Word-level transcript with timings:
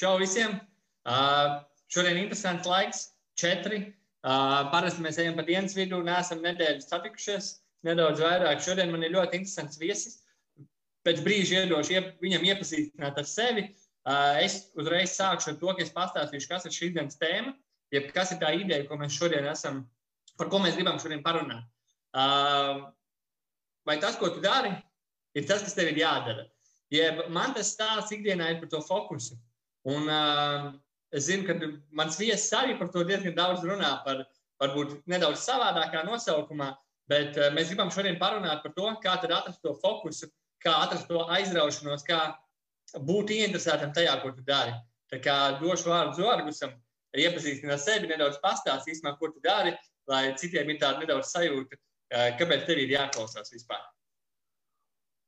Čau 0.00 0.14
visiem! 0.16 0.54
Uh, 1.04 1.58
šodien 1.92 2.16
interesants 2.22 2.64
laiks, 2.64 3.00
četri. 3.36 3.82
Uh, 4.24 4.70
parasti 4.72 5.02
mēs 5.04 5.18
ejam 5.20 5.34
pa 5.36 5.42
dienas 5.44 5.74
vidū, 5.76 5.98
neesam 6.04 6.38
nedēļas 6.40 6.86
satikušies 6.88 7.48
nedaudz 7.84 8.22
vairāk. 8.24 8.62
Šodien 8.64 8.88
man 8.94 9.04
ir 9.04 9.12
ļoti 9.12 9.36
interesants 9.36 9.76
viesis. 9.80 10.22
Pēc 11.04 11.20
brīža 11.26 11.66
iedošu 11.66 11.92
iep, 11.98 12.08
viņam 12.24 12.46
iepazīstināt 12.48 13.20
ar 13.20 13.28
sevi. 13.28 13.66
Uh, 14.08 14.38
es 14.40 14.70
uzreiz 14.80 15.12
sākšu 15.18 15.52
ar 15.52 15.58
to, 15.60 15.74
ka 15.76 15.84
es 15.84 15.92
pastāstīšu, 15.98 16.48
kas 16.48 16.64
ir 16.64 16.76
šīs 16.78 16.96
dienas 16.96 17.20
tēma, 17.20 17.52
jeb 17.92 18.08
kas 18.16 18.32
ir 18.32 18.40
tā 18.40 18.54
ideja, 18.56 18.88
ko 18.88 18.96
mēs 19.02 19.20
šodien 19.20 19.50
esam, 19.52 19.82
par 20.40 20.48
ko 20.48 20.62
mēs 20.64 20.80
gribam 20.80 20.96
šodien 21.02 21.20
parunāt. 21.26 21.68
Uh, 22.16 22.88
vai 23.84 24.00
tas, 24.00 24.16
ko 24.16 24.32
tu 24.32 24.40
dari, 24.40 24.72
ir 25.36 25.44
tas, 25.44 25.60
kas 25.60 25.76
tev 25.76 25.92
ir 25.92 26.00
jādara? 26.06 26.48
Jeb 26.88 27.26
man 27.28 27.52
tas 27.52 27.76
stāsts 27.76 28.16
ikdienā 28.16 28.54
ir 28.54 28.64
par 28.64 28.72
to 28.72 28.80
fokusu. 28.88 29.36
Un 29.88 30.08
uh, 30.08 30.72
es 31.12 31.26
zinu, 31.30 31.46
ka 31.48 31.56
mans 31.96 32.18
viesis 32.20 32.52
arī 32.56 32.76
par 32.78 32.90
to 32.92 33.04
diezgan 33.08 33.36
daudz 33.36 33.64
runā, 33.64 33.94
par 34.04 34.26
varbūt 34.60 35.00
nedaudz 35.08 35.40
savādākā 35.46 36.02
nosaukumā, 36.04 36.74
bet 37.08 37.38
uh, 37.38 37.48
mēs 37.56 37.72
gribam 37.72 37.92
šodien 37.94 38.18
parunāt 38.20 38.62
par 38.64 38.74
to, 38.76 38.90
kā 39.02 39.16
atrast 39.16 39.62
to 39.64 39.72
fokusu, 39.80 40.28
kā 40.64 40.74
atrast 40.84 41.08
to 41.08 41.24
aizraušanos, 41.36 42.04
kā 42.04 42.20
būt 43.08 43.32
ieinteresētam 43.36 43.94
tajā, 43.96 44.18
ko 44.20 44.34
tu 44.36 44.44
dari. 44.44 44.74
Tā 45.10 45.18
kā 45.24 45.36
došu 45.62 45.90
vārdu 45.90 46.20
Zorgusam, 46.20 46.74
iepazīstināt 47.16 47.80
sevi, 47.82 48.10
nedaudz 48.10 48.38
pastāstīt, 48.44 49.00
ko 49.18 49.32
tu 49.32 49.40
dari, 49.42 49.72
lai 50.10 50.34
citiem 50.36 50.68
ir 50.70 50.78
tāda 50.82 51.06
nedaudz 51.06 51.32
sajūta, 51.32 51.80
uh, 51.80 52.28
kāpēc 52.36 52.68
tev 52.68 52.84
ir 52.84 52.98
jāklausās 52.98 53.56
vispār. 53.56 53.80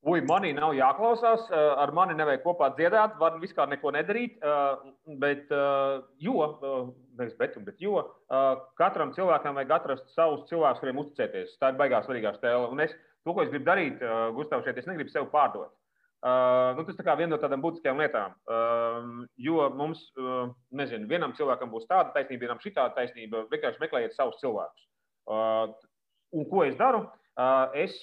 Ui, 0.03 0.19
manī 0.27 0.49
nav 0.51 0.73
jāklausās, 0.75 1.45
eh, 1.55 1.69
ar 1.79 1.93
mani 1.95 2.17
nevajag 2.19 2.41
kopā 2.43 2.73
dziedāt, 2.75 3.15
var 3.21 3.37
vispār 3.39 3.69
neko 3.71 3.93
nedarīt. 3.95 4.35
Eh, 4.43 5.15
bet, 5.23 5.45
eh, 5.53 6.01
jo, 6.19 6.49
nevis 7.19 7.37
bet, 7.39 7.55
bet 7.65 7.79
jo, 7.79 8.03
katram 8.77 9.13
cilvēkam 9.15 9.55
vajag 9.55 9.71
atrast 9.71 10.09
savus 10.17 10.49
cilvēkus, 10.51 10.81
kuriem 10.81 10.99
uzticēties. 10.99 11.55
Tā 11.61 11.71
ir 11.71 11.79
baigās 11.79 12.09
svarīgā 12.09 12.35
stēle. 12.35 12.71
Un 12.73 12.81
es, 12.81 12.91
to, 13.25 13.33
ko 13.33 13.43
es 13.43 13.51
gribu 13.51 13.65
darīt, 13.65 14.01
Gustavs, 14.35 14.65
šeit, 14.65 14.79
es 14.79 14.87
negribu 14.87 15.11
sevi 15.11 15.31
pārdot. 15.31 15.71
Uh, 16.23 16.77
nu, 16.79 16.85
tas 16.87 16.95
ir 16.95 17.17
viena 17.19 17.35
no 17.35 17.39
tādām 17.43 17.63
būtiskām 17.63 17.99
lietām. 17.99 18.35
Uh, 18.47 19.27
jo 19.37 19.69
mums, 19.75 20.05
uh, 20.17 20.53
nezinu, 20.71 21.09
vienam 21.11 21.33
cilvēkam 21.35 21.71
būs 21.71 21.89
tāda 21.91 22.13
taisnība, 22.15 22.47
vienam 22.47 22.61
šī 22.63 22.71
tāda 22.77 22.95
taisnība. 22.95 23.49
Vienkārši 23.51 23.83
meklējiet 23.83 24.15
savus 24.15 24.39
cilvēkus. 24.39 24.87
Uh, 25.27 25.75
un 26.33 26.47
ko 26.47 26.63
es 26.63 26.79
daru? 26.79 27.09
Es 27.81 27.95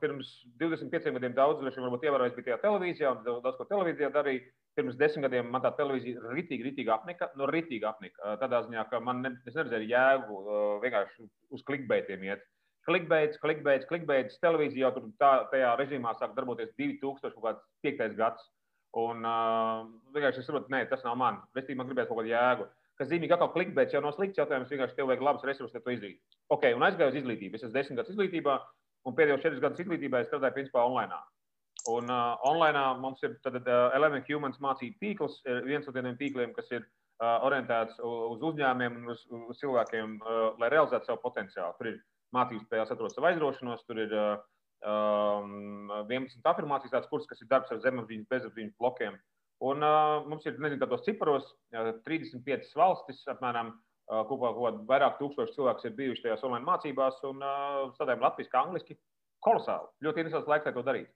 pirms 0.00 0.28
25 0.60 1.12
gadiem 1.12 1.34
daudz, 1.36 1.60
varbūt 1.60 2.06
ievērojis, 2.06 2.34
bija 2.36 2.46
tajā 2.46 2.60
televīzijā, 2.62 3.10
un 3.12 3.42
daudz 3.44 3.58
ko 3.58 3.66
televīzijā 3.68 4.08
darīju. 4.14 4.44
Pirms 4.74 4.96
desmit 4.98 5.28
gadiem 5.28 5.50
man 5.52 5.62
tā 5.62 5.70
televīzija 5.76 6.32
ritīgi, 6.32 6.64
ritīgi 6.70 6.90
apnika, 6.90 7.28
no 7.38 7.46
ritīgi 7.46 7.84
apnika. 7.86 8.34
Tādā 8.40 8.62
ziņā, 8.64 8.86
ka 8.90 8.98
man 9.04 9.20
ne, 9.22 9.34
es 9.46 9.54
neredzēju 9.54 9.90
jēgu 9.90 10.38
vienkārši 10.82 11.28
uz 11.54 11.62
klikbeitiem 11.68 12.24
iet. 12.26 12.42
Klikbeits, 12.88 13.38
klikbeits, 13.40 13.86
klikbeits. 13.88 14.40
Televīzija 14.42 14.88
jau 14.88 14.94
tur 14.96 15.12
tā, 15.20 15.32
tajā 15.52 15.70
režīmā 15.80 16.16
sāk 16.18 16.34
darboties 16.36 16.72
2005. 16.80 18.16
gads. 18.16 18.48
Un 18.94 19.26
uh, 19.26 19.86
vienkārši 20.14 20.40
es 20.40 20.48
saprotu, 20.48 20.70
nē, 20.72 20.84
tas 20.90 21.04
nav 21.04 21.16
man. 21.20 21.40
Restīvi 21.56 21.78
man 21.80 21.88
gribēs 21.88 22.06
kaut 22.08 22.20
kādu 22.20 22.30
jēgu. 22.30 22.66
Uh, 22.66 22.83
kas 23.00 23.10
zīmīgi 23.10 23.34
atkal 23.34 23.50
klikbeits 23.54 23.94
jau 23.94 24.02
nav 24.04 24.14
slikts 24.16 24.40
jautājums. 24.40 24.70
Vienkārši 24.70 24.98
tev 24.98 25.10
vajag 25.10 25.22
labus 25.26 25.46
resursus, 25.48 25.74
lai 25.74 25.82
to 25.84 25.94
izdarītu. 25.94 26.20
Ok, 26.54 26.66
un 26.76 26.86
aizgāju 26.86 27.12
uz 27.12 27.20
izglītību. 27.20 27.58
Es 27.58 27.64
esmu 27.64 27.74
desmit 27.74 28.00
gadus 28.00 28.14
izglītībā, 28.14 28.56
un 29.08 29.16
pēdējos 29.18 29.42
četrus 29.44 29.62
gadus 29.64 29.84
izglītībā 29.84 30.22
es 30.22 30.30
strādāju 30.30 30.58
principā 30.58 30.84
online. 30.86 31.18
Un 31.90 32.08
uh, 32.08 32.46
online 32.48 32.84
mums 33.02 33.24
ir 33.26 33.34
tad, 33.44 33.58
uh, 33.60 33.90
Element 33.96 34.28
Humans 34.30 34.62
mācību 34.64 35.00
tīkls, 35.02 35.40
viens 35.66 35.84
no 35.84 35.92
tiem 35.92 36.14
tīkliem, 36.20 36.54
kas 36.56 36.70
ir 36.72 36.84
uh, 36.84 37.42
orientēts 37.44 37.98
uz 38.00 38.46
uzņēmumiem 38.52 39.02
un 39.02 39.12
uz, 39.12 39.26
uz 39.50 39.60
cilvēkiem, 39.60 40.16
uh, 40.22 40.46
lai 40.62 40.70
realizētu 40.72 41.10
savu 41.10 41.20
potenciālu. 41.26 41.76
Tur 41.78 41.90
ir 41.92 42.00
mācības 42.34 42.64
spējās 42.68 42.94
atrast 42.94 43.18
savu 43.18 43.28
aizraušanos, 43.28 43.84
tur 43.90 44.00
ir 44.06 44.16
uh, 44.16 44.32
um, 44.86 45.92
11 46.08 46.48
afirmācijas 46.54 46.94
tāds 46.94 47.10
kurs, 47.10 47.28
kas 47.28 47.42
ir 47.42 47.50
darbs 47.50 47.74
ar 47.74 47.82
zemapziņas, 47.84 48.30
bezapziņas 48.32 48.78
blokiem. 48.80 49.18
Uh, 49.18 49.33
Un, 49.64 49.80
uh, 49.86 50.26
mums 50.28 50.44
ir 50.44 50.58
nezinu, 50.60 50.82
kādos 50.82 51.04
ciparos 51.06 51.46
uh, 51.72 51.94
35 52.04 52.74
valstis, 52.76 53.22
apmēram 53.32 53.72
uh, 53.72 54.22
kopā 54.28 54.52
kaut 54.56 54.82
vairāk 54.88 55.18
tūkstoši 55.20 55.56
cilvēku 55.56 55.88
ir 55.88 55.98
bijuši 56.00 56.26
tajās 56.26 56.44
online 56.44 56.68
mācībās, 56.68 57.20
un 57.28 57.40
uh, 57.40 57.84
strādājam 57.94 58.26
latviešu, 58.26 58.52
kā 58.52 58.64
angliski. 58.66 58.98
Kolosāli. 59.44 59.90
Ļoti 60.04 60.22
interesants 60.22 60.50
laiks, 60.50 60.66
lai 60.68 60.74
to 60.76 60.84
darītu. 60.84 61.12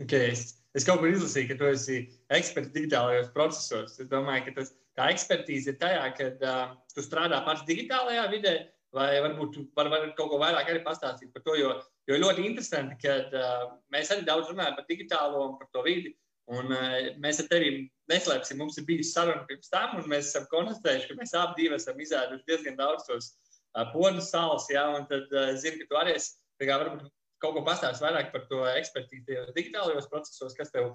Okay. 0.00 0.32
Es, 0.32 0.62
es 0.76 0.86
kaut 0.88 1.02
kur 1.02 1.10
izlasīju, 1.12 1.50
ka 1.50 1.58
tu 1.60 1.68
esi 1.68 1.98
eksperts 2.32 2.72
digitālajos 2.72 3.32
procesos. 3.36 3.98
Es 4.00 4.08
domāju, 4.08 4.46
ka 4.48 4.56
tas, 4.60 4.72
tā 4.96 5.10
ekspertīze 5.12 5.74
ir 5.74 5.80
tajā, 5.82 6.06
ka 6.16 6.30
uh, 6.32 6.76
tu 6.94 7.04
strādā 7.04 7.42
pats 7.44 7.64
digitālajā 7.68 8.24
vidē, 8.32 8.54
vai 8.96 9.10
varbūt 9.24 9.54
tu 9.56 9.66
vari 9.76 9.92
var 9.92 10.08
kaut 10.16 10.32
ko 10.32 10.40
vairāk 10.40 10.68
arī 10.68 10.82
pastāstīt 10.84 11.32
par 11.34 11.44
to. 11.44 11.56
Jo, 11.60 11.76
jo 12.08 12.20
ļoti 12.24 12.44
interesanti, 12.48 12.98
ka 13.04 13.18
uh, 13.28 13.68
mēs 13.92 14.12
arī 14.14 14.24
daudz 14.28 14.52
runājam 14.52 14.76
par 14.80 14.88
digitālo 14.88 15.46
un 15.50 15.56
par 15.60 15.68
to 15.76 15.84
vidi. 15.86 16.16
Un, 16.50 16.72
uh, 16.74 17.12
mēs 17.22 17.38
ar 17.38 17.48
tevi 17.50 17.70
neslēpsim, 18.10 18.58
mums 18.58 18.78
ir 18.80 18.86
bijusi 18.88 19.12
saruna 19.12 19.46
pirms 19.46 19.70
tam, 19.70 19.94
un 20.00 20.08
mēs 20.10 20.32
esam 20.32 20.48
konstatējuši, 20.50 21.08
ka 21.08 21.18
mēs 21.20 21.34
abi 21.38 21.68
esam 21.76 22.00
izēduši 22.02 22.48
diezgan 22.48 22.78
daudz 22.80 23.06
tos 23.06 23.28
uh, 23.30 23.86
podu 23.92 24.24
sāls. 24.24 24.66
Ja, 24.72 24.88
tad 25.10 25.30
uh, 25.30 25.52
zinu, 25.62 25.82
ka 25.82 25.90
tu 25.90 26.00
arī 26.00 26.16
esi 26.18 26.34
varbūt 26.62 27.06
kaut 27.42 27.56
ko 27.56 27.62
pastāstījis 27.66 28.02
vairāk 28.02 28.32
par 28.34 28.46
to 28.50 28.62
ekspertīzi 28.70 29.38
digitālajos 29.54 30.10
procesos, 30.10 30.54
kas 30.58 30.70
tev, 30.74 30.92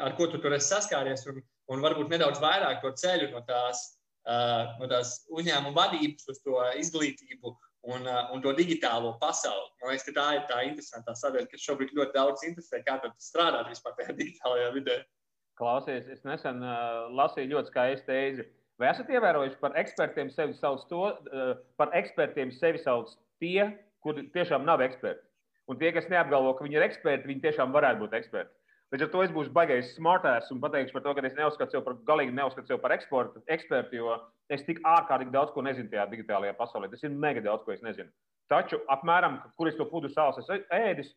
ar 0.00 0.16
ko 0.16 0.28
tu 0.32 0.40
tur 0.40 0.56
esi 0.56 0.72
saskāries, 0.72 1.24
un, 1.30 1.40
un 1.72 1.84
varbūt 1.84 2.12
nedaudz 2.12 2.40
vairāk 2.42 2.82
to 2.82 2.92
ceļu 3.00 3.30
no 3.32 3.40
tās, 3.48 3.84
no 4.26 4.88
tās 4.90 5.14
uzņēmuma 5.32 5.72
vadības 5.76 6.28
uz 6.32 6.42
to 6.44 6.60
izglītību 6.82 7.54
un, 7.86 8.06
uh, 8.06 8.26
un 8.34 8.42
to 8.42 8.52
digitālo 8.58 9.14
pasauli. 9.22 9.68
Man 9.80 9.92
liekas, 9.92 10.06
ka 10.08 10.14
tā 10.16 10.26
ir 10.36 10.44
tā 10.50 10.62
interesantā 10.66 11.14
sadaļa, 11.18 11.50
kas 11.52 11.66
šobrīd 11.66 11.94
ļoti 11.96 12.16
daudz 12.16 12.44
interesē, 12.48 12.82
kā 12.86 12.98
tad 13.02 13.14
strādāt 13.22 13.70
vispār 13.70 13.94
tajā 13.98 14.16
digitālajā 14.20 14.72
vidē. 14.76 14.98
Klausies, 15.56 16.08
es 16.12 16.24
nesen 16.28 16.60
uh, 16.64 17.06
lasīju 17.16 17.54
ļoti 17.54 17.72
skaistu 17.72 18.10
tēzi. 18.10 18.48
Vai 18.76 18.90
esat 18.90 19.08
ievērojuši 19.08 19.56
par 19.62 19.78
ekspertiem 19.80 20.28
sevi 20.34 20.56
sauc 20.58 20.82
to, 20.90 21.06
uh, 21.14 21.54
par 21.80 21.94
ekspertiem 21.96 22.52
sevi 22.58 22.82
sauc 22.82 23.14
tie, 23.40 23.70
kuri 24.04 24.26
tiešām 24.34 24.66
nav 24.68 24.84
eksperti? 24.84 25.24
Un 25.70 25.80
tie, 25.80 25.90
kas 25.94 26.10
neapgalvo, 26.12 26.52
ka 26.54 26.66
viņi 26.66 26.78
ir 26.78 26.84
eksperti, 26.86 27.30
viņi 27.30 27.46
tiešām 27.48 27.72
varētu 27.74 28.04
būt 28.04 28.18
eksperti. 28.20 28.52
Līdz 28.94 29.02
ar 29.02 29.08
to 29.10 29.22
es 29.24 29.32
būšu 29.34 29.50
baigais 29.50 29.88
smartēs 29.96 30.52
un 30.54 30.60
pateikšu 30.62 30.94
par 30.94 31.02
to, 31.02 31.12
ka 31.16 31.22
es 31.26 31.34
neuzskatu 31.34 31.74
sevi 31.74 31.82
par 31.88 31.96
galīgi 32.06 32.34
neuzskatu 32.36 32.70
sevi 32.70 32.82
par 32.84 32.92
eksportu, 32.94 33.40
ekspertu, 33.50 33.98
jo 33.98 34.12
es 34.54 34.62
tik 34.68 34.78
ārkārtīgi 34.86 35.34
daudz 35.34 35.50
ko 35.54 35.64
nezinu 35.66 35.90
tajā 35.90 36.04
digitālajā 36.12 36.54
pasaulē. 36.60 36.90
Tas 36.92 37.02
ir 37.02 37.16
mega 37.24 37.42
daudz, 37.42 37.64
ko 37.66 37.74
es 37.74 37.82
nezinu. 37.82 38.12
Taču 38.52 38.78
apmēram, 38.94 39.40
kur 39.58 39.66
es 39.66 39.74
to 39.74 39.88
pudu 39.90 40.12
sāls 40.12 40.38
esmu 40.38 40.60
ēdis, 40.78 41.10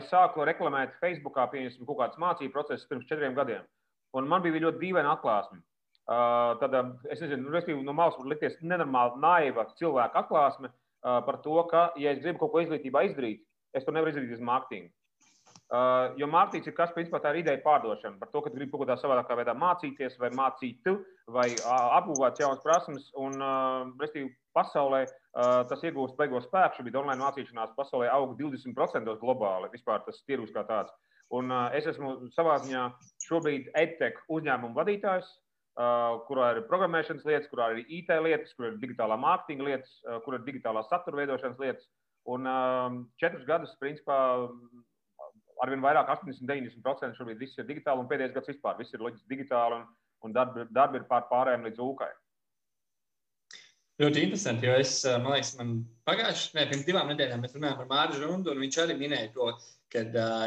es 0.00 0.08
sāku 0.08 0.48
reklamēt 0.48 0.96
Facebookā, 1.02 1.44
pieņemsim, 1.52 1.84
kaut 1.84 2.00
kādas 2.00 2.20
mācību 2.24 2.56
procesus 2.56 2.88
pirms 2.88 3.04
četriem 3.10 3.36
gadiem. 3.36 3.68
Un 4.16 4.30
man 4.30 4.40
bija 4.40 4.64
ļoti 4.64 4.80
dīvaina 4.80 5.12
atklāsme. 5.18 5.60
Tad 6.08 6.80
es 7.12 7.20
nezinu, 7.20 7.52
nu, 7.52 7.82
no 7.84 7.92
malas 7.96 8.16
var 8.16 8.32
likties 8.32 8.56
nenormāli 8.62 9.20
naiva 9.20 9.68
cilvēka 9.76 10.24
atklāsme 10.24 10.72
par 11.04 11.40
to, 11.44 11.60
ka, 11.68 11.90
ja 12.00 12.16
es 12.16 12.24
gribu 12.24 12.46
kaut 12.46 12.52
ko 12.52 12.64
izglītībā 12.64 13.04
izdarīt, 13.10 13.44
es 13.76 13.84
to 13.84 13.92
nevaru 13.92 14.12
izdarīt 14.12 14.38
uz 14.38 14.44
mārketingu. 14.44 14.92
Uh, 15.72 16.12
jo 16.20 16.26
mārketings 16.28 16.68
ir 16.68 16.74
kas, 16.76 16.90
principā, 16.92 17.18
tā 17.24 17.30
ir 17.32 17.40
ideja 17.40 17.62
pārdošana 17.64 18.18
par 18.20 18.28
to, 18.30 18.42
ka 18.44 18.50
gribi 18.52 18.70
kaut 18.70 18.82
kādā 18.84 18.98
savādākā 19.00 19.38
veidā 19.38 19.54
mācīties, 19.56 20.18
vai 20.20 20.28
mācīt, 20.36 20.90
vai 21.32 21.46
apgūt 21.96 22.42
jaunas 22.42 22.60
prasmes. 22.62 23.06
Un, 23.16 23.38
uh, 23.40 23.88
restīvi, 24.02 24.28
pasaulē 24.54 25.00
uh, 25.06 25.62
tas 25.70 25.82
iegūst 25.88 26.18
beigās 26.20 26.46
spēku. 26.50 26.78
Šobrīd 26.78 27.00
online 27.00 27.24
mācīšanās 27.24 27.72
pasaulē 27.78 28.10
aug 28.12 28.36
20% 28.38 29.16
globāli. 29.22 29.72
Vispār 29.72 30.04
tas 30.04 30.20
tirgus 30.28 30.52
kā 30.54 30.66
tāds. 30.68 30.92
Un, 31.34 31.48
uh, 31.50 31.72
es 31.74 31.88
esmu 31.90 32.28
savā 32.36 32.58
ziņā 32.62 32.84
šobrīd 33.24 33.72
EdTech 33.80 34.20
uzņēmumu 34.36 34.76
vadītājs, 34.76 35.26
uh, 35.80 36.20
kurā 36.28 36.52
ir 36.54 36.64
programmēšanas 36.68 37.24
lietas, 37.26 37.50
kurā 37.50 37.72
ir 37.72 37.84
IT 37.88 38.12
lietas, 38.28 38.52
kur 38.54 38.68
ir 38.68 38.80
digitālā 38.82 39.16
mārketinga 39.20 39.70
lietas, 39.72 39.96
uh, 40.04 40.20
kur 40.26 40.38
ir 40.38 40.44
digitālā 40.46 40.84
satura 40.90 41.24
veidošanas 41.24 41.62
lietas. 41.62 41.88
Un 42.30 42.46
uh, 42.48 43.00
četrus 43.20 43.48
gadus, 43.48 43.72
principā, 43.80 44.18
arvien 45.62 45.84
vairāk, 45.84 46.10
80, 46.16 46.48
90% 46.48 47.18
šobrīd 47.18 47.40
viss 47.40 47.58
ir 47.58 47.68
digitāli, 47.68 48.02
un 48.02 48.10
pēdējais 48.10 48.34
gads 48.34 48.52
vispār 48.52 48.76
viss 48.80 48.94
ir 48.96 49.04
līdz 49.04 49.24
digitāli, 49.30 49.80
un, 49.80 49.88
un 50.26 50.36
darbi, 50.36 50.66
darbi 50.74 51.00
ir 51.00 51.08
pār 51.10 51.26
pārējiem 51.30 51.66
līdz 51.68 51.82
ūkai. 51.84 52.10
Ļoti 54.02 54.24
interesanti, 54.26 54.66
jo 54.66 54.74
es, 54.82 54.92
man 55.22 55.36
liekas, 55.36 55.52
man 55.54 55.74
pagājušajā, 56.08 56.54
ne, 56.56 56.64
pirms 56.70 56.86
divām 56.88 57.10
nedēļām 57.12 57.44
mēs 57.44 57.52
runājām 57.54 57.76
par 57.78 57.90
Mārķu 57.92 58.22
Rundu, 58.24 58.50
un 58.50 58.62
viņš 58.64 58.78
arī 58.82 58.96
minēja 58.98 59.28
to, 59.36 59.52
ka 59.94 60.02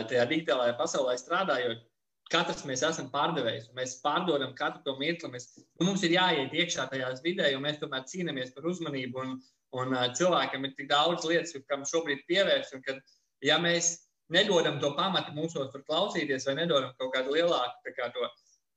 tajā 0.09 0.25
digitālajā 0.27 0.73
pasaulē 0.75 1.13
strādājot, 1.21 1.85
katrs 2.31 2.65
mēs 2.67 2.83
esam 2.83 3.07
pārdevējs, 3.13 3.69
un 3.69 3.79
mēs 3.79 3.97
pārdodam 4.03 4.51
katru 4.57 4.83
to 4.83 4.97
mirkli. 4.99 5.31
Mēs, 5.31 5.47
nu, 5.61 5.87
mums 5.87 6.03
ir 6.03 6.17
jāiet 6.17 6.55
iekšā 6.59 6.89
tajās 6.91 7.23
vidē, 7.23 7.47
jo 7.53 7.61
mēs 7.63 7.79
tomēr 7.79 8.03
cīnāmies 8.11 8.51
par 8.55 8.67
uzmanību, 8.67 9.23
un, 9.23 9.37
un 9.79 9.95
cilvēkam 10.19 10.67
ir 10.67 10.75
tik 10.75 10.91
daudz 10.91 11.27
lietas, 11.29 11.55
kam 11.71 11.87
šobrīd 11.87 12.25
pievērst, 12.27 12.75
un 12.75 12.83
kad, 12.83 12.99
ja 13.47 13.61
mēs 13.63 13.93
nedodam 14.33 14.79
to 14.81 14.91
pamatu 14.97 15.33
mūsos 15.35 15.71
tur 15.73 15.83
klausīties, 15.87 16.47
vai 16.49 16.57
nedodam 16.59 16.93
kaut 16.99 17.13
kādu 17.15 17.35
lielāku 17.35 17.93
kā 17.97 18.09
to, 18.15 18.29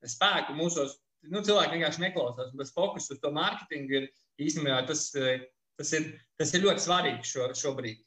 spēku 0.08 0.56
mūsos. 0.56 0.98
Nu, 1.28 1.42
cilvēki 1.44 1.76
vienkārši 1.76 2.04
neklausās. 2.06 2.54
Tas 2.56 2.72
fokus 2.72 3.10
uz 3.12 3.20
to 3.20 3.32
mārketingu 3.36 3.98
ir 3.98 4.06
īstenībā 4.40 4.80
tas, 4.88 5.10
tas, 5.12 5.92
ir, 5.98 6.14
tas 6.40 6.54
ir 6.56 6.64
ļoti 6.64 6.84
svarīgi 6.86 7.28
šo, 7.28 7.50
šobrīd, 7.60 8.00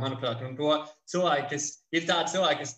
manuprāt. 0.00 0.42
Un 0.42 0.56
to 0.58 0.72
cilvēki, 1.12 1.48
kas 1.52 1.68
ir 1.94 2.08
tādi 2.08 2.34
cilvēki, 2.34 2.64
kas, 2.64 2.74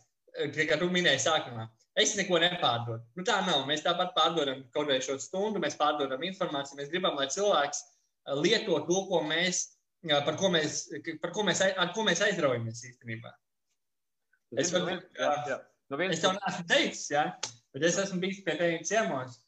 kā 0.69 0.79
tu 0.81 0.91
minēji 0.93 1.25
sākumā, 1.25 1.65
es 1.99 2.13
neko 2.19 2.43
nepārdodu. 2.45 3.01
Nu, 3.17 3.25
tā 3.27 3.41
nav. 3.47 3.65
Mēs 3.71 3.87
tāpat 3.87 4.13
pārdodam 4.19 4.67
kaut 4.75 4.93
vai 4.93 5.01
šo 5.05 5.17
stundu, 5.23 5.63
mēs 5.63 5.79
pārdodam 5.81 6.23
informāciju. 6.29 6.83
Mēs 6.83 6.93
gribam, 6.93 7.17
lai 7.17 7.31
cilvēks 7.33 7.83
lieto 8.43 8.83
to, 8.85 9.03
ko 9.09 9.25
mēs, 9.25 9.65
par 10.13 10.37
ko 10.37 10.53
mēs, 10.53 10.85
par 11.23 11.33
ko 11.33 11.49
mēs, 11.49 11.65
ar 11.65 11.95
ko 11.97 12.05
mēs 12.07 12.23
aizraujamies 12.29 12.85
īstenībā. 12.93 13.33
Es, 14.57 14.73
var, 14.73 14.89
jā, 15.19 15.33
jā. 15.49 15.59
No 15.89 15.99
es 16.05 16.23
tev 16.23 16.37
neesmu 16.37 16.65
teicis, 16.69 17.05
ja? 17.13 17.25
bet 17.75 17.85
es 17.89 17.99
esmu 18.01 18.21
bijis 18.23 18.41
pie 18.45 18.57
tevis 18.57 18.89
ciemos. 18.89 19.39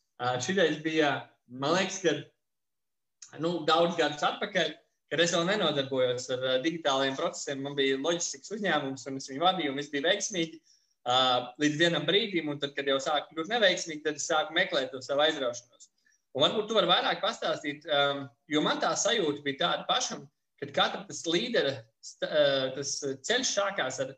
Šitais 0.45 0.81
bija, 0.85 1.15
man 1.49 1.75
liekas, 1.77 2.01
ka 2.05 3.41
nu, 3.41 3.61
daudz 3.69 3.97
gadus 3.99 4.25
atpakaļ, 4.27 4.73
kad 5.11 5.23
es 5.25 5.33
vēl 5.35 5.47
nenodarbojos 5.49 6.29
ar 6.37 6.45
digitālajiem 6.65 7.17
procesiem. 7.19 7.63
Man 7.65 7.77
bija 7.79 7.99
loģistikas 8.01 8.53
uzņēmums, 8.57 9.07
un 9.09 9.21
es 9.21 9.31
viņu 9.31 9.45
vadīju, 9.45 9.73
un 9.73 9.81
viss 9.81 9.93
bija 9.93 10.07
veiksmīgi. 10.09 10.61
Uh, 11.01 11.49
līdz 11.63 11.79
vienam 11.81 12.05
brīdim, 12.05 12.51
un 12.53 12.59
tad, 12.61 12.75
kad 12.77 12.89
jau 12.89 12.99
sāku 13.01 13.33
kļūt 13.33 13.49
neveiksmīgi, 13.55 14.03
tad 14.05 14.19
es 14.21 14.27
sāku 14.29 14.53
meklēt 14.53 14.93
to 14.93 15.01
savu 15.03 15.25
aizraušanos. 15.25 15.89
Un 16.37 16.45
varbūt 16.45 16.69
tu 16.69 16.77
vari 16.77 16.91
vairāk 16.91 17.23
pastāstīt, 17.25 17.87
um, 17.89 18.27
jo 18.53 18.61
man 18.63 18.83
tā 18.83 18.93
sajūta 19.01 19.41
bija 19.47 19.63
tāda 19.63 19.87
pašam, 19.89 20.27
ka 20.61 20.69
katra 20.77 21.07
tas 21.09 21.25
līdera, 21.25 21.73
tas 22.21 22.93
ceļš 23.01 23.55
sākās 23.57 24.03
ar 24.05 24.13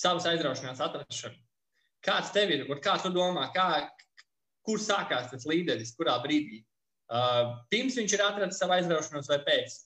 savas 0.00 0.26
aizraušanās 0.30 0.82
atrašanu. 0.84 1.40
Kāds 2.04 2.32
tev 2.34 2.52
ir? 2.52 2.66
Kā 2.84 2.98
tu 3.00 3.10
domā, 3.14 3.48
kā, 3.54 3.88
kur 4.66 4.82
sākās 4.82 5.30
tas 5.32 5.46
līderis, 5.48 5.94
kurā 5.96 6.18
brīdī? 6.24 6.62
Uh, 7.14 7.56
pirms 7.72 7.96
viņš 8.00 8.14
ir 8.16 8.22
atradzis 8.24 8.60
savu 8.60 8.76
aizraušanos 8.76 9.28
vai 9.30 9.40
pēc? 9.46 9.76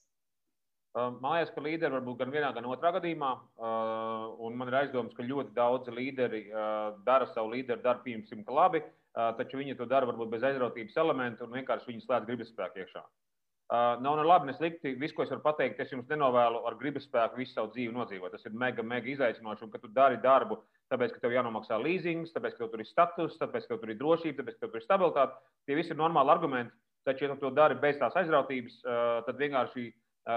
Uh, 0.97 1.13
man 1.21 1.37
liekas, 1.37 1.53
ka 1.53 1.63
līderi 1.63 1.95
var 1.95 2.03
būt 2.03 2.19
gan 2.23 2.33
vienā, 2.33 2.49
gan 2.55 2.67
otrā 2.67 2.91
gadījumā. 2.95 3.31
Uh, 3.59 4.35
un 4.47 4.57
man 4.59 4.71
ir 4.71 4.79
aizdoms, 4.81 5.13
ka 5.15 5.27
ļoti 5.27 5.53
daudzi 5.55 5.93
līderi 5.95 6.45
uh, 6.49 6.97
dara 7.05 7.29
savu 7.31 7.53
līderu 7.53 7.83
darbu, 7.85 8.07
pieņemsim, 8.07 8.43
ka 8.47 8.55
labi, 8.55 8.81
uh, 8.83 9.29
taču 9.37 9.61
viņi 9.61 9.77
to 9.79 9.87
dara 9.87 10.09
varbūt 10.09 10.31
bez 10.33 10.47
aizrautības 10.49 10.97
elementu 11.03 11.45
un 11.45 11.59
vienkārši 11.59 11.91
viņi 11.91 12.07
slēdz 12.07 12.31
gribas 12.31 12.51
spēku 12.55 12.81
iekšā. 12.83 13.03
Uh, 13.03 13.28
nav 13.69 14.17
ne 14.17 14.25
labi, 14.25 14.49
ne 14.49 14.55
slikti. 14.57 14.95
Viss, 14.97 15.13
ko 15.13 15.23
es 15.23 15.31
varu 15.33 15.43
pateikt, 15.45 15.79
es 15.83 15.91
jums 15.93 16.09
nenovēlu 16.09 16.63
ar 16.65 16.77
gribas 16.79 17.05
spēku 17.05 17.37
visu 17.37 17.53
savu 17.53 17.69
dzīvi 17.75 17.93
nodzīvot. 17.93 18.33
Tas 18.33 18.47
ir 18.49 18.57
mega, 18.57 18.83
mega 18.83 19.11
izaicinoši. 19.13 19.67
Un, 19.67 19.71
kad 19.73 19.83
tu 19.83 19.91
dari 19.93 20.17
darbu, 20.23 20.57
tāpēc, 20.89 21.13
ka 21.13 21.23
tev 21.23 21.35
jānomaksā 21.37 21.77
leasings, 21.81 22.33
tāpēc, 22.33 22.57
ka 22.57 22.63
tev 22.63 22.71
tur 22.73 22.83
ir 22.83 22.89
status, 22.89 23.37
tāpēc, 23.41 23.67
ka 23.67 23.75
tev 23.75 23.81
tur 23.83 23.93
ir 23.93 23.99
drošība, 24.01 24.41
tāpēc, 24.41 24.57
ka 24.57 24.65
tev 24.65 24.73
tur 24.73 24.81
ir 24.81 24.87
stabilitāte. 24.87 25.37
Tie 25.69 25.77
visi 25.77 25.93
ir 25.93 26.01
normāli 26.01 26.33
argumenti. 26.33 26.75
Taču, 27.07 27.25
ja 27.25 27.35
tu 27.35 27.45
to 27.45 27.53
dari 27.55 27.77
bez 27.79 27.97
tās 28.01 28.17
aizrautības, 28.19 28.81
tad 29.25 29.37
vienkārši 29.39 29.85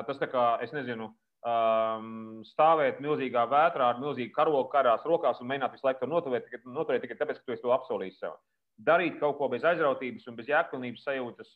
tas 0.06 0.20
tā 0.20 0.28
kā, 0.30 0.44
es 0.62 0.70
nezinu, 0.76 1.10
stāvēt 2.52 3.00
milzīgā 3.02 3.42
vētrā 3.50 3.88
ar 3.90 3.98
milzīgu 3.98 4.30
karogu 4.36 4.68
karās 4.70 5.02
rokās 5.08 5.40
un 5.42 5.48
mēģināt 5.50 5.74
visu 5.74 5.88
laiku 5.88 6.04
to 6.04 6.08
noturēt, 6.12 6.52
noturēt 6.64 7.02
tikai 7.02 7.18
tāpēc, 7.18 7.40
ka 7.40 7.50
tu 7.50 7.64
to 7.64 7.72
apsolīji 7.74 8.14
sev. 8.20 8.36
Darīt 8.78 9.18
kaut 9.18 9.40
ko 9.40 9.48
bez 9.50 9.66
aizrautības 9.66 10.28
un 10.30 10.38
bez 10.38 10.52
jēgpilnības 10.52 11.02
sajūtas, 11.08 11.50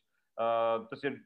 tas 0.91 1.07
ir 1.07 1.21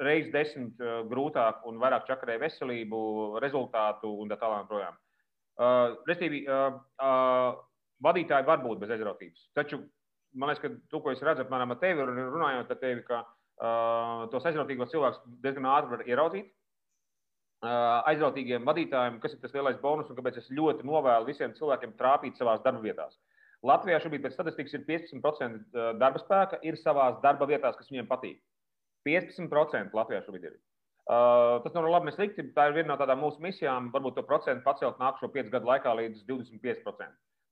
reizes 0.00 0.32
desmit 0.32 0.82
grūtāk 1.10 1.64
un 1.68 1.80
vairāk 1.82 2.06
čakarē 2.08 2.38
veselību, 2.40 3.00
rezultātu 3.42 4.10
un 4.22 4.30
tā 4.32 4.38
tālāk. 4.40 4.96
Uh, 5.60 5.98
Restīvi, 6.08 6.44
uh, 6.48 6.78
uh, 7.04 7.58
vadītāji 8.04 8.46
var 8.48 8.62
būt 8.62 8.80
bez 8.80 8.94
aizrautības. 8.94 9.42
Taču 9.56 9.82
man 10.32 10.50
liekas, 10.50 10.62
ka 10.62 10.70
to, 10.92 11.00
ko 11.02 11.12
es 11.12 11.20
redzu 11.26 11.44
apmēram 11.44 11.74
ar 11.74 11.80
tevi, 11.82 12.06
runājot 12.06 12.70
ar 12.72 12.78
tevi, 12.80 13.02
ka 13.04 13.20
uh, 13.26 14.24
tos 14.32 14.46
aizrautīgos 14.48 14.92
cilvēkus 14.92 15.20
diezgan 15.44 15.68
ātri 15.68 15.96
var 15.96 16.06
ieraudzīt. 16.08 16.48
Uh, 17.60 18.00
aizrautīgiem 18.08 18.64
vadītājiem, 18.64 19.18
kas 19.20 19.34
ir 19.36 19.42
tas 19.42 19.52
lielais 19.52 19.76
bonus 19.82 20.08
un 20.08 20.16
kāpēc 20.16 20.38
es 20.40 20.48
ļoti 20.56 20.86
novēlu 20.88 21.28
visiem 21.28 21.52
cilvēkiem 21.58 21.92
trāpīt 21.98 22.40
savā 22.40 22.56
darba 22.64 22.80
vietās. 22.86 23.18
Latvijā 23.68 23.98
šobrīd 24.00 24.24
pēc 24.24 24.38
statistikas 24.38 24.78
ir 24.78 24.86
15% 24.88 25.82
darba 26.00 26.22
spēka, 26.22 26.62
ir 26.64 26.78
savā 26.80 27.10
darba 27.20 27.44
vietās, 27.50 27.76
kas 27.76 27.90
viņiem 27.92 28.08
patīk. 28.08 28.38
15% 29.08 29.96
Latvijā 29.96 30.20
šobrīd 30.26 30.50
ir. 30.50 30.58
Uh, 31.10 31.58
tas 31.64 31.74
nav 31.74 31.88
labi, 31.90 32.12
slikti. 32.14 32.44
Tā 32.54 32.68
ir 32.68 32.76
viena 32.76 32.92
no 32.92 32.96
tādām 33.00 33.22
mūsu 33.24 33.42
misijām, 33.42 33.88
varbūt 33.94 34.18
to 34.18 34.24
procentu 34.26 34.62
pacelt 34.66 35.00
nākamā 35.02 35.32
piecu 35.34 35.50
gadu 35.56 35.70
laikā 35.72 35.94
līdz 35.98 36.22
25%. 36.28 37.08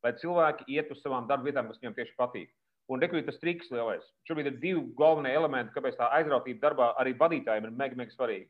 Lai 0.06 0.12
cilvēki 0.20 0.68
iet 0.76 0.92
uz 0.94 1.00
savām 1.02 1.26
darba 1.26 1.48
vietām, 1.48 1.66
kas 1.66 1.80
viņiem 1.80 1.96
tieši 1.96 2.14
patīk. 2.20 2.52
Un 2.88 3.02
rekrutēt 3.02 3.26
tas 3.28 3.40
triks 3.42 3.72
lielais. 3.74 4.04
Šobrīd 4.28 4.52
ir 4.52 4.60
divi 4.62 4.84
galvenie 4.96 5.32
elementi, 5.36 5.74
kāpēc 5.74 5.98
tā 5.98 6.06
aizrautība 6.20 6.62
darbā 6.68 6.92
arī 7.02 7.16
vadītājiem 7.18 7.66
ir 7.66 7.74
mega, 7.82 7.98
mega 7.98 8.14
svarīga. 8.14 8.46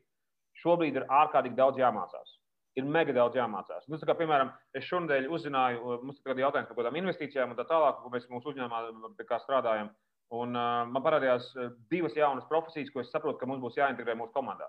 Šobrīd 0.61 0.99
ir 0.99 1.07
ārkārtīgi 1.09 1.57
daudz 1.57 1.81
jāmācās. 1.81 2.35
Ir 2.77 2.85
mega 2.85 3.15
daudz 3.15 3.35
jāmācās. 3.35 3.87
Nu, 3.89 3.97
kā, 4.05 4.13
piemēram, 4.19 4.53
es 4.77 4.85
šonadēļ 4.87 5.27
uzzināju, 5.33 5.97
mums 6.05 6.21
ir 6.21 6.43
jautājums 6.43 6.69
par 6.69 6.77
kaut 6.77 6.83
kādām 6.83 6.99
investīcijām 7.01 7.51
un 7.51 7.57
tā 7.57 7.65
tālāk, 7.67 7.97
ko 8.03 8.13
mēs 8.13 8.29
mūsu 8.31 8.53
uzņēmumā 8.53 9.39
strādājam. 9.43 9.89
Un, 10.35 10.53
uh, 10.53 10.83
man 10.89 11.03
parādījās 11.05 11.47
divas 11.89 12.17
jaunas 12.17 12.45
profesijas, 12.49 12.91
ko 12.93 13.01
es 13.01 13.09
saprotu, 13.13 13.39
ka 13.39 13.47
mums 13.49 13.63
būs 13.63 13.79
jāintegrē 13.79 14.13
mūsu 14.17 14.35
komandā. 14.35 14.67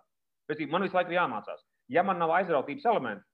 Bet 0.48 0.62
man 0.72 0.82
visu 0.86 0.96
laiku 0.96 1.12
ir 1.12 1.20
jāmācās. 1.20 1.60
Ja 1.92 2.02
man 2.06 2.18
nav 2.18 2.32
aizrautības 2.38 2.86
elementi, 2.90 3.26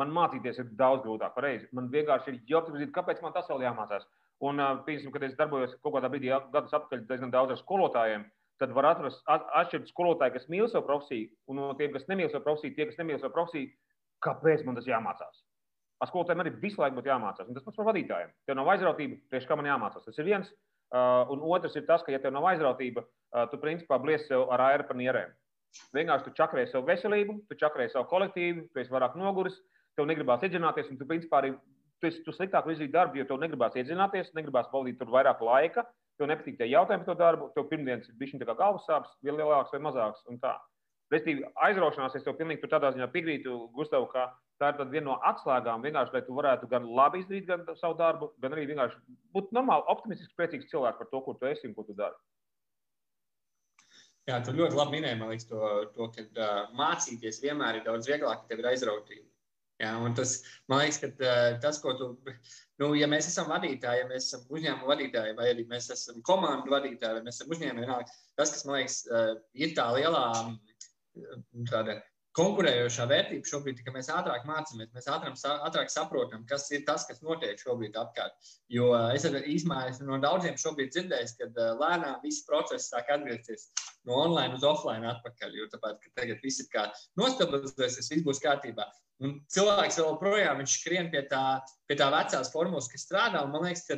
man 0.00 0.12
mācīties 0.14 0.60
ir 0.62 0.70
daudz 0.78 1.04
grūtāk. 1.04 1.34
Pareizi. 1.34 1.68
Man 1.76 1.90
vienkārši 1.92 2.32
ir 2.32 2.40
jāapzinās, 2.50 2.94
kāpēc 2.96 3.20
man 3.24 3.34
tas 3.36 3.48
vēl 3.50 3.64
jāmācās. 3.66 4.06
Un, 4.44 4.60
piemēram, 4.84 5.12
kad 5.14 5.24
es 5.24 5.36
darbojos 5.38 5.76
kaut 5.80 5.94
kādā 5.96 6.10
brīdī, 6.12 6.32
gadus 6.52 6.74
atpakaļ, 6.76 7.06
diezgan 7.08 7.32
daudz 7.32 7.54
ar 7.54 7.60
skolotājiem, 7.62 8.26
tad 8.60 8.72
var 8.76 8.90
atrast 8.90 9.22
atšķirīgus 9.32 9.92
skolotāju, 9.92 10.34
kas 10.36 10.48
mīl 10.52 10.68
savu 10.68 10.88
profesiju, 10.88 11.30
un 11.48 11.60
no 11.60 11.72
tiem, 11.78 11.92
kas 11.94 12.04
nemīl 12.10 12.28
savu 12.32 12.44
profesiju, 12.44 12.74
tie, 12.76 12.88
kas 12.90 13.00
nemīl 13.00 13.20
savu 13.20 13.32
profesiju, 13.36 13.72
kāpēc 14.24 14.64
man 14.66 14.76
tas 14.76 14.88
jāmācās. 14.88 15.42
Ar 16.00 16.10
skolotājiem 16.10 16.42
arī 16.44 16.52
visu 16.60 16.80
laiku 16.82 16.98
būtu 16.98 17.08
jāmācās. 17.08 17.48
Un 17.48 17.56
tas 17.56 17.64
pats 17.64 17.78
par 17.78 17.88
vadītājiem. 17.88 18.32
Tev 18.44 18.58
nav 18.58 18.68
aizrautība, 18.74 19.16
priekš 19.32 19.48
kā 19.48 19.56
man 19.56 19.68
jāmācās. 19.70 20.04
Tas 20.04 20.20
ir 20.20 20.28
viens. 20.28 20.50
Uh, 20.94 21.26
un 21.34 21.42
otrs 21.42 21.74
ir 21.74 21.86
tas, 21.86 22.04
ka, 22.06 22.12
ja 22.14 22.20
tev 22.22 22.34
nav 22.34 22.46
aizrautība, 22.52 23.02
uh, 23.02 23.46
tu 23.50 23.58
principā 23.62 23.98
blies 24.02 24.26
sev 24.28 24.46
ar 24.54 24.62
aeru 24.68 24.86
pa 24.86 24.94
nierēm. 24.94 25.32
Vienkārši 25.96 26.28
tu 26.28 26.34
čakarēji 26.38 26.70
savu 26.70 26.86
veselību, 26.86 27.40
tu 27.50 27.58
čakarēji 27.58 27.92
savu 27.96 28.06
kolektīvu, 28.12 28.68
tu 28.72 28.82
esi 28.82 28.92
vairāk 28.92 29.16
noguris, 29.18 29.58
tev 29.98 30.06
negribās 30.08 30.44
iedzināties, 30.46 30.92
un 30.92 31.00
tu 31.00 31.08
principā 31.08 31.42
arī 31.42 31.52
tu, 31.56 32.08
esi, 32.08 32.22
tu 32.24 32.32
sliktāk 32.32 32.68
izdarīji 32.70 32.94
darbu, 32.94 33.20
jo 33.20 33.26
tev 33.28 33.42
negribās 33.42 33.76
iedzināties, 33.76 34.32
negribās 34.38 34.70
pavadīt 34.72 35.00
tur 35.00 35.10
vairāk 35.12 35.42
laika, 35.44 35.84
tev 36.20 36.30
nepatīk 36.30 36.60
tie 36.60 36.70
jautājumi 36.70 37.04
par 37.04 37.10
to 37.10 37.18
darbu, 37.20 37.50
tev 37.56 37.68
pirmdienas 37.72 38.08
ir 38.08 38.40
tā 38.40 38.48
kā 38.48 38.56
galvas 38.56 38.86
sāpes, 38.88 39.12
lielāks 39.26 39.74
vai 39.74 39.82
mazāks. 39.88 40.24
Restīvi, 41.14 41.44
aizraušanās, 41.62 42.16
es 42.18 42.24
tev 42.26 42.34
pilnīgi 42.38 42.66
tādā 42.70 42.90
ziņā 42.94 43.06
piekrītu, 43.12 43.56
Gustav, 43.76 44.08
ka 44.10 44.24
tā 44.58 44.72
ir 44.72 44.88
viena 44.90 45.12
no 45.12 45.18
atslēgām, 45.28 45.84
vienkārši, 45.86 46.16
lai 46.16 46.22
tu 46.26 46.34
varētu 46.34 46.66
gan 46.72 46.88
labi 46.98 47.20
izdarīt 47.22 47.46
gan 47.46 47.62
savu 47.78 47.94
darbu, 48.00 48.32
gan 48.42 48.56
arī 48.56 48.64
vienkārši 48.72 48.98
būt 49.36 49.52
normāli, 49.54 49.86
optimistisks, 49.92 50.34
priecīgs 50.38 50.66
cilvēks 50.72 50.98
par 50.98 51.10
to, 51.12 51.22
kur 51.22 51.38
tu 51.38 51.46
esi 51.46 51.68
un 51.70 51.76
ko 51.76 51.86
tu 51.86 51.94
dari. 51.94 52.18
Jā, 54.26 54.40
tu 54.42 54.56
ļoti 54.58 54.74
labi 54.74 54.96
minēji, 54.96 55.20
man 55.20 55.30
liekas, 55.30 55.46
to, 55.46 55.70
to 55.94 56.10
ka 56.16 56.26
uh, 56.26 56.74
mācīties 56.74 57.38
vienmēr 57.44 57.78
ir 57.78 57.86
daudz 57.86 58.10
vieglāk, 58.10 58.42
ja 58.42 58.50
tev 58.50 58.62
ir 58.64 58.70
aizrautība. 58.72 59.28
Jā, 59.78 59.92
tas, 60.16 60.32
man 60.72 60.80
liekas, 60.82 60.98
ka 61.04 61.10
uh, 61.12 61.58
tas, 61.62 61.78
ko 61.84 61.94
tu, 62.00 62.08
nu, 62.82 62.88
ja 62.98 63.06
mēs 63.12 63.28
esam 63.30 63.46
vadītāji, 63.52 64.02
ja 64.02 64.08
mēs 64.10 64.26
esam 64.26 64.48
uzņēmuma 64.50 64.90
vadītāji, 64.90 65.36
vai 65.38 65.52
arī 65.52 65.68
mēs 65.70 65.86
esam 65.94 66.18
komandu 66.26 66.74
vadītāji, 66.74 67.20
vai 67.20 67.26
mēs 67.28 67.38
esam 67.38 67.54
uzņēmēji, 67.54 67.98
tas, 68.40 68.56
kas 68.56 68.66
man 68.66 68.80
liekas, 68.80 68.98
uh, 69.12 69.36
ir 69.54 69.76
tā 69.78 69.86
lielā 69.94 70.24
tāda 71.70 72.00
konkurējošā 72.36 73.06
vērtība 73.08 73.48
šobrīd, 73.48 73.80
ka 73.84 73.92
mēs 73.94 74.10
ātrāk 74.12 74.44
mācāmies, 74.48 74.92
mēs 74.94 75.08
ātrāk, 75.08 75.38
ātrāk 75.68 75.92
saprotam, 75.92 76.44
kas 76.50 76.68
ir 76.74 76.84
tas, 76.88 77.06
kas 77.08 77.22
notiek 77.24 77.60
šobrīd 77.60 77.96
apkārt. 77.96 78.36
Jo 78.72 78.90
es 79.14 79.24
īstenībā 79.24 79.86
no 80.04 80.20
daudziem 80.22 80.58
šobrīd 80.60 80.92
dzirdēju, 80.92 81.32
ka 81.40 81.68
lēnām 81.80 82.20
viss 82.24 82.44
process 82.48 82.90
sāk 82.92 83.08
atgriezties 83.14 83.70
no 84.06 84.20
online 84.26 84.58
uz 84.58 84.66
offline 84.68 85.08
atpakaļ. 85.14 85.56
Jo 85.56 85.70
tāpēc, 85.72 85.98
ka 86.04 86.14
tagad 86.20 86.44
viss 86.44 86.60
ir 86.62 86.68
kā 86.72 86.86
nostabilizēsies, 87.20 88.12
viss 88.12 88.26
būs 88.26 88.42
kārtībā. 88.44 88.86
Un 89.24 89.38
cilvēks 89.48 89.96
vēl 90.02 90.18
projām 90.20 90.60
skrien 90.68 91.08
pie 91.12 91.24
tā, 91.30 91.62
pie 91.88 91.96
tā 91.96 92.10
vecās 92.12 92.52
formulas, 92.52 92.90
kas 92.92 93.06
strādā. 93.08 93.40
Man 93.48 93.64
liekas, 93.64 93.86
ka 93.88 93.96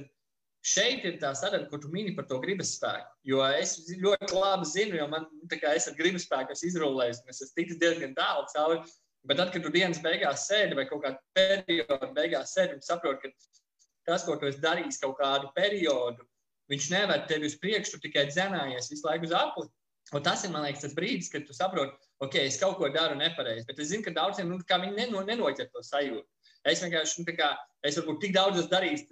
šeit 0.69 1.05
ir 1.09 1.19
tā 1.23 1.31
sadaļa, 1.37 1.69
kur 1.71 1.81
tu 1.83 1.91
mini 1.93 2.15
par 2.17 2.27
to 2.31 2.39
gribas 2.43 2.75
spēku. 2.77 3.11
Jo 3.31 3.43
es 3.47 3.77
ļoti 3.91 4.31
labi 4.35 4.69
zinu, 4.69 4.99
jo 5.01 5.07
man 5.13 5.27
kā, 5.53 5.75
es 5.75 5.89
ar 5.91 5.97
gribas 5.99 6.27
spēku 6.29 6.55
esmu 6.55 6.71
izrulējis, 6.71 7.23
un 7.23 7.33
es 7.33 7.43
esmu 7.45 7.61
ticis 7.61 7.81
diezgan 7.83 8.17
tālu 8.19 8.47
cauri. 8.55 8.83
Bet 9.29 9.41
tad, 9.41 9.51
kad 9.53 9.65
tu 9.65 9.73
dienas 9.75 10.01
beigās 10.01 10.47
sēdi 10.49 10.77
vai 10.79 10.87
kaut 10.89 11.03
kādā 11.05 11.19
periodā 11.37 12.11
beigās 12.17 12.55
sēdi 12.55 12.79
un 12.79 12.85
saproti, 12.85 13.29
ka 13.33 14.13
tas, 14.13 14.25
ko 14.25 14.39
tu 14.39 14.49
esi 14.49 14.63
darījis 14.63 15.01
kaut 15.03 15.19
kādu 15.19 15.51
periodu, 15.57 16.25
viņš 16.73 16.91
nevar 16.95 17.27
tevi 17.29 17.49
uz 17.51 17.57
priekšu, 17.61 18.01
tikai 18.05 18.29
dzenājies 18.31 18.89
visu 18.93 19.09
laiku 19.09 19.29
uz 19.29 19.35
apli. 19.37 19.69
Un 20.17 20.25
tas 20.25 20.41
ir, 20.45 20.53
man 20.55 20.65
liekas, 20.65 20.87
tas 20.87 20.95
brīdis, 20.97 21.29
kad 21.29 21.45
tu 21.45 21.53
saproti, 21.53 21.93
ok, 22.25 22.39
es 22.41 22.57
kaut 22.61 22.79
ko 22.81 22.89
daru 22.93 23.19
nepareizi. 23.19 23.67
Bet 23.69 23.83
es 23.83 23.91
zinu, 23.91 24.07
ka 24.07 24.15
daudziem 24.17 24.49
nu, 24.49 24.57
viņi 24.65 24.95
neno, 24.97 25.21
nenoķer 25.27 25.69
to 25.75 25.83
sajūtu. 25.85 26.25
Es 26.67 26.83
vienkārši, 26.83 27.23
nu, 27.23 27.35
kā, 27.39 27.53
es 27.87 27.99
varbūt 28.01 28.19
tik 28.25 28.33
daudz 28.35 28.59
esmu 28.59 28.73
darījis 28.73 29.05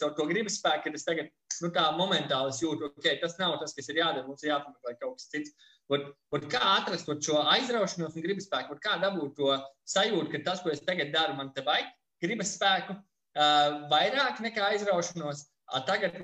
caur 0.00 0.14
to 0.16 0.26
gribas 0.30 0.58
spēku, 0.58 0.88
ka 0.88 0.98
es 0.98 1.06
tagad, 1.06 1.30
nu, 1.62 1.70
tā 1.74 1.84
momentāli 1.96 2.56
jūtu, 2.64 2.90
ok, 2.90 3.06
tas 3.22 3.36
nav 3.38 3.58
tas, 3.60 3.74
kas 3.76 3.90
ir 3.92 4.00
jādara, 4.02 4.26
mums 4.26 4.42
ir 4.44 4.50
jāpameklē 4.50 4.96
kaut 4.98 5.20
kas 5.20 5.30
cits. 5.30 5.54
Un, 5.90 6.04
un 6.34 6.44
kā 6.50 6.60
atrast 6.76 7.08
šo 7.26 7.40
aizraušanos 7.50 8.14
un 8.14 8.24
gribas 8.26 8.46
spēku, 8.46 8.76
un 8.76 8.82
kā 8.82 8.96
dabūt 9.02 9.34
to 9.38 9.54
sajūtu, 9.90 10.28
ka 10.34 10.42
tas, 10.46 10.62
ko 10.62 10.70
es 10.74 10.82
tagad 10.86 11.10
daru, 11.14 11.34
man 11.38 11.50
te 11.54 11.64
vajag 11.66 11.88
gribas 12.22 12.54
spēku 12.54 12.94
uh, 12.94 13.88
vairāk 13.90 14.42
nekā 14.44 14.68
aizraušanos, 14.74 15.46
a 15.74 15.82
tagad 15.88 16.20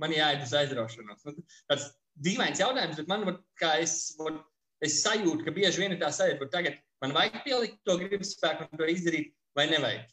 man 0.00 0.14
jāiet 0.14 0.44
uz 0.44 0.52
aizraušanos. 0.60 1.24
Nu, 1.24 1.46
tas 1.70 1.88
dīvains 2.24 2.60
jautājums, 2.60 3.00
bet 3.00 3.08
man, 3.10 3.24
kā 3.60 3.78
es, 3.84 3.96
es 4.84 5.00
sajūtu, 5.04 5.40
ka 5.46 5.56
bieži 5.56 5.84
vien 5.84 5.96
ir 5.96 6.02
tā 6.02 6.12
sajūta, 6.14 6.44
ka 6.44 6.54
tagad 6.58 6.78
man 7.04 7.16
vajag 7.16 7.40
pielikt 7.46 7.80
to 7.88 7.96
gribas 8.00 8.34
spēku 8.36 8.68
un 8.68 8.80
to 8.80 8.92
izdarīt, 8.92 9.32
vai 9.58 9.66
nevajag. 9.72 10.06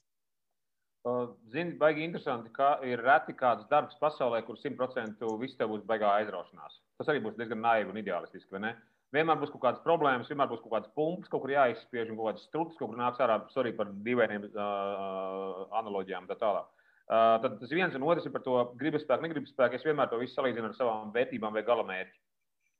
Zini, 1.53 1.75
baigi 1.77 2.01
interesanti, 2.01 2.49
ka 2.53 2.79
ir 2.89 3.03
reti 3.05 3.35
kāds 3.37 3.67
darbs 3.69 3.93
pasaulē, 4.01 4.41
kur 4.47 4.57
100% 4.57 5.27
viss 5.41 5.57
tev 5.59 5.69
būs 5.75 5.83
baigā 5.85 6.09
aizraušanās. 6.21 6.79
Tas 6.97 7.11
arī 7.11 7.21
būs 7.21 7.37
diezgan 7.37 7.61
naivi 7.61 7.93
un 7.93 7.99
ideālistiski, 8.01 8.49
vai 8.55 8.63
ne? 8.63 8.71
Vienmēr 9.13 9.37
būs 9.39 9.51
kaut 9.53 9.61
kādas 9.67 9.83
problēmas, 9.83 10.31
vienmēr 10.31 10.49
būs 10.49 10.63
kaut 10.63 10.73
kādas 10.73 10.91
pumpas, 10.97 11.29
kaut 11.29 11.43
kur 11.43 11.53
jāizspiež 11.53 12.09
un 12.09 12.17
kaut 12.17 12.31
kādas 12.31 12.47
struktūras, 12.49 12.79
kaut 12.79 12.89
kur 12.89 12.99
nāks 12.99 13.21
ārā, 13.21 13.37
sorry 13.53 13.71
par 13.77 13.91
dīvainiem 14.07 14.47
uh, 14.49 15.61
analoģijām 15.77 16.25
un 16.25 16.31
tā 16.31 16.39
tālāk. 16.41 16.71
Uh, 17.05 17.35
tad 17.43 17.59
tas 17.61 17.69
viens 17.77 17.93
un 17.93 18.07
otrs 18.09 18.25
ir 18.25 18.33
par 18.33 18.41
to 18.41 18.57
gribas 18.79 19.05
spēku, 19.05 19.27
negribas 19.27 19.53
spēku. 19.53 19.77
Es 19.77 19.85
vienmēr 19.85 20.09
to 20.09 20.17
visu 20.17 20.33
salīdzinu 20.33 20.71
ar 20.71 20.77
savām 20.79 21.13
vērtībām 21.13 21.53
vai 21.53 21.63
galamērķi. 21.67 22.17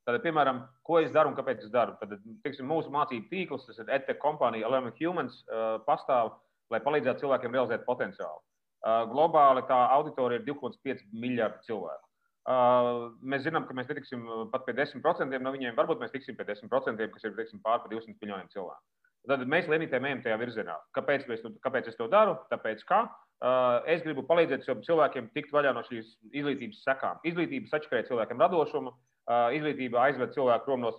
Tad, 0.06 0.18
piemēram, 0.22 0.64
ko 0.86 0.98
es 0.98 1.14
daru 1.14 1.30
un 1.30 1.38
kāpēc 1.38 1.62
es 1.62 1.70
daru? 1.70 1.94
Tad, 2.02 2.18
tiksim, 2.42 2.66
mūsu 2.70 2.90
mācību 2.94 3.30
tīkls, 3.30 3.64
tas 3.70 3.78
ir 3.82 3.94
EdTech 3.96 4.18
kompānija 4.22 4.66
Element 4.66 4.98
Humans, 4.98 5.38
uh, 5.46 5.78
pastāv, 5.86 6.34
lai 6.72 6.82
palīdzētu 6.84 7.24
cilvēkiem 7.24 7.56
realizēt 7.56 7.86
potenciālu. 7.86 8.42
Uh, 8.86 9.04
globāli 9.10 9.64
tā 9.66 9.78
auditorija 9.96 10.42
ir 10.42 10.46
2,5 10.48 11.06
miljardi 11.12 11.66
cilvēku. 11.68 12.02
Uh, 12.46 13.08
mēs 13.26 13.42
zinām, 13.42 13.64
ka 13.66 13.74
mēs 13.74 13.88
netiksim 13.90 14.22
pat 14.52 14.62
pie 14.66 14.76
10% 14.78 15.40
no 15.42 15.52
viņiem. 15.54 15.74
Varbūt 15.78 16.02
mēs 16.02 16.12
tiksim 16.14 16.36
pie 16.38 16.46
10%, 16.46 17.08
kas 17.14 17.26
ir 17.26 17.34
tiksim, 17.38 17.62
pār 17.64 17.80
par 17.82 17.90
200 17.90 18.14
miljoniem 18.22 18.50
cilvēku. 18.52 18.84
Tad 19.26 19.42
mēs 19.50 19.66
lēnītēm 19.66 20.04
ejam 20.06 20.20
tajā 20.22 20.36
virzienā. 20.38 20.76
Kāpēc, 20.94 21.24
mēs, 21.26 21.42
kāpēc 21.64 21.88
es 21.90 21.98
to 21.98 22.06
daru? 22.12 22.36
Tāpēc, 22.52 22.84
ka 22.86 23.00
uh, 23.08 23.80
es 23.90 24.04
gribu 24.04 24.22
palīdzēt 24.28 24.68
cilvēkiem 24.86 25.32
tikt 25.34 25.50
vaļā 25.56 25.72
no 25.74 25.82
šīs 25.88 26.12
izglītības 26.30 26.84
sekām. 26.86 27.18
Izglītība 27.26 27.72
sačakarē 27.72 28.04
cilvēkiem 28.06 28.44
radošumu, 28.44 28.94
uh, 28.94 29.48
izglītība 29.56 30.04
aizved 30.04 30.36
cilvēku 30.36 30.68
prom 30.68 30.86
no 30.86 30.94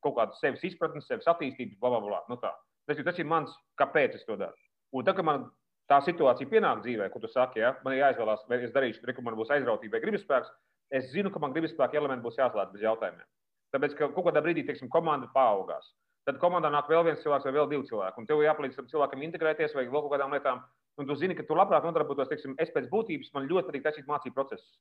kaut 0.00 0.16
kādas 0.16 0.40
sevis 0.40 0.64
izpratnes, 0.70 1.04
sevis 1.10 1.28
attīstības, 1.28 1.76
bla, 1.82 1.92
bla, 1.92 2.00
bla. 2.06 2.22
Nu 2.32 2.40
tā. 2.40 2.54
tas, 2.88 3.04
tas 3.04 3.20
ir 3.20 3.28
mans, 3.28 3.52
kāpēc 3.80 4.16
es 4.16 4.24
to 4.24 4.40
daru. 4.40 4.56
Un 4.96 5.06
tā, 5.06 5.14
ka 5.16 5.22
man 5.26 5.46
tā 5.90 6.00
situācija 6.06 6.50
pienāk 6.50 6.82
dzīvē, 6.84 7.10
ko 7.12 7.22
tu 7.22 7.30
saki, 7.30 7.62
ja? 7.62 7.74
man 7.84 7.94
ir 7.94 8.04
jāizvēlās, 8.04 8.46
vai 8.50 8.60
es 8.64 8.74
darīšu, 8.74 9.04
re, 9.06 9.14
man 9.26 9.38
būs 9.38 9.52
aizrautība 9.54 9.98
vai 9.98 10.04
gribas 10.04 10.24
spēks 10.26 10.50
es 10.90 11.10
zinu, 11.14 11.30
ka 11.30 11.40
man 11.42 11.54
gribas 11.54 11.72
spēka 11.74 11.98
elementi 11.98 12.26
būs 12.26 12.38
jāslēdz 12.40 12.74
bez 12.74 12.84
jautājumiem. 12.84 13.26
Tāpēc, 13.74 13.96
ka 13.98 14.08
kaut 14.14 14.26
kādā 14.26 14.42
brīdī, 14.42 14.64
teiksim, 14.66 14.90
komanda 14.90 15.30
paaugās. 15.34 15.92
Tad 16.26 16.40
komandā 16.42 16.68
nāk 16.74 16.90
vēl 16.90 17.04
viens 17.06 17.22
cilvēks 17.22 17.46
vai 17.46 17.52
vēl 17.54 17.68
divi 17.70 17.86
cilvēki. 17.88 18.20
Un 18.20 18.26
tev 18.28 18.42
jāpalīdz 18.44 18.76
tam 18.76 18.88
cilvēkam 18.90 19.22
integrēties 19.26 19.76
vai 19.76 19.86
vēl 19.86 20.02
kaut 20.02 20.12
kādām 20.16 20.34
lietām. 20.34 20.64
Un 20.98 21.06
tu 21.08 21.16
zini, 21.16 21.36
ka 21.38 21.46
tu 21.46 21.56
labprāt 21.56 21.86
nodarbotos, 21.86 22.28
teiksim, 22.28 22.56
es 22.60 22.72
pēc 22.74 22.90
būtības, 22.90 23.30
man 23.36 23.46
ļoti 23.48 23.70
patīk 23.70 23.86
taisīt 23.86 24.10
mācību 24.10 24.36
procesus. 24.36 24.74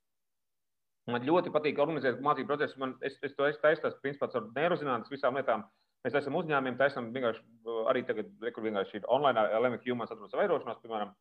Man 1.10 1.24
ļoti 1.26 1.54
patīk 1.54 1.80
organizēt 1.80 2.20
mācību 2.26 2.50
procesus. 2.50 2.78
Man, 2.82 2.98
es, 3.06 3.16
es 3.24 3.38
to 3.38 3.48
esmu 3.48 3.64
taisījis, 3.64 4.02
principā, 4.04 4.28
ar 4.36 4.50
neirozinātnes 4.58 5.14
visām 5.14 5.38
lietām. 5.38 5.64
Mēs 6.06 6.16
esam 6.16 6.38
uzņēmumiem, 6.40 6.78
taisām 6.80 7.10
vienkārši 7.16 7.42
arī 7.92 8.06
tagad, 8.08 8.30
kur 8.56 8.64
vienkārši 8.64 9.02
ir 9.02 9.08
online, 9.12 9.42
LMQ, 9.60 9.92
humans 9.92 10.14
atrodas 10.14 10.38
vairošanās, 10.40 10.80
piemēram. 10.84 11.12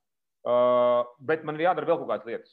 Uh, 0.47 1.01
bet 1.27 1.43
man 1.47 1.59
ir 1.59 1.67
jādara 1.67 1.89
vēl 1.89 1.99
kaut 2.03 2.13
kādas 2.13 2.29
lietas. 2.29 2.53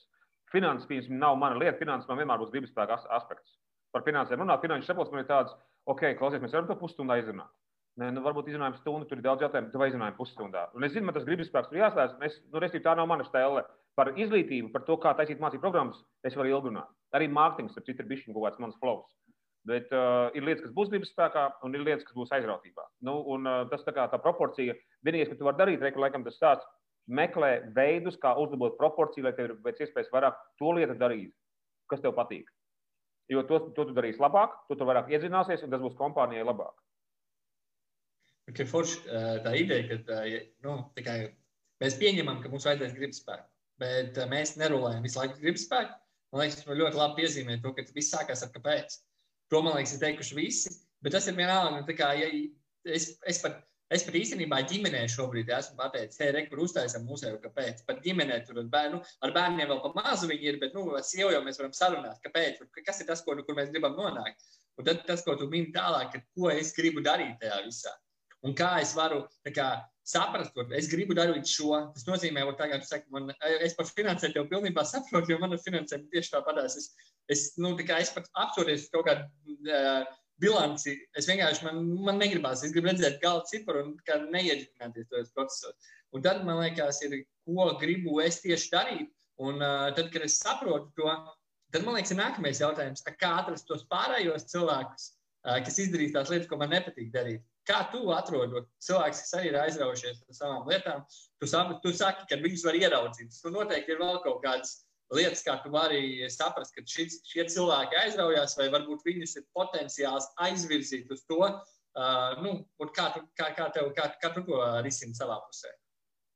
Finanses, 0.54 0.88
piemēram, 0.90 1.20
nav 1.22 1.38
mana 1.42 1.60
lieta. 1.62 1.78
Finanses 1.78 2.10
man 2.10 2.22
vienmēr 2.22 2.42
būs 2.42 2.54
gribas 2.54 2.74
spēka 2.74 2.98
aspekts. 3.14 3.60
Par 3.94 4.04
finansēm 4.08 4.42
runāt, 4.42 4.64
finanšu 4.66 4.90
saprots 4.90 5.14
man 5.14 5.22
ir 5.22 5.30
tāds, 5.30 5.54
ok, 5.88 6.10
klausies, 6.20 6.42
mēs 6.44 6.56
varam 6.56 6.68
to 6.68 6.76
pusstundā 6.80 7.20
izrunāt. 7.22 7.54
Nē, 8.02 8.10
nu, 8.12 8.20
varbūt 8.26 8.50
izrunājam 8.52 8.76
stundu, 8.82 9.06
tur 9.08 9.22
ir 9.22 9.24
daudz 9.24 9.46
jautājumu, 9.46 9.70
tad 9.72 9.86
izrunājam 9.88 10.18
pusstundā. 10.18 10.66
Un 10.76 10.84
es 10.84 10.92
zinu, 10.92 11.08
man 11.08 11.16
tas 11.16 11.24
gribas 11.28 11.48
spēks 11.48 11.70
tur 11.72 11.80
jāslēdz. 11.80 12.18
Es, 12.28 12.42
nu, 12.52 12.60
restīvi, 12.60 12.84
tā 12.84 12.96
nav 13.00 13.08
mana 13.08 13.24
stēle. 13.24 13.64
Par 13.96 14.12
izglītību, 14.20 14.74
par 14.74 14.84
to, 14.90 14.98
kā 15.00 15.14
taisīt 15.16 15.40
mācību 15.40 15.64
programmas, 15.64 16.02
es 16.28 16.36
varu 16.36 16.52
ilgi 16.52 16.74
runāt. 16.74 16.90
Arī 17.16 17.30
mārketings, 17.32 17.78
ar 17.80 17.86
citu 17.88 18.04
ir 18.04 18.10
bijis 18.10 18.26
kaut 18.28 18.42
kāds 18.42 18.60
mans 18.60 18.76
flows. 18.82 19.08
Bet 19.66 19.90
uh, 19.96 20.30
ir 20.38 20.46
lietas, 20.46 20.62
kas 20.68 20.74
būs 20.78 20.92
gribas 20.92 21.10
spēkā, 21.10 21.44
un 21.66 21.74
ir 21.74 21.82
lietas, 21.82 22.06
kas 22.06 22.14
būs 22.14 22.34
aizrautībā. 22.38 22.84
Nu, 23.08 23.18
un, 23.34 23.48
uh, 23.50 23.64
tas 23.72 23.82
tā, 23.86 23.96
kā, 23.96 24.06
tā 24.12 24.20
proporcija, 24.22 24.76
vienīgais, 25.06 25.32
ko 25.32 25.40
tu 25.40 25.48
vari 25.48 25.62
darīt, 25.62 25.82
reku, 25.82 26.04
laikam 26.04 26.26
tas 26.26 26.38
stāsts, 26.38 26.68
meklē 27.10 27.72
veidus, 27.74 28.20
kā 28.22 28.36
uzlabot 28.42 28.78
proporciju, 28.78 29.26
lai 29.26 29.34
tev 29.38 29.50
ir 29.50 29.56
pēc 29.66 29.82
iespējas 29.86 30.12
vairāk 30.14 30.38
to 30.62 30.76
lietu 30.78 30.98
darīt, 31.02 31.34
kas 31.90 32.04
tev 32.04 32.14
patīk. 32.18 32.50
Jo 33.34 33.42
to, 33.50 33.60
to 33.74 33.88
tu 33.90 33.98
darīsi 33.98 34.22
labāk, 34.22 34.54
tu 34.70 34.78
tur 34.78 34.90
vairāk 34.90 35.10
iedzināsies, 35.14 35.66
un 35.66 35.74
tas 35.74 35.82
būs 35.82 35.98
kompānijai 35.98 36.46
labāk. 36.46 36.76
Okay, 38.52 38.68
forši, 38.70 39.02
tā 39.42 39.56
ideja, 39.58 39.98
ka 40.06 40.22
nu, 40.62 40.78
tikai 40.98 41.18
mēs 41.82 41.98
pieņemam, 41.98 42.44
ka 42.44 42.52
mums 42.52 42.68
vajadzēs 42.70 42.94
gribas 42.94 43.22
spēku, 43.24 43.48
bet 43.82 44.20
mēs 44.30 44.54
nerulējam 44.62 45.06
visu 45.06 45.22
laiku 45.22 45.42
gribas 45.42 45.66
spēku. 45.66 45.98
Man 46.34 46.44
liekas, 46.44 46.62
tas 46.62 46.78
ļoti 46.78 47.00
labi 47.00 47.22
piezīmē 47.22 47.58
to, 47.64 47.72
ka 47.74 47.86
viss 47.96 48.14
sākās 48.14 48.46
ar 48.46 48.52
kāpēc. 48.54 49.00
To 49.54 49.62
man 49.62 49.78
liekas, 49.78 49.96
ir 49.96 50.04
teikuši 50.04 50.38
visi, 50.38 50.74
bet 51.06 51.14
tas 51.16 51.30
ir 51.30 51.38
vienalga. 51.38 51.82
Nu, 51.82 51.98
kā, 51.98 52.12
ja 52.18 52.30
es, 52.98 53.12
es 53.30 53.42
pat 53.44 53.62
Es 53.94 54.02
pat 54.02 54.16
īstenībā 54.18 54.64
ģimenē 54.66 55.04
šobrīd 55.14 55.50
esmu 55.54 55.76
pateicis, 55.78 56.18
hei, 56.18 56.46
kur 56.50 56.64
uztaisām 56.64 57.04
muzeju, 57.06 57.38
kāpēc. 57.44 57.84
Pat 57.86 58.00
ģimenē 58.02 58.40
tur 58.48 58.58
ar, 58.64 58.70
bērnu, 58.74 59.02
ar 59.22 59.34
bērniem 59.36 59.70
vēl 59.70 59.82
pa 59.84 59.92
mazu 60.00 60.30
viņi 60.32 60.50
ir, 60.50 60.58
bet, 60.64 60.74
nu, 60.74 60.88
ar 60.98 61.06
sievu 61.06 61.30
jau 61.36 61.44
mēs 61.46 61.62
varam 61.62 61.76
sarunāt, 61.78 62.18
kāpēc, 62.26 62.64
kas 62.80 63.04
ir 63.04 63.10
tas, 63.12 63.22
ko, 63.22 63.36
nu, 63.38 63.46
kur 63.46 63.58
mēs 63.60 63.70
gribam 63.76 63.94
nonākt. 64.00 64.42
Un 64.82 64.90
tad 64.90 65.04
tas, 65.06 65.22
ko 65.28 65.38
tu 65.38 65.46
mini 65.52 65.70
tālāk, 65.76 66.16
ka, 66.16 66.24
ko 66.34 66.50
es 66.50 66.74
gribu 66.74 67.06
darīt 67.06 67.38
tajā 67.44 67.62
visā. 67.68 67.94
Un 68.46 68.58
kā 68.58 68.72
es 68.82 68.96
varu 68.98 69.22
kā, 69.54 69.70
saprast, 70.06 70.54
ko 70.56 70.66
es 70.78 70.90
gribu 70.92 71.16
darīt 71.18 71.50
šo. 71.50 71.72
Tas 71.96 72.06
nozīmē, 72.08 72.44
ka 72.50 72.58
tagad 72.64 72.86
saka, 72.88 73.10
man, 73.14 73.32
es 73.66 73.74
par 73.78 73.90
finansēm 73.90 74.36
jau 74.38 74.46
pilnībā 74.52 74.86
saprotu, 74.86 75.34
jo 75.34 75.40
man 75.42 75.56
ar 75.56 75.64
finansēm 75.64 76.06
tieši 76.14 76.36
tāpatās. 76.36 76.78
Es, 76.82 76.92
es, 77.32 77.48
nu, 77.62 77.74
tā 77.82 77.98
es 78.04 78.14
pat 78.16 78.30
apsūties 78.46 78.92
kaut 78.94 79.10
kādā. 79.10 79.28
Uh, 79.66 80.06
bilanci. 80.42 80.96
Es 81.16 81.30
vienkārši 81.30 81.64
man, 81.64 81.82
man 82.04 82.20
negribās. 82.20 82.64
Es 82.66 82.74
gribu 82.76 82.90
redzēt 82.90 83.22
gala 83.22 83.46
ciparu 83.48 83.86
un 83.86 83.94
neiedziļināties 84.34 85.10
tajos 85.12 85.32
procesos. 85.36 85.94
Un 86.16 86.24
tad 86.26 86.44
man 86.48 86.60
liekas, 86.62 87.02
ir, 87.08 87.22
ko 87.48 87.70
gribu 87.80 88.20
es 88.24 88.42
tieši 88.44 88.72
darīt. 88.74 89.12
Un 89.44 89.60
uh, 89.60 89.90
tad, 89.96 90.12
kad 90.14 90.24
es 90.28 90.38
saprotu 90.40 90.92
to, 91.00 91.12
tad 91.76 91.84
man 91.88 91.98
liekas, 91.98 92.14
ir 92.14 92.22
nākamais 92.22 92.62
jautājums, 92.64 93.04
kā 93.20 93.32
atrast 93.42 93.68
tos 93.68 93.84
pārējos 93.92 94.48
cilvēkus, 94.52 95.10
uh, 95.48 95.58
kas 95.66 95.82
izdarīs 95.84 96.16
tās 96.16 96.32
lietas, 96.32 96.48
ko 96.52 96.60
man 96.62 96.72
nepatīk 96.76 97.12
darīt. 97.16 97.44
Kā 97.66 97.80
tu 97.90 98.12
atrodot 98.14 98.68
cilvēks, 98.86 99.22
kas 99.24 99.38
arī 99.40 99.50
ir 99.50 99.56
aizraujušies 99.58 100.20
par 100.26 100.38
savām 100.38 100.68
lietām, 100.70 101.06
tu, 101.42 101.48
sabi, 101.50 101.78
tu 101.82 101.94
saki, 101.98 102.28
ka 102.30 102.38
viņus 102.44 102.66
var 102.68 102.78
ieraudzīt. 102.78 103.32
Tas 103.34 103.56
noteikti 103.56 103.96
ir 103.96 104.02
vēl 104.04 104.20
kaut 104.26 104.44
kāds 104.44 104.76
lietas, 105.14 105.42
kā 105.46 105.58
tu 105.64 105.72
vari 105.74 106.28
saprast, 106.34 106.76
ka 106.76 106.84
šis, 106.90 107.20
šie 107.30 107.48
cilvēki 107.56 107.98
aizraujās, 108.04 108.54
vai 108.60 108.70
varbūt 108.74 109.06
viņus 109.06 109.38
ir 109.40 109.48
potenciāls 109.58 110.30
aizvirzīt 110.46 111.10
uz 111.14 111.26
to, 111.30 111.42
uh, 111.46 112.38
nu, 112.42 112.60
kā, 112.94 113.10
tu, 113.16 113.26
kā, 113.38 113.50
kā, 113.58 113.70
tev, 113.74 113.90
kā, 113.98 114.12
kā 114.22 114.32
tu 114.38 114.46
to 114.46 114.62
risini 114.86 115.18
savā 115.18 115.40
pusē. 115.48 115.74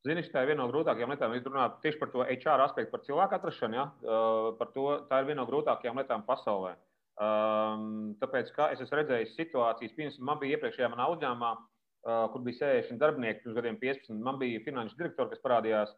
Zini, 0.08 0.24
tā 0.32 0.46
ir 0.46 0.54
viena 0.54 0.64
no 0.64 0.70
grūtākajām 0.72 1.12
lietām. 1.12 1.34
Jūs 1.36 1.48
runājat 1.50 1.82
tieši 1.84 2.00
par 2.00 2.12
to 2.14 2.24
HR 2.24 2.62
aspektu, 2.64 2.92
par 2.94 3.02
cilvēku 3.04 3.36
atrašanu. 3.36 3.76
Ja? 3.76 3.90
Uh, 4.00 4.46
par 4.60 4.70
to, 4.72 4.86
tā 5.10 5.20
ir 5.20 5.28
viena 5.28 5.42
no 5.42 5.50
grūtākajām 5.50 6.00
lietām 6.00 6.24
pasaulē. 6.28 6.78
Um, 7.20 8.14
tāpēc, 8.22 8.54
kā 8.56 8.70
es 8.74 8.80
esmu 8.84 9.02
redzējis 9.02 9.36
situācijas, 9.36 9.96
piemēram, 9.98 10.24
man 10.30 10.40
bija 10.40 10.56
iepriekšējā 10.56 10.88
manā 10.94 11.10
uzņēmumā, 11.16 11.50
uh, 11.58 12.22
kur 12.32 12.46
bija 12.46 12.62
60 12.62 13.02
darbinieki, 13.02 13.44
pirms 13.44 13.58
gadiem 13.58 13.80
15. 13.82 14.22
Man 14.24 14.40
bija 14.40 14.62
finanšu 14.64 14.96
direktori, 15.00 15.34
kas 15.34 15.44
parādījās. 15.44 15.92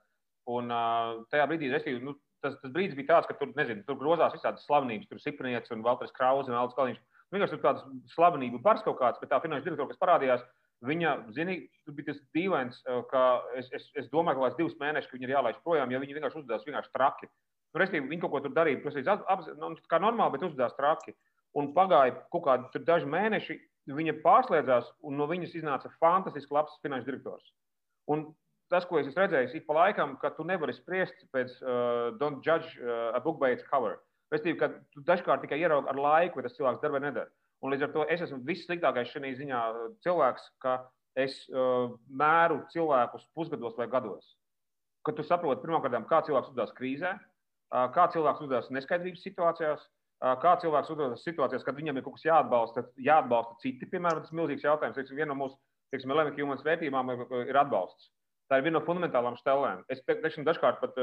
Un 0.50 0.74
uh, 0.74 1.22
tajā 1.30 1.46
brīdī, 1.52 1.70
restīvi, 1.70 2.02
nu, 2.02 2.16
tas, 2.42 2.56
tas 2.64 2.74
brīdis 2.74 2.98
bija 2.98 3.12
tāds, 3.14 3.30
ka 3.30 3.38
tur, 3.38 3.52
nezinu, 3.58 3.86
tur 3.86 4.00
grozās 4.00 4.34
visādas 4.34 4.66
slavenības, 4.66 5.12
tur 5.12 5.22
Siprniecis 5.22 5.76
un 5.76 5.86
Valters 5.86 6.16
Krause 6.18 6.50
un 6.50 6.58
Aldis 6.58 6.80
Kalniņš. 6.80 7.04
Vienkārši 7.32 7.56
tur 7.56 7.62
tādas 7.64 7.86
slavenību 8.16 8.60
bars 8.66 8.82
kaut 8.84 8.98
kāds, 9.00 9.22
bet 9.22 9.30
tā 9.32 9.40
finanšu 9.44 9.70
direktora, 9.70 9.92
kas 9.94 10.02
parādījās, 10.02 10.42
viņa, 10.90 11.14
zini, 11.38 11.58
tur 11.86 11.96
bija 11.96 12.10
tas 12.10 12.20
dīvains, 12.36 12.82
eh, 12.90 13.00
ka 13.12 13.24
es, 13.60 13.70
es, 13.78 13.88
es 14.02 14.10
domāju, 14.12 14.42
ka 14.42 14.50
kāds 14.50 14.60
divus 14.60 14.78
mēnešus 14.82 15.14
viņi 15.14 15.30
ir 15.30 15.36
jālaiž 15.38 15.62
projām, 15.66 15.94
ja 15.94 16.02
viņi 16.02 16.18
vienkārši 16.18 16.42
uzdevās 16.42 16.66
vienkārši 16.68 16.94
traki. 16.98 17.30
Nu, 17.72 17.80
Restīvi, 17.80 18.10
viņi 18.12 18.22
kaut 18.24 18.34
ko 18.34 18.42
tur 18.44 18.54
darīja, 18.56 18.82
protams, 18.84 19.26
ap, 19.32 19.44
nu, 19.60 19.72
kā 19.92 20.00
normāli, 20.04 20.36
bet 20.36 20.48
uzdevās 20.48 20.76
traki. 20.76 21.16
Un 21.56 21.72
pagāja 21.76 22.16
kaut 22.32 22.46
kādi 22.48 22.84
daži 22.88 23.08
mēneši, 23.12 23.58
viņa 23.92 24.18
pārslēdzās, 24.24 24.92
un 25.08 25.18
no 25.20 25.28
viņas 25.28 25.56
iznāca 25.60 25.92
fantastisks 26.00 26.52
labs 26.54 26.78
finanšu 26.84 27.08
direktors. 27.10 27.52
Un 28.12 28.30
tas, 28.72 28.86
ko 28.88 29.00
es 29.00 29.10
esmu 29.10 29.24
redzējis, 29.24 29.56
ik 29.58 29.68
pa 29.68 29.76
laikam, 29.80 30.16
ka 30.22 30.32
tu 30.36 30.46
nevari 30.48 30.76
spriest 30.76 31.26
pēc 31.36 31.58
uh, 31.64 32.12
don't 32.20 32.44
judge 32.46 32.78
uh, 32.80 33.12
a 33.16 33.20
book 33.24 33.40
by 33.40 33.52
its 33.56 33.68
cover. 33.68 34.00
Restīvi, 34.32 34.60
ka 34.60 34.72
tu 34.96 35.04
dažkārt 35.08 35.44
tikai 35.44 35.60
ieraugi 35.60 35.92
ar 35.92 36.00
laiku, 36.00 36.40
vai 36.40 36.48
tas 36.48 36.56
cilvēks 36.56 36.84
dara 36.84 36.96
vai 36.96 37.04
nedara. 37.04 37.32
Un 37.62 37.74
līdz 37.74 37.88
ar 37.88 37.96
to 37.96 38.06
es 38.12 38.24
esmu 38.24 38.40
vissliktākais 38.48 39.12
šajā 39.12 39.34
ziņā 39.42 39.64
cilvēks, 40.06 40.48
ka 40.64 40.78
es 41.20 41.42
uh, 41.52 41.92
mēru 42.08 42.62
cilvēkus 42.72 43.28
pusgados 43.36 43.76
vai 43.80 43.90
gados. 43.92 44.36
ka 45.06 45.12
tu 45.18 45.24
saproti 45.26 45.66
pirmkārt, 45.66 45.98
kā 46.10 46.22
cilvēks 46.28 46.52
uzvedās 46.52 46.74
krīzē, 46.78 47.16
kā 47.72 48.08
cilvēks 48.14 48.44
uzvedās 48.44 48.72
neskaidrības 48.76 49.26
situācijās, 49.26 49.84
kā 50.44 50.54
cilvēks 50.62 50.92
uzvedas 50.94 51.26
situācijās, 51.26 51.66
kad 51.66 51.78
viņam 51.78 51.98
ir 51.98 52.06
kaut 52.06 52.18
kas 52.18 52.28
jāatbalsta, 52.28 52.86
jāatbalsta 53.02 53.58
citi. 53.64 53.90
Piemēram, 53.90 54.22
tas 54.22 54.34
ir 54.34 54.40
milzīgs 54.42 54.66
jautājums. 54.68 54.98
Teiksim, 54.98 55.18
viena 55.18 55.32
no 55.34 55.40
mūsu 55.40 55.58
teiksim, 55.94 56.14
Lemeka 56.16 56.40
Humans 56.42 56.66
vērtībām 56.66 57.14
ir 57.48 57.58
atbalsts. 57.58 58.12
Tā 58.52 58.60
ir 58.60 58.68
viena 58.68 58.80
no 58.80 58.84
fundamentālām 58.86 59.38
stelēm. 59.40 59.86
Es 59.92 60.04
teiksim, 60.08 60.44
dažkārt 60.48 60.82
pat 60.82 60.98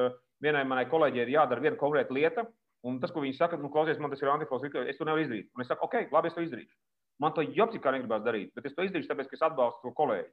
vienai 0.45 0.67
manai 0.69 0.85
kolēģei 0.91 1.25
ir 1.25 1.35
jādara 1.39 1.65
viena 1.65 1.81
konkrēta 1.81 2.15
lieta, 2.15 2.45
un 2.87 3.01
tas, 3.01 3.13
ko 3.15 3.25
viņi 3.25 3.39
saka, 3.39 3.57
nu, 3.61 3.71
klausies, 3.73 3.99
man 3.99 4.13
tas 4.13 4.21
ir 4.23 4.31
antifos, 4.31 4.67
es 4.69 5.01
to 5.01 5.09
nevaru 5.09 5.25
izdarīt. 5.25 5.49
Un 5.57 5.65
es 5.65 5.71
saku, 5.73 5.89
ok, 5.89 6.13
labi, 6.13 6.29
es 6.29 6.37
to 6.37 6.45
izdarīšu. 6.45 6.77
Man 7.25 7.33
to 7.35 7.43
jopsi 7.57 7.81
kā 7.83 7.91
negribās 7.95 8.23
darīt, 8.23 8.53
bet 8.55 8.69
es 8.69 8.77
to 8.77 8.85
izdarīšu, 8.87 9.09
tāpēc, 9.11 9.31
ka 9.31 9.39
es 9.41 9.47
atbalstu 9.49 9.89
to 9.89 9.95
kolēģi. 9.97 10.29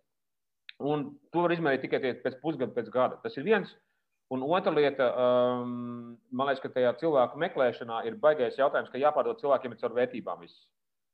Un 0.91 1.07
to 1.31 1.45
var 1.45 1.55
izmērīt 1.55 1.85
tikai 1.87 2.01
pēc 2.19 2.35
pusgada, 2.43 2.75
pēc 2.75 2.91
gada. 2.93 3.17
Tas 3.23 3.39
ir 3.39 3.47
viens. 3.47 3.71
Un 4.33 4.41
otra 4.41 4.71
lieta, 4.73 5.11
um, 5.13 6.15
man 6.33 6.49
liekas, 6.49 6.63
ka 6.63 6.71
tajā 6.73 6.95
cilvēku 7.01 7.37
meklēšanā 7.43 7.99
ir 8.09 8.15
baigais 8.21 8.57
jautājums, 8.57 8.89
ka 8.89 9.01
jāpārdod 9.01 9.37
cilvēkiem 9.41 9.75
ar 9.77 9.97
vērtībām. 9.99 10.41
Viss. 10.41 10.63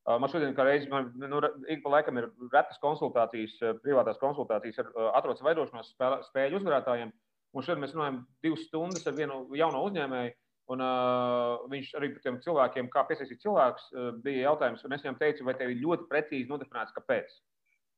Uh, 0.08 0.15
man 0.18 0.32
šodien, 0.32 0.56
kā 0.56 0.63
reizes, 0.65 0.88
man 0.89 1.12
nu, 1.20 1.41
ik 1.70 1.84
pa 1.84 1.91
laikam 1.98 2.18
ir 2.18 2.30
retas 2.53 2.80
konsultācijas, 2.82 3.58
uh, 3.62 3.75
privātās 3.84 4.22
konsultācijas 4.22 4.80
ar 4.82 4.94
uh, 4.94 5.10
atrodas 5.20 5.44
veidošanās 5.44 5.91
spēļu 6.30 6.62
uzvarētājiem. 6.62 7.12
Un 7.51 7.68
šodien 7.68 7.84
mēs 7.84 7.98
runājam 7.98 8.22
divas 8.41 8.63
stundas 8.70 9.06
ar 9.06 9.18
vienu 9.20 9.44
jauno 9.60 9.84
uzņēmēju. 9.89 10.34
Un, 10.72 10.80
uh, 10.80 11.68
viņš 11.68 11.91
arī 12.00 12.13
par 12.13 12.24
tiem 12.24 12.39
cilvēkiem, 12.46 12.89
kā 12.94 13.03
piesaistīt 13.10 13.44
cilvēkus, 13.44 13.91
uh, 13.91 14.12
bija 14.24 14.48
jautājums. 14.48 14.86
Un 14.88 14.96
es 14.96 15.03
viņam 15.03 15.20
teicu, 15.20 15.44
vai 15.44 15.58
tev 15.60 15.74
ir 15.74 15.84
ļoti 15.84 16.08
precīzi 16.08 16.48
nodefinēts, 16.48 16.96
kāpēc. 16.96 17.34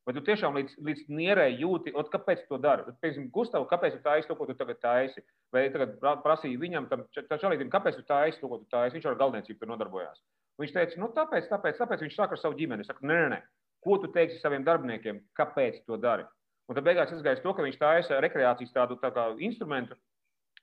Vai 0.04 0.14
tu 0.18 0.22
tiešām 0.28 0.58
līdz, 0.58 0.74
līdz 0.84 1.04
nierē 1.16 1.46
jūti, 1.56 1.94
ot, 1.96 2.10
kāpēc 2.12 2.42
tu 2.44 2.56
to 2.56 2.58
dari? 2.64 2.84
Piemēram, 3.00 3.30
Gustav, 3.32 3.64
kāpēc 3.70 3.96
tu 3.96 4.02
taisi 4.04 4.28
to, 4.28 4.36
ko 4.36 4.48
tu 4.50 4.56
tagad 4.60 4.82
taisi? 4.84 5.24
Vai 5.56 5.70
tagad 5.72 5.96
prasīja 6.26 6.60
viņam, 6.60 6.90
tam 6.92 7.06
čalītam, 7.16 7.72
kāpēc 7.72 8.02
tu 8.02 8.04
taisi 8.10 8.42
to, 8.42 8.50
ko 8.52 8.60
tu 8.60 8.68
taisi? 8.74 8.98
Viņš 8.98 9.08
ar 9.08 9.20
galvniecību 9.22 9.62
tur 9.62 9.72
nodarbojās. 9.72 10.20
Viņš 10.60 10.74
teica, 10.76 11.00
nu 11.00 11.08
tāpēc, 11.16 11.48
tāpēc, 11.50 11.80
tāpēc 11.80 12.04
viņš 12.04 12.18
saka 12.20 12.36
ar 12.36 12.42
savu 12.42 12.60
ģimeni. 12.60 12.84
Es 12.84 12.92
saku, 12.92 13.08
nē, 13.08 13.20
nē, 13.22 13.30
nē. 13.32 13.40
Ko 13.84 13.96
tu 14.00 14.12
teiksi 14.12 14.42
saviem 14.44 14.66
darbiniekiem? 14.68 15.24
Kāpēc 15.40 15.80
to 15.88 15.96
dari? 16.00 16.28
Un 16.68 16.76
tad 16.76 16.86
beigās 16.86 17.12
izgājis 17.16 17.42
to, 17.44 17.56
ka 17.56 17.64
viņš 17.64 17.80
taisa 17.80 18.20
rekreācijas 18.24 18.76
tādu 18.76 19.00
tā 19.00 19.12
kā 19.16 19.30
instrumentu. 19.44 19.96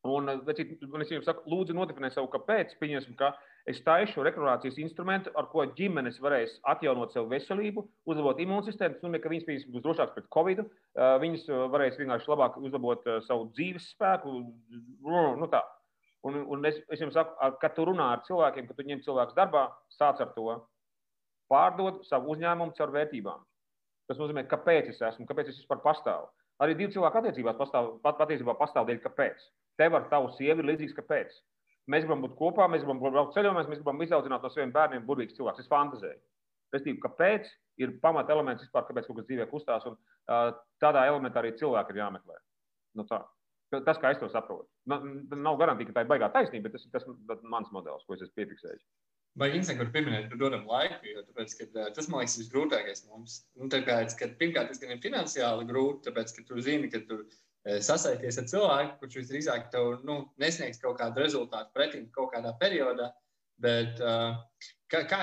Un, 0.09 0.30
un 0.32 1.02
es 1.04 1.11
viņam 1.11 1.25
saku, 1.26 1.49
lūdzu, 1.52 1.76
nodefinē 1.76 2.09
savu 2.12 2.30
kāpēc. 2.32 2.76
Pieņemsim, 2.80 3.16
ka 3.18 3.35
Es 3.69 3.83
taisu 3.85 4.23
rekreācijas 4.25 4.79
instrumentu, 4.81 5.33
ar 5.37 5.50
ko 5.52 5.67
ģimenes 5.76 6.17
varēs 6.25 6.55
atjaunot 6.73 7.12
savu 7.12 7.29
veselību, 7.33 7.85
uzlabot 8.09 8.40
imūnsistēmu, 8.40 8.97
un 9.05 9.19
ka 9.21 9.33
viņas 9.33 9.45
pieņems 9.49 9.67
būs 9.75 9.85
drošākas 9.85 10.17
pret 10.17 10.31
covid. 10.33 10.62
Viņas 11.25 11.45
varēs 11.75 11.99
vienkārši 12.00 12.33
labāk 12.33 12.57
uzlabot 12.61 13.05
savu 13.26 13.50
dzīves 13.52 13.90
spēku. 13.93 14.33
Nu, 15.05 15.50
tā. 15.52 15.61
un, 16.25 16.40
un 16.57 16.64
es, 16.71 16.81
es 16.88 17.05
jums 17.05 17.14
saku, 17.19 17.37
kad 17.61 17.76
tu 17.76 17.85
runā 17.90 18.09
ar 18.17 18.25
cilvēkiem, 18.26 18.67
kad 18.71 18.81
tu 18.81 18.88
ņem 18.88 19.05
cilvēku 19.05 19.37
darbā, 19.37 19.69
sāc 19.93 20.25
ar 20.25 20.33
to. 20.37 20.57
Pārdod 21.52 22.05
savu 22.09 22.33
uzņēmumu 22.33 22.76
caur 22.79 22.93
vērtībām. 22.97 23.45
Tas 24.09 24.19
nozīmē, 24.19 24.47
kāpēc 24.50 24.88
es 24.90 25.00
esmu, 25.07 25.29
kāpēc 25.29 25.52
es 25.52 25.61
vispār 25.61 25.83
pastāvu. 25.85 26.31
Arī 26.61 26.75
divu 26.76 26.93
cilvēku 26.93 27.21
attiecībās 27.21 27.57
pastāv, 27.57 27.95
pat, 28.05 28.19
patiesībā 28.21 28.57
pastāv 28.59 28.88
dēļ, 28.88 28.99
kāpēc. 29.05 29.45
Tev 29.81 29.97
ar 29.97 30.09
tavu 30.11 30.33
sievu 30.37 30.61
ir 30.61 30.69
līdzīgs, 30.73 30.97
kāpēc. 30.97 31.37
Mēs 31.90 32.04
gribam 32.04 32.23
būt 32.25 32.37
kopā, 32.38 32.68
mēs 32.70 32.85
gribam 32.85 33.00
braukt 33.02 33.35
ceļojumos, 33.35 33.68
mēs 33.70 33.80
gribam 33.80 34.04
izaudzināt 34.04 34.44
no 34.44 34.50
saviem 34.52 34.73
bērniem 34.75 35.06
burvīgus 35.09 35.37
cilvēkus. 35.38 35.64
Es 35.64 35.70
fantazēju. 35.70 36.20
Restīvi, 36.75 37.00
kāpēc 37.02 37.50
ir 37.82 37.97
pamata 38.02 38.35
elements 38.35 38.62
vispār, 38.62 38.87
kāpēc 38.87 39.09
kaut 39.09 39.18
kas 39.18 39.26
dzīvē 39.26 39.49
kustās, 39.50 39.87
un 39.90 39.97
uh, 39.97 40.52
tādā 40.82 41.02
elementā 41.11 41.42
arī 41.42 41.54
cilvēki 41.59 41.97
ir 41.97 42.02
jāmeklē. 42.04 42.38
Nu, 42.99 43.06
tā. 43.11 43.25
Tas, 43.70 43.99
kā 44.02 44.11
es 44.11 44.18
to 44.18 44.26
saprotu. 44.30 44.66
Nav 44.90 45.59
garantīva, 45.59 45.90
ka 45.90 45.99
tā 45.99 46.04
ir 46.04 46.11
baigā 46.11 46.28
taisnība, 46.35 46.66
bet 46.66 46.78
tas 46.78 46.87
ir 46.87 46.94
tas, 46.94 47.42
mans 47.47 47.70
modelis, 47.75 48.06
ko 48.06 48.16
es 48.16 48.25
esmu 48.25 48.40
piefiksējis. 48.40 48.82
Vai 49.38 49.52
Inse, 49.54 49.76
kur 49.78 49.92
pieminēt, 49.94 50.26
tu 50.32 50.38
dodam 50.40 50.64
laiku, 50.66 51.06
jo 51.06 51.23
tāpēc, 51.28 51.52
ka, 51.59 51.68
tas, 51.94 52.09
man 52.11 52.25
liekas, 52.25 52.35
ir 52.35 52.42
visgrūtākais 52.42 53.04
mums. 53.12 53.37
Nu, 53.55 53.68
tāpēc, 53.70 54.16
ka, 54.18 54.29
pirmkārt, 54.40 54.72
tas 54.72 54.83
gan 54.83 54.96
ir 54.96 55.03
finansiāli 55.05 55.68
grūti, 55.68 56.09
tāpēc, 56.09 56.35
ka 56.35 56.44
tu 56.48 56.59
zini, 56.66 56.90
ka 56.90 57.03
tu 57.07 57.20
Eh, 57.68 57.81
sasaisties 57.85 58.38
ar 58.40 58.46
cilvēku, 58.49 58.94
kurš 59.03 59.18
visdrīzāk 59.18 59.66
tev 59.73 59.99
nu, 60.09 60.23
nesniegs 60.40 60.81
kaut 60.81 60.96
kādu 61.01 61.20
rezultātu 61.20 61.75
pretim 61.77 62.07
kaut 62.14 62.33
kādā 62.33 62.55
periodā. 62.61 63.11
Bet, 63.61 63.99
uh, 64.01 64.38
kā, 64.88 65.03
kā, 65.05 65.18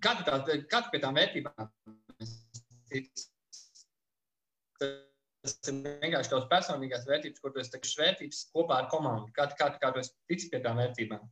kā, 0.00 0.14
tā, 0.24 0.38
kā 0.72 0.78
pie 0.88 1.00
tām 1.02 1.18
vērtībām? 1.18 1.66
Tas 4.80 5.58
ir 5.68 5.82
vienkārši 6.00 6.32
tavs 6.32 6.48
personīgās 6.48 7.04
vērtības, 7.10 7.42
ko 7.44 7.52
tu 7.52 7.60
esi 7.60 7.74
teikts 7.74 7.98
vērtības 8.00 8.40
kopā 8.54 8.78
ar 8.80 8.88
komandu. 8.88 9.28
Kā, 9.36 9.50
kā, 9.58 9.68
kā 9.82 9.90
tu 9.92 10.00
esi 10.00 10.14
ticis 10.32 10.48
pie 10.54 10.62
tām 10.64 10.80
vērtībām? 10.80 11.28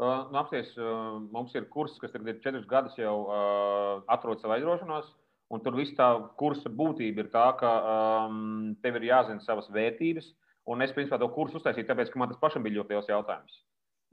Uh, 0.00 0.24
nu, 0.32 0.40
apsties, 0.40 0.72
uh, 0.80 1.20
mums 1.36 1.52
ir 1.60 1.68
kurs, 1.74 2.00
kas 2.00 2.16
tagad 2.16 2.32
ir 2.32 2.40
četrus 2.40 2.64
gadus 2.70 2.96
jau 2.96 3.18
uh, 3.26 4.00
atrod 4.16 4.40
savu 4.40 4.56
aizrošanos. 4.56 5.12
Uh, 5.12 5.23
Un 5.54 5.62
tur 5.62 5.76
viss 5.78 5.94
tā 5.94 6.08
kursa 6.40 6.70
būtība 6.72 7.22
ir 7.24 7.28
tā, 7.30 7.44
ka 7.60 7.70
um, 7.90 8.72
tev 8.82 8.98
ir 8.98 9.10
jāzina 9.10 9.44
savas 9.44 9.68
vērtības. 9.74 10.32
Un 10.72 10.82
es 10.82 10.94
principā 10.96 11.18
to 11.20 11.28
kursu 11.30 11.60
uztaisīju, 11.60 11.86
tāpēc, 11.90 12.10
ka 12.10 12.20
man 12.20 12.30
tas 12.32 12.40
pašam 12.40 12.64
bija 12.64 12.80
ļoti 12.80 12.94
liels 12.94 13.10
jautājums. 13.12 13.58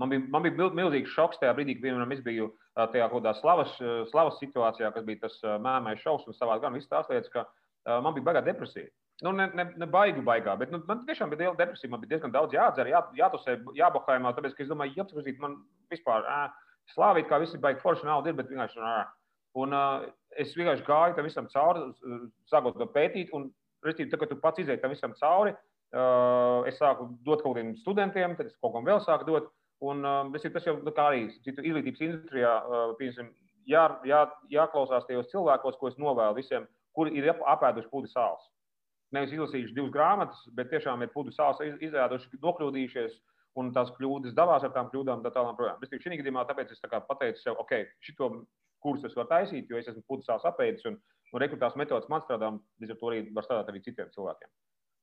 Man 0.01 0.11
bija, 0.11 0.23
man 0.33 0.43
bija 0.43 0.67
milzīgs 0.75 1.13
šoks 1.15 1.39
tajā 1.39 1.53
brīdī, 1.55 1.77
kad 1.77 1.85
piemēram, 1.85 2.11
es 2.13 2.23
biju 2.25 2.49
uh, 2.49 2.83
tajā 2.91 3.07
kaut 3.07 3.21
kādā 3.21 3.33
slavas, 3.37 3.77
uh, 3.79 4.01
slavas 4.11 4.39
situācijā, 4.41 4.89
kas 4.95 5.05
bija 5.07 5.21
tas 5.27 5.37
uh, 5.45 5.55
mēmais 5.63 6.01
šovs 6.03 6.27
un 6.27 6.35
savā 6.35 6.57
gan 6.61 6.75
visas 6.75 6.91
tās 6.91 7.09
lietas, 7.11 7.31
ka 7.31 7.45
uh, 7.45 8.01
man 8.03 8.17
bija 8.17 8.27
baigā 8.27 8.43
depresija. 8.45 8.91
Nu, 9.21 9.31
ne, 9.37 9.47
ne, 9.55 9.67
ne 9.77 9.87
baigi 9.87 10.23
baigā, 10.25 10.57
bet 10.57 10.73
nu, 10.73 10.81
man 10.89 11.05
tiešām 11.07 11.31
bija 11.31 11.45
liela 11.45 11.59
depresija. 11.59 11.93
Man 11.93 12.01
bija 12.01 12.15
diezgan 12.15 12.33
daudz 12.33 12.57
jādzer, 12.57 12.89
jā, 12.89 13.03
jātusē, 13.19 13.59
jābahājumā, 13.77 14.33
tāpēc, 14.35 14.57
ka 14.57 14.65
es 14.65 14.73
domāju, 14.73 14.97
jāapskatīt 14.97 15.41
man 15.43 15.59
vispār, 15.93 16.25
ā, 16.25 16.41
slāvīt, 16.95 17.29
kā 17.29 17.37
visi 17.43 17.61
baigi 17.61 17.83
forši 17.85 18.09
naudu 18.09 18.33
ir, 18.33 18.39
bet 18.41 18.49
vienkārši, 18.49 18.81
ā, 18.81 18.99
Un, 19.53 19.73
uh, 19.75 20.07
es 20.39 20.53
vienkārši 20.57 20.85
gāju 20.87 21.17
tam 21.17 21.27
visam 21.27 21.49
cauri, 21.51 21.87
sākot 22.51 22.77
to 22.79 22.87
pētīt. 22.93 23.33
Un, 23.35 23.49
restīvi, 23.85 24.11
tā, 24.11 24.19
kad 24.21 24.31
tu 24.31 24.37
pats 24.41 24.61
izēji 24.61 24.81
tam 24.81 24.93
visam 24.93 25.13
cauri, 25.17 25.55
uh, 25.95 26.67
es 26.69 26.77
sāku 26.79 27.09
dot 27.25 27.43
kaut 27.43 27.55
kādiem 27.55 27.73
studentiem, 27.81 28.35
tad 28.37 28.51
es 28.51 28.57
kaut 28.61 28.75
kam 28.75 28.87
vēl 28.87 29.01
sāku 29.05 29.27
dot. 29.29 29.49
Un, 29.81 30.03
uh, 30.05 30.29
restīvi, 30.29 30.53
tas 30.53 30.67
jau 30.69 30.75
nu, 30.77 30.93
kā 30.93 31.07
arī 31.09 31.25
citu 31.41 31.65
izglītības 31.65 32.03
industrijā, 32.05 32.53
uh, 32.61 32.93
piemēram, 32.99 33.31
jā, 33.69 33.87
jā, 34.05 34.21
jāklausās 34.53 35.07
tajos 35.07 35.31
cilvēkos, 35.33 35.79
ko 35.81 35.89
es 35.89 35.97
novēlu 36.01 36.37
visiem, 36.37 36.67
kuri 36.93 37.15
ir 37.17 37.31
apēduši 37.33 37.89
pūdu 37.89 38.11
sāls. 38.11 38.45
Nevis 39.15 39.33
izlasījuši 39.35 39.75
divas 39.75 39.91
grāmatas, 39.91 40.45
bet 40.55 40.69
tiešām 40.71 41.01
ir 41.03 41.11
pūdu 41.15 41.33
sāls 41.35 41.59
izēduši, 41.65 42.37
nokļūdījušies. 42.45 43.19
Un 43.59 43.73
tās 43.75 43.89
kļūdas 43.97 44.31
dalās 44.31 44.63
ar 44.63 44.71
tām 44.71 44.87
kļūdām, 44.93 45.25
tā 45.25 45.31
tālāk. 45.35 45.81
Šī 45.83 46.19
gadījumā 46.21 46.45
tāpēc 46.47 46.69
es 46.71 46.79
tā 46.79 47.01
pateicu 47.03 47.41
sev, 47.41 47.57
ok, 47.59 47.73
šito 47.99 48.29
kurus 48.83 49.05
es 49.07 49.15
varu 49.17 49.29
taisīt, 49.29 49.69
jo 49.69 49.79
es 49.79 49.87
esmu 49.91 50.03
putekļs 50.09 50.49
apēdis 50.49 50.89
un, 50.89 50.97
un 51.31 51.43
rekrutās 51.43 51.77
metodas 51.79 52.09
man 52.11 52.23
strādā, 52.25 52.51
līdz 52.81 52.95
ar 52.95 52.99
to 52.99 53.11
arī 53.11 53.23
var 53.35 53.47
strādāt 53.47 53.71
arī 53.71 53.83
citiem 53.85 54.11
cilvēkiem. 54.15 54.51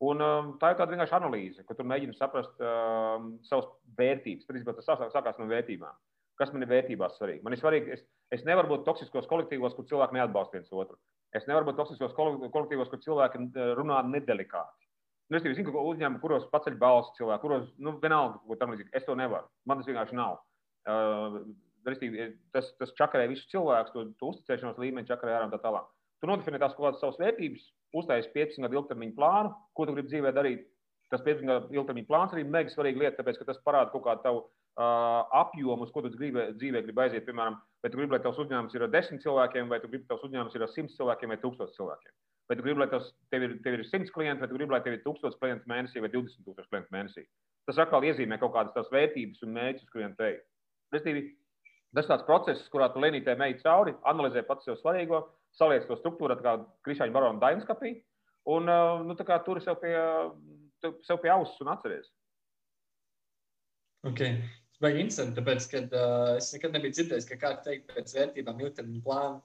Un, 0.08 0.20
um, 0.22 0.50
tā 0.62 0.70
ir 0.70 0.78
tāda 0.78 0.94
vienkārši 0.94 1.16
analīze, 1.16 1.64
ka 1.66 1.74
tur 1.74 1.88
mēģina 1.90 2.14
saprast 2.14 2.60
um, 2.62 3.32
savas 3.48 3.66
vērtības. 3.98 4.46
Principā 4.46 4.76
tas 4.76 4.86
sākās 4.86 5.40
no 5.40 5.48
vērtībām. 5.50 5.96
Kas 6.38 6.52
man 6.54 6.62
ir 6.62 6.70
vērtībās 6.70 7.16
svarīgi? 7.18 7.42
Man 7.42 7.56
ir 7.56 7.58
svarīgi, 7.58 7.96
es, 7.96 8.04
es 8.30 8.44
nevaru 8.46 8.76
būt 8.76 8.84
toksiskos 8.86 9.26
kolektīvos, 9.30 9.74
kur 9.74 9.88
cilvēki 9.90 10.14
neatbalsta 10.14 10.54
viens 10.54 10.70
otru. 10.70 10.94
Es 11.34 11.48
nevaru 11.50 11.66
būt 11.72 11.80
toksiskos 11.80 12.14
kolektīvos, 12.14 12.92
kur 12.92 13.02
cilvēki 13.02 13.42
uh, 13.48 13.72
runā 13.80 14.04
nedelikāti. 14.06 14.86
Nu, 15.28 15.36
es 15.36 15.44
zinu, 15.44 15.72
ka 15.74 15.82
uzņēmumi, 15.90 16.22
kuros 16.22 16.46
paceļ 16.52 16.78
balsi 16.80 17.18
cilvēki, 17.18 17.42
kuros, 17.42 17.66
nu, 17.82 17.98
vienalga, 18.00 18.38
ko 18.46 18.56
tam 18.56 18.70
līdzīgi, 18.72 18.94
es 18.96 19.04
to 19.04 19.18
nevaru. 19.18 19.50
Man 19.68 19.82
tas 19.82 19.90
vienkārši 19.90 20.16
nav. 20.16 20.38
Uh, 20.88 21.42
Restīvi, 21.92 22.30
tas, 22.54 22.70
tas 22.80 22.94
čakarē 22.98 23.28
visus 23.30 23.48
cilvēkus, 23.52 23.94
to, 23.94 24.04
to 24.20 24.32
uzticēšanos 24.32 24.80
līmeni 24.82 25.08
čakarē 25.08 25.36
ārā 25.36 25.48
un 25.48 25.54
tā 25.54 25.60
tālāk. 25.62 25.88
Tu 26.18 26.28
nodefinē 26.30 26.58
tās 26.58 26.74
kaut 26.74 26.88
kādas 26.88 27.02
savas 27.02 27.18
vērtības, 27.20 27.66
uztaisīji 27.98 28.34
15 28.34 28.64
gadu 28.66 28.80
ilgtermiņa 28.80 29.16
plānu, 29.18 29.52
ko 29.76 29.86
tu 29.86 29.94
gribi 29.94 30.10
dzīvē 30.10 30.32
darīt. 30.34 30.64
Tas 31.12 31.22
15 31.24 31.48
gadu 31.48 31.78
ilgtermiņa 31.78 32.08
plāns 32.08 32.34
arī 32.34 32.44
mega 32.44 32.72
svarīga 32.72 33.04
lieta, 33.04 33.18
tāpēc, 33.20 33.38
ka 33.40 33.48
tas 33.48 33.60
parāda 33.64 33.92
kaut 33.94 34.04
kādu 34.04 34.24
tavu 34.24 34.40
uh, 34.42 35.22
apjomu, 35.40 35.86
uz 35.86 35.92
ko 35.94 36.02
tu 36.04 36.10
gribi, 36.16 36.50
dzīvē 36.58 36.82
gribi 36.84 37.04
aiziet. 37.04 37.24
Piemēram, 37.28 37.56
vai 37.82 37.92
tu 37.92 38.00
gribi, 38.00 38.16
lai 38.16 38.22
tavs 38.24 38.40
uzņēmums 38.44 38.76
ir 38.76 38.84
ar 38.84 38.92
10 38.92 39.22
cilvēkiem, 39.24 39.70
vai 39.72 39.80
tu 39.80 39.88
gribi, 39.88 40.04
lai 40.04 40.12
tavs 40.12 40.26
uzņēmums 40.28 40.58
ir 40.58 40.66
ar 40.66 40.74
100 40.74 40.98
cilvēkiem 40.98 41.32
vai 41.32 41.40
1000 41.44 41.78
cilvēkiem. 41.78 42.16
Vai 42.48 42.56
tu 42.56 42.64
gribi, 42.64 42.80
lai 42.80 42.90
tas, 42.92 43.08
tev, 43.32 43.44
ir, 43.44 43.56
tev 43.64 43.78
ir 43.78 43.84
100 43.86 44.12
klienti, 44.12 44.42
vai 44.42 44.50
tu 44.50 44.58
gribi, 44.58 44.74
lai 44.74 44.82
tev 44.84 44.98
ir 44.98 45.02
1000 45.06 45.40
klientu 45.40 45.70
mēnesī 45.70 46.04
vai 46.04 46.12
20 46.12 46.44
000 46.48 46.70
klientu 46.72 46.94
mēnesī. 46.94 47.24
Tas 47.68 47.80
atkal 47.84 48.06
iezīmē 48.08 48.38
kaut 48.40 48.54
kādas 48.54 48.72
tās 48.76 48.88
vērtības 48.92 49.44
un 49.44 49.52
mērķus, 49.56 49.90
kuriem 49.92 50.14
te 50.16 50.30
ir. 50.36 50.40
Tas 51.96 52.08
tāds 52.10 52.26
process, 52.28 52.66
kurā 52.72 52.90
tu 52.92 53.00
lēnītē 53.00 53.34
meklē 53.38 53.62
cauri, 53.62 53.94
analizē 54.10 54.42
pats 54.46 54.68
sev 54.68 54.76
svarīgo, 54.80 55.22
saliec 55.56 55.86
to 55.88 55.96
struktūru, 55.96 56.36
kā 56.44 56.58
Krišāņa 56.84 57.14
barona 57.14 57.40
dainskapī, 57.40 57.94
un 58.52 58.68
nu, 59.08 59.16
tur 59.16 59.62
sev 59.64 59.80
pie, 59.80 59.96
sev 61.08 61.20
pie 61.22 61.32
auss 61.32 61.60
un 61.64 61.72
atceries. 61.72 62.12
Okay. 64.06 64.36
Vai 64.78 64.92
interesanti, 64.94 65.34
tāpēc, 65.40 65.64
ka 65.72 65.80
uh, 65.90 66.32
es 66.38 66.52
nekad 66.54 66.76
nebiju 66.76 66.94
dzirdējis, 66.94 67.26
ka 67.26 67.38
kāds 67.40 67.64
teikt 67.64 67.88
pēc 67.90 68.12
vērtībām 68.14 68.60
ilgtermiņa 68.62 69.00
plānu. 69.02 69.40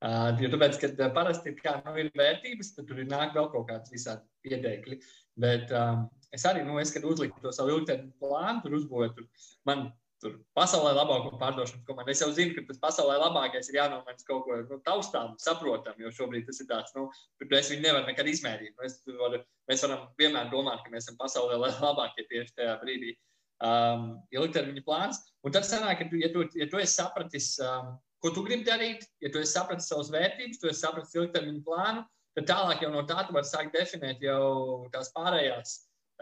Uh, 0.00 0.28
jo 0.40 0.48
tāpēc, 0.52 0.78
kad 0.80 1.00
uh, 1.02 1.08
parasti 1.16 1.52
kā, 1.58 1.74
nu, 1.84 1.96
ir 1.98 2.12
vērtības, 2.16 2.70
tad 2.76 2.86
tur 2.88 3.00
ir 3.02 3.08
nāk 3.10 3.34
vēl 3.34 3.50
kaut 3.50 3.66
kāds 3.68 3.90
visādi 3.90 4.54
ieteikļi. 4.54 5.00
Bet 5.42 5.74
um, 5.74 6.06
es 6.36 6.46
arī, 6.46 6.62
nu, 6.68 6.78
es, 6.78 6.94
kad 6.94 7.08
uzliku 7.08 7.42
to 7.42 7.50
savu 7.56 7.74
ilgtermiņu 7.74 8.14
plānu, 8.22 8.62
tur 8.62 8.78
uzbūvēju, 8.78 9.16
tur 9.18 9.48
man 9.68 9.88
tur 10.20 10.36
pasaulē 10.56 10.92
labāko 10.96 11.32
pārdošanas 11.40 11.86
komandu. 11.88 12.12
Es 12.12 12.20
jau 12.22 12.28
zinu, 12.36 12.54
ka 12.56 12.64
tas 12.68 12.80
pasaulē 12.82 13.16
labākais 13.22 13.70
ir 13.70 13.78
jānomaina 13.80 14.26
kaut 14.28 14.44
ko 14.46 14.58
nu, 14.68 14.78
taustām, 14.86 15.32
saprotam, 15.40 15.96
jo 16.02 16.12
šobrīd 16.14 16.46
tas 16.48 16.60
ir 16.62 16.68
tāds, 16.70 16.92
nu, 16.96 17.08
es 17.48 17.72
viņu 17.72 17.86
nevaru 17.86 18.08
nekad 18.10 18.28
izmērīt. 18.30 18.76
Mēs, 18.80 19.00
var, 19.20 19.40
mēs 19.70 19.86
varam 19.86 20.06
vienmēr 20.20 20.52
domāt, 20.52 20.84
ka 20.84 20.92
mēs 20.92 21.06
esam 21.06 21.18
pasaulē 21.20 21.58
labākie 21.64 22.26
tieši 22.28 22.56
tajā 22.60 22.76
brīdī. 22.84 23.16
Um, 23.60 24.14
ilgtermiņa 24.32 24.80
plāns. 24.86 25.18
Un 25.44 25.52
tad 25.52 25.66
sanāk, 25.68 25.98
ka, 26.00 26.06
ja, 26.16 26.30
tu, 26.32 26.46
ja 26.56 26.64
tu 26.72 26.78
esi 26.80 26.96
sapratis, 26.96 27.50
um, 27.60 27.90
ko 28.24 28.30
tu 28.32 28.44
gribi 28.46 28.64
darīt, 28.64 29.04
ja 29.20 29.28
tu 29.28 29.42
esi 29.42 29.52
sapratis 29.52 29.90
savas 29.90 30.08
vērtības, 30.14 30.62
tu 30.62 30.70
esi 30.70 30.80
sapratis 30.80 31.12
ilgtermiņa 31.18 31.60
plānu, 31.66 32.06
tad 32.38 32.48
tālāk 32.48 32.86
jau 32.86 32.92
no 32.94 33.02
tā 33.08 33.26
tu 33.26 33.36
vari 33.36 33.48
sākt 33.48 33.76
definēt 33.76 34.24
jau 34.24 34.88
tās 34.94 35.12
pārējās. 35.12 35.74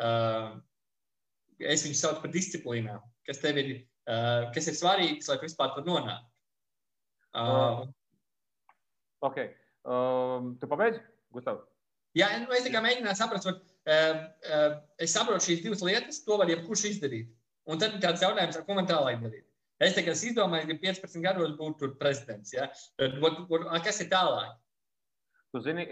Uh, 0.03 0.59
es 1.63 1.87
viņus 1.87 2.03
saucu 2.03 2.25
par 2.25 2.35
disciplīnām, 2.35 3.07
kas 3.29 3.41
tev 3.43 3.61
ir, 3.61 3.73
uh, 4.09 4.49
kas 4.55 4.71
ir 4.71 4.77
svarīgas, 4.79 5.29
lai 5.31 5.39
tu 5.39 5.47
vispār 5.47 5.75
tur 5.75 5.87
nonāktu. 5.87 6.29
Uh, 7.39 7.83
ok. 9.29 9.43
Um, 9.89 10.55
tu 10.61 10.69
pabeidzi, 10.71 11.03
Gustav? 11.35 11.61
Jā, 12.17 12.31
nu, 12.43 12.51
es 12.57 12.65
tikai 12.65 12.81
mēģināju 12.85 13.19
saprast, 13.19 13.49
vai, 13.49 13.55
uh, 13.93 14.23
uh, 14.49 14.79
es 15.05 15.13
saprotu 15.15 15.51
šīs 15.51 15.61
divas 15.65 15.85
lietas, 15.85 16.23
to 16.25 16.39
var 16.41 16.51
jebkurš 16.51 16.87
izdarīt. 16.95 17.29
Un 17.69 17.81
tad 17.81 17.95
ir 17.95 18.03
tāds 18.03 18.25
jautājums, 18.25 18.57
ar 18.57 18.65
ko 18.65 18.79
man 18.79 18.89
tālāk 18.89 19.21
darīt. 19.23 19.45
Es 19.85 19.95
tikai 19.95 20.17
izdomāju, 20.17 20.73
ka 20.73 20.79
15 20.83 21.23
gados 21.23 21.53
būtu 21.59 21.93
prezidents. 22.01 22.51
Ja? 22.57 22.67
What, 23.23 23.45
what, 23.53 23.69
kas 23.85 24.01
ir 24.03 24.09
tālāk? 24.11 24.57
Tu 25.55 25.61
zini, 25.65 25.85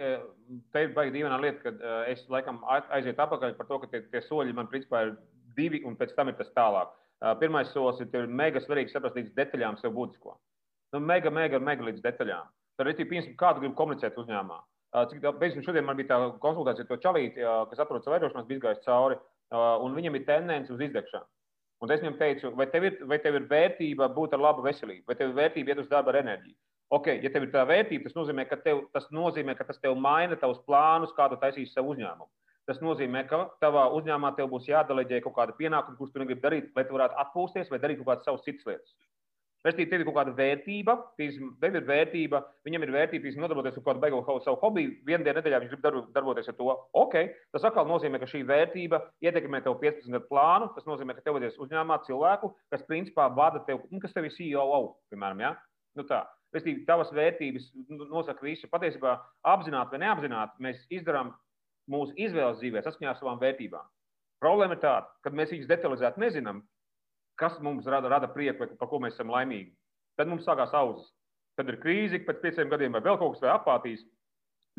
te 0.75 0.83
ir 0.85 0.91
baigi 0.97 1.15
dīvaina 1.15 1.39
lieta, 1.41 1.63
ka 1.63 1.93
es 2.11 2.25
laikam 2.33 2.59
aizietu 2.67 3.23
atpakaļ 3.23 3.55
par 3.57 3.69
to, 3.71 3.79
ka 3.85 3.91
tie, 3.93 4.01
tie 4.11 4.21
soļi 4.25 4.57
man 4.57 4.69
principā 4.73 5.05
ir 5.07 5.15
divi, 5.57 5.85
un 5.87 5.95
pēc 5.97 6.17
tam 6.17 6.33
ir 6.33 6.37
tas 6.41 6.51
tālāk. 6.57 6.91
Pirmais 7.41 7.71
solis 7.73 8.01
ir, 8.05 8.11
ir 8.13 8.27
mega 8.29 8.61
svarīgi 8.61 8.93
saprast 8.93 9.17
līdz 9.17 9.33
detaļām 9.37 9.79
sev 9.81 9.95
būtisko. 9.97 10.37
Nu, 10.95 11.01
mega, 11.01 11.31
mega, 11.33 11.59
mega 11.59 11.87
līdz 11.87 12.03
detaļām. 12.05 12.51
Tad 12.77 12.91
ir 12.93 12.99
piemēram, 13.09 13.37
kādu 13.41 13.63
gribu 13.63 13.79
komunicēt 13.79 14.19
uzņēmumā. 14.21 14.59
Cik 15.11 15.23
tā, 15.25 15.33
beigsim, 15.41 15.65
šodien 15.65 15.85
man 15.85 15.97
bija 15.99 16.13
tā 16.13 16.19
konsultācija 16.41 16.85
ar 16.85 16.91
to 16.91 17.01
čalīti, 17.03 17.43
kas 17.71 17.81
atrodas 17.83 18.05
savā 18.07 18.17
veidošanās, 18.17 18.47
bija 18.49 18.63
gājis 18.69 18.85
cauri, 18.85 19.17
un 19.85 19.97
viņam 19.97 20.17
ir 20.17 20.29
tendence 20.29 20.73
uz 20.73 20.85
izdegšanu. 20.87 21.27
Un 21.85 21.93
es 21.93 22.01
viņam 22.01 22.17
teicu, 22.21 22.53
vai 22.57 22.67
tev, 22.73 22.87
ir, 22.89 22.95
vai 23.09 23.19
tev 23.21 23.37
ir 23.37 23.49
vērtība 23.51 24.09
būt 24.17 24.37
ar 24.37 24.41
labu 24.41 24.65
veselību, 24.65 25.05
vai 25.09 25.17
tev 25.19 25.33
ir 25.33 25.37
vērtība 25.37 25.75
iet 25.75 25.83
uz 25.83 25.91
darbu 25.91 26.13
ar 26.13 26.21
enerģiju. 26.23 26.57
Ok, 26.97 27.11
ja 27.21 27.33
tev 27.35 27.45
ir 27.45 27.53
tā 27.53 27.65
vērtība, 27.69 28.07
tas 28.07 28.17
nozīmē, 28.17 28.47
ka, 28.49 28.57
tev, 28.65 28.85
tas 28.95 29.11
nozīmē, 29.13 29.57
ka 29.59 29.67
tas 29.69 29.81
tev 29.83 29.97
maina 30.01 30.39
tavus 30.41 30.63
plānus, 30.69 31.13
kādu 31.17 31.37
taisīs 31.43 31.75
savu 31.75 31.93
uzņēmumu. 31.93 32.31
Tas 32.67 32.81
nozīmē, 32.83 33.23
ka 33.31 33.45
tavā 33.63 33.85
uzņēmumā 33.95 34.33
tev 34.39 34.49
būs 34.51 34.67
jādeleģē 34.67 35.21
kaut 35.25 35.37
kāda 35.37 35.55
pienākuma, 35.59 35.99
kurus 35.99 36.15
tu 36.15 36.23
negribi 36.23 36.43
darīt, 36.43 36.73
lai 36.75 36.87
tu 36.87 36.97
varētu 36.97 37.21
atpūsties 37.23 37.71
vai 37.71 37.79
darīt 37.83 38.01
kaut 38.01 38.11
kādas 38.11 38.27
savas 38.27 38.43
citas 38.47 38.67
lietas. 38.67 38.97
Restīvi, 39.67 39.89
tev 39.91 40.03
ir 40.03 40.07
kaut 40.07 40.15
kāda 40.19 40.33
vērtība, 40.37 40.95
tev 41.19 41.77
ir 41.79 41.87
vērtība, 41.89 42.41
viņam 42.67 42.85
ir 42.87 42.93
vērtība, 42.95 43.27
tīsim, 43.27 43.43
nodarboties 43.43 43.79
ar 43.81 43.85
kādu 43.87 44.03
beigu 44.03 44.21
savu 44.45 44.59
hobiju. 44.61 44.93
Vienu 45.09 45.27
dienu 45.27 45.41
nedēļā 45.41 45.61
viņš 45.63 45.73
grib 45.73 46.13
darboties 46.15 46.51
ar 46.53 46.57
to. 46.59 46.75
Ok, 47.01 47.17
tas 47.55 47.67
atkal 47.67 47.89
nozīmē, 47.91 48.21
ka 48.23 48.29
šī 48.31 48.45
vērtība 48.47 49.01
ietekmē 49.27 49.63
tev 49.65 49.79
15 49.83 50.13
gadu 50.15 50.31
plānu. 50.31 50.71
Tas 50.77 50.87
nozīmē, 50.87 51.17
ka 51.17 51.25
tev 51.25 51.39
vajadzēs 51.39 51.59
uzņēmumā 51.67 51.99
cilvēku, 52.07 52.53
kas 52.75 52.87
principā 52.87 53.27
vada 53.35 53.65
tev, 53.67 53.83
nu, 53.91 53.99
kas 54.03 54.15
tev 54.15 54.29
ir 54.29 54.37
CEO, 54.37 54.83
piemēram, 55.11 55.43
ja? 55.43 55.57
nu, 55.99 56.07
tā. 56.07 56.23
Restīvi, 56.55 56.85
tavas 56.87 57.11
vērtības 57.13 57.67
nosaka 58.07 58.47
visu. 58.47 58.69
Patiesībā 58.71 59.17
apzināti 59.51 59.97
vai 59.97 60.05
neapzināti 60.05 60.63
mēs 60.63 60.85
izdarām 60.95 61.35
mūsu 61.91 62.15
izvēles 62.19 62.61
dzīvē 62.61 62.83
saskaņā 62.85 63.13
ar 63.13 63.21
savām 63.21 63.41
vērtībām. 63.43 63.87
Problēma 64.43 64.77
ir 64.77 64.83
tāda, 64.83 65.09
ka 65.25 65.33
mēs 65.33 65.53
viņus 65.55 65.71
detalizēti 65.71 66.21
nezinām, 66.21 66.61
kas 67.41 67.57
mums 67.65 67.87
rada, 67.89 68.11
rada 68.13 68.29
prieku 68.33 68.65
vai 68.65 68.77
par 68.81 68.91
ko 68.91 69.01
mēs 69.03 69.17
esam 69.17 69.33
laimīgi. 69.33 69.73
Tad 70.17 70.29
mums 70.29 70.45
sākās 70.49 70.75
auzas. 70.77 71.09
Tad 71.57 71.71
ir 71.73 71.81
krīze 71.81 72.21
pēc 72.25 72.43
pieciem 72.43 72.69
gadiem 72.73 72.97
vai 72.97 73.03
vēl 73.05 73.19
kaut 73.21 73.37
kas, 73.37 73.45
vai 73.45 73.55
apātijas. 73.55 74.05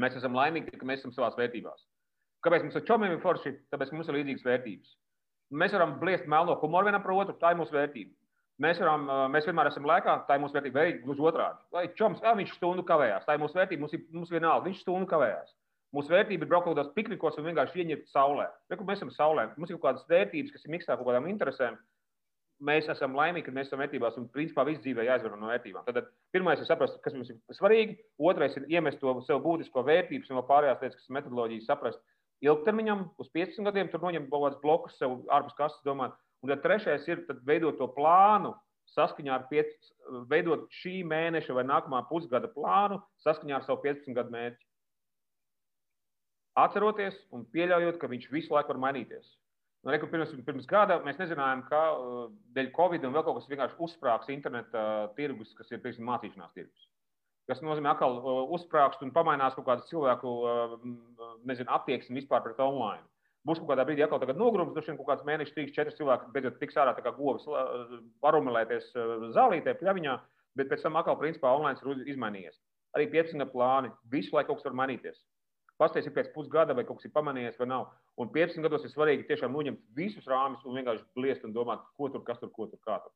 Mēs 0.01 0.17
esam 0.19 0.37
laimīgi, 0.37 0.77
ka 0.77 0.85
mēs 0.85 1.01
esam 1.01 1.13
savās 1.15 1.37
vērtībās. 1.39 1.81
Kāpēc 2.45 2.67
mums 2.67 2.77
ar 2.77 2.85
čomiem 2.85 3.15
ir 3.15 3.21
forši? 3.23 3.55
Tāpēc 3.73 3.93
mums 3.95 4.09
ir 4.09 4.19
līdzīgas 4.19 4.45
vērtības. 4.45 4.93
Mēs 5.57 5.73
varam 5.73 5.97
bliest 6.01 6.27
melno 6.29 6.57
humoru 6.61 6.89
vienam 6.89 7.01
par 7.05 7.15
otru, 7.15 7.37
tā 7.41 7.53
ir 7.53 7.61
mūsu 7.61 7.73
vērtība. 7.73 8.13
Mēs, 8.61 8.79
varam, 8.81 9.05
mēs 9.33 9.45
vienmēr 9.45 9.69
esam 9.69 9.85
laikā, 9.85 10.13
tā 10.27 10.37
ir 10.37 10.43
mūsu 10.43 10.57
vērtība. 10.57 10.85
Gluži 11.03 11.25
otrādi. 11.29 11.61
Vai 11.73 11.85
čoms, 11.97 12.21
jā, 12.25 12.33
viņš 12.37 12.55
stundu 12.57 12.85
kavējās, 12.85 13.25
tā 13.25 13.37
ir 13.37 13.41
mūsu 13.41 13.57
vērtība, 13.57 13.83
mums 13.83 13.93
ir 13.93 14.05
mums 14.13 14.33
vienalga, 14.33 14.65
viņš 14.65 14.81
stundu 14.81 15.09
kavējās. 15.09 15.53
Mūsu 15.97 16.13
vērtība 16.13 16.45
ir 16.45 16.49
braukt 16.51 16.67
kādos 16.69 16.91
piknikos 16.93 17.39
un 17.39 17.47
vienkārši 17.47 17.79
ieņemt 17.81 18.10
saulē. 18.12 18.43
Reku, 18.69 18.86
mēs 18.86 18.99
esam 18.99 19.10
saulē. 19.15 19.47
Mums 19.57 19.71
ir 19.71 19.79
kaut 19.79 19.88
kādas 19.88 20.10
vērtības, 20.12 20.51
kas 20.53 20.67
ir 20.67 20.73
mikstā 20.75 20.97
kaut 20.97 21.07
kādām 21.07 21.25
interesēm. 21.31 21.79
Mēs 22.67 22.89
esam 22.93 23.15
laimīgi, 23.17 23.47
ka 23.47 23.53
mēs 23.55 23.71
esam 23.71 23.81
vērtībās 23.81 24.19
un 24.21 24.27
principā 24.33 24.65
viss 24.67 24.83
dzīvē 24.83 25.07
jāizvar 25.07 25.33
no 25.41 25.49
vērtībām. 25.49 25.88
Tad 25.89 26.12
pirmais 26.36 26.62
ir 26.62 26.69
saprast, 26.69 26.99
kas 27.01 27.17
mums 27.17 27.31
ir 27.33 27.39
svarīgi, 27.57 27.97
otrais 28.29 28.60
ir 28.60 28.69
iemest 28.75 29.01
to 29.01 29.15
sev 29.25 29.41
būtisko 29.45 29.81
vērtības 29.89 30.29
un 30.29 30.39
vēl 30.39 30.45
pārējās 30.51 30.86
lietas, 30.86 30.99
kas 30.99 31.10
ir 31.10 31.17
metodoloģija, 31.17 31.65
saprast 31.65 32.01
ilgtermiņam, 32.45 33.03
uz 33.17 33.33
15 33.33 33.69
gadiem, 33.69 33.89
tur 33.89 34.05
noņemt 34.05 34.29
kaut 34.29 34.45
kādus 34.45 34.62
blokus 34.62 34.97
sev 35.01 35.17
ārpus 35.33 35.57
kastes, 35.57 35.86
domāt. 35.86 36.13
Un 36.45 36.53
tad 36.53 36.62
trešais 36.65 37.10
ir 37.10 37.25
veidot 37.45 37.77
to 37.81 37.89
plānu, 37.97 38.53
saskaņā 38.93 39.33
ar 39.33 39.49
piec, 39.49 39.73
veidot 40.29 40.69
šī 40.81 40.99
mēneša 41.10 41.57
vai 41.57 41.65
nākamā 41.65 42.05
pusgada 42.10 42.49
plānu 42.53 43.01
saskaņā 43.25 43.57
ar 43.57 43.65
savu 43.65 43.81
15 43.86 44.17
gadu 44.17 44.33
mērķi 44.33 44.66
atceroties 46.57 47.17
un 47.35 47.45
pieļaujot, 47.53 47.99
ka 48.01 48.09
viņš 48.11 48.31
visu 48.33 48.55
laiku 48.55 48.73
var 48.73 48.81
mainīties. 48.87 49.35
Nu, 49.85 49.93
reku, 49.93 50.09
pirms, 50.11 50.33
pirms 50.43 50.65
gada 50.67 50.97
mēs 51.05 51.19
nezinājām, 51.21 51.63
ka 51.69 51.81
uh, 51.93 52.21
dēļ 52.57 52.71
Covid 52.75 53.05
un 53.07 53.13
vēl 53.15 53.23
kaut 53.23 53.37
kas 53.39 53.49
vienkārši 53.51 53.77
uzsprāgs 53.85 54.31
interneta 54.33 54.81
uh, 54.83 55.11
tirgus, 55.15 55.53
kas 55.57 55.69
ir 55.71 55.83
piemēram 55.83 56.09
mācīšanās 56.09 56.55
tirgus. 56.57 56.87
Tas 57.47 57.61
nozīmē, 57.63 57.93
ka 57.99 58.09
uh, 58.09 58.41
uzsprāgst 58.57 59.05
un 59.05 59.13
pamainās 59.15 59.55
kaut 59.55 59.67
kāda 59.69 59.85
cilvēku 59.87 60.33
nezinu, 61.47 61.69
attieksme 61.77 62.19
vispār 62.19 62.43
pret 62.43 62.59
online. 62.63 63.05
Būs 63.47 63.61
kaut 63.61 63.69
kādā 63.71 63.85
brīdī 63.87 64.03
atkal 64.03 64.19
nogrūms, 64.35 64.73
droši 64.75 64.91
vien 64.91 64.97
kaut 64.99 65.11
kāds 65.13 65.23
mēnešs, 65.29 65.53
trīs, 65.55 65.71
četri 65.71 65.95
cilvēki 65.95 66.33
beidzot 66.33 66.57
tiks 66.59 66.75
ārā 66.81 66.91
kā 66.97 67.13
govis, 67.15 67.45
parumilēties 68.25 68.89
zālītē, 69.37 69.77
pļaviņā, 69.79 70.17
bet 70.59 70.67
pēc 70.73 70.83
tam 70.83 70.99
atkal 70.99 71.15
principā 71.21 71.53
online 71.55 71.79
ir 71.79 72.11
izmainījies. 72.11 72.59
Arī 72.97 73.07
15 73.13 73.53
plāni, 73.53 73.93
visu 74.11 74.35
laiku 74.35 74.51
kaut 74.51 74.59
kas 74.59 74.67
var 74.67 74.75
mainīties. 74.81 75.21
Pastāstiet, 75.81 76.13
pēc 76.15 76.31
pusgada 76.33 76.73
vai 76.73 76.83
kaut 76.87 76.97
kas 76.97 77.05
ir 77.09 77.13
pamanījies 77.13 77.59
vai 77.61 77.67
nav. 77.69 77.89
Un 78.17 78.31
15 78.33 78.65
gados 78.65 78.85
ir 78.87 78.93
svarīgi 78.93 79.27
tiešām 79.29 79.53
noņemt 79.53 79.83
visus 79.99 80.25
rāmis 80.31 80.63
un 80.65 80.79
vienkārši 80.79 81.05
bliest 81.17 81.45
un 81.45 81.53
domāt, 81.53 81.83
ko 81.99 82.09
tur, 82.13 82.23
kas 82.25 82.41
tur, 82.41 82.49
ko 82.55 82.65
tur, 82.71 82.81
kā 82.81 82.97
tur. 83.03 83.13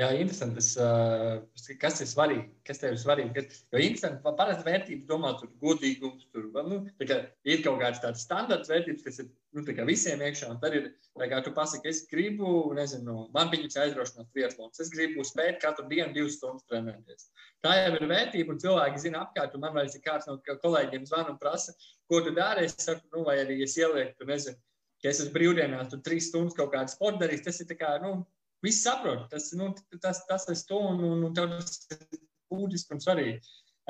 Jā, 0.00 0.06
interesanti. 0.16 0.56
Tas, 0.56 0.70
uh, 0.80 1.74
kas 1.80 1.98
ir 2.00 2.08
svarīgi? 2.08 2.46
Kas 2.64 2.78
tev 2.80 2.94
ir 2.94 3.00
svarīgi? 3.00 3.34
Kas, 3.36 3.58
jo 3.74 3.80
interesanti, 3.84 4.22
parasti 4.38 4.64
vērtības 4.64 5.04
domā, 5.10 5.34
tur 5.36 5.50
godīgums, 5.60 6.24
tur 6.32 6.46
nu, 6.64 6.78
ir 7.04 7.60
kaut 7.66 7.76
kāds 7.82 8.00
tāds 8.00 8.24
standarts 8.24 8.72
vērtības, 8.72 9.04
kas 9.04 9.20
ir 9.20 9.28
nu, 9.52 9.66
visiem 9.90 10.24
iekšā. 10.24 10.48
Un 10.54 10.62
tad 10.64 10.78
ir, 10.78 10.88
kā 11.20 11.42
tu 11.44 11.52
pasaki, 11.52 11.92
es 11.92 12.06
gribu, 12.08 12.72
nezinu, 12.78 13.28
man 13.36 13.52
viņas 13.52 13.78
aizraušanās 13.84 14.32
triatlons. 14.32 14.80
Es 14.80 14.94
gribu 14.96 15.28
spēt 15.28 15.60
katru 15.60 15.84
dienu 15.92 16.16
divas 16.16 16.40
stundas 16.40 16.64
trenēties. 16.72 17.28
Tā 17.60 17.76
jau 17.82 17.94
ir 18.00 18.08
vērtība, 18.16 18.56
un 18.56 18.64
cilvēki 18.64 19.06
zina 19.06 19.26
apkārt, 19.26 19.52
un 19.52 19.66
man 19.68 19.76
vairs 19.76 20.00
ir 20.00 20.06
kāds 20.08 20.24
no 20.30 20.40
kolēģiem 20.48 21.04
zvan 21.12 21.34
un 21.36 21.40
prasa, 21.42 21.76
ko 22.08 22.24
tu 22.24 22.32
dari. 22.32 22.64
Es 22.64 22.80
saku, 22.80 23.04
nu, 23.12 23.28
vai 23.28 23.42
arī 23.44 23.60
es 23.68 23.76
ielieku, 23.76 24.16
tu 24.16 24.32
nezinu, 24.32 24.56
ka 25.04 25.12
es 25.12 25.20
esmu 25.20 25.36
brīvdienās, 25.36 25.92
tu 25.92 26.00
trīs 26.00 26.32
stundas 26.32 26.56
kaut 26.56 26.72
kādu 26.72 26.96
sportu 26.96 27.26
darīsi. 27.26 27.44
Tas 27.44 27.60
ir 27.60 27.76
kā, 27.76 27.98
nu, 28.00 28.22
Visi 28.62 28.84
saprot, 28.84 29.26
tas, 29.30 29.50
nu, 29.58 29.72
tas, 30.00 30.22
tas 30.28 30.46
ir 30.48 30.60
to 30.68 30.78
un, 30.92 31.00
un, 31.02 31.24
un 31.26 31.34
tas 31.34 31.80
ir 31.90 32.20
būtiski 32.52 32.94
un 32.94 33.02
svarīgi. 33.02 33.40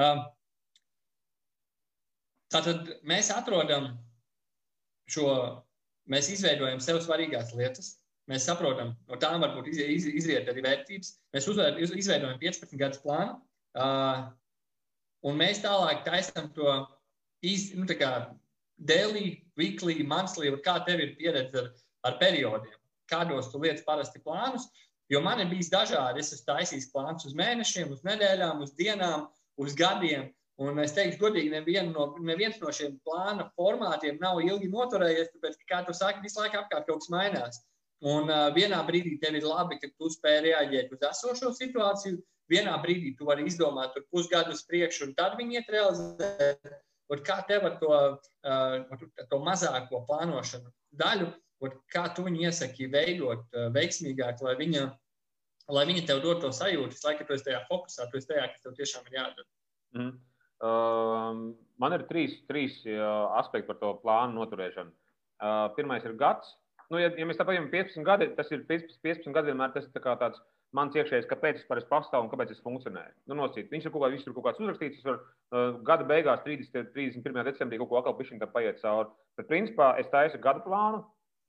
Um, 0.00 0.22
tātad 2.52 2.88
mēs 3.08 3.28
atrodam 3.34 3.90
šo, 5.12 5.28
mēs 6.08 6.32
izveidojam 6.32 6.80
sev 6.80 7.02
svarīgās 7.04 7.52
lietas. 7.58 7.98
Mēs 8.30 8.46
saprotam, 8.46 8.94
no 9.10 9.18
tām 9.20 9.42
varbūt 9.42 9.68
iz, 9.72 9.80
iz, 9.82 10.04
izriet 10.22 10.48
arī 10.48 10.62
vērtības. 10.64 11.16
Mēs 11.34 11.48
uzvēr, 11.52 11.80
izveidojam 11.82 12.38
15 12.40 12.78
gadus 12.80 13.02
plānu, 13.02 13.34
uh, 13.76 14.28
un 15.26 15.40
mēs 15.40 15.60
tālāk 15.64 16.04
taisām 16.06 16.48
to 16.56 16.76
īsti, 17.44 17.82
nu, 17.82 17.88
daily, 18.78 19.42
weekly, 19.58 20.00
monthly, 20.06 20.54
kā 20.64 20.78
tev 20.86 21.02
ir 21.02 21.16
pieredze 21.18 21.60
ar, 21.60 21.74
ar 22.08 22.16
periodiem 22.22 22.78
kādos 23.10 23.50
tu 23.52 23.60
lietas 23.62 23.84
parasti 23.86 24.22
plānus. 24.24 24.68
Jo 25.12 25.20
man 25.20 25.42
ir 25.42 25.50
bijis 25.50 25.70
dažādi. 25.72 26.22
Es 26.22 26.32
esmu 26.32 26.46
taisījis 26.52 26.92
plānus 26.92 27.26
uz 27.28 27.34
mēnešiem, 27.36 27.90
uz 27.92 28.04
nedēļām, 28.06 28.62
uz 28.64 28.72
dienām, 28.78 29.26
uz 29.60 29.74
gadiem. 29.76 30.30
Un 30.62 30.78
es 30.82 30.92
teiktu, 30.94 31.18
godīgi, 31.24 31.50
nevien 31.52 31.90
no, 31.94 32.10
neviens 32.22 32.58
no 32.62 32.70
šiem 32.74 32.98
plāna 33.06 33.48
formātiem 33.58 34.18
nav 34.22 34.40
ilgi 34.44 34.68
noturējies, 34.70 35.32
tāpēc, 35.32 35.56
ka, 35.62 35.68
kā 35.70 35.78
tu 35.86 35.94
saki, 35.96 36.22
visu 36.24 36.42
laiku 36.42 36.60
apkārt 36.60 36.86
kaut 36.88 37.02
kas 37.02 37.10
mainās. 37.12 37.62
Un 38.02 38.30
uh, 38.30 38.50
vienā 38.54 38.80
brīdī 38.86 39.16
tev 39.22 39.38
ir 39.38 39.46
labi, 39.46 39.78
ka 39.82 39.90
tu 39.96 40.10
spēj 40.12 40.40
reaģēt 40.48 40.92
uz 40.94 41.04
esošo 41.08 41.52
situāciju. 41.56 42.20
Vienā 42.52 42.74
brīdī 42.82 43.14
tu 43.16 43.26
vari 43.28 43.46
izdomāt 43.48 43.94
pusgadu 44.12 44.52
uz 44.52 44.64
priekšu, 44.68 45.06
un 45.08 45.14
tad 45.18 45.38
viņi 45.38 45.60
iet 45.60 45.70
realizēt. 45.72 46.72
kā 47.24 47.38
tev 47.48 47.64
ar 47.68 47.78
to, 47.80 47.94
uh, 48.44 49.06
to 49.30 49.38
mazāko 49.46 50.02
plānošanu 50.08 50.72
daļu, 51.00 51.30
kā 51.92 52.06
tu 52.16 52.24
viņu 52.26 52.46
iesaki 52.48 52.88
veidot 52.92 53.44
uh, 53.54 53.68
veiksmīgāk, 53.74 54.42
lai 54.42 54.54
viņa, 54.58 54.86
lai 55.76 55.84
viņa 55.88 56.06
tev 56.08 56.22
dod 56.24 56.42
to 56.42 56.52
sajūtu, 56.54 56.98
lai 57.06 57.16
tu 57.20 57.36
esi 57.36 57.48
tajā 57.50 57.62
fokusā, 57.68 58.08
tu 58.10 58.20
esi 58.20 58.30
tajā, 58.32 58.48
kas 58.52 58.64
tev 58.64 58.76
tiešām 58.78 59.10
ir 59.10 59.18
jādara. 59.20 59.48
Mm. 59.98 60.12
Uh, 60.62 61.44
man 61.82 61.96
ir 61.96 62.06
trīs, 62.08 62.38
trīs 62.50 62.80
uh, 62.86 63.32
aspekti 63.40 63.70
par 63.70 63.80
to 63.80 63.94
plānu 64.02 64.38
noturēšanu. 64.38 64.92
Uh, 65.42 65.68
pirmais 65.76 66.04
ir 66.06 66.14
gads. 66.18 66.54
Nu, 66.92 67.00
ja, 67.00 67.08
ja 67.18 67.26
mēs 67.26 67.38
tā 67.38 67.46
paņemam 67.48 67.70
15 67.72 68.04
gadi, 68.06 68.28
tas 68.36 68.50
ir 68.52 68.66
15, 68.68 69.00
15 69.02 69.34
gadi 69.34 69.50
vienmēr 69.50 69.72
tas 69.74 69.88
ir 69.88 69.94
tā 69.94 70.14
tāds 70.20 70.42
mans 70.76 70.96
iekšējais, 70.96 71.28
kāpēc 71.28 71.60
es 71.60 71.68
parasti 71.68 71.90
pastāvu 71.90 72.26
un 72.26 72.30
kāpēc 72.32 72.52
es 72.54 72.60
funkcionēju. 72.64 73.14
Nu, 73.28 73.36
nosīt. 73.38 73.68
Viņš 73.72 73.86
ir 73.86 73.92
kaut, 73.92 74.04
kā, 74.04 74.10
viņš 74.12 74.26
ir 74.26 74.36
kaut 74.36 74.46
kāds 74.46 74.62
uzrakstīts, 74.62 75.00
tas 75.00 75.08
var 75.10 75.18
uh, 75.18 75.80
gada 75.88 76.06
beigās, 76.08 76.44
30, 76.46 76.92
31. 76.94 77.42
decembrī, 77.48 77.80
kaut 77.80 77.90
ko 77.90 77.98
atkal 78.00 78.16
pišķiņ 78.18 78.40
tam 78.40 78.52
paiet 78.54 78.80
cauri. 78.80 79.12
Bet, 79.38 79.48
principā, 79.50 79.90
es 80.00 80.08
taisu 80.12 80.40
gada 80.42 80.64
plānu, 80.64 81.02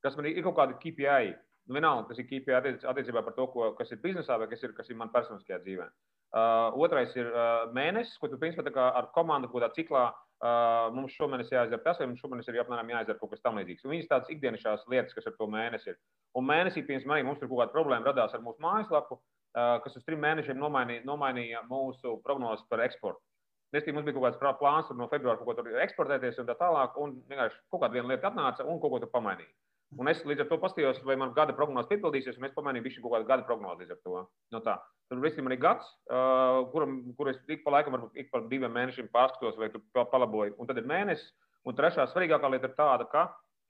kas 0.04 0.18
man 0.20 0.30
ir, 0.30 0.38
ir 0.40 0.48
kaut 0.48 0.58
kāda 0.60 0.78
KPI. 0.82 1.34
Nu, 1.70 1.78
vienalga, 1.78 2.10
tas 2.10 2.20
ir 2.20 2.28
KPI 2.28 2.58
attiec, 2.58 2.84
attiecībā 2.92 3.24
par 3.24 3.38
to, 3.38 3.48
ko, 3.54 3.70
kas 3.78 3.94
ir 3.96 4.02
biznesā 4.04 4.36
vai 4.40 4.50
kas 4.52 4.66
ir, 4.66 4.76
kas 4.76 4.90
ir 4.92 5.00
man 5.00 5.14
personiskajā 5.14 5.62
dzīvē. 5.64 5.88
Uh, 6.34 6.76
otrais 6.82 7.14
ir 7.16 7.30
uh, 7.30 7.70
mēnesis, 7.76 8.18
ko 8.20 8.28
tu 8.28 8.40
principā 8.42 8.66
ar 8.90 9.12
komandu 9.16 9.52
kaut 9.52 9.62
kādā 9.62 9.76
ciklā 9.78 10.08
Uh, 10.44 10.90
mums 10.92 11.14
šomēnes 11.16 11.54
jāizdara 11.54 11.80
tas, 11.86 12.00
vai 12.02 12.10
mums 12.10 12.20
šomēnes 12.20 12.50
ir 12.52 12.58
apmēram 12.60 12.90
jāizdara 12.92 13.16
kaut 13.20 13.32
kas 13.32 13.40
tamlīdzīgs. 13.46 13.86
Viņas 13.88 14.10
tādas 14.10 14.32
ikdienišķās 14.34 14.82
lietas, 14.92 15.14
kas 15.16 15.30
ar 15.30 15.38
to 15.38 15.46
mēnesi 15.48 15.94
ir. 15.94 16.00
Un 16.36 16.44
mēnesī, 16.50 16.82
piemēram, 16.84 17.14
arī 17.16 17.24
mums 17.24 17.40
tur 17.40 17.48
kaut 17.48 17.62
kāda 17.62 17.72
problēma 17.72 18.10
radās 18.10 18.36
ar 18.36 18.44
mūsu 18.44 18.60
mājaslapu, 18.66 19.16
uh, 19.22 19.78
kas 19.86 19.96
uz 19.96 20.04
trim 20.04 20.20
mēnešiem 20.20 20.60
nomainīja, 20.60 21.06
nomainīja 21.08 21.64
mūsu 21.70 22.18
prognozes 22.26 22.68
par 22.68 22.84
eksportu. 22.84 23.24
Nestīm 23.72 23.96
mums 23.96 24.10
bija 24.10 24.18
kaut 24.18 24.36
kāds 24.36 24.60
plāns 24.60 24.92
no 25.00 25.08
februāra 25.14 25.40
kaut 25.40 25.48
ko 25.48 25.56
tur 25.62 25.80
eksportēties 25.86 26.44
un 26.44 26.52
tā 26.52 26.58
tālāk, 26.60 27.00
un 27.00 27.16
vienkārši 27.32 27.62
kaut 27.72 27.86
kāda 27.86 28.04
lieta 28.04 28.34
atnāca 28.34 28.68
un 28.68 28.84
kaut 28.84 28.98
ko 28.98 29.00
tur 29.06 29.14
pamainīja. 29.16 29.54
Un 30.00 30.10
es 30.10 30.22
līdz 30.26 30.44
ar 30.44 30.50
to 30.50 30.58
paskatījos, 30.62 31.02
vai 31.06 31.16
man 31.20 31.34
gada 31.36 31.54
prognozes 31.58 31.90
piepildīsies, 31.92 32.38
un 32.40 32.48
es 32.48 32.56
pamanīju, 32.56 32.90
ka 32.96 33.04
kaut 33.04 33.14
kāda 33.16 33.30
gada 33.30 33.46
prognoze 33.48 33.84
līdz 33.84 33.94
ar 33.96 34.00
to. 34.02 34.24
No 34.56 34.62
tā. 34.66 34.76
Tur 35.12 35.22
visam 35.22 35.50
ir 35.52 35.60
gads, 35.62 35.88
uh, 36.10 36.64
kuram, 36.74 37.00
kur 37.18 37.30
es 37.30 37.40
ik 37.52 37.64
pa 37.66 37.76
laikam, 37.76 37.98
varbūt 37.98 38.18
ik 38.24 38.32
pa 38.32 38.42
diviem 38.50 38.74
mēnešiem 38.74 39.12
pārskatos, 39.14 39.58
vai 39.60 39.70
tur 39.74 39.84
palaboju. 39.94 40.56
Un 40.58 40.70
tad 40.70 40.80
ir 40.82 40.90
mēnesis. 40.90 41.34
Un 41.68 41.78
trešā 41.78 42.08
svarīgākā 42.12 42.50
lieta 42.52 42.72
ir 42.72 42.78
tāda, 42.78 43.08
ka 43.12 43.28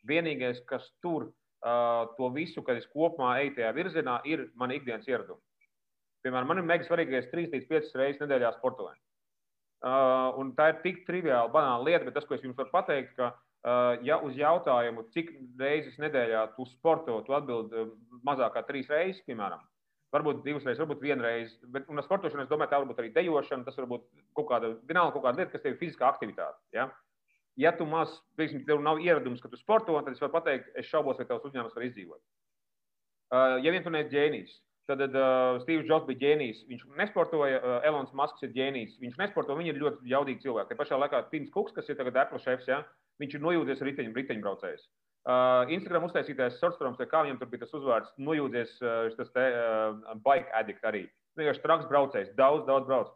vienīgais, 0.07 0.63
kas 0.69 0.86
tur 1.03 1.27
uh, 1.27 2.09
to 2.17 2.29
visu, 2.36 2.63
kad 2.65 2.79
es 2.79 2.88
kopumā 2.93 3.36
eju 3.43 3.57
tajā 3.57 3.73
virzienā, 3.75 4.19
ir 4.29 4.47
mani 4.59 4.79
ikdienas 4.79 5.09
ieradumi. 5.09 5.41
Piemēram, 6.23 6.47
man 6.49 6.62
ir 6.62 6.69
mega 6.69 6.88
svarīgais 6.88 7.27
3 7.33 7.51
līdz 7.51 7.67
5 7.69 7.97
reizes 7.99 8.21
nedēļā 8.23 8.53
sportojot. 8.57 8.99
Uh, 9.83 10.39
tā 10.55 10.69
ir 10.71 10.77
tik 10.86 11.01
triviāla, 11.07 11.51
banāla 11.51 11.89
lieta, 11.89 12.05
bet 12.07 12.15
tas, 12.15 12.27
ko 12.27 12.38
es 12.38 12.45
jums 12.45 12.55
varu 12.55 12.71
pateikt, 12.71 13.17
ka 13.17 13.33
ja 14.04 14.17
uz 14.19 14.36
jautājumu, 14.36 15.06
cik 15.15 15.30
reizes 15.60 15.95
nedēļā 16.02 16.41
tu 16.58 16.65
sporto, 16.67 17.21
tu 17.23 17.36
atbild 17.36 17.71
uh, 17.71 17.93
mazāk 18.28 18.58
kā 18.58 18.63
trīs 18.67 18.89
reizes, 18.91 19.21
piemēram, 19.28 19.62
varbūt 20.13 20.43
divas 20.43 20.65
reizes, 20.67 20.82
varbūt 20.84 21.06
viena 21.06 21.23
reize. 21.23 21.56
Bet, 21.71 21.88
ar 21.88 22.04
sportošanu, 22.04 22.43
es 22.43 22.52
domāju, 22.52 22.73
tā 22.73 22.82
varbūt 22.82 22.99
arī 22.99 23.13
dejošana, 23.15 23.63
tas 23.67 23.80
varbūt 23.80 24.04
kaut 24.36 24.49
kāda, 24.52 24.73
vienalga 24.89 25.15
kaut 25.15 25.26
kāda 25.28 25.41
lieta, 25.41 25.54
kas 25.56 25.63
tev 25.63 25.76
ir 25.76 25.80
fiziskā 25.80 26.10
aktivitāte. 26.10 26.60
Ja, 26.76 26.89
ja 27.60 27.71
tu 27.78 27.88
maz, 27.88 28.17
piemēram, 28.39 28.65
tev 28.67 28.84
nav 28.84 28.99
ieradums, 29.04 29.41
ka 29.41 29.52
tu 29.52 29.62
sporto, 29.62 29.95
tad 30.02 30.12
es 30.12 30.21
varu 30.23 30.36
pateikt, 30.36 30.73
es 30.76 30.89
šaubos, 30.91 31.21
vai 31.21 31.30
tavs 31.30 31.47
uzņēmums 31.47 31.78
var 31.78 31.88
izdzīvot. 31.88 32.21
Uh, 33.34 33.58
ja 33.63 33.71
vien 33.73 33.86
tu 33.86 33.93
neesi 33.93 34.12
ģēnijs, 34.12 34.58
tad 34.91 35.02
uh, 35.08 35.62
Steve's 35.63 35.88
Jobs 35.88 36.06
bija 36.10 36.19
ģēnijs. 36.21 36.65
Viņš 36.67 36.84
nesportoja, 36.99 37.62
uh, 37.63 37.78
Elonas 37.88 38.12
Masks 38.13 38.43
ir 38.43 38.52
ģēnijs. 38.54 38.99
Viņš 39.02 39.15
nesporto, 39.21 39.56
viņi 39.58 39.71
ir 39.71 39.80
ļoti 39.82 40.12
jaudīgi 40.12 40.43
cilvēki. 40.43 40.69
Te 40.69 40.78
pašā 40.78 40.99
laikā 40.99 41.23
Tims 41.32 41.49
Kuks, 41.54 41.73
kas 41.73 41.88
ir 41.89 41.97
tagad 41.97 42.19
Apple 42.19 42.41
šefs, 42.43 42.67
ja, 42.69 42.84
Viņš 43.21 43.38
ir 43.38 43.43
nojūdzies 43.43 43.84
riteņu, 43.86 44.13
riteņbraucējs. 44.17 44.86
Uh, 45.23 45.69
Instagram 45.71 46.10
uztaisītais 46.10 46.58
Sortstorms, 46.60 46.99
kā 47.08 47.21
viņam 47.23 47.38
tur 47.39 47.47
bija 47.52 47.63
tas 47.63 47.76
uzvārds, 47.78 48.10
nojūdzies 48.19 48.73
uh, 48.84 49.06
tas 49.15 49.30
te 49.32 49.45
uh, 49.56 50.15
bike 50.26 50.52
addict 50.60 50.84
arī. 50.89 51.06
Vienkārši 51.39 51.63
traks 51.63 51.88
braucējs, 51.88 52.34
daudz, 52.36 52.65
daudz 52.67 52.89
brauc. 52.89 53.13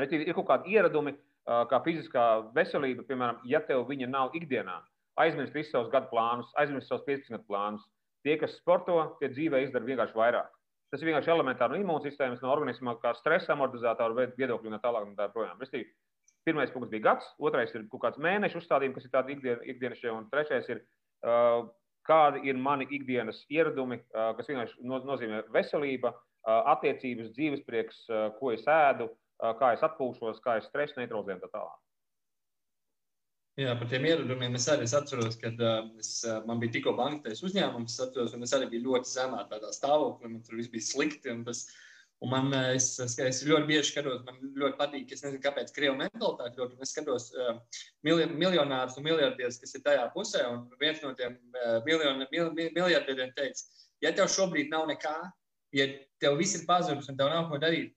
Bet 0.00 0.14
ir 0.16 0.32
kaut 0.32 0.48
kādi 0.48 0.76
ieradumi, 0.76 1.12
uh, 1.12 1.66
kā 1.68 1.82
fiziskā 1.84 2.24
veselība, 2.56 3.04
piemēram, 3.08 3.42
ja 3.44 3.60
tev 3.68 3.84
viņa 3.90 4.08
nav 4.14 4.32
ikdienā, 4.38 4.78
aizmirst 5.20 5.54
visus 5.56 5.74
savus 5.74 5.92
gadu 5.92 6.08
plānus, 6.12 6.48
aizmirst 6.62 6.88
savus 6.88 7.04
15 7.08 7.36
gadu 7.36 7.48
plānus. 7.50 7.84
Tie, 8.24 8.38
kas 8.40 8.56
sporto, 8.56 8.96
tie 9.20 9.28
dzīvē 9.30 9.60
izdara 9.66 9.86
vienkārši 9.86 10.16
vairāk. 10.16 10.48
Tas 10.90 11.02
ir 11.02 11.10
vienkārši 11.10 11.30
elementāri 11.34 11.76
no 11.76 11.84
imūnsistēmas, 11.84 12.40
no 12.42 12.50
organisma, 12.54 12.96
kā 13.02 13.12
stresa 13.18 13.52
amortizātora 13.54 14.28
viedokļa 14.38 14.70
un 14.70 14.76
tā 14.76 14.82
tālāk. 14.86 15.06
Un 15.08 15.16
tā 15.18 15.28
projām. 15.34 15.58
Restīvi, 15.60 15.90
Pirmais 16.46 16.70
punkts 16.70 16.92
bija 16.92 17.02
gads, 17.08 17.26
otrais 17.42 17.72
ir 17.74 17.88
kaut 17.90 18.04
kāds 18.04 18.20
mēnešu 18.22 18.60
uzstādījums, 18.60 18.94
kas 18.94 19.08
ir 19.08 19.12
tādi 19.14 19.34
ikdien, 19.34 19.62
ikdienišķie, 19.72 20.10
un 20.14 20.28
trešais 20.30 20.68
ir, 20.70 20.82
uh, 21.26 21.64
kādi 22.06 22.44
ir 22.46 22.60
mani 22.62 22.86
ikdienas 22.94 23.40
ieradumi, 23.50 23.98
uh, 24.14 24.28
kas 24.38 24.52
vienkārši 24.52 24.86
no, 24.86 25.00
nozīmē 25.08 25.40
veselība, 25.56 26.12
uh, 26.14 26.60
attiecības, 26.76 27.32
dzīves 27.34 27.64
prieks, 27.66 28.04
uh, 28.12 28.28
ko 28.38 28.52
es 28.54 28.62
ēdu, 28.70 29.08
uh, 29.10 29.56
kā 29.58 29.72
es 29.74 29.82
atpūšos, 29.88 30.38
kā 30.44 30.60
es 30.60 30.70
stresu 30.70 31.00
neutralizēju 31.00 31.40
un 31.40 31.42
tā 31.42 31.50
tālāk. 31.56 31.82
Jā, 33.56 33.74
par 33.80 33.90
tiem 33.90 34.06
ieradumiem 34.06 34.54
es 34.54 34.68
arī 34.70 34.86
es 34.86 34.94
atceros, 34.94 35.40
kad 35.40 35.58
uh, 35.64 35.80
es, 35.98 36.12
uh, 36.28 36.44
man 36.46 36.62
bija 36.62 36.76
tikko 36.76 36.94
banktais 36.94 37.42
uzņēmums, 37.42 37.98
es 37.98 38.06
atceros, 38.06 38.38
un 38.38 38.46
es 38.46 38.54
arī 38.54 38.70
biju 38.70 38.92
ļoti 38.92 39.10
zemā 39.16 39.42
tādā 39.50 39.74
stāvoklī, 39.74 40.30
man 40.30 40.46
tur 40.46 40.60
viss 40.60 40.70
bija 40.70 40.86
slikti. 40.92 41.34
Tas, 41.48 41.66
uh, 41.66 41.82
Un 42.24 42.30
man, 42.30 42.52
eh, 42.56 42.74
es, 42.78 42.86
es, 42.98 43.42
ļoti 43.44 43.68
bieži 43.68 43.90
skatos, 43.90 44.22
man 44.24 44.38
ļoti 44.56 44.78
patīk, 44.78 45.10
es 45.12 45.20
nezinu, 45.24 45.40
kāpēc 45.44 45.72
krievu 45.76 45.98
mentalitāte 45.98 46.56
ļoti, 46.56 46.78
un 46.78 46.86
es 46.86 46.92
skatos 46.94 47.26
uh, 47.36 47.58
miljonārus 48.06 48.96
un 48.96 49.04
miljardierus, 49.04 49.58
kas 49.60 49.76
ir 49.76 49.82
tajā 49.84 50.06
pusē, 50.14 50.46
un 50.48 50.62
viens 50.80 51.02
no 51.04 51.12
tiem 51.18 51.34
uh, 51.36 51.74
miljoni, 51.84 52.28
mil, 52.32 52.48
miljardieriem 52.56 53.34
teica, 53.36 53.84
ja 54.04 54.14
tev 54.16 54.30
šobrīd 54.32 54.72
nav 54.72 54.86
nekā, 54.88 55.12
ja 55.76 55.86
tev 56.22 56.38
viss 56.40 56.56
ir 56.56 56.64
pazudis 56.70 57.12
un 57.12 57.20
tev 57.20 57.28
nav 57.34 57.50
ko 57.50 57.60
darīt, 57.60 57.92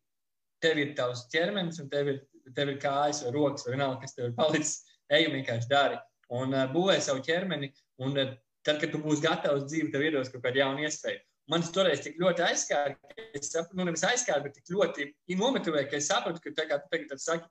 tev 0.59 0.83
ir 0.83 0.91
tavs 0.99 1.23
ķermenis 1.31 1.79
un 1.79 1.87
tev 1.93 2.11
ir, 2.11 2.19
tev 2.59 2.73
ir 2.73 2.83
kājas 2.83 3.23
vai 3.23 3.33
rokas 3.37 3.63
vai 3.69 3.77
vienalga, 3.77 4.01
kas 4.03 4.19
tev 4.19 4.27
ir 4.27 4.35
palicis, 4.35 4.75
ej 5.15 5.29
un 5.29 5.39
vienkārši 5.39 5.71
dari. 5.71 6.03
Un 6.35 6.51
uh, 6.51 6.67
būvē 6.75 6.99
savu 6.99 7.23
ķermeni, 7.23 7.71
un 8.03 8.19
uh, 8.19 8.35
tad, 8.67 8.83
kad 8.83 8.91
tu 8.91 8.99
būsi 8.99 9.23
gatavs 9.23 9.69
dzīvi, 9.71 9.93
tev 9.95 10.03
iedos 10.09 10.35
kaut 10.35 10.43
kādu 10.43 10.59
jaunu 10.65 10.89
iespēju 10.89 11.23
man 11.49 11.65
toreiz 11.75 12.03
tik 12.05 12.19
ļoti 12.21 12.45
aizskāra, 12.45 12.95
ka 12.95 13.27
es 13.37 13.51
saprotu, 13.51 13.79
nu, 13.79 13.87
nevis 13.89 14.05
aizskāra, 14.05 14.43
bet 14.45 14.57
tik 14.59 14.71
ļoti 14.73 15.09
nometuvēja, 15.39 15.89
ka 15.89 15.99
es 15.99 16.09
saprotu, 16.11 16.43
ka 16.43 16.55
tagad, 16.61 16.85
tagad 16.93 17.21
saki, 17.21 17.49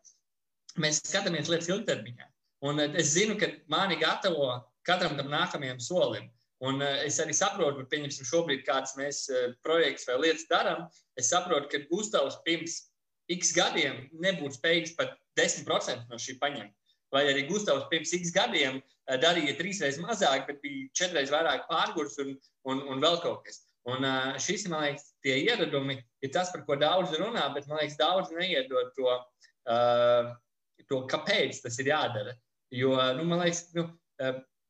mēs 0.83 1.03
skatāmies 1.05 1.51
lietas 1.51 1.71
ilgtermiņā. 1.73 2.29
Un 2.69 2.83
eh, 2.83 2.99
es 2.99 3.15
zinu, 3.15 3.39
ka 3.39 3.51
mani 3.71 3.99
gatavo 4.01 4.51
katram 4.89 5.19
tam 5.19 5.31
nākamajam 5.33 5.81
solim. 5.83 6.29
Un 6.65 6.83
uh, 6.83 6.97
es 7.07 7.21
arī 7.23 7.37
saprotu, 7.39 7.85
ka, 7.85 7.91
pieņemsim, 7.93 8.27
šobrīd 8.27 8.65
kādas 8.67 8.97
mēs 8.99 9.21
uh, 9.31 9.53
projekts 9.63 10.09
vai 10.09 10.17
lietas 10.25 10.49
darām, 10.51 10.89
es 11.21 11.29
saprotu, 11.31 11.69
ka 11.71 11.85
Gustavs 11.87 12.41
pirms 12.43 12.81
x 13.31 13.53
gadiem 13.55 14.09
nebūtu 14.25 14.57
spējīgs 14.57 14.97
pat 14.99 15.15
10% 15.39 16.11
no 16.11 16.19
šī 16.19 16.35
paņemt. 16.43 16.75
Vai 17.15 17.23
arī 17.31 17.47
Gustavs 17.47 17.87
pirms 17.93 18.11
x 18.19 18.35
gadiem 18.35 18.83
darīja 19.23 19.55
trīsreiz 19.57 20.01
mazāk, 20.03 20.49
bet 20.49 20.59
bija 20.65 20.91
četreiz 20.99 21.31
vairāk 21.33 21.69
pārgurs 21.71 22.19
un, 22.25 22.35
un, 22.69 22.83
un 22.91 23.07
vēl 23.07 23.23
kaut 23.23 23.47
kas. 23.47 23.63
Un 23.89 24.05
šis, 24.43 24.67
man 24.69 24.85
liekas, 24.85 25.13
tie 25.25 25.39
ieradumi 25.47 25.97
ir 26.25 26.33
tas, 26.35 26.51
par 26.53 26.65
ko 26.67 26.77
daudz 26.81 27.15
runā, 27.17 27.47
bet 27.55 27.69
man 27.71 27.81
liekas, 27.81 27.97
daudz 28.01 28.33
neiedod 28.35 28.93
to, 28.97 29.15
to 30.91 31.01
kāpēc 31.09 31.63
tas 31.65 31.79
ir 31.81 31.93
jādara. 31.93 32.35
Jo, 32.75 32.93
nu, 33.17 33.25
man 33.31 33.45
liekas, 33.45 33.69
nu, 33.77 33.87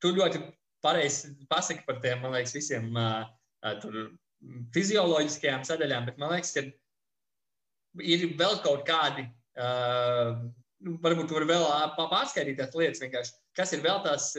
tu 0.03 0.15
ļoti 0.15 0.43
pareizi 0.85 1.33
pasaki 1.51 1.83
par 1.89 1.99
tiem, 2.05 2.23
man 2.23 2.37
liekas, 2.37 2.55
visiem 2.55 2.93
tur, 3.83 3.99
fizioloģiskajām 4.75 5.67
sadaļām, 5.67 6.07
bet 6.07 6.21
man 6.23 6.37
liekas, 6.37 6.55
ka 6.55 8.05
ir 8.05 8.29
vēl 8.39 8.61
kaut 8.63 8.85
kādi, 8.87 9.27
nu, 10.87 10.95
varbūt 11.03 11.31
tu 11.31 11.39
vari 11.39 11.51
vēl 11.51 11.67
pārskaitīt 11.99 12.61
tās 12.61 12.77
lietas 12.79 13.35
kas 13.59 13.75
ir 13.75 13.83
vēl 13.83 14.03
tās, 14.05 14.31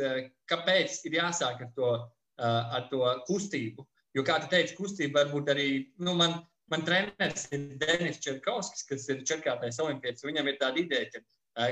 kāpēc 0.50 1.02
ir 1.10 1.20
jāsāk 1.20 1.66
ar 1.66 1.72
to, 1.76 1.94
ar 2.40 2.88
to 2.92 3.04
kustību. 3.28 3.84
Jo, 4.20 4.26
kā 4.28 4.36
tu 4.44 4.50
teici, 4.52 4.76
kustība 4.76 5.22
varbūt 5.22 5.50
arī, 5.54 5.68
nu, 6.04 6.12
man, 6.20 6.34
man 6.72 6.82
treneris 6.84 7.46
ir 7.56 7.70
Denis 7.80 8.20
Čerkovskis, 8.20 8.84
kas 8.90 9.06
ir 9.08 9.22
četrkārtais 9.24 9.80
olimpietis. 9.80 10.26
Viņam 10.28 10.50
ir 10.52 10.58
tāda 10.60 10.82
ideja, 10.82 11.08
ka 11.14 11.70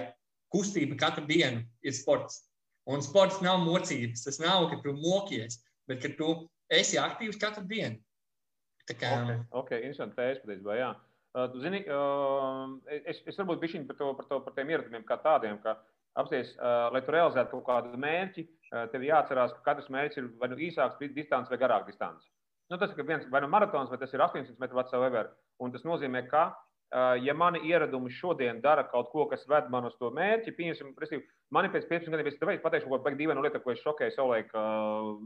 kustība 0.55 0.95
katru 1.01 1.25
dienu 1.27 1.65
ir 1.83 1.95
sports. 1.97 2.45
Un 2.87 3.03
sports 3.03 3.41
nav 3.43 3.59
mocības. 3.65 4.23
Tas 4.23 4.39
nav, 4.39 4.69
ka 4.71 4.79
tu 4.85 4.93
mokies, 4.95 5.59
bet 5.91 5.99
ka 6.05 6.13
tu 6.15 6.29
esi 6.71 6.95
aktīvs 7.01 7.39
katru 7.41 7.65
dienu. 7.67 7.99
Tā 8.87 8.95
kā... 8.95 9.11
Ok, 9.19 9.43
okay 9.65 9.83
interesanti 9.83 10.15
tēzes 10.15 10.39
patiesībā, 10.45 10.79
jā. 10.79 10.93
Uh, 11.35 11.49
tu 11.51 11.59
zini, 11.59 11.83
uh, 11.91 12.71
es, 13.03 13.19
es 13.27 13.35
varbūt 13.35 13.59
bišķiņ 13.65 13.89
par, 13.89 13.99
to, 13.99 14.13
par, 14.15 14.29
to, 14.31 14.39
par 14.45 14.55
tiem 14.55 14.71
ieradumiem 14.71 15.03
kā 15.05 15.19
tādiem, 15.19 15.59
ka 15.65 15.75
apsties, 16.17 16.55
uh, 16.55 16.87
lai 16.95 17.03
tu 17.03 17.11
realizētu 17.11 17.57
kaut 17.57 17.67
kādu 17.67 17.99
mērķi, 17.99 18.47
uh, 18.71 18.85
tev 18.93 19.03
jāatcerās, 19.03 19.51
ka 19.57 19.65
katrs 19.67 19.91
mērķis 19.91 20.21
ir 20.21 20.31
vai 20.39 20.49
nu 20.53 20.61
īsāks 20.69 21.03
distance 21.11 21.51
vai 21.51 21.59
garāks 21.59 21.91
distance. 21.91 22.31
Nu, 22.67 22.77
tas 22.77 22.91
ir 22.91 23.05
viens 23.07 23.27
vai 23.31 23.41
nu 23.41 23.47
maratons, 23.47 23.89
vai 23.89 23.99
tas 23.99 24.11
ir 24.13 24.21
800 24.23 24.59
metru 24.59 24.79
vecs 24.79 24.95
ever. 24.97 25.29
Un 25.63 25.71
tas 25.71 25.85
nozīmē, 25.87 26.25
ka 26.27 26.49
ja 27.23 27.33
mani 27.33 27.59
ieradumi 27.67 28.11
šodien 28.11 28.61
dara 28.63 28.83
kaut 28.87 29.09
ko, 29.11 29.25
kas 29.27 29.43
ved 29.47 29.69
man 29.69 29.87
uz 29.87 29.95
to 29.99 30.09
mērķi, 30.15 30.55
pieņemsim, 30.55 31.23
man 31.51 31.67
ir 31.67 31.73
pēc 31.73 31.87
15 31.89 32.11
gadiem, 32.11 32.27
es 32.27 32.39
tev 32.39 32.51
pateikšu, 32.63 32.89
ko 32.89 32.99
pēc 33.03 33.17
dīvainu 33.19 33.43
lietu, 33.43 33.59
ko 33.63 33.71
es 33.71 33.83
šokēju 33.83 34.15
savulaik 34.15 34.53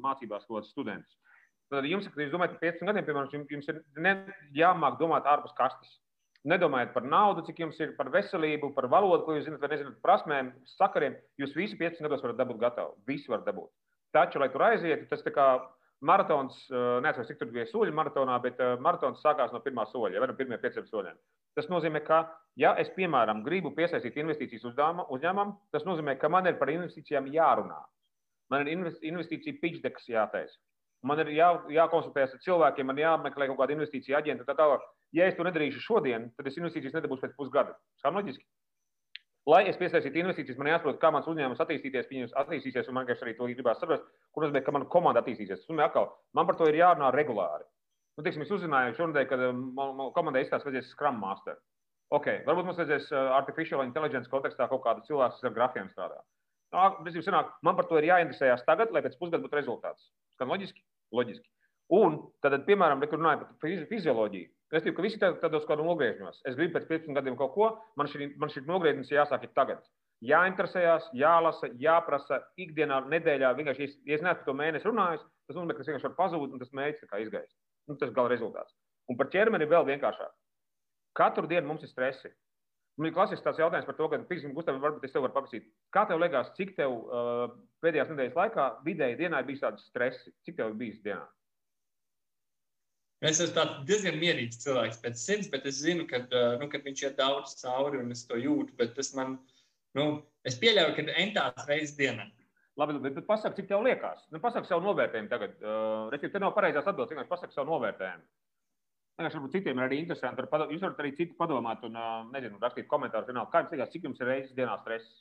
mācībās 0.01 0.47
kādus 0.47 0.71
studentus. 0.73 1.17
Tad 1.71 1.85
jums, 1.87 2.07
kad 2.09 2.19
jūs 2.19 2.33
domājat 2.33 2.57
par 2.57 2.63
15 2.65 2.89
gadiem, 2.89 3.05
piemēram, 3.07 3.45
jums 3.55 3.69
ir 3.71 3.83
ne, 4.03 4.15
jāmāk 4.57 4.97
domāt 4.99 5.29
ārpus 5.29 5.53
kastes. 5.57 5.99
Nedomājiet 6.41 6.89
par 6.95 7.05
naudu, 7.05 7.43
cik 7.45 7.61
jums 7.61 7.77
ir 7.79 7.93
par 7.97 8.09
veselību, 8.09 8.71
par 8.73 8.87
valodu, 8.89 9.23
ko 9.27 9.35
jūs 9.35 9.45
zinat, 9.45 9.61
vai 9.61 9.69
nezināt, 9.75 9.99
prasmēm, 10.01 10.49
sakariem. 10.73 11.15
Jūs 11.37 11.53
visi 11.55 11.77
15 11.77 12.01
gados 12.01 12.23
varat 12.25 12.39
dabūt 12.39 12.57
gatavu. 12.63 12.95
Visi 13.07 13.29
var 13.29 13.45
dabūt. 13.45 13.69
Taču, 14.11 14.41
lai 14.41 14.49
tur 14.51 14.65
aizietu, 14.65 15.05
tas 15.11 15.21
tā 15.21 15.31
kā 15.35 15.45
maratons, 16.05 16.57
neatceros, 16.71 17.29
cik 17.29 17.39
tur 17.39 17.51
bija 17.53 17.67
soļi 17.69 17.93
maratonā, 17.95 18.37
bet 18.43 18.59
maratons 18.81 19.21
sākās 19.23 19.53
no 19.53 19.61
pirmā 19.63 19.85
soļa, 19.91 20.19
vai 20.21 20.29
no 20.31 20.37
pirmiem 20.37 20.61
pieciem 20.61 20.87
soļiem. 20.89 21.19
Tas 21.57 21.67
nozīmē, 21.69 22.01
ka, 22.07 22.23
ja 22.59 22.73
es, 22.81 22.89
piemēram, 22.95 23.43
gribu 23.45 23.73
piesaistīt 23.77 24.17
investīcijas 24.21 24.65
uzņēmumam, 24.71 25.55
tas 25.75 25.85
nozīmē, 25.87 26.17
ka 26.21 26.31
man 26.31 26.49
ir 26.49 26.57
par 26.61 26.71
investīcijām 26.73 27.29
jārunā. 27.33 27.79
Man 28.51 28.65
ir 28.67 28.73
investīcija 28.75 29.59
pitch 29.61 29.83
decks 29.83 30.09
jātaisa. 30.11 30.57
Man 31.07 31.21
ir 31.23 31.31
jā, 31.33 31.49
jākonsultējas 31.73 32.35
ar 32.35 32.41
cilvēkiem, 32.45 32.89
man 32.91 32.99
jāmeklē 33.01 33.47
kaut 33.49 33.61
kāda 33.63 33.73
investīcija 33.73 34.19
aģenta. 34.19 34.45
Tā 34.45 34.53
tālāk. 34.59 34.83
Ja 35.17 35.25
es 35.27 35.37
to 35.37 35.45
nedarīšu 35.47 35.81
šodien, 35.81 36.29
tad 36.37 36.47
es 36.47 36.59
investīcijas 36.59 36.93
nedabūšu 36.97 37.25
pēc 37.25 37.37
pusgada. 37.39 37.73
Kā 38.03 38.11
loģiski? 38.13 38.45
Lai 39.49 39.63
es 39.65 39.77
piesaistītu 39.79 40.21
investīcijas, 40.21 40.57
man 40.61 40.69
jāsaprot, 40.69 40.99
kā 41.01 41.09
mans 41.13 41.25
uzņēmums 41.31 41.61
attīstīsies, 41.63 42.09
viņas 42.11 42.35
attīstīsies, 42.43 42.89
un 42.89 42.93
man 42.93 43.07
vienkārši 43.07 43.25
arī 43.25 43.31
to 43.39 43.47
gribās 43.49 43.79
saprast, 43.81 44.03
kur 44.35 44.45
nozīmē, 44.45 44.61
ka 44.61 44.73
mana 44.75 44.85
komanda 44.91 45.23
attīstīsies. 45.23 45.63
Un 45.73 45.81
atkal, 45.81 46.11
man 46.37 46.45
par 46.45 46.59
to 46.59 46.67
ir 46.69 46.77
jārunā 46.77 47.09
regulāri. 47.15 47.65
Nu, 48.19 48.25
tiksim, 48.25 48.43
es 48.45 48.53
uzzināju 48.53 48.93
šonadēļ, 48.99 49.25
ka 49.31 49.39
um, 49.47 49.63
man, 49.77 49.95
man 49.97 50.11
komandai 50.13 50.43
izskatās 50.45 50.67
vajadzēs 50.67 50.91
Scrum 50.93 51.17
Master. 51.23 51.57
Ok, 52.13 52.27
varbūt 52.45 52.67
mums 52.67 52.77
vajadzēs 52.83 53.09
uh, 53.15 53.31
Artificial 53.39 53.81
Intelligence 53.87 54.29
kontekstā 54.29 54.67
kaut 54.69 54.83
kādu 54.85 55.01
cilvēku, 55.07 55.39
kas 55.39 55.49
ar 55.49 55.57
grafiem 55.57 55.89
strādā. 55.89 56.21
Nu, 56.75 57.13
sanāk, 57.25 57.49
man 57.65 57.79
par 57.79 57.89
to 57.89 57.97
ir 57.97 58.11
jāinteresējas 58.11 58.61
tagad, 58.67 58.93
lai 58.93 59.01
pēc 59.01 59.17
pusgada 59.17 59.41
būtu 59.41 59.57
rezultāts. 59.57 60.11
Skan 60.35 60.51
loģiski? 60.53 60.83
Loģiski. 61.17 61.47
Un 61.97 62.21
tad, 62.43 62.59
piemēram, 62.67 63.01
kur 63.09 63.19
runājam 63.19 63.47
par 63.47 63.87
fizioloģiju. 63.89 64.51
Es 64.71 64.85
ticu, 64.85 64.95
ka 64.95 65.03
visi 65.03 65.19
tādos 65.19 65.65
kādos 65.67 65.83
nogriežņos. 65.83 66.43
Es 66.47 66.55
gribu 66.55 66.77
pēc 66.77 66.85
15 66.87 67.17
gadiem 67.17 67.35
kaut 67.39 67.51
ko, 67.55 67.71
man 67.99 68.07
šī, 68.07 68.29
man 68.39 68.51
šī 68.53 68.63
nogriežņas 68.69 69.11
jāsāk 69.11 69.49
tagad. 69.57 69.83
Jāinteresējas, 70.23 71.09
jālasa, 71.17 71.71
jāprasa 71.81 72.39
ikdienā, 72.61 73.01
nedēļā. 73.11 73.55
Vienkārši, 73.57 73.87
ja 74.07 74.19
es 74.19 74.23
neesmu 74.23 74.45
to 74.45 74.55
mēnesi 74.55 74.87
runājis, 74.87 75.25
tas 75.49 75.57
nozīmē, 75.57 75.73
ka 75.73 75.81
tas 75.81 75.89
vienkārši 75.89 76.07
var 76.07 76.15
pazūt 76.19 76.53
un 76.53 76.61
tas 76.61 76.71
mēģis 76.77 77.07
izgaist. 77.25 77.55
Nu, 77.89 77.97
tas 77.99 78.13
gala 78.15 78.31
rezultāts. 78.31 78.75
Un 79.09 79.17
par 79.19 79.31
ķermeni 79.33 79.67
vēl 79.67 79.87
vienkāršāk. 79.89 80.31
Katru 81.17 81.49
dienu 81.51 81.67
mums 81.67 81.83
ir 81.83 81.91
stresi. 81.91 82.31
Man 82.99 83.09
ir 83.09 83.15
klasisks 83.15 83.43
tāds 83.43 83.59
jautājums 83.59 83.87
par 83.87 83.97
to, 83.97 84.07
ka, 84.11 84.19
piemēram, 84.29 84.55
Gustav, 84.55 84.79
varbūt 84.83 85.07
es 85.07 85.13
tev 85.15 85.25
varu 85.25 85.35
paprasīt, 85.35 85.67
kā 85.95 86.05
tev 86.07 86.21
liekas, 86.21 86.51
cik 86.57 86.75
tev 86.77 86.93
uh, 86.93 87.45
pēdējās 87.83 88.11
nedēļas 88.11 88.37
laikā 88.37 88.67
vidēji 88.85 89.19
dienā 89.23 89.41
ir 89.41 89.47
bijis 89.47 89.63
tāds 89.63 89.87
stress? 89.89 90.27
Cik 90.45 90.59
tev 90.59 90.73
ir 90.73 90.77
bijis 90.83 90.99
dienā? 91.03 91.23
Es 93.21 93.37
esmu 93.43 93.63
diezgan 93.85 94.15
mierīgs 94.17 94.63
cilvēks 94.63 95.01
pēc 95.03 95.19
sirds, 95.21 95.49
bet 95.53 95.67
es 95.69 95.83
zinu, 95.83 96.07
ka 96.09 96.23
nu, 96.25 96.67
viņš 96.73 97.03
iet 97.05 97.19
daudz 97.19 97.53
cauri 97.59 97.99
un 98.01 98.09
es 98.15 98.23
to 98.25 98.39
jūtu. 98.39 98.73
Bet 98.79 98.95
tas 98.97 99.13
man, 99.17 99.35
nu, 99.97 100.05
es 100.47 100.57
pieļauju, 100.61 100.95
ka 100.97 101.05
entās 101.21 101.67
reizes 101.69 101.93
dienā. 101.99 102.25
Labi, 102.81 102.97
bet, 103.03 103.13
bet 103.19 103.27
pasak, 103.27 103.53
cik 103.57 103.67
tev 103.69 103.83
liekas? 103.85 104.25
Nu, 104.33 104.41
pasak 104.41 104.65
savu 104.65 104.81
novērtējumu 104.87 105.29
tagad. 105.29 105.53
Uh, 105.61 106.09
Respektīvi, 106.09 106.33
te 106.33 106.41
nav 106.41 106.55
pareizās 106.55 106.87
atbildes, 106.87 107.13
vienkārši 107.13 107.33
pasak 107.35 107.53
savu 107.53 107.69
novērtējumu. 107.75 108.25
Vienkārši 109.19 109.37
varbūt 109.37 109.55
citiem 109.57 109.81
ir 109.81 109.85
arī 109.85 110.01
interesanti. 110.01 110.45
Jūs 110.71 110.85
varat 110.87 111.01
arī 111.03 111.11
citu 111.17 111.37
padomāt 111.37 111.83
un, 111.85 111.99
uh, 111.99 112.21
nezinu, 112.33 112.57
rakstīt 112.63 112.89
komentārus. 112.89 113.29
Kā 113.51 113.61
jums 113.61 113.75
liekas, 113.75 113.91
cik 113.93 114.07
jums 114.07 114.23
ir 114.23 114.31
reizes 114.31 114.55
dienā 114.57 114.79
stress? 114.81 115.19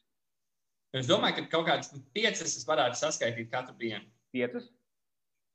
Es 0.97 1.11
domāju, 1.11 1.43
ka 1.43 1.59
kaut 1.59 1.69
kādas 1.69 1.93
piecas 2.17 2.49
es 2.49 2.65
varētu 2.67 2.97
saskaitīt 3.03 3.51
katru 3.53 3.77
dienu. 3.83 4.07
Piecas? 4.33 4.71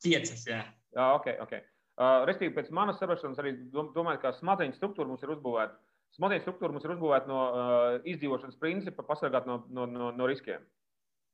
Piecas, 0.04 0.46
jā. 0.46 0.62
Jā, 0.94 1.08
ok, 1.16 1.32
ok. 1.48 1.58
Uh, 1.96 2.26
Restīvi, 2.28 2.52
pēc 2.58 2.72
manas 2.76 2.98
saprašanas, 3.00 3.38
arī 3.40 3.54
domāju, 3.72 4.20
ka 4.20 4.34
smadzeņu 4.36 4.76
struktūra 4.76 5.08
mums 5.08 5.22
ir 5.24 5.32
uzbūvēta. 5.32 5.78
Smadzeņu 6.18 6.44
struktūra 6.44 6.76
mums 6.76 6.84
ir 6.88 6.94
uzbūvēta 6.96 7.30
no 7.30 7.44
uh, 7.46 8.00
izdzīvošanas 8.12 8.60
principa, 8.60 9.06
pasargāt 9.08 9.48
no, 9.48 9.62
no, 9.72 9.86
no, 9.88 10.10
no 10.16 10.28
riskiem. 10.28 10.64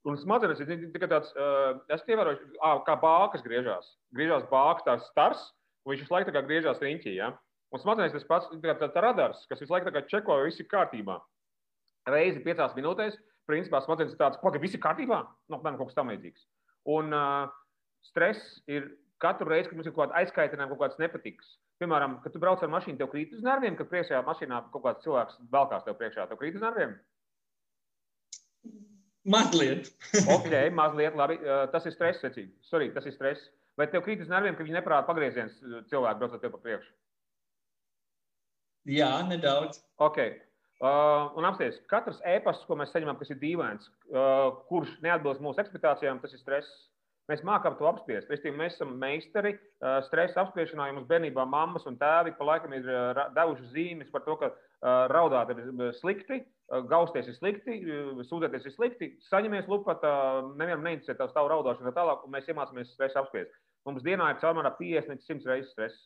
Un 0.05 0.17
smadzenes 0.17 0.61
ir 0.61 0.85
tikai 0.93 1.09
tāds, 1.09 1.33
uh, 1.37 1.81
es 1.93 2.05
ievēroju, 2.05 2.53
uh, 2.59 2.77
kā 2.85 2.95
bākas 3.01 3.45
griežās. 3.45 3.89
Griežās 4.17 4.45
bākas 4.53 4.85
tās 4.85 5.09
stars, 5.09 5.43
un 5.85 5.93
viņš 5.93 6.05
visu 6.05 6.15
laiku 6.15 6.33
griežās 6.37 6.81
riņķī. 6.81 7.13
Ja? 7.17 7.33
Un 7.71 7.81
smadzenes 7.81 8.15
tas 8.15 8.25
pats, 8.27 8.49
tā, 8.61 8.73
tā, 8.77 8.89
tā 8.91 9.05
radars, 9.05 9.45
kas 9.49 9.61
visu 9.61 9.73
laiku 9.73 9.93
čeko, 10.09 10.37
vai 10.37 10.49
viss 10.49 10.61
ir 10.61 10.69
kārtībā. 10.69 11.19
Reizi 12.09 12.41
piecās 12.43 12.73
minūtēs, 12.77 13.17
principā 13.49 13.81
smadzenes 13.85 14.13
ir 14.13 14.19
tāds, 14.19 14.41
pagaidi, 14.41 14.65
viss 14.65 14.77
ir 14.77 14.81
kārtībā? 14.83 15.21
Nu, 15.49 15.57
no, 15.57 15.77
kaut 15.77 15.91
kas 15.91 15.97
tam 15.97 16.11
līdzīgs. 16.11 16.45
Un 16.91 17.13
uh, 17.13 17.49
stress 18.05 18.57
ir 18.67 18.89
Katru 19.21 19.47
reizi, 19.51 19.69
kad 19.69 19.77
mums 19.77 19.87
ir 19.87 19.93
kaut 19.93 20.07
kāda 20.07 20.17
aizkaitinājuma, 20.21 20.73
kaut 20.73 20.81
kādas 20.81 21.01
nepatikas, 21.01 21.53
piemēram, 21.81 22.17
kad 22.23 22.33
tu 22.33 22.41
brauc 22.41 22.63
ar 22.65 22.71
mašīnu, 22.73 22.97
tev 22.97 23.11
krīt 23.11 23.35
uz 23.37 23.43
nerviem, 23.45 23.77
kad 23.77 23.89
priekšējā 23.91 24.21
mašīnā 24.25 24.61
kaut 24.73 24.85
kāds 24.87 25.05
cilvēks 25.05 25.39
velkās 25.53 25.85
tev 25.85 25.97
priekšā, 25.99 26.25
tev 26.29 26.39
krīt 26.41 26.57
uz 26.57 26.65
nerviem. 26.65 26.95
Mazliet. 29.29 29.91
ok, 30.35 30.53
mazliet, 30.73 31.17
labi. 31.17 31.37
Tas 31.73 31.85
ir 31.85 31.93
stress, 31.93 32.23
secīgi. 32.25 32.55
Sorry, 32.65 32.89
tas 32.95 33.05
ir 33.05 33.13
stress. 33.13 33.51
Vai 33.77 33.87
tev 33.91 34.03
krīt 34.05 34.23
uz 34.23 34.31
nerviem, 34.31 34.57
ka 34.57 34.65
viņi 34.65 34.79
neparāda 34.79 35.07
pagrieziens 35.07 35.61
cilvēku 35.91 36.23
braucot 36.23 36.41
tev 36.41 36.55
pa 36.55 36.61
priekšu? 36.65 36.89
Jā, 38.89 39.11
nedaudz. 39.29 39.83
Ok. 40.01 40.17
Uh, 40.81 41.29
un 41.37 41.45
apstāties, 41.45 41.77
katrs 41.91 42.17
e-pasts, 42.25 42.65
ko 42.65 42.73
mēs 42.79 42.89
saņemam, 42.89 43.19
kas 43.19 43.29
ir 43.29 43.37
dīvains, 43.37 43.85
uh, 44.09 44.47
kurš 44.65 44.95
neatbilst 45.05 45.43
mūsu 45.45 45.61
ekspektācijām, 45.61 46.17
tas 46.23 46.33
ir 46.33 46.41
stress. 46.41 46.87
Mēs 47.31 47.45
mākam 47.47 47.77
to 47.79 47.87
apspiest. 47.87 48.27
Restīvi, 48.27 48.57
mēs 48.59 48.73
esam 48.75 48.97
meistari 48.99 49.53
stresa 50.09 50.41
apspiešanā. 50.43 50.89
Ja 50.89 50.95
mums 50.97 51.07
bērnībā 51.07 51.45
mammas 51.47 51.85
un 51.87 51.95
tēvi 52.01 52.33
pa 52.35 52.47
laikam 52.49 52.73
ir 52.75 52.89
devuši 53.37 53.69
zīmes 53.71 54.11
par 54.11 54.25
to, 54.25 54.35
ka 54.41 54.49
raudāt 55.13 55.53
ir 55.53 55.61
slikti, 56.01 56.41
gausties 56.91 57.29
ir 57.31 57.37
slikti, 57.37 57.77
sūdzēties 58.27 58.67
ir 58.67 58.75
slikti, 58.75 59.09
saņemies 59.29 59.69
lupatā, 59.71 60.13
nevienam 60.59 60.83
neinteresē 60.87 61.15
tā 61.19 61.29
stāvu 61.31 61.53
raudāšana 61.53 61.91
tā 61.91 62.01
tālāk, 62.01 62.25
un 62.25 62.35
mēs 62.35 62.49
iemācāmies 62.51 62.91
stresu 62.95 63.21
apspiest. 63.21 63.53
Mums 63.87 64.03
dienā 64.03 64.27
ir 64.33 64.41
caurmērā 64.43 64.73
50 64.79 65.13
līdz 65.13 65.29
100 65.29 65.51
reizes 65.51 65.71
stress. 65.75 66.01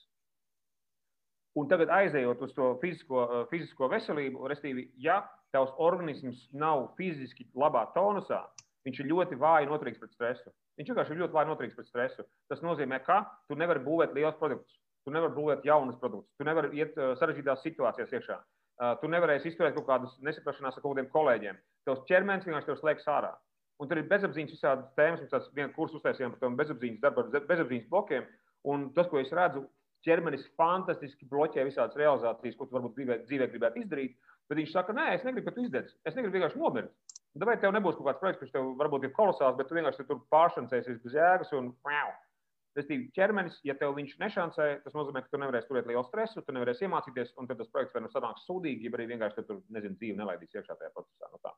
Un 1.55 1.69
tagad 1.71 1.89
aizejot 1.95 2.41
uz 2.43 2.53
to 2.53 2.73
fizisko, 2.81 3.45
fizisko 3.49 3.89
veselību, 3.93 4.45
restīvi, 4.51 4.89
ja 4.99 5.21
tavs 5.55 5.71
organisms 5.81 6.45
nav 6.53 6.89
fiziski 6.99 7.47
labā 7.55 7.85
tonusā, 7.95 8.43
viņš 8.85 9.01
ir 9.01 9.09
ļoti 9.11 9.37
vāji 9.41 9.69
noturīgs 9.69 10.01
pret 10.01 10.13
stresu. 10.13 10.51
Viņš 10.79 10.91
vienkārši 10.91 11.15
ir 11.15 11.21
ļoti 11.23 11.37
vāji 11.37 11.49
noturīgs 11.51 11.77
pret 11.77 11.89
stresu. 11.89 12.25
Tas 12.51 12.61
nozīmē, 12.65 13.01
ka 13.05 13.23
tu 13.49 13.57
nevari 13.59 13.81
būvēt 13.85 14.13
lielus 14.17 14.37
produktus, 14.41 14.77
tu 15.05 15.13
nevari 15.13 15.33
būvēt 15.35 15.65
jaunus 15.65 15.97
produktus, 16.01 16.33
tu 16.37 16.47
nevari 16.47 16.71
iet 16.77 16.97
uh, 16.99 17.13
sarežģītās 17.19 17.65
situācijās 17.65 18.13
iekšā. 18.13 18.37
Uh, 18.75 18.93
tu 18.99 19.09
nevarēsi 19.11 19.51
izturēt 19.51 19.75
kaut 19.77 19.87
kādas 19.87 20.15
nesaprašanās 20.25 20.77
ar 20.77 20.83
kaut 20.83 20.95
kādiem 20.95 21.09
kolēģiem. 21.13 21.59
Tavs 21.87 22.03
ķermenis 22.09 22.47
vienkārši 22.47 22.71
tev 22.71 22.79
slēgs 22.81 23.07
ārā. 23.11 23.31
Un 23.79 23.89
tur 23.91 23.99
ir 23.99 24.07
bezapziņas 24.11 24.55
visādas 24.55 24.91
tēmas, 24.95 25.21
mums 25.23 25.31
tāds 25.31 25.47
viens 25.55 25.73
kurs 25.75 25.95
uztaisījām 25.97 26.33
par 26.33 26.43
tām 26.43 26.59
bezapziņas 26.59 27.01
darbu 27.03 27.23
ar 27.23 27.47
bezapziņas 27.49 27.89
blokiem. 27.91 28.27
Un 28.71 28.87
tas, 28.95 29.07
ko 29.11 29.19
es 29.21 29.31
redzu, 29.35 29.65
ķermenis 30.05 30.45
fantastiski 30.59 31.27
bloķē 31.31 31.65
visādas 31.67 31.97
realizācijas, 31.99 32.55
ko 32.57 32.67
tu 32.67 32.77
varbūt 32.77 32.95
dzīvē, 32.97 33.17
dzīvē 33.25 33.49
gribētu 33.51 33.81
izdarīt. 33.83 34.15
Bet 34.49 34.59
viņš 34.61 34.73
saka, 34.75 34.93
nē, 34.95 35.07
es 35.15 35.25
negribu, 35.25 35.49
ka 35.49 35.55
tu 35.55 35.65
izdedz. 35.65 35.95
Es 36.05 36.15
negribu 36.17 36.37
vienkārši 36.37 36.61
nomirt. 36.61 36.91
Tāpēc 37.35 37.63
tev 37.63 37.73
nebūs 37.75 37.97
kaut 37.97 38.07
kāds 38.07 38.21
projekts, 38.21 38.41
kurš 38.41 38.53
tev 38.53 38.67
varbūt 38.79 39.07
ir 39.07 39.15
kolosāls, 39.15 39.57
bet 39.59 39.67
tu 39.67 39.75
vienkārši 39.75 40.05
tur 40.07 40.21
pāršancēsies 40.31 41.01
bez 41.03 41.17
jēgas 41.17 41.51
un 41.57 41.73
wow. 41.87 42.13
Respektīvi, 42.75 43.09
ķermenis, 43.15 43.57
ja 43.63 43.75
tev 43.79 43.93
viņš 43.95 44.17
nešancē, 44.19 44.65
tas 44.83 44.95
nozīmē, 44.95 45.21
ka 45.23 45.31
tu 45.31 45.39
nevarēsi 45.39 45.69
turēt 45.69 45.87
lielu 45.87 46.03
stresu, 46.09 46.43
tu 46.43 46.55
nevarēsi 46.55 46.87
iemācīties, 46.87 47.31
un 47.39 47.47
tad 47.47 47.61
tas 47.61 47.71
projekts 47.71 47.95
vai 47.95 48.03
nu 48.03 48.11
sanāks 48.11 48.43
sūdīgi, 48.47 48.87
ja 48.87 48.95
arī 48.97 49.07
vienkārši 49.13 49.45
tur, 49.47 49.61
nezinu, 49.71 49.95
dzīve 50.01 50.19
nelaidīs 50.19 50.57
iekšā 50.57 50.75
tajā 50.75 50.91
procesā. 50.91 51.29
No 51.29 51.39
nu 51.39 51.43
tā. 51.43 51.53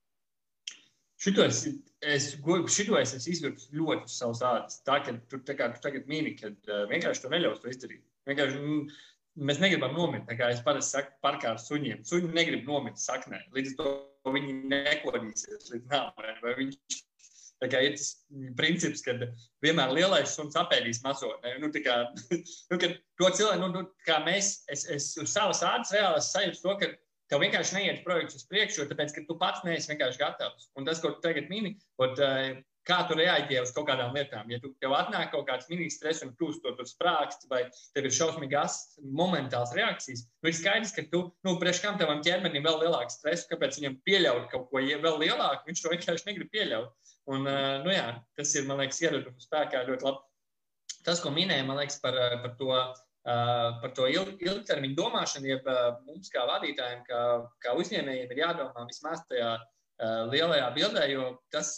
Šito 1.17 1.41
es, 1.41 1.63
es, 2.05 2.27
šito 2.69 2.97
es 2.99 3.15
esmu 3.17 3.33
izvilcis 3.33 3.71
ļoti 3.73 4.05
uz 4.05 4.17
savas 4.19 4.43
ādas. 4.45 4.81
Tā, 4.85 4.99
ka 5.05 5.15
tu, 5.29 5.41
tā 5.45 5.55
kā, 5.57 5.71
tu 5.73 5.81
tagad 5.81 6.05
mini, 6.09 6.35
ka 6.37 6.51
uh, 6.53 6.83
vienkārši 6.91 7.23
tu 7.23 7.31
neļaus 7.33 7.63
to 7.63 7.71
izdarīt. 7.73 8.03
Vienkārši 8.29 8.59
mm, 8.61 8.83
mēs 9.49 9.61
negribam 9.63 9.97
nomirt. 9.97 10.29
Kā 10.37 10.51
es 10.53 10.61
parasti 10.65 10.99
saku, 10.99 11.15
parkā 11.25 11.55
ar 11.55 11.63
suņiem. 11.63 12.05
Suņi 12.05 12.29
negrib 12.37 12.69
nomirt 12.69 13.01
saknē. 13.01 13.41
Līdz 13.57 13.73
ar 13.73 13.79
to 13.79 13.95
viņi 14.35 14.55
nekodīsies 14.71 15.71
līdz 15.73 15.91
nāvei. 15.91 16.35
Vai 16.43 16.55
viņš 16.61 16.99
tā 17.61 17.69
kā 17.71 17.81
ir 17.85 17.97
tas 17.97 18.11
princips, 18.57 19.03
ka 19.05 19.15
vienmēr 19.65 19.93
lielais 19.95 20.35
suns 20.37 20.57
apēdīs 20.59 21.01
mazo. 21.05 21.31
Nu, 21.61 21.71
kā, 21.73 21.97
nu, 22.71 22.79
to 22.79 23.31
cilvēku, 23.39 23.59
nu, 23.63 23.71
nu, 23.73 23.83
kā 24.07 24.21
mēs, 24.25 24.61
es, 24.73 24.85
es 24.93 25.11
uz 25.21 25.33
savas 25.33 25.63
ādas 25.65 25.93
reāli 25.95 26.23
sajūtu 26.23 26.63
to, 26.63 26.75
ka 26.81 26.91
tev 27.31 27.43
vienkārši 27.43 27.77
neiet 27.79 28.03
projekts 28.05 28.39
uz 28.39 28.47
priekšu, 28.51 28.87
tāpēc, 28.91 29.15
ka 29.15 29.25
tu 29.27 29.37
pats 29.41 29.65
neesi 29.67 29.91
vienkārši 29.91 30.21
gatavs. 30.21 30.69
Un 30.79 30.87
tas, 30.87 31.01
ko 31.03 31.15
tu 31.15 31.23
tagad 31.25 31.49
mini, 31.51 31.75
ot, 32.01 32.21
kā 32.87 32.97
tu 33.09 33.17
reaģē 33.19 33.61
uz 33.63 33.73
kaut 33.75 33.87
kādām 33.89 34.15
lietām. 34.15 34.49
Ja 34.51 34.59
tu 34.63 34.71
tev 34.81 34.95
atnāk 34.97 35.31
kaut 35.33 35.47
kāds 35.49 35.67
mini-stress 35.71 36.23
un 36.25 36.33
tu 36.39 36.49
to 36.63 36.85
sprāgst, 36.87 37.47
vai 37.51 37.65
tev 37.95 38.07
ir 38.07 38.15
šausmīgi 38.15 38.57
asts, 38.59 38.97
momentāls 39.21 39.73
reakcijas, 39.77 40.25
nu 40.43 40.51
ir 40.51 40.57
skaidrs, 40.57 40.93
ka 40.95 41.05
tu, 41.11 41.23
nu, 41.47 41.57
priekš 41.61 41.83
kam 41.83 41.99
tavam 41.99 42.23
ķermenim 42.25 42.65
vēl 42.65 42.85
lielāku 42.85 43.13
stresu, 43.13 43.49
kāpēc 43.51 43.79
viņam 43.79 43.99
pieļaut 44.07 44.47
kaut 44.53 44.69
ko 44.71 44.83
vēl 44.83 45.19
lielāku, 45.25 45.67
viņš 45.67 45.83
to 45.83 45.93
vienkārši 45.95 46.29
negrib 46.31 46.53
pieļaut. 46.53 47.11
Un, 47.27 47.43
nu 47.83 47.91
jā, 47.91 48.07
tas 48.39 48.53
ir, 48.55 48.67
man 48.69 48.79
liekas, 48.79 49.01
ieraduma 49.03 49.43
spēkā 49.43 49.83
ļoti 49.89 50.07
labi. 50.07 50.23
Tas, 51.03 51.19
ko 51.23 51.31
minēja, 51.35 51.65
man 51.67 51.79
liekas, 51.81 51.99
par, 52.03 52.15
par 52.43 52.55
to 52.59 52.71
par 53.27 53.91
to 53.91 54.05
ilg, 54.07 54.37
ilgtermiņu 54.39 54.95
domāšanu, 54.95 55.49
jeb 55.49 55.65
mums 56.07 56.29
kā 56.31 56.45
vadītājiem, 56.47 57.01
kā, 57.07 57.23
kā 57.63 57.73
uzņēmējiem, 57.75 58.29
ir 58.31 58.39
jādomā 58.39 58.85
vismaz 58.87 59.25
tajā 59.27 59.49
lielajā 60.31 60.69
bildē, 60.77 61.03
jo 61.11 61.25
tas, 61.51 61.73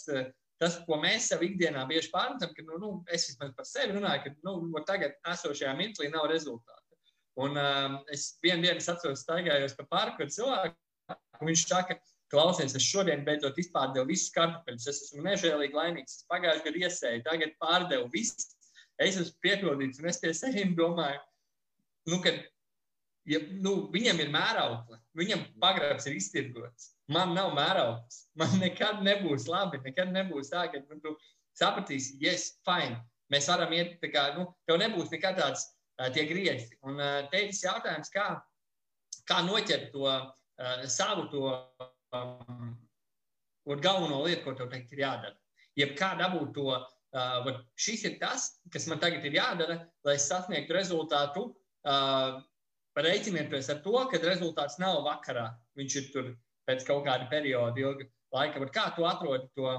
tas 0.60 0.76
ko 0.84 0.98
mēs 1.00 1.30
sev 1.30 1.42
ikdienā 1.46 1.86
bieži 1.88 2.12
pārmetam, 2.12 2.52
ka 2.56 2.64
nu, 2.66 2.78
nu, 2.82 2.92
es 3.12 3.26
vismaz 3.30 3.54
par 3.56 3.68
sevi 3.68 3.96
runāju, 3.96 4.26
ka 4.26 4.34
nu, 4.46 4.84
tagad 4.88 5.16
esošajā 5.32 5.72
mirklī 5.78 6.10
nav 6.12 6.28
rezultātu. 6.32 6.98
Un 7.40 7.56
uh, 7.56 7.96
es 8.12 8.34
vienu 8.44 8.66
dienu 8.66 8.82
atceros, 8.82 9.24
staigājos 9.24 9.76
pa 9.78 9.86
parku 9.88 10.26
ar 10.26 10.32
cilvēku, 10.34 10.76
un 11.40 11.48
viņš 11.48 11.64
saka, 11.70 11.96
klausies, 12.30 12.76
es 12.76 12.86
šodien 12.86 13.24
beidzot 13.26 13.58
izpārdevu 13.58 14.10
visus 14.12 14.32
kartupeļus, 14.34 14.86
es 14.90 15.02
esmu 15.06 15.24
nežēlīgi 15.26 15.76
laimīgs, 15.78 16.20
es 16.20 16.28
pagājušajā 16.30 16.66
gadā 16.66 16.84
iesēju, 16.84 17.22
tagad 17.26 17.56
pārdevu 17.62 18.10
visus, 18.12 18.52
es 19.00 19.16
esmu 19.16 19.46
piepildīts, 19.46 20.02
un 20.02 20.10
es 20.12 20.20
pie 20.22 20.34
sevis 20.36 20.76
domāju, 20.78 21.18
nu, 22.12 22.20
ka 22.22 22.34
ja, 23.28 23.40
nu, 23.64 23.74
viņam 23.92 24.22
ir 24.22 24.32
mēraukla, 24.32 24.98
viņam 25.18 25.44
pagrabs 25.62 26.06
ir 26.08 26.16
iztirgots. 26.18 26.92
Man 27.10 27.34
nav 27.34 27.52
mērauklas. 27.56 28.22
Man 28.38 28.56
nekad 28.62 29.02
nebūs 29.06 29.48
labi. 29.50 29.80
Nekad 29.84 30.12
nebūs 30.14 30.52
tā, 30.52 30.68
ka 30.72 30.82
nu, 30.84 31.00
tu 31.02 31.14
sapratīsi, 31.58 32.18
yes, 32.22 32.52
fine. 32.66 33.00
Mēs 33.30 33.50
varam 33.50 33.72
iet, 33.74 33.98
tā 34.02 34.10
kā, 34.12 34.28
nu, 34.38 34.48
tev 34.66 34.80
nebūs 34.82 35.10
nekad 35.12 35.38
tāds 35.38 35.66
uh, 35.66 36.08
tie 36.14 36.26
griezti. 36.30 36.78
Un 36.86 36.98
uh, 36.98 37.26
teicis 37.32 37.64
jautājums, 37.66 38.10
kā, 38.14 38.28
kā 39.28 39.42
noķert 39.46 39.90
to 39.94 40.06
uh, 40.06 40.30
savu 40.90 41.28
to 41.30 41.44
um, 42.16 42.72
galveno 43.66 44.24
lietu, 44.24 44.44
ko 44.46 44.56
tev 44.58 44.70
teikt 44.72 44.96
ir 44.96 45.04
jādara. 45.04 45.36
Jeb 45.78 45.94
kā 45.98 46.16
dabūt 46.18 46.54
to, 46.56 46.74
uh, 46.74 47.52
šis 47.78 48.06
ir 48.10 48.18
tas, 48.22 48.52
kas 48.70 48.90
man 48.90 49.02
tagad 49.02 49.26
ir 49.26 49.38
jādara, 49.38 49.82
lai 50.06 50.18
sasniegtu 50.18 50.74
rezultātu 50.74 51.50
Uh, 51.80 52.42
Reiķinieties 52.98 53.70
ar 53.72 53.82
to, 53.84 53.96
ka 54.10 54.18
rezultāts 54.22 54.78
nav 54.82 55.02
vakarā. 55.06 55.46
Viņš 55.78 55.96
ir 56.00 56.08
tur 56.14 56.30
pēc 56.68 56.82
kaut 56.88 57.04
kāda 57.06 57.28
perioda, 57.30 57.78
ilga 57.78 58.06
laika. 58.34 58.62
Bet 58.62 58.72
kā 58.74 58.88
tu 58.96 59.06
atrodi 59.08 59.48
to, 59.58 59.70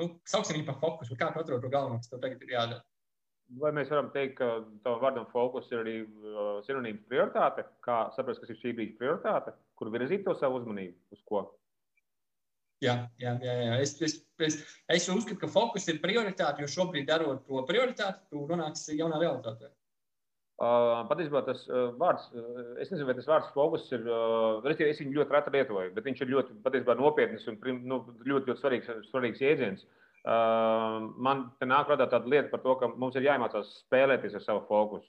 nu, 0.00 0.08
sauksim 0.28 0.58
viņu 0.58 0.68
par 0.70 0.80
fokusu, 0.82 1.18
kā 1.18 1.30
tu 1.32 1.42
atrodi 1.42 1.64
to 1.64 1.70
galveno, 1.72 2.00
kas 2.02 2.10
tev 2.10 2.22
tagad 2.24 2.42
ir 2.42 2.56
jādara? 2.56 2.84
Vai 3.62 3.72
mēs 3.76 3.90
varam 3.92 4.08
teikt, 4.14 4.38
ka 4.38 4.62
tavam 4.84 5.00
vārdam 5.02 5.26
fokus 5.32 5.66
ir 5.72 5.82
arī 5.82 5.96
uh, 6.04 6.60
sinonīms 6.66 7.02
prioritāte? 7.10 7.66
Kā 7.84 8.06
saprast, 8.16 8.40
kas 8.40 8.54
ir 8.54 8.60
šī 8.60 8.72
brīža 8.78 8.96
prioritāte, 9.00 9.52
kur 9.76 9.90
virzīt 9.92 10.24
to 10.24 10.34
savu 10.38 10.62
uzmanību? 10.62 10.96
Uz 11.12 11.20
ko? 11.28 11.42
Jā, 12.82 12.96
jā, 13.20 13.36
jā, 13.44 13.52
jā. 13.60 13.74
Es, 13.82 13.92
es, 14.02 14.16
es, 14.42 14.56
es 14.90 15.04
uzskatu, 15.12 15.38
ka 15.44 15.50
fokus 15.52 15.84
ir 15.92 16.00
prioritāte, 16.02 16.64
jo 16.64 16.70
šobrīd 16.70 17.06
darot 17.10 17.44
to 17.46 17.60
prioritāti, 17.68 18.24
tu 18.32 18.46
nonāksi 18.48 18.96
jaunā 18.98 19.20
realitātē. 19.22 19.70
Patiesībā 20.60 21.40
tas 21.46 21.64
vārds, 21.98 22.28
es 22.78 22.90
nezinu, 22.92 23.08
vai 23.08 23.16
tas 23.16 23.26
vārds 23.26 23.48
fokus 23.54 23.88
ir, 23.96 24.04
es 24.68 25.00
viņu 25.00 25.16
ļoti 25.16 25.34
reti 25.34 25.54
lietoju, 25.56 25.94
bet 25.96 26.04
viņš 26.06 26.20
ir 26.22 26.30
ļoti 26.34 26.58
patiesībā 26.62 26.94
nopietns 26.98 27.48
un 27.50 27.58
nu, 27.80 27.98
ļoti, 28.28 28.50
ļoti 28.50 28.60
svarīgs, 28.60 28.92
svarīgs 29.08 29.42
jēdziens. 29.42 29.82
Man 30.22 31.48
te 31.58 31.66
nāk 31.66 31.88
prātā 31.88 32.06
tāda 32.06 32.30
lieta 32.30 32.52
par 32.52 32.62
to, 32.62 32.76
ka 32.78 32.92
mums 32.94 33.16
ir 33.18 33.26
jāiemācās 33.26 33.72
spēlēties 33.80 34.36
ar 34.38 34.44
savu 34.44 34.62
fokusu. 34.68 35.08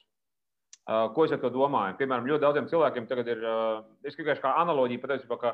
Ko 1.13 1.27
es 1.27 1.31
ar 1.31 1.39
to 1.39 1.51
domāju? 1.53 1.99
Piemēram, 1.99 2.25
ļoti 2.27 2.43
daudziem 2.43 2.65
cilvēkiem 2.71 3.05
tagad 3.07 3.29
ir, 3.35 3.45
es 4.03 4.17
tikai 4.17 4.35
kā 4.41 4.55
analoģija 4.63 5.03
patiesībā, 5.05 5.37
ka, 5.39 5.53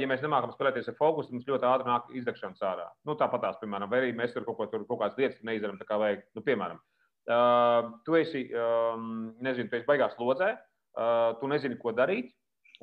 ja 0.00 0.10
mēs 0.10 0.26
nemākam 0.26 0.52
spēlēties 0.52 0.90
ar 0.90 0.98
fokusu, 0.98 1.32
mums 1.32 1.46
ļoti 1.48 1.70
ātri 1.70 1.92
nāk 1.92 2.10
izdegšanas 2.18 2.66
ārā. 2.66 2.90
Nu, 3.08 3.14
tāpat 3.20 3.46
tās, 3.46 3.62
piemēram, 3.62 3.88
vai 3.92 4.02
arī 4.02 4.12
mēs 4.16 4.34
tur 4.34 4.44
kaut, 4.48 4.58
ko, 4.58 4.68
tur, 4.72 4.84
kaut 4.90 5.00
kādas 5.04 5.16
lietas 5.22 5.40
neizdarām 5.48 5.78
tā 5.80 5.88
kā 5.88 6.00
vajag, 6.02 6.26
nu, 6.36 6.44
piemēram. 6.44 6.82
Uh, 6.82 6.95
tu 7.26 8.16
esi, 8.18 8.46
um, 8.54 9.34
nezinu, 9.42 9.70
tu 9.70 9.78
esi 9.78 9.88
baigās 9.88 10.16
lodzē, 10.20 10.52
uh, 10.54 11.34
tu 11.40 11.50
nezini, 11.50 11.78
ko 11.80 11.94
darīt. 11.96 12.32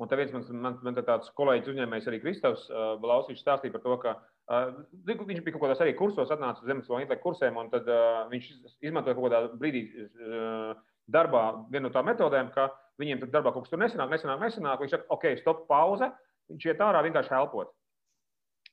Un 0.02 0.10
tā 0.10 0.18
viens 0.18 0.32
man, 0.34 0.44
man, 0.58 0.78
man 0.82 0.96
tāds 0.98 1.30
kolēģis 1.38 1.70
uzņēmējs 1.70 2.08
arī 2.10 2.18
Kristofs 2.22 2.64
uh, 2.72 2.96
Blausīčs 3.02 3.44
stāstīja 3.44 3.76
par 3.76 3.82
to, 3.84 3.98
ka 4.02 4.14
uh, 4.18 4.72
viņš 5.06 5.44
bija 5.44 5.54
kaut 5.54 5.68
kādās 5.68 5.84
arī 5.84 5.94
kursos, 5.98 6.32
atnāca 6.34 6.64
uz 6.64 6.72
emocionālo 6.74 7.04
intelektu 7.04 7.28
kursiem, 7.28 7.60
un 7.60 7.70
tad 7.70 7.86
uh, 7.86 8.24
viņš 8.32 8.48
izmantoja 8.82 9.14
kaut 9.14 9.28
kādā 9.28 9.44
brīdī 9.60 9.84
uh, 9.94 10.74
darbā 11.14 11.44
vienu 11.70 11.86
no 11.88 11.94
tām 11.94 12.08
metodēm, 12.10 12.50
ka 12.56 12.68
viņiem 13.00 13.22
tur 13.22 13.32
darbā 13.32 13.52
kaut 13.54 13.66
kas 13.66 13.74
tur 13.74 13.82
nesanāk, 13.82 14.10
nesanāk, 14.12 14.42
nesanāk. 14.42 14.82
Viņš 14.82 14.96
saka, 14.96 15.08
ok, 15.14 15.26
stop, 15.40 15.64
pauze. 15.70 16.10
Viņš 16.50 16.66
iet 16.68 16.82
ārā 16.84 17.00
vienkārši 17.06 17.32
elpot. 17.38 17.70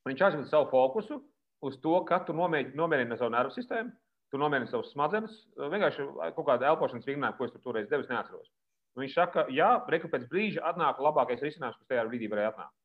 Viņš 0.09 0.23
aizved 0.25 0.47
savu 0.49 0.67
fokusu 0.71 1.21
uz 1.61 1.77
to, 1.83 1.93
ka 2.09 2.19
tu 2.25 2.33
nomierini 2.33 3.17
savu 3.17 3.31
nervu 3.35 3.53
sistēmu, 3.55 3.93
tu 4.31 4.39
nomēri 4.39 4.69
savus 4.71 4.91
smadzenes, 4.95 5.33
vienkārši 5.59 6.07
kaut 6.37 6.45
kāda 6.47 6.69
elpošanas 6.71 7.07
vingrinājumu, 7.07 7.37
ko 7.37 7.47
es 7.47 7.55
tur 7.55 7.63
toreiz 7.65 7.89
devu, 7.91 8.07
neatceros. 8.09 8.47
Un 8.95 9.05
viņš 9.05 9.15
saka, 9.15 9.45
jā, 9.51 9.69
reku 9.91 10.09
pēc 10.11 10.27
brīža 10.31 10.63
atnāk 10.71 10.99
labākais 11.03 11.43
risinājums, 11.43 11.77
kas 11.79 11.91
tajā 11.91 12.07
brīdī 12.07 12.31
varēja 12.31 12.51
atnākt. 12.53 12.75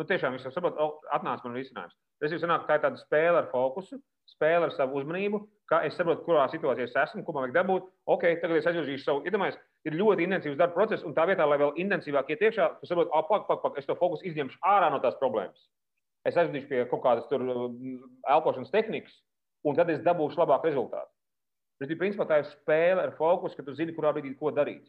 Nu, 0.00 0.06
tiešām 0.08 0.34
viņš 0.34 0.48
saprot, 0.54 0.78
atnāca 1.14 1.46
man 1.46 1.58
risinājums. 1.58 1.94
Tas 2.22 2.32
jau 2.32 2.40
sanāk, 2.42 2.64
tā 2.66 2.78
ir 2.78 2.84
tāda 2.86 2.98
spēle 3.02 3.42
ar 3.42 3.50
fokusu, 3.52 3.98
spēle 4.30 4.68
ar 4.68 4.72
savu 4.74 4.98
uzmanību, 5.00 5.42
kā 5.70 5.82
es 5.86 5.94
saprotu, 5.98 6.24
kurā 6.26 6.46
situācijā 6.50 6.88
es 6.88 6.96
esmu, 7.04 7.24
ko 7.26 7.34
man 7.34 7.44
vajag 7.44 7.58
dabūt. 7.58 7.90
Ok, 8.14 8.24
tagad 8.42 8.58
es 8.58 8.68
aizvirzīšu 8.70 9.04
savu, 9.04 9.22
iedomājieties, 9.28 9.60
ir 9.86 9.98
ļoti 9.98 10.26
intensīvs 10.26 10.58
darba 10.58 10.78
process, 10.78 11.04
un 11.06 11.14
tā 11.16 11.26
vietā, 11.30 11.46
lai 11.46 11.58
vēl 11.60 11.74
intensīvāk 11.84 12.32
iet 12.32 12.46
iekšā, 12.48 12.68
tu 12.80 12.88
saproti, 12.88 13.12
ah, 13.14 13.26
pak, 13.28 13.46
pak, 13.50 13.62
pak, 13.62 13.78
es 13.78 13.88
to 13.88 13.98
fokusu 13.98 14.26
izņemšu 14.30 14.62
ārā 14.72 14.88
no 14.94 15.02
tās 15.04 15.18
problēmas. 15.20 15.68
Es 16.26 16.38
aizvedīšu 16.38 16.70
pie 16.70 16.84
kaut 16.90 17.02
kādas 17.04 17.28
tur 17.30 17.42
elpošanas 17.42 18.70
tehnikas, 18.74 19.14
un 19.66 19.78
tad 19.78 19.90
es 19.92 20.02
dabūšu 20.04 20.40
labāku 20.40 20.70
rezultātu. 20.70 21.10
Bet, 21.82 21.94
principā, 21.98 22.26
tā 22.30 22.42
ir 22.42 22.50
spēle 22.50 23.02
ar 23.08 23.14
fokusu, 23.18 23.56
ka 23.58 23.64
tu 23.66 23.74
zini, 23.74 23.94
kurā 23.96 24.12
brīdī 24.14 24.36
ko 24.38 24.52
darīt. 24.54 24.86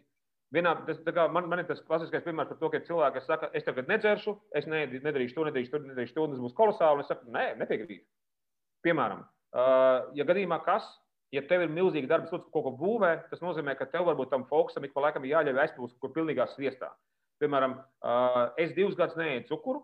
Vienā, 0.54 0.76
tas, 0.86 1.00
kā, 1.08 1.26
man, 1.34 1.48
man 1.50 1.64
ir 1.64 1.66
tas 1.66 1.80
klasiskais 1.88 2.22
piemērs 2.26 2.52
par 2.52 2.60
to, 2.60 2.70
ka 2.70 2.82
cilvēki 2.86 3.24
saka, 3.26 3.50
es 3.58 3.66
tagad 3.66 3.88
nedzeršu, 3.90 4.36
es 4.60 4.68
ne, 4.70 4.84
nedarīšu 5.02 5.34
to, 5.40 5.46
nedarīšu 5.48 5.72
to, 5.74 5.80
nedarīšu 5.88 6.14
to, 6.14 6.26
un 6.28 6.36
tas 6.36 6.44
būs 6.44 6.54
kolosāli. 6.60 7.02
Es 7.02 7.10
saku, 7.10 7.26
nē, 7.34 7.46
nepiekrītu. 7.58 8.06
Piemēram, 8.86 9.24
uh, 9.24 10.12
ja 10.14 10.28
gadījumā 10.30 10.60
kas, 10.68 10.86
ja 11.34 11.42
tev 11.50 11.66
ir 11.66 11.74
milzīgi 11.74 12.12
darba 12.12 12.30
sloks, 12.30 12.52
kaut 12.54 12.68
ko 12.68 12.76
būvē, 12.78 13.16
tas 13.32 13.42
nozīmē, 13.42 13.74
ka 13.80 13.90
tev 13.90 14.06
varbūt 14.12 14.30
tam 14.36 14.46
fokusam 14.52 14.86
ik 14.86 14.94
pa 14.94 15.08
laikam 15.08 15.26
ir 15.26 15.34
jāļauj 15.34 15.64
aizplūst, 15.64 15.98
kur 16.04 16.14
pilnīgā 16.14 16.46
sviestā. 16.54 16.92
Piemēram, 17.42 17.80
uh, 18.06 18.44
es 18.62 18.76
divus 18.78 18.94
gadus 19.00 19.18
neēdu 19.18 19.50
cukuru, 19.50 19.82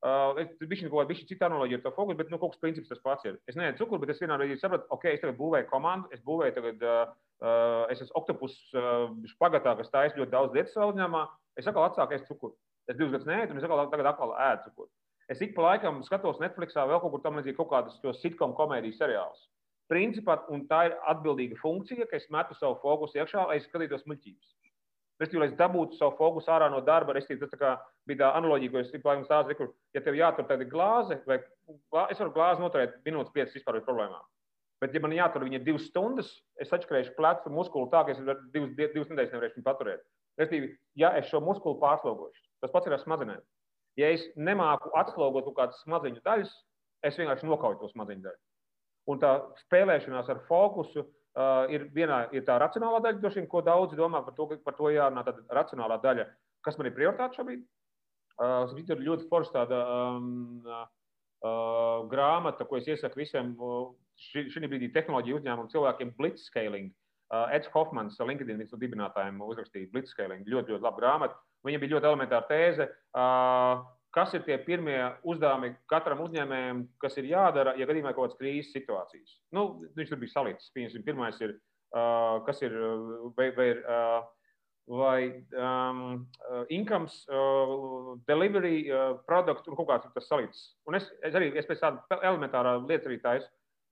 Uh, 0.00 0.38
Viņš 0.64 0.86
ir 0.86 0.88
kaut 0.88 1.10
kāda 1.10 1.26
cita 1.28 1.44
analoģija 1.50 1.76
ar 1.76 1.82
to 1.84 1.90
fokusu, 1.92 2.16
bet 2.16 2.30
nu, 2.32 2.38
kaut 2.40 2.54
kas 2.54 2.62
princips 2.62 2.88
tas 2.88 3.02
pats 3.04 3.26
ir. 3.28 3.34
Es 3.50 3.58
neēdu 3.58 3.82
cukuru, 3.82 4.00
bet 4.00 4.14
es 4.14 4.22
vienā 4.22 4.38
brīdī 4.40 4.56
sapratu, 4.56 4.86
ok, 4.96 5.04
es 5.10 5.20
tagad 5.20 5.36
būvēju 5.36 5.68
komandu, 5.68 6.08
es 6.16 6.22
būvēju 6.24 6.54
tagad, 6.56 6.86
uh, 6.86 7.82
es 7.92 8.00
esmu 8.00 8.16
oktopus 8.22 8.56
uh, 8.72 9.10
špagatā, 9.34 9.74
kas 9.76 9.92
taisa 9.92 10.16
ļoti 10.16 10.32
daudz 10.32 10.56
lietas 10.56 10.72
savā 10.72 10.88
uzņēmumā. 10.94 11.26
Es 11.60 11.68
atkal 11.68 11.84
atsāku 11.90 12.16
ēst 12.16 12.32
cukuru. 12.32 12.56
Es 12.88 12.96
divus 12.96 13.12
gadus 13.12 13.28
neēdu, 13.28 13.52
un 13.52 13.60
es 13.60 13.66
atkal, 13.68 13.84
tagad 13.92 14.08
atkal 14.14 14.32
ēdu 14.46 14.70
cukuru. 14.70 14.90
Es 15.30 15.44
ik 15.44 15.52
pa 15.54 15.68
laikam 15.68 16.00
skatos 16.02 16.40
Netflixā 16.42 16.86
vēl 16.88 17.02
kaut 17.04 17.12
kur 17.12 17.20
tam 17.22 17.36
līdzīgi 17.38 17.58
kaut 17.60 17.68
kādus 17.70 18.00
sitcom 18.22 18.56
komēdijas 18.56 18.98
seriālus. 18.98 19.44
Principā, 19.92 20.38
un 20.54 20.64
tā 20.70 20.80
ir 20.88 20.96
atbildīga 21.12 21.58
funkcija, 21.60 22.08
ka 22.08 22.16
es 22.16 22.26
metu 22.32 22.56
savu 22.56 22.80
fokusu 22.82 23.20
iekšā, 23.20 23.44
lai 23.50 23.60
es 23.60 23.68
skatītos 23.68 24.08
muļķības. 24.08 24.50
Respektīvi, 25.20 25.40
lai 25.42 25.50
es 25.50 25.56
dabūtu 25.58 25.98
savu 25.98 26.14
fokusu 26.16 26.48
ārā 26.48 26.70
no 26.72 26.78
darba, 26.80 27.12
tas 27.12 27.26
tā 27.28 27.74
bija 28.08 28.22
tā 28.22 28.28
analoģija, 28.38 28.72
ko 28.72 28.78
es 28.80 28.92
laikam 28.94 29.24
stāstīju, 29.26 29.58
kur, 29.58 29.72
ja 29.92 30.00
tev 30.00 30.16
jātur 30.16 30.46
tāda 30.48 30.64
glāze, 30.64 31.18
vai 31.28 31.36
glā, 31.92 32.06
es 32.08 32.22
varu 32.22 32.32
glāzi 32.38 32.64
noturēt 32.64 32.94
minūtes, 33.04 33.34
piecas 33.34 33.58
vispār 33.58 33.76
ar 33.76 33.84
problēmām. 33.84 34.24
Bet, 34.80 34.96
ja 34.96 35.02
man 35.04 35.12
jātur 35.12 35.44
viņa 35.44 35.60
divas 35.66 35.84
stundas, 35.90 36.32
es 36.56 36.72
atšķirēšu 36.72 37.12
plecu 37.18 37.52
muskuli 37.52 37.92
tā, 37.92 38.00
ka 38.06 38.14
es 38.14 38.22
divas, 38.24 38.72
divas 38.80 39.12
nedēļas 39.12 39.34
nevarēšu 39.34 39.58
viņu 39.58 39.68
paturēt. 39.68 40.08
Respektīvi, 40.40 40.72
ja 41.02 41.12
es 41.20 41.28
šo 41.28 41.42
muskuli 41.44 41.76
pārslogošu, 41.82 42.46
tas 42.64 42.72
pats 42.72 42.88
ir 42.88 42.96
ar 42.96 43.04
smadzenēm. 43.04 43.44
Ja 44.00 44.08
es 44.16 44.24
nemāku 44.40 44.88
atslogot 44.96 45.50
kaut 45.50 45.58
kādas 45.58 45.84
smadzeņu 45.84 46.24
daļas, 46.24 46.56
es 47.04 47.20
vienkārši 47.20 47.50
nokauju 47.50 47.82
to 47.82 47.92
smadzeņu 47.92 48.24
daļu. 48.24 48.40
Un 49.12 49.20
tā 49.20 49.36
spēlēšanās 49.66 50.32
ar 50.32 50.40
fokusu 50.48 51.04
Uh, 51.04 51.19
ir, 51.70 51.86
vienā, 51.94 52.24
ir 52.34 52.44
tā 52.46 52.56
racionālā 52.58 53.00
daļa, 53.04 53.20
došiem, 53.22 53.46
ko 53.50 53.62
daudzi 53.62 53.98
domā 53.98 54.22
par 54.26 54.34
to, 54.34 54.48
par 54.64 54.74
to 54.78 54.90
jārunā. 54.90 55.24
Tad 55.26 55.42
racionālā 55.54 56.00
daļa, 56.02 56.26
kas 56.66 56.78
man 56.78 56.90
ir 56.90 56.96
prioritāte 56.96 57.40
šobrīd. 57.40 57.66
Uh, 58.40 58.72
ir 58.80 59.04
ļoti 59.04 59.28
forša 59.28 59.52
tāda 59.52 59.80
um, 60.16 60.62
uh, 60.64 62.06
grāmata, 62.08 62.64
ko 62.64 62.78
es 62.78 62.88
iesaku 62.88 63.20
visiem 63.20 63.52
uh, 63.60 63.90
šī, 64.30 64.48
brīdī 64.64 64.88
tehnoloģiju 64.94 65.40
uzņēmumu 65.40 65.72
cilvēkiem- 65.74 66.14
Blitzscaling. 66.18 66.90
Uh, 67.30 67.46
Edge 67.54 67.70
Hofmans, 67.74 68.16
LinkedIn 68.18 68.58
viens 68.58 68.72
no 68.72 68.80
dibinātājiem, 68.80 69.38
uzrakstīja 69.44 69.92
Blitzscaling. 69.92 70.48
Ļoti, 70.48 70.74
ļoti 70.74 70.86
labi 70.86 71.02
grāmata. 71.02 71.36
Viņa 71.68 71.82
bija 71.82 71.94
ļoti 71.94 72.08
elementāra 72.10 72.48
tēze. 72.48 72.88
Uh, 73.14 73.84
kas 74.14 74.34
ir 74.34 74.42
tie 74.46 74.58
pirmie 74.64 74.98
uzdevumi 75.28 75.74
katram 75.90 76.22
uzņēmējam, 76.24 76.82
kas 77.02 77.16
ir 77.20 77.30
jādara, 77.30 77.76
ja 77.78 77.86
gadījumā 77.88 78.12
kaut 78.14 78.28
kādas 78.30 78.40
krīzes 78.40 78.74
situācijas. 78.74 79.38
Nu, 79.54 79.84
viņš 79.96 80.12
tur 80.12 80.20
bija 80.22 80.34
salīdzināts. 80.34 80.74
Piemēram, 80.74 81.06
pirmais 81.06 81.40
ir, 81.44 81.56
uh, 81.94 82.40
kas 82.46 82.62
ir, 82.66 82.76
vai, 83.38 83.50
vai 83.56 83.68
ir 83.74 83.82
uh, 83.84 84.20
vai 84.90 85.46
um, 85.54 86.26
incomes, 86.68 87.24
uh, 87.30 88.18
delivery, 88.26 88.90
uh, 88.90 89.20
product 89.26 89.68
un 89.70 89.78
kaut 89.78 89.90
kāds 89.92 90.10
tas 90.16 90.26
salīdzināts. 90.26 90.64
Un 90.90 90.98
es, 90.98 91.06
es 91.26 91.38
arī 91.38 91.52
es 91.54 91.68
pēc 91.68 91.84
tāda 91.84 92.18
elementārā 92.18 92.74
lieta 92.82 93.06
arī 93.06 93.20
taisu, 93.22 93.46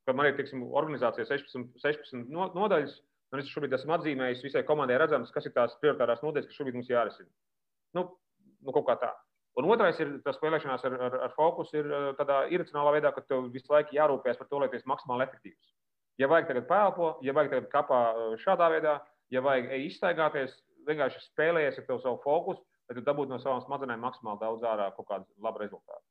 ka 0.09 0.17
man 0.17 0.31
ir, 0.31 0.35
teiksim, 0.39 0.65
organizācija 0.73 1.29
16, 1.29 1.79
16 1.85 2.35
nodaļas, 2.35 2.97
un 3.31 3.43
es 3.43 3.53
šobrīd 3.53 3.77
esmu 3.77 3.95
atzīmējis 3.99 4.43
visai 4.47 4.65
komandai 4.67 4.99
redzams, 4.99 5.31
kas 5.35 5.47
ir 5.47 5.55
tās 5.55 5.77
prioritārās 5.83 6.25
nodaļas, 6.25 6.49
kas 6.49 6.59
šobrīd 6.59 6.81
mums 6.81 6.91
jārisina. 6.91 7.31
Nu, 7.95 8.09
nu 8.65 8.75
kaut 8.75 8.89
kā 8.89 8.99
tā. 9.05 9.13
Un 9.59 9.67
otrais 9.67 9.99
ir 9.99 10.11
tas 10.23 10.37
spēlēšanās 10.39 10.85
ar, 10.87 10.95
ar, 11.09 11.15
ar 11.27 11.33
fokusu, 11.35 11.81
ir 11.81 11.89
uh, 11.91 12.09
tādā 12.19 12.45
iracionālā 12.55 12.95
veidā, 12.95 13.11
ka 13.15 13.25
tev 13.27 13.49
visu 13.55 13.73
laiku 13.75 13.97
jārūpējas 13.97 14.39
par 14.39 14.49
to, 14.51 14.61
lai 14.63 14.69
tu 14.71 14.79
esi 14.79 14.87
maksimāli 14.91 15.27
efektīvs. 15.27 15.73
Ja 16.23 16.29
vajag 16.31 16.53
tagad 16.53 16.69
pēlpo, 16.71 17.09
ja 17.27 17.35
vajag 17.35 17.55
tagad 17.55 17.71
kapā 17.73 18.03
uh, 18.13 18.37
šādā 18.45 18.69
veidā, 18.77 18.95
ja 19.35 19.43
vajag 19.43 19.75
izstaigāties, 19.81 20.55
vienkārši 20.87 21.25
spēlējies 21.27 21.83
ar 21.83 21.89
savu 21.91 22.21
fokusu, 22.23 22.63
lai 22.89 22.97
tu 22.97 23.05
dabūtu 23.05 23.35
no 23.35 23.41
savām 23.43 23.65
smadzenēm 23.65 24.07
maksimāli 24.07 24.41
daudz 24.45 24.63
ārā 24.65 24.93
kaut 24.95 25.11
kādu 25.11 25.27
labu 25.43 25.65
rezultātu. 25.65 26.07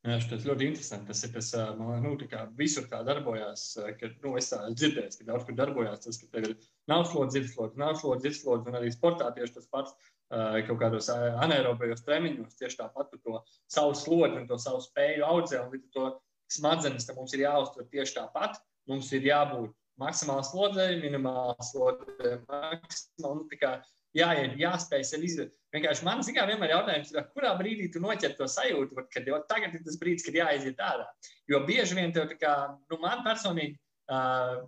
Jā, 0.00 0.14
tas 0.30 0.46
ļoti 0.48 0.64
interesanti. 0.70 1.10
Tas 1.10 1.20
ir 1.26 1.32
tas, 1.34 1.48
man 1.76 2.06
nu, 2.06 2.14
kā 2.30 2.46
visur 2.56 2.86
tā 2.88 3.02
darbojās, 3.04 3.64
ka, 3.98 4.08
nu, 4.24 4.32
es 4.40 4.48
tā 4.48 4.62
dzirdēju, 4.72 5.12
ka 5.18 5.26
daudz 5.28 5.44
kur 5.48 5.58
darbojās 5.58 6.06
tas, 6.06 6.20
ka 6.22 6.30
tev 6.32 6.46
ir 6.48 6.54
nav 6.90 7.06
slodzi, 7.08 7.38
dzirdslodzi, 7.38 7.80
nav 7.80 7.96
slodzi, 8.00 8.26
dzirdslodzi, 8.26 8.70
un 8.70 8.80
arī 8.80 8.90
sportā 8.94 9.30
tieši 9.36 9.56
tas 9.58 9.68
pats 9.72 9.94
kaut 10.30 10.78
kādos 10.78 11.08
anaerobijos 11.10 12.04
treniņos 12.06 12.58
tieši 12.58 12.78
tāpat 12.78 13.16
to 13.18 13.40
savu 13.70 13.96
slodzi 13.98 14.38
un 14.38 14.46
to 14.50 14.58
savu 14.62 14.82
spēju 14.84 15.26
audzē, 15.26 15.64
līdz 15.72 15.88
ar 15.88 15.94
to 15.96 16.10
smadzenes 16.54 17.08
mums 17.16 17.34
ir 17.34 17.46
jāuztver 17.46 17.88
tieši 17.90 18.18
tāpat. 18.20 18.58
Mums 18.90 19.10
ir 19.14 19.26
jābūt 19.26 19.74
maksimāli 20.00 20.46
slodzē, 20.48 20.86
minimāli 21.02 21.66
slodzē, 21.66 22.36
maksimāli, 22.48 23.42
nu, 23.42 23.58
kā 23.60 23.74
jāiet, 24.16 24.56
jāspēj 24.58 25.04
sev 25.06 25.26
izdarīt. 25.26 25.58
Vienkārši 25.74 26.06
man 26.06 26.24
zināmā 26.26 26.46
mērā 26.46 26.54
vienmēr 26.54 26.72
jautājums 26.74 27.12
ir, 27.12 27.20
kurā 27.34 27.52
brīdī 27.58 27.90
tu 27.92 28.02
noķer 28.02 28.34
to 28.38 28.48
sajūtu, 28.50 29.04
kad 29.12 29.28
jau 29.28 29.38
tagad 29.50 29.76
ir 29.76 29.84
tas 29.86 29.98
brīdis, 30.00 30.26
kad 30.26 30.38
jāiziet 30.40 30.82
ārā. 30.82 31.06
Jo 31.50 31.62
bieži 31.68 31.98
vien 31.98 32.14
tev, 32.16 32.32
kā, 32.40 32.54
nu, 32.90 32.98
man 33.04 33.22
personīgi, 33.26 33.76
uh, 34.10 34.64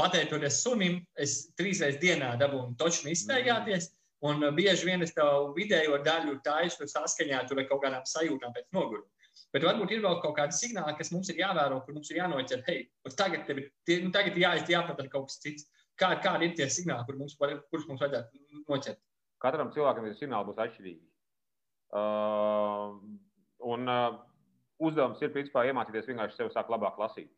pateicoties 0.00 0.62
sunim, 0.64 0.98
es 1.20 1.52
trīs 1.60 1.82
reizes 1.84 2.00
dienā 2.02 2.34
dabūnu 2.40 2.76
točni 2.80 3.14
izstaigāties. 3.14 3.92
Un 4.26 4.42
bieži 4.52 4.84
vien 4.84 5.00
es 5.00 5.14
tev 5.16 5.54
vidējo 5.56 5.96
daļu 6.04 6.40
taisu 6.44 6.88
saskaņā 6.88 7.40
ar 7.40 7.62
kaut 7.70 7.80
kādām 7.84 8.04
sajūtām 8.04 8.52
pēc 8.56 8.66
noguruma. 8.76 9.08
Bet 9.54 9.64
varbūt 9.64 9.94
ir 9.94 10.02
vēl 10.04 10.18
kaut 10.22 10.36
kāda 10.36 10.54
signāla, 10.54 10.92
kas 10.98 11.10
mums 11.14 11.30
ir 11.32 11.40
jāvēro, 11.40 11.80
kur 11.86 11.96
mums 11.96 12.10
ir 12.12 12.20
jānoķer, 12.20 12.62
hei, 12.68 12.82
tagad, 13.18 13.46
tev, 13.48 13.62
nu, 14.04 14.10
tagad 14.14 14.36
ir 14.36 14.44
jāiziet, 14.44 14.72
jāpadara 14.74 15.10
kaut 15.10 15.30
kas 15.30 15.40
cits. 15.42 15.66
Kā, 16.00 16.12
kādi 16.22 16.48
ir 16.48 16.54
tie 16.58 16.68
signāli, 16.72 17.04
kur 17.08 17.18
mums, 17.18 17.34
kurus 17.40 17.88
mums 17.88 18.00
vajadzētu 18.00 18.62
noķert? 18.68 19.00
Katram 19.40 19.72
cilvēkam 19.74 20.06
ir 20.06 20.16
signāli 20.16 20.48
būs 20.48 20.60
atšķirīgi. 20.64 21.02
Uh, 21.96 22.94
un 23.72 23.90
uh, 23.90 24.20
uzdevums 24.80 25.20
ir 25.24 25.32
principā 25.34 25.64
iemācīties 25.68 26.08
vienkārši 26.12 26.38
sevi 26.38 26.54
sākt 26.54 26.72
labāk 26.72 27.00
lasīt. 27.00 27.28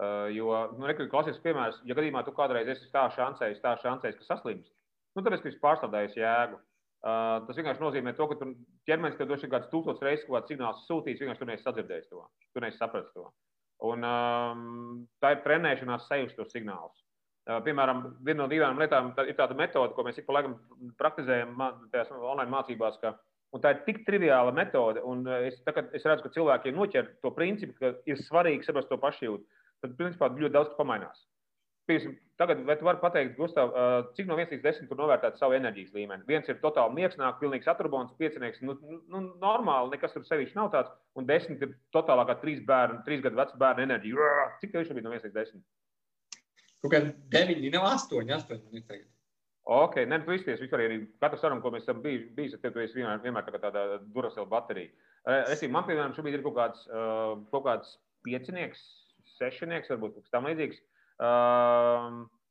Uh, 0.00 0.30
jo, 0.32 0.48
nu, 0.78 0.86
rekur, 0.88 1.10
klasisks 1.12 1.42
piemērs, 1.44 1.82
ja 1.84 1.92
gadījumā 1.96 2.22
tu 2.24 2.32
kādreiz 2.32 2.70
esi 2.72 2.88
tā 2.94 3.02
šancējis, 3.12 3.60
tā 3.60 3.74
šancējis, 3.82 4.16
ka 4.16 4.28
saslimst, 4.30 4.70
nu, 5.12 5.24
tāpēc, 5.26 5.42
ka 5.42 5.50
esi 5.50 5.60
pārstrādājis 5.60 6.16
jēgu. 6.16 6.56
Uh, 7.00 7.42
tas 7.44 7.56
vienkārši 7.56 7.80
nozīmē 7.84 8.14
to, 8.16 8.26
ka 8.30 8.38
tu 8.40 8.48
ķermenis 8.88 9.18
tev 9.18 9.28
došas 9.28 9.52
kāds 9.52 9.68
tūkstots 9.72 10.04
reizes 10.04 10.24
kaut 10.24 10.38
kāds 10.38 10.52
signāls 10.52 10.82
sūtīts, 10.88 11.20
vienkārši 11.20 11.42
tu 11.42 11.48
neesi 11.48 11.66
sadzirdējis 11.66 12.08
to, 12.12 12.24
tu 12.56 12.64
neesi 12.64 12.80
sapratis 12.80 13.12
to. 13.12 13.26
Un 13.90 14.04
um, 14.04 14.64
tā 15.20 15.34
ir 15.34 15.44
trenēšanās 15.44 16.08
sajust 16.08 16.36
tos 16.36 16.52
signālus. 16.52 16.96
Piemēram, 17.64 18.02
viena 18.24 18.44
no 18.44 18.48
divām 18.50 18.78
lietām 18.78 19.14
ir 19.24 19.36
tāda 19.38 19.56
metode, 19.56 19.94
ko 19.96 20.04
mēs 20.06 20.20
ik 20.20 20.26
pa 20.26 20.36
laikam 20.36 20.58
praktizējam 21.00 21.56
tajās 21.90 22.12
online 22.14 22.52
mācībās. 22.52 22.98
Ka, 23.02 23.14
tā 23.64 23.72
ir 23.74 23.80
tik 23.86 24.02
triviāla 24.06 24.52
metode, 24.54 25.00
un 25.08 25.24
es, 25.48 25.56
tā, 25.64 25.74
es 25.96 26.04
redzu, 26.06 26.26
ka 26.26 26.34
cilvēkiem 26.36 26.76
noķer 26.76 27.08
to 27.24 27.32
principu, 27.34 27.74
ka 27.80 27.94
ir 28.06 28.20
svarīgi 28.28 28.68
saprast 28.68 28.92
to 28.92 29.00
pašjūtu. 29.00 29.44
Tad, 29.84 29.96
principā, 29.98 30.28
ļoti 30.32 30.54
daudz 30.54 30.72
pamainās. 30.78 31.26
Piemēram, 31.90 32.16
tagad, 32.38 32.60
vai 32.68 32.76
tu 32.78 32.86
vari 32.86 33.00
pateikt, 33.02 33.32
Gustav, 33.38 33.72
cik 34.14 34.28
no 34.28 34.36
1 34.38 34.52
līdz 34.54 34.62
10 34.62 34.90
tur 34.90 34.98
novērtēt 35.00 35.40
savu 35.40 35.56
enerģijas 35.56 35.94
līmeni? 35.96 36.26
Viens 36.28 36.46
ir 36.48 36.60
totāli 36.62 37.00
miegsnāk, 37.00 37.40
pilnīgs 37.40 37.66
atrubons, 37.72 38.12
piecinieks, 38.20 38.60
nu, 38.62 38.76
nu, 39.10 39.22
normāli, 39.42 39.96
nekas 39.96 40.14
tur 40.14 40.26
sevišķi 40.28 40.58
nav 40.60 40.70
tāds, 40.74 40.92
un 41.18 41.26
10 41.26 41.64
ir 41.64 41.72
totālākā 41.96 42.36
trīs 42.44 42.60
bērnu, 42.68 43.00
trīs 43.08 43.24
gadu 43.24 43.40
vecu 43.40 43.58
bērnu 43.64 43.86
enerģija. 43.88 44.28
Cik 44.62 44.74
tev 44.76 44.86
šobrīd 44.86 45.08
no 45.08 45.16
1 45.16 45.26
līdz 45.26 45.38
10? 45.40 45.64
Kaut 46.84 46.94
kādi 46.94 47.10
deviņi, 47.34 47.72
nav 47.74 47.88
astoņi, 47.96 48.36
astoņi 48.38 48.62
man 48.68 48.78
ir 48.78 48.86
tagad. 48.86 49.08
Ok, 49.70 49.98
nē, 50.08 50.22
tu 50.24 50.32
izties 50.34 50.62
vispār 50.62 50.86
arī 50.86 51.02
katru 51.22 51.38
sarunu, 51.40 51.62
ko 51.62 51.74
mēs 51.74 51.84
esam 51.84 52.00
bijuši, 52.04 52.30
bijis, 52.36 52.56
tev 52.62 52.72
tu 52.74 52.80
esi 52.82 52.96
vienmēr, 52.96 53.20
vienmēr 53.26 53.50
tā 53.50 53.60
tāda 53.60 53.82
durasela 54.14 54.48
baterija. 54.48 54.94
Es, 55.52 55.60
man, 55.68 55.84
piemēram, 55.86 56.14
šobrīd 56.16 56.38
ir 56.38 56.46
kaut 56.46 56.56
kāds, 56.56 56.86
kaut 57.52 57.66
kāds 57.66 57.92
piecinieks, 58.24 58.80
sešinieks, 59.40 59.90
varbūt 59.92 60.14
kaut 60.14 60.26
kas 60.26 60.36
tam 60.36 60.46
līdzīgs. 60.50 60.78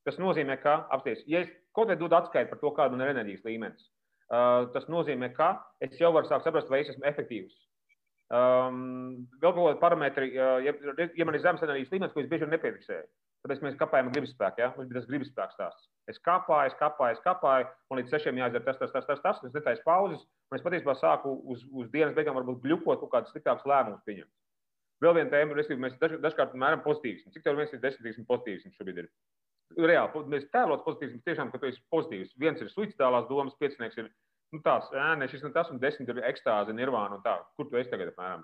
Tas 0.07 0.19
nozīmē, 0.21 0.59
ka, 0.63 0.75
apsties, 0.95 1.23
ja 1.29 1.43
es 1.45 1.49
kaut 1.77 1.89
vai 1.91 1.97
dodu 1.99 2.17
atskaiti 2.17 2.51
par 2.51 2.61
to, 2.61 2.73
kāda 2.75 2.99
ir 2.99 3.13
enerģijas 3.13 3.47
līmenis, 3.47 3.87
tas 4.75 4.85
nozīmē, 4.91 5.31
ka 5.37 5.53
es 5.85 5.97
jau 6.01 6.13
varu 6.15 6.29
sākt 6.29 6.47
saprast, 6.47 6.69
vai 6.71 6.83
es 6.83 6.93
esmu 6.93 7.07
efektīvs. 7.09 7.57
Um, 8.29 9.25
vēl 9.41 9.55
kaut 9.55 9.63
kādi 9.63 9.81
parametri, 9.81 10.27
ja, 10.35 10.51
ja 10.61 11.25
man 11.25 11.37
ir 11.37 11.41
zemes 11.41 11.63
enerģijas 11.65 11.95
līmenis, 11.95 12.13
ko 12.13 12.21
es 12.21 12.29
bieži 12.29 12.45
vien 12.45 12.53
nepiefiksēju. 12.53 13.07
Tāpēc 13.39 13.61
mēs 13.63 13.77
kāpājam 13.79 14.09
gribas 14.11 14.33
spēku. 14.35 14.61
Ja? 14.61 14.67
Tas 14.77 15.07
gribas 15.07 15.29
spēks 15.31 15.55
stāsts. 15.55 15.87
Es 16.11 16.19
kāpāju, 16.25 16.69
es 16.69 16.75
kāpāju, 16.79 17.15
es 17.15 17.23
kāpāju, 17.23 17.69
un 17.89 18.01
līdz 18.01 18.11
sešiem 18.11 18.41
jāizdara 18.41 18.65
tas, 18.65 18.79
tas, 18.81 18.91
tas, 18.91 19.07
tas, 19.07 19.21
tas. 19.23 19.39
Es 19.47 19.55
netaisu 19.55 19.85
pauzes, 19.85 20.25
un 20.51 20.59
es 20.59 20.65
patiesībā 20.65 20.95
sāku 20.99 21.37
uz, 21.53 21.63
uz 21.71 21.87
dienas 21.93 22.17
beigām 22.17 22.35
varbūt 22.35 22.59
bļukot 22.65 22.99
kaut 22.99 23.13
kādus 23.13 23.31
sliktākus 23.33 23.67
lēmumus 23.69 24.03
pieņemt. 24.09 24.31
Vēl 25.03 25.15
viena 25.15 25.31
tēma, 25.31 25.55
respektīvi, 25.55 25.83
mēs 25.85 25.97
daž, 26.01 26.17
dažkārt 26.23 26.55
mēram 26.59 26.81
pozitīvismu. 26.83 27.31
Cik 27.33 27.45
tev 27.45 27.59
viens 27.59 27.71
ir 27.71 27.79
desmitīgs 27.83 28.25
pozitīvisms 28.27 28.79
šobrīd 28.79 29.03
ir? 29.03 29.11
Reāli, 29.79 30.23
mēs 30.33 30.47
tēlot 30.51 30.83
pozitīvismu 30.83 31.21
tiešām, 31.27 31.51
ka 31.53 31.61
tu 31.61 31.69
esi 31.69 31.83
pozitīvs. 31.93 32.33
Viens 32.41 32.59
ir 32.59 32.71
suicidālās 32.73 33.29
domas, 33.29 33.55
piecinieks 33.61 33.99
ir 34.01 34.09
nu, 34.09 34.61
tās, 34.65 34.89
ēne, 34.91 35.29
šis 35.31 35.45
un 35.47 35.53
tas, 35.55 35.69
un 35.71 35.79
desmit 35.79 36.09
ir 36.11 36.23
ekstāze, 36.27 36.75
nirvāna 36.75 37.19
un 37.19 37.23
tā. 37.23 37.37
Kur 37.55 37.69
tu 37.69 37.79
esi 37.79 37.91
tagad 37.93 38.11
apmēram? 38.11 38.43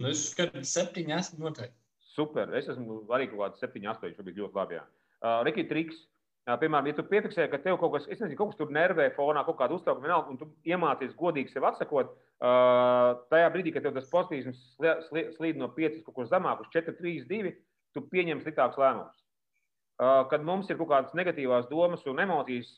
Nu, 0.00 0.08
es 0.10 0.24
skatu 0.32 0.64
septiņi 0.64 1.16
esmu 1.18 1.44
noteikti. 1.44 1.76
Super. 2.10 2.50
Es 2.56 2.70
esmu 2.72 3.02
arī 3.14 3.28
kaut 3.30 3.44
kāds 3.44 3.62
7, 3.62 3.84
8, 3.92 4.16
šobrīd 4.16 4.40
ļoti 4.40 4.58
labi. 4.58 4.80
Uh, 4.80 5.42
Riki 5.46 5.68
triks. 5.70 6.06
Piemēram, 6.48 6.88
ja 6.88 6.96
tu 6.96 7.04
piefiksē, 7.06 7.44
ka 7.52 7.60
tev 7.62 7.76
kaut 7.78 7.92
kas, 7.94 8.06
es 8.10 8.18
nezinu, 8.18 8.38
kaut 8.38 8.50
kas 8.50 8.58
tur 8.58 8.72
nervē 8.74 9.10
fonā, 9.14 9.44
kaut 9.46 9.58
kāda 9.60 9.76
uztraukuma, 9.76 10.08
vienalga, 10.08 10.32
un 10.32 10.38
tu 10.40 10.48
iemācies 10.66 11.12
godīgi 11.18 11.52
sev 11.52 11.66
atsakot, 11.68 12.14
tajā 12.40 13.48
brīdī, 13.52 13.72
kad 13.74 13.88
tas 13.94 14.08
pozitīvs 14.12 14.60
slīd 15.36 15.60
no 15.60 15.70
5 15.76 16.00
kaut 16.06 16.16
kur 16.16 16.28
zemāk 16.28 16.62
uz 16.64 16.70
4, 16.72 16.96
3, 17.00 17.26
2, 17.28 17.52
tu 17.94 18.04
pieņem 18.12 18.40
sliktākus 18.44 18.80
lēmumus. 18.80 19.18
Kad 20.30 20.46
mums 20.48 20.70
ir 20.70 20.78
kaut 20.80 20.88
kādas 20.94 21.16
negatīvas 21.18 21.68
domas 21.68 22.06
un 22.08 22.22
emocijas, 22.24 22.72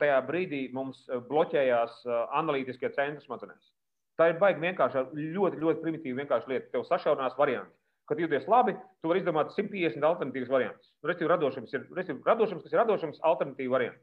tajā 0.00 0.18
brīdī 0.28 0.66
mums 0.76 1.06
bloķējās 1.30 2.02
analītiskie 2.36 2.92
centri 2.92 3.24
smadzenēs. 3.24 3.72
Tā 4.20 4.30
ir 4.32 4.38
baigi 4.40 4.60
vienkārši 4.64 5.06
ļoti, 5.36 5.60
ļoti 5.60 5.82
primitīva 5.82 6.22
vienkārša 6.22 6.52
lieta. 6.52 6.70
Tev 6.72 6.84
sašaurinās 6.88 7.36
varianti 7.40 7.72
kad 8.06 8.20
jūties 8.22 8.46
labi, 8.50 8.74
tu 9.02 9.10
vari 9.10 9.22
izdomāt 9.22 9.52
150 9.54 10.04
alternatīvas 10.06 10.50
variantus. 10.50 10.90
Restīvi, 11.06 11.30
radošums 11.32 11.72
ir 11.74 11.86
restīvi, 11.96 12.20
radošums, 12.26 12.62
kas 12.62 12.74
ir 12.74 12.80
radošums, 12.82 13.22
alternatīva 13.26 13.74
variants. 13.78 14.02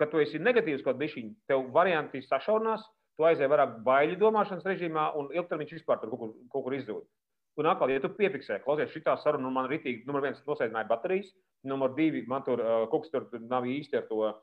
Kad 0.00 0.12
tu 0.12 0.20
esi 0.20 0.40
negatīvs 0.40 0.84
kaut 0.84 1.00
bišķiņ, 1.00 1.30
tev 1.48 1.64
varianti 1.72 2.22
sašaurinās, 2.26 2.84
tu 3.20 3.26
aizēji 3.28 3.52
vairāk 3.52 3.80
baiļu 3.84 4.16
domāšanas 4.20 4.64
režīmā 4.64 5.10
un 5.20 5.28
ilgtermiņš 5.36 5.76
vispār 5.76 6.00
tur 6.00 6.14
kaut 6.14 6.22
kur, 6.22 6.32
kaut 6.54 6.64
kur 6.66 6.76
izzūd. 6.78 7.04
Un 7.60 7.68
atkal, 7.68 7.90
ja 7.92 8.00
tu 8.00 8.08
piefiksē, 8.16 8.62
klausies, 8.64 8.92
šī 8.94 9.02
saruna 9.20 9.44
nu 9.44 9.50
man 9.52 9.68
ritīgi, 9.68 10.06
numur 10.08 10.24
viens 10.24 10.40
nosēdināja 10.46 10.88
baterijas, 10.88 11.28
numur 11.68 11.92
divi 11.96 12.22
man 12.30 12.46
tur 12.46 12.62
uh, 12.62 12.86
kaut 12.88 13.04
kas 13.04 13.12
tur 13.12 13.42
nav 13.50 13.66
īsti 13.68 14.00
ar 14.00 14.06
to 14.08 14.20
uh, 14.24 14.36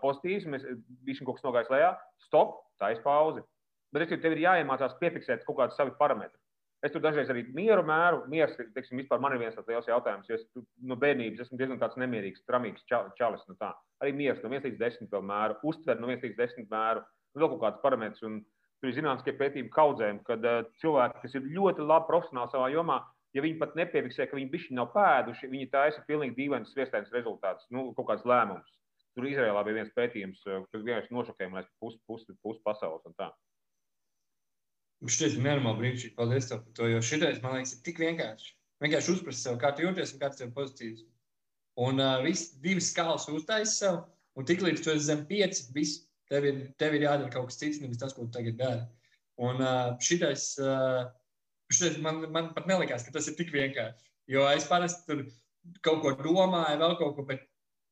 pozitīvs, 0.00 0.46
mēs 0.48 0.64
bišķiņ 1.04 1.28
kaut 1.28 1.40
kas 1.40 1.44
nogājis 1.44 1.72
lejā, 1.74 1.90
stop, 2.24 2.62
tā 2.80 2.94
ir 2.94 3.02
pauze. 3.04 3.44
Bet 3.92 4.06
es 4.06 4.22
tev 4.22 4.36
ir 4.36 4.46
jāiemācās 4.46 4.96
piefiksēt 5.02 5.44
kaut 5.44 5.58
kādu 5.58 5.76
savu 5.76 5.92
parametru. 5.98 6.38
Es 6.80 6.94
tur 6.94 7.02
dažreiz 7.04 7.28
arī 7.28 7.42
mieru 7.52 7.82
mēru. 7.84 8.22
Mieras, 8.32 8.54
teiksim, 8.56 9.02
vispār 9.02 9.20
man 9.20 9.34
ir 9.34 9.42
viens 9.42 9.56
tāds 9.56 9.68
liels 9.68 9.88
jautājums. 9.90 10.28
Jo 10.30 10.38
es 10.38 10.46
no 10.56 10.94
nu, 10.94 10.96
bērnības 11.02 11.42
esmu 11.44 11.58
diezgan 11.60 11.80
tāds 11.82 11.98
nemierīgs, 12.00 12.46
tramīgs 12.48 12.86
čalis. 12.88 13.42
Nu 13.50 13.56
tā. 13.60 13.74
arī 14.00 14.14
mieras 14.16 14.40
no 14.40 14.48
1 14.48 14.64
līdz 14.64 14.78
10 14.80 15.10
vēl 15.12 15.26
mēru, 15.28 15.58
uztver 15.68 16.00
no 16.00 16.08
1 16.08 16.24
līdz 16.24 16.38
10 16.38 16.70
mēru, 16.72 17.02
nu, 17.04 17.19
vēl 17.38 17.52
kaut 17.54 17.62
kāds 17.64 17.82
parametrs. 17.84 18.24
Un 18.26 18.40
tur 18.80 18.90
ir 18.90 18.96
zinātniskie 18.96 19.36
pētījumi 19.38 19.72
kaudzēm, 19.74 20.20
kad 20.26 20.44
uh, 20.48 20.62
cilvēki, 20.82 21.22
kas 21.24 21.36
ir 21.36 21.48
ļoti 21.56 21.86
labi 21.86 22.08
profesionāli 22.08 22.54
savā 22.54 22.70
jomā, 22.72 23.00
ja 23.36 23.44
viņi 23.44 23.60
pat 23.60 23.76
nepiefiksē, 23.78 24.26
ka 24.26 24.38
viņi 24.38 24.50
bišķi 24.54 24.78
nav 24.78 24.90
pēduši, 24.94 25.50
viņi 25.52 25.70
taisa 25.74 26.02
pilnīgi 26.08 26.36
dīvains 26.38 26.72
sviestēns 26.74 27.12
rezultāts, 27.14 27.68
nu, 27.74 27.90
kaut 27.98 28.08
kāds 28.10 28.26
lēmums. 28.26 28.76
Tur 29.14 29.26
Izrēlā 29.26 29.62
bija 29.66 29.80
viens 29.80 29.94
pētījums, 29.94 30.42
kas 30.44 30.82
vienkārši 30.86 31.14
nošokēja 31.14 31.52
man 31.52 31.66
pusi 31.82 31.98
pus, 32.06 32.26
pus 32.44 32.60
pasaules 32.66 33.06
un 33.10 33.16
tā. 33.18 33.30
Šķiet, 35.00 35.38
nenormāli 35.40 35.80
brīnišķīgi. 35.80 36.16
Paldies 36.18 36.50
tev 36.50 36.60
par 36.66 36.74
to, 36.76 36.88
jo 36.90 37.00
šitais, 37.04 37.40
man 37.42 37.56
liekas, 37.56 37.72
ir 37.76 37.84
tik 37.86 38.00
vienkārši. 38.02 38.52
Vienkārši 38.84 39.14
uzprast 39.14 39.46
sev, 39.46 39.56
kā 39.60 39.72
tu 39.76 39.84
jūties 39.86 40.14
un 40.14 40.20
kāds 40.20 40.40
tev 40.40 40.52
pozitīvs. 40.56 41.06
Un 41.80 42.02
uh, 42.02 42.20
viss 42.24 42.52
divas 42.64 42.90
skalas 42.92 43.24
uztaisīt 43.32 43.72
sev, 43.72 43.98
un 44.36 44.46
tik 44.48 44.62
līdz 44.64 44.84
tu 44.84 44.92
esi 44.92 45.06
zem 45.06 45.24
pieci, 45.28 45.64
viss, 45.76 46.02
tev 46.30 46.46
ir, 46.48 46.58
tev 46.80 46.96
ir 46.96 47.06
jādara 47.06 47.30
kaut 47.32 47.50
kas 47.50 47.60
cits, 47.60 47.80
nevis 47.82 48.00
tas, 48.00 48.14
ko 48.16 48.26
tu 48.26 48.34
tagad 48.38 48.58
dari. 48.60 48.84
Un 49.40 49.62
uh, 49.64 49.94
šitais, 50.04 50.52
uh, 50.62 51.06
šitais 51.72 51.98
man, 52.04 52.22
man 52.34 52.52
pat 52.56 52.68
nelikās, 52.70 53.06
ka 53.06 53.14
tas 53.14 53.28
ir 53.30 53.38
tik 53.38 53.52
vienkārši. 53.54 54.10
Jo 54.30 54.44
es 54.52 54.68
parasti 54.70 55.06
tur 55.08 55.24
kaut 55.84 56.04
ko 56.04 56.14
domāju, 56.20 56.78
vēl 56.82 56.98
kaut 57.00 57.16
ko, 57.16 57.26
bet 57.26 57.42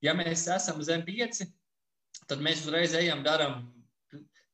ja 0.04 0.14
mēs 0.16 0.46
esam 0.54 0.78
zem 0.86 1.02
pieci, 1.06 1.48
tad 2.30 2.44
mēs 2.44 2.62
uzreiz 2.66 2.94
ejam, 2.98 3.24
darām 3.26 3.66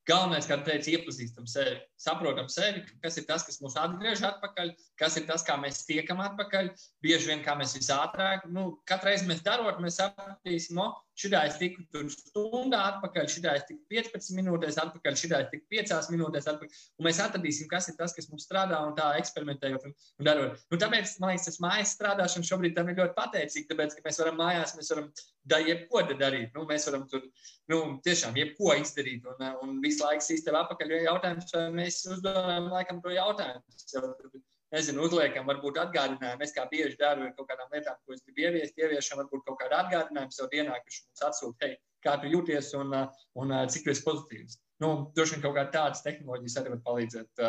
Galvenais, 0.09 0.45
kā 0.45 0.59
teicu, 0.61 0.93
iepazīstam 0.93 1.47
sevi, 1.49 1.79
saprotam 2.05 2.51
sevi, 2.53 2.85
kas 3.03 3.19
ir 3.21 3.27
tas, 3.29 3.47
kas 3.47 3.61
mūs 3.65 3.79
atgriež 3.81 4.23
atpakaļ, 4.29 4.75
kas 5.01 5.19
ir 5.21 5.27
tas, 5.31 5.45
kā 5.47 5.57
mēs 5.61 5.85
tiekam 5.89 6.23
atpakaļ. 6.25 6.71
Bieži 7.05 7.33
vien 7.33 7.43
kā 7.45 7.57
mēs 7.59 7.77
visātrāk, 7.79 8.47
nu, 8.53 8.71
katru 8.89 9.11
reizi 9.11 9.29
mēs 9.31 9.43
darot, 9.47 9.81
mēs 9.83 10.01
sapratīsim, 10.01 10.79
no 10.79 10.93
šitā 11.19 11.45
es 11.49 11.59
tiku 11.61 11.85
tur 11.95 12.09
stundā 12.11 12.81
atpakaļ, 12.93 13.29
šitā 13.31 13.55
es 13.59 13.67
tiku 13.69 13.83
15 13.93 14.35
minūtēs 14.39 14.79
atpakaļ, 14.83 15.19
šitā 15.19 15.41
es 15.45 15.51
tiku 15.53 15.69
5 15.77 16.11
minūtēs 16.15 16.49
atpakaļ. 16.51 16.81
Un 16.99 17.09
mēs 17.09 17.21
atradīsim, 17.23 17.69
kas 17.71 17.89
ir 17.91 17.99
tas, 17.99 18.15
kas 18.17 18.29
mums 18.31 18.47
strādā 18.49 18.81
un 18.87 18.97
tā 18.99 19.13
eksperimentējot 19.21 19.87
un, 19.89 19.95
un 20.21 20.29
darot. 20.29 20.65
Nu, 20.73 20.81
tāpēc, 20.81 21.17
man 21.23 21.35
liekas, 21.35 21.47
tas 21.49 21.61
mājas 21.63 21.95
strādāšana 21.99 22.51
šobrīd 22.51 22.75
tam 22.79 22.91
ir 22.91 22.99
ļoti 22.99 23.17
pateicīga, 23.19 23.71
tāpēc, 23.71 23.97
ka 23.99 24.07
mēs 24.09 24.21
varam 24.25 24.41
mājās, 24.43 24.75
mēs 24.79 24.91
varam 24.95 25.11
da, 25.45 25.61
jebko 25.63 26.03
darīt. 26.11 26.51
Nu, 26.57 26.67
mēs 26.69 26.89
varam 26.91 27.07
tur 27.11 27.23
nu, 27.71 27.81
tiešām 28.05 28.37
jebko 28.41 28.75
izdarīt. 28.81 29.29
Un, 29.31 29.47
un 29.63 29.79
visu 29.85 30.05
laiku 30.05 30.27
sistēma 30.27 30.65
atpakaļ 30.65 30.97
ir 30.97 31.07
jautājums, 31.09 31.55
vai 31.55 31.69
mēs 31.79 31.94
uzdodam 32.11 32.69
laikam 32.73 33.01
to 33.05 33.13
jautājumu. 33.15 34.43
Nezinu, 34.75 35.05
uzliekam, 35.07 35.47
varbūt 35.47 35.79
atgādinājumu. 35.79 36.43
Es 36.43 36.55
kā 36.55 36.65
bieži 36.71 36.99
daru 36.99 37.29
ar 37.29 37.35
kaut 37.37 37.47
kādām 37.51 37.71
lietām, 37.71 37.99
ko 38.03 38.17
es 38.17 38.25
gribu 38.25 38.43
ieviest, 38.49 38.79
ieviešam 38.81 39.21
varbūt 39.23 39.45
kaut 39.47 39.61
kādu 39.61 39.77
atgādinājumu 39.79 40.35
sev 40.35 40.49
dienā, 40.51 40.81
kas 40.83 40.99
mums 41.05 41.25
atsūta, 41.29 41.69
hei, 41.69 41.77
kā 42.03 42.17
tu 42.19 42.33
jūties 42.33 42.73
un, 42.81 42.97
un 43.39 43.55
cik 43.71 43.87
tu 43.87 43.95
esi 43.95 44.03
pozitīvs. 44.07 44.59
Nu, 44.83 44.91
droši 45.15 45.37
vien 45.37 45.45
kaut 45.45 45.55
kādas 45.61 45.75
tādas 45.77 46.03
tehnoloģijas 46.07 46.59
arī 46.61 46.75
var 46.75 46.83
palīdzēt 46.89 47.43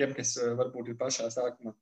tiem, 0.00 0.14
kas 0.18 0.34
varbūt 0.58 0.90
ir 0.90 0.98
pašā 0.98 1.30
sākumā. 1.34 1.74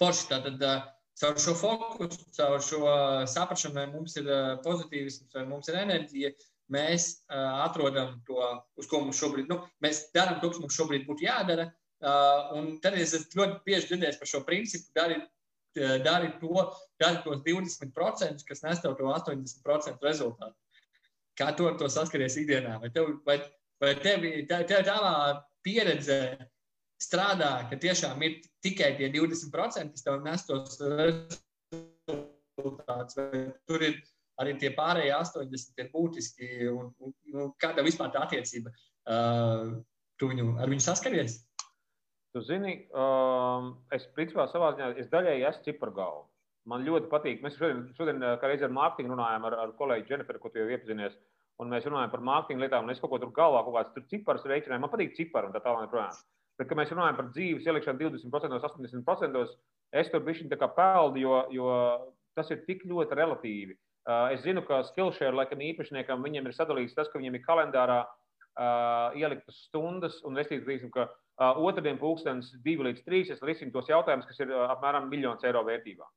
Forši 0.00 0.30
tātad. 0.32 0.70
Caur 1.18 1.38
šo 1.42 1.52
fokusu, 1.58 2.28
caur 2.36 2.60
šo 2.62 2.80
saprāšanu, 3.26 3.74
vai 3.74 3.86
mums 3.90 4.12
ir 4.20 4.28
pozitīvisms, 4.62 5.32
vai 5.34 5.42
mums 5.50 5.66
ir 5.66 5.78
enerģija, 5.80 6.30
mēs 6.72 7.08
uh, 7.28 7.64
atrodam 7.64 8.18
to, 8.28 8.38
uz 8.78 8.88
ko 8.90 9.02
mums 9.02 9.18
šobrīd, 9.20 9.48
nu, 9.50 9.60
mēs 9.84 10.08
darām 10.16 10.40
to, 10.42 10.52
kas 10.52 10.62
mums 10.62 10.76
šobrīd 10.78 11.06
būtu 11.08 11.26
jādara. 11.26 11.70
Uh, 11.98 12.54
un 12.54 12.68
tad 12.82 12.94
es 12.94 13.14
ļoti 13.34 13.58
bieži 13.66 13.90
dzirdēju 13.90 14.20
par 14.20 14.30
šo 14.30 14.44
principu, 14.46 14.92
dari, 14.94 15.16
dari, 15.74 16.28
to, 16.38 16.66
dari 17.00 17.22
tos 17.24 17.42
20%, 17.46 18.44
kas 18.46 18.62
nes 18.66 18.82
tev 18.84 18.94
to 18.98 19.08
80% 19.10 20.06
rezultātu. 20.06 20.54
Kā 21.38 21.52
tu 21.54 21.66
ar 21.70 21.74
to 21.78 21.88
saskaries 21.90 22.38
ikdienā? 22.38 22.78
Vai 22.82 22.90
tev, 22.94 23.04
vai, 23.26 23.38
vai 23.82 23.92
tev, 23.98 24.22
tev, 24.50 24.62
tev 24.70 24.80
tavā 24.86 25.14
pieredzē 25.66 26.20
strādā, 27.02 27.52
ka 27.70 27.78
tiešām 27.78 28.22
ir 28.26 28.38
tikai 28.64 28.96
tie 28.98 29.10
20%, 29.14 29.92
kas 29.94 30.06
tev 30.06 30.22
nes 30.24 30.46
tos 30.48 30.78
rezultātus, 32.08 33.18
vai 33.18 33.42
tur 33.70 33.84
ir 33.86 34.00
arī 34.42 34.54
tie 34.60 34.70
pārējie 34.76 35.12
80 35.16 35.82
ir 35.82 35.90
būtiski, 35.92 36.48
un, 36.70 36.90
un, 36.98 37.12
un 37.12 37.36
nu, 37.36 37.46
kāda 37.62 37.84
vispār 37.86 38.12
tā 38.14 38.24
attiecība, 38.26 38.72
uh, 39.10 39.76
tu 40.20 40.30
viņu, 40.30 40.54
ar 40.62 40.70
viņu 40.70 40.84
saskaries? 40.84 41.40
Tu 42.36 42.42
zini, 42.44 42.74
um, 42.92 43.72
es 43.94 44.04
principā 44.14 44.46
savā 44.50 44.74
ziņā, 44.76 44.92
es 45.00 45.08
daļēji 45.12 45.46
esmu 45.48 45.64
cipargalva. 45.70 46.26
Man 46.68 46.84
ļoti 46.84 47.08
patīk, 47.08 47.40
mēs 47.40 47.56
šodien, 47.56 47.86
šodien 47.96 48.20
kā 48.40 48.50
reiz 48.50 48.62
ar 48.66 48.74
mārketingu 48.76 49.14
runājām 49.14 49.46
ar, 49.48 49.56
ar 49.62 49.70
kolēģi 49.78 50.10
Dženiferu, 50.10 50.42
ko 50.42 50.50
tu 50.52 50.60
jau 50.60 50.68
iepazinies, 50.68 51.16
un 51.62 51.72
mēs 51.72 51.88
runājam 51.88 52.12
par 52.12 52.24
mārketingu 52.28 52.66
lietām, 52.66 52.84
un 52.84 52.92
es 52.92 53.00
kaut 53.00 53.14
ko 53.14 53.20
tur 53.22 53.32
galvā, 53.34 53.62
kaut 53.64 53.78
kāds 53.78 53.94
tur 53.94 54.04
ciparus 54.10 54.44
reiķināju, 54.50 54.82
man 54.84 54.92
patīk 54.92 55.16
cipari 55.16 55.48
un 55.48 55.56
tā 55.56 55.62
tālāk. 55.64 56.20
Bet, 56.58 56.66
kad 56.66 56.78
mēs 56.78 56.92
runājam 56.92 57.16
par 57.16 57.28
dzīves 57.32 57.66
ielikšanu 57.70 58.02
20%, 58.02 58.60
80%, 58.68 59.42
es 60.02 60.08
tur 60.12 60.24
bišķiņ 60.26 60.52
tā 60.52 60.58
kā 60.60 60.68
peldu, 60.74 61.22
jo, 61.22 61.36
jo 61.54 61.68
tas 62.36 62.50
ir 62.52 62.64
tik 62.66 62.82
ļoti 62.90 63.16
relatīvi. 63.16 63.78
Uh, 64.08 64.30
es 64.32 64.40
zinu, 64.40 64.62
ka 64.64 64.80
Skillshare 64.88 65.36
laikam 65.36 65.60
īpašniekam 65.60 66.22
viņiem 66.24 66.48
ir 66.48 66.54
sadalīts 66.56 66.96
tas, 66.96 67.10
ka 67.12 67.20
viņiem 67.20 67.34
ir 67.36 67.42
kalendārā 67.44 67.98
uh, 68.58 69.16
ieliktas 69.18 69.58
stundas, 69.66 70.22
un 70.24 70.40
es 70.40 70.48
teiktu, 70.48 70.88
ka 70.94 71.04
uh, 71.10 71.60
otrdien 71.60 72.00
pulkstenis 72.00 72.54
2 72.64 72.86
līdz 72.86 73.04
3 73.04 73.34
es 73.34 73.42
risinu 73.44 73.74
tos 73.74 73.90
jautājumus, 73.90 74.24
kas 74.30 74.40
ir 74.40 74.54
uh, 74.54 74.64
apmēram 74.72 75.10
miljons 75.12 75.44
eiro 75.44 75.60
vērtībā. 75.66 76.08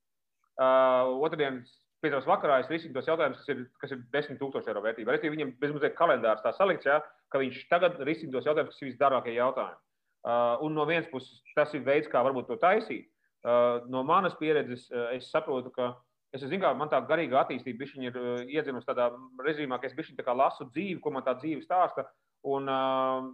Uh, 0.61 1.19
otrdien 1.27 1.59
5. 2.01 2.23
vakarā 2.25 2.61
es 2.63 2.71
risinu 2.71 2.95
tos 2.95 3.09
jautājumus, 3.11 3.41
kas 3.43 3.51
ir, 3.51 3.65
kas 3.83 3.91
ir 3.93 4.05
10 4.15 4.39
tūkstoši 4.39 4.71
eiro 4.71 4.83
vērtībā. 4.85 5.17
Es 5.17 5.25
viņam 5.25 5.51
bezmazliet 5.61 5.97
kalendārs 5.97 6.41
tā 6.45 6.53
salikts, 6.55 6.87
ja, 6.87 7.01
ka 7.27 7.41
viņš 7.43 7.59
tagad 7.69 7.99
risina 8.07 8.37
tos 8.37 8.47
jautājumus, 8.47 8.71
kas 8.73 8.85
ir 8.85 8.91
visdārgākie 8.93 9.35
jautājumi. 9.35 9.81
Uh, 10.21 10.61
un 10.63 10.75
no 10.77 10.85
vienas 10.85 11.09
puses, 11.11 11.41
tas 11.57 11.73
ir 11.75 11.83
veids, 11.85 12.07
kā 12.09 12.21
varbūt 12.23 12.47
to 12.47 12.57
taisīt. 12.61 13.09
Uh, 13.41 13.81
no 13.89 14.03
manas 14.05 14.35
pieredzes, 14.37 14.85
uh, 14.93 15.09
es 15.17 15.27
saprotu, 15.33 15.73
ka 15.73 15.95
es 16.37 16.43
zinu, 16.47 16.61
ka 16.63 16.71
man 16.79 16.89
tā 16.91 17.01
garīga 17.07 17.41
attīstība 17.41 17.87
ir 17.99 18.19
iedzinusi 18.47 18.87
tādā 18.87 19.09
režīmā, 19.43 19.79
ka 19.79 19.89
es 19.89 19.95
bišķiņ 19.97 20.21
lasu 20.39 20.69
dzīvi, 20.71 20.99
ko 21.03 21.11
man 21.11 21.25
tā 21.27 21.35
dzīve 21.39 21.63
stāsta. 21.65 22.05
Un 22.47 22.69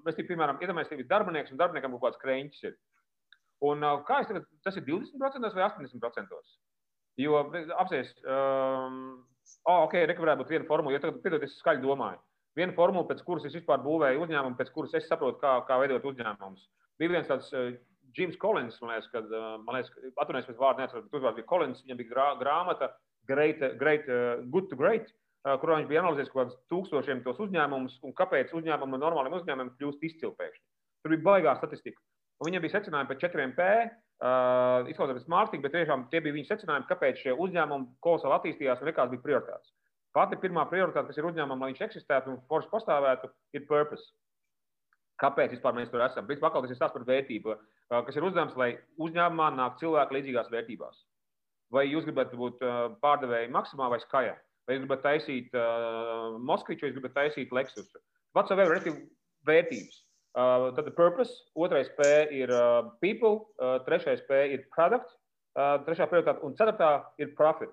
es, 0.08 0.16
tīk, 0.18 0.28
piemēram, 0.32 0.58
iedomājos, 0.62 0.90
ka 0.90 0.98
ir 0.98 1.08
darbinieks 1.08 1.54
un 1.54 1.60
darbiniekam 1.62 1.94
kaut 1.96 2.08
kāds 2.08 2.22
krēņķis. 2.24 2.64
Ir. 2.68 2.74
Un, 3.68 3.86
kā 4.08 4.22
es 4.22 4.32
tagad, 4.32 4.48
tas 4.66 4.76
ir 4.78 4.86
20% 4.88 5.54
vai 5.56 5.68
80%? 5.70 6.42
Jo 7.18 7.40
apsies, 7.82 8.12
um, 8.26 8.98
oh, 9.66 9.86
ok, 9.88 9.96
rekomendētu 10.12 10.44
būt 10.44 10.52
viena 10.54 10.68
formula, 10.68 10.94
jo 10.94 11.02
tagad, 11.06 11.22
piedod, 11.24 11.46
es 11.48 11.56
skaļi 11.62 11.82
domāju. 11.82 12.20
Viena 12.58 12.74
formula, 12.78 13.08
pēc 13.10 13.24
kuras 13.26 13.46
es 13.48 13.56
vispār 13.58 13.82
būvēju 13.86 14.22
uzņēmumu, 14.26 14.58
pēc 14.58 14.70
kuras 14.74 14.94
es 14.98 15.08
saprotu, 15.10 15.40
kā, 15.42 15.56
kā 15.70 15.78
veidot 15.82 16.06
uzņēmumus. 16.12 16.68
Bija 16.98 17.14
viens 17.14 17.30
tāds 17.30 17.50
Jims 18.16 18.38
Collins, 18.42 18.78
man 18.82 18.94
liekas, 18.94 19.10
kad, 19.14 19.30
uh, 19.34 19.56
man 19.66 19.78
liekas, 19.78 19.94
atvainojos 20.16 20.50
pēc 20.50 20.60
vārdu, 20.62 20.84
neatceros, 20.84 21.06
bet 21.08 21.20
uzvārds 21.20 21.40
bija 21.40 21.50
Collins, 21.50 21.84
viņam 21.86 22.02
bija 22.02 22.12
grā, 22.14 22.28
grāmata 22.42 22.92
Great, 23.28 23.64
great 23.78 24.08
uh, 24.08 24.44
Good 24.54 24.70
to 24.72 24.80
Great, 24.80 25.10
uh, 25.44 25.58
kurā 25.62 25.80
viņš 25.80 25.90
bija 25.90 26.04
analizējis 26.04 26.32
kaut 26.32 26.44
kādus 26.44 26.60
tūkstošiem 26.72 27.24
tos 27.26 27.42
uzņēmumus 27.44 27.98
un 28.08 28.16
kāpēc 28.18 28.54
uzņēmumi 28.56 28.96
no 28.96 29.02
normāliem 29.04 29.36
uzņēmumiem 29.40 29.74
kļūst 29.80 30.06
izcilpēkšņi. 30.12 30.64
Tur 31.04 31.16
bija 31.16 31.26
baigā 31.28 31.56
statistika. 31.60 32.00
Un 32.38 32.52
viņam 32.52 32.64
bija 32.64 32.76
secinājumi 32.78 33.10
par 33.10 33.20
četriem 33.20 33.56
P, 33.58 33.66
uh, 34.22 34.90
izklausās 34.92 35.28
mārketinga, 35.32 35.66
bet 35.66 35.76
tiešām 35.76 36.06
tie 36.12 36.22
bija 36.22 36.38
viņa 36.38 36.52
secinājumi, 36.52 36.88
kāpēc 36.92 37.24
šie 37.24 37.34
uzņēmumi 37.34 37.90
kolosāli 38.06 38.38
attīstījās 38.38 38.84
un 38.84 38.92
nekāds 38.92 39.14
bija 39.16 39.26
prioritāts. 39.26 39.74
Pati 40.16 40.38
pirmā 40.42 40.64
prioritāte, 40.70 41.10
kas 41.10 41.20
ir 41.20 41.28
uzņēmumam, 41.30 41.66
lai 41.66 41.74
viņš 41.74 41.84
eksistētu 41.88 42.32
un 42.32 42.40
forši 42.50 42.72
pastāvētu, 42.72 43.30
ir 43.58 43.66
purpose. 43.70 44.14
Kāpēc 45.22 45.56
vispār 45.56 45.74
mēs 45.78 45.90
tur 45.90 46.04
esam? 46.06 46.28
Principā 46.30 46.52
tas 46.54 46.70
ir 46.70 46.78
stāsts 46.78 46.94
par 46.94 47.06
vērtību, 47.08 47.56
kas 47.90 48.18
ir 48.18 48.26
uzdevums, 48.28 48.58
lai 48.60 48.76
uzņēmumā 49.02 49.48
nāk 49.58 49.80
cilvēki 49.82 50.18
līdzīgās 50.18 50.52
vērtībās. 50.54 51.00
Vai 51.74 51.88
jūs 51.88 52.06
gribat 52.06 52.36
būt 52.38 52.62
pārdevēji 53.02 53.50
maksimā 53.56 53.90
vai 53.92 54.00
skajā? 54.04 54.36
Vai 54.68 54.76
jūs 54.76 54.84
gribat 54.84 55.04
taisīt 55.06 55.54
uh, 55.56 56.36
Moskviču, 56.44 56.84
vai 56.84 56.92
jūs 56.92 56.98
gribat 57.00 57.16
taisīt 57.16 57.54
Lexus? 57.56 57.88
Whatsoever, 58.36 58.76
ir 58.84 58.98
vērtības. 59.48 60.04
Uh, 60.38 60.68
tad 60.76 60.90
purpose, 60.98 61.40
otrais 61.56 61.88
P 61.98 62.10
ir 62.36 62.52
uh, 62.54 62.92
people, 63.02 63.48
uh, 63.58 63.80
trešais 63.88 64.22
P 64.28 64.42
ir 64.54 64.66
product, 64.76 65.16
uh, 65.56 65.80
trešā 65.88 66.06
prioritāte 66.12 66.44
un 66.46 66.54
ceturtā 66.60 66.92
ir 67.18 67.32
profit. 67.40 67.72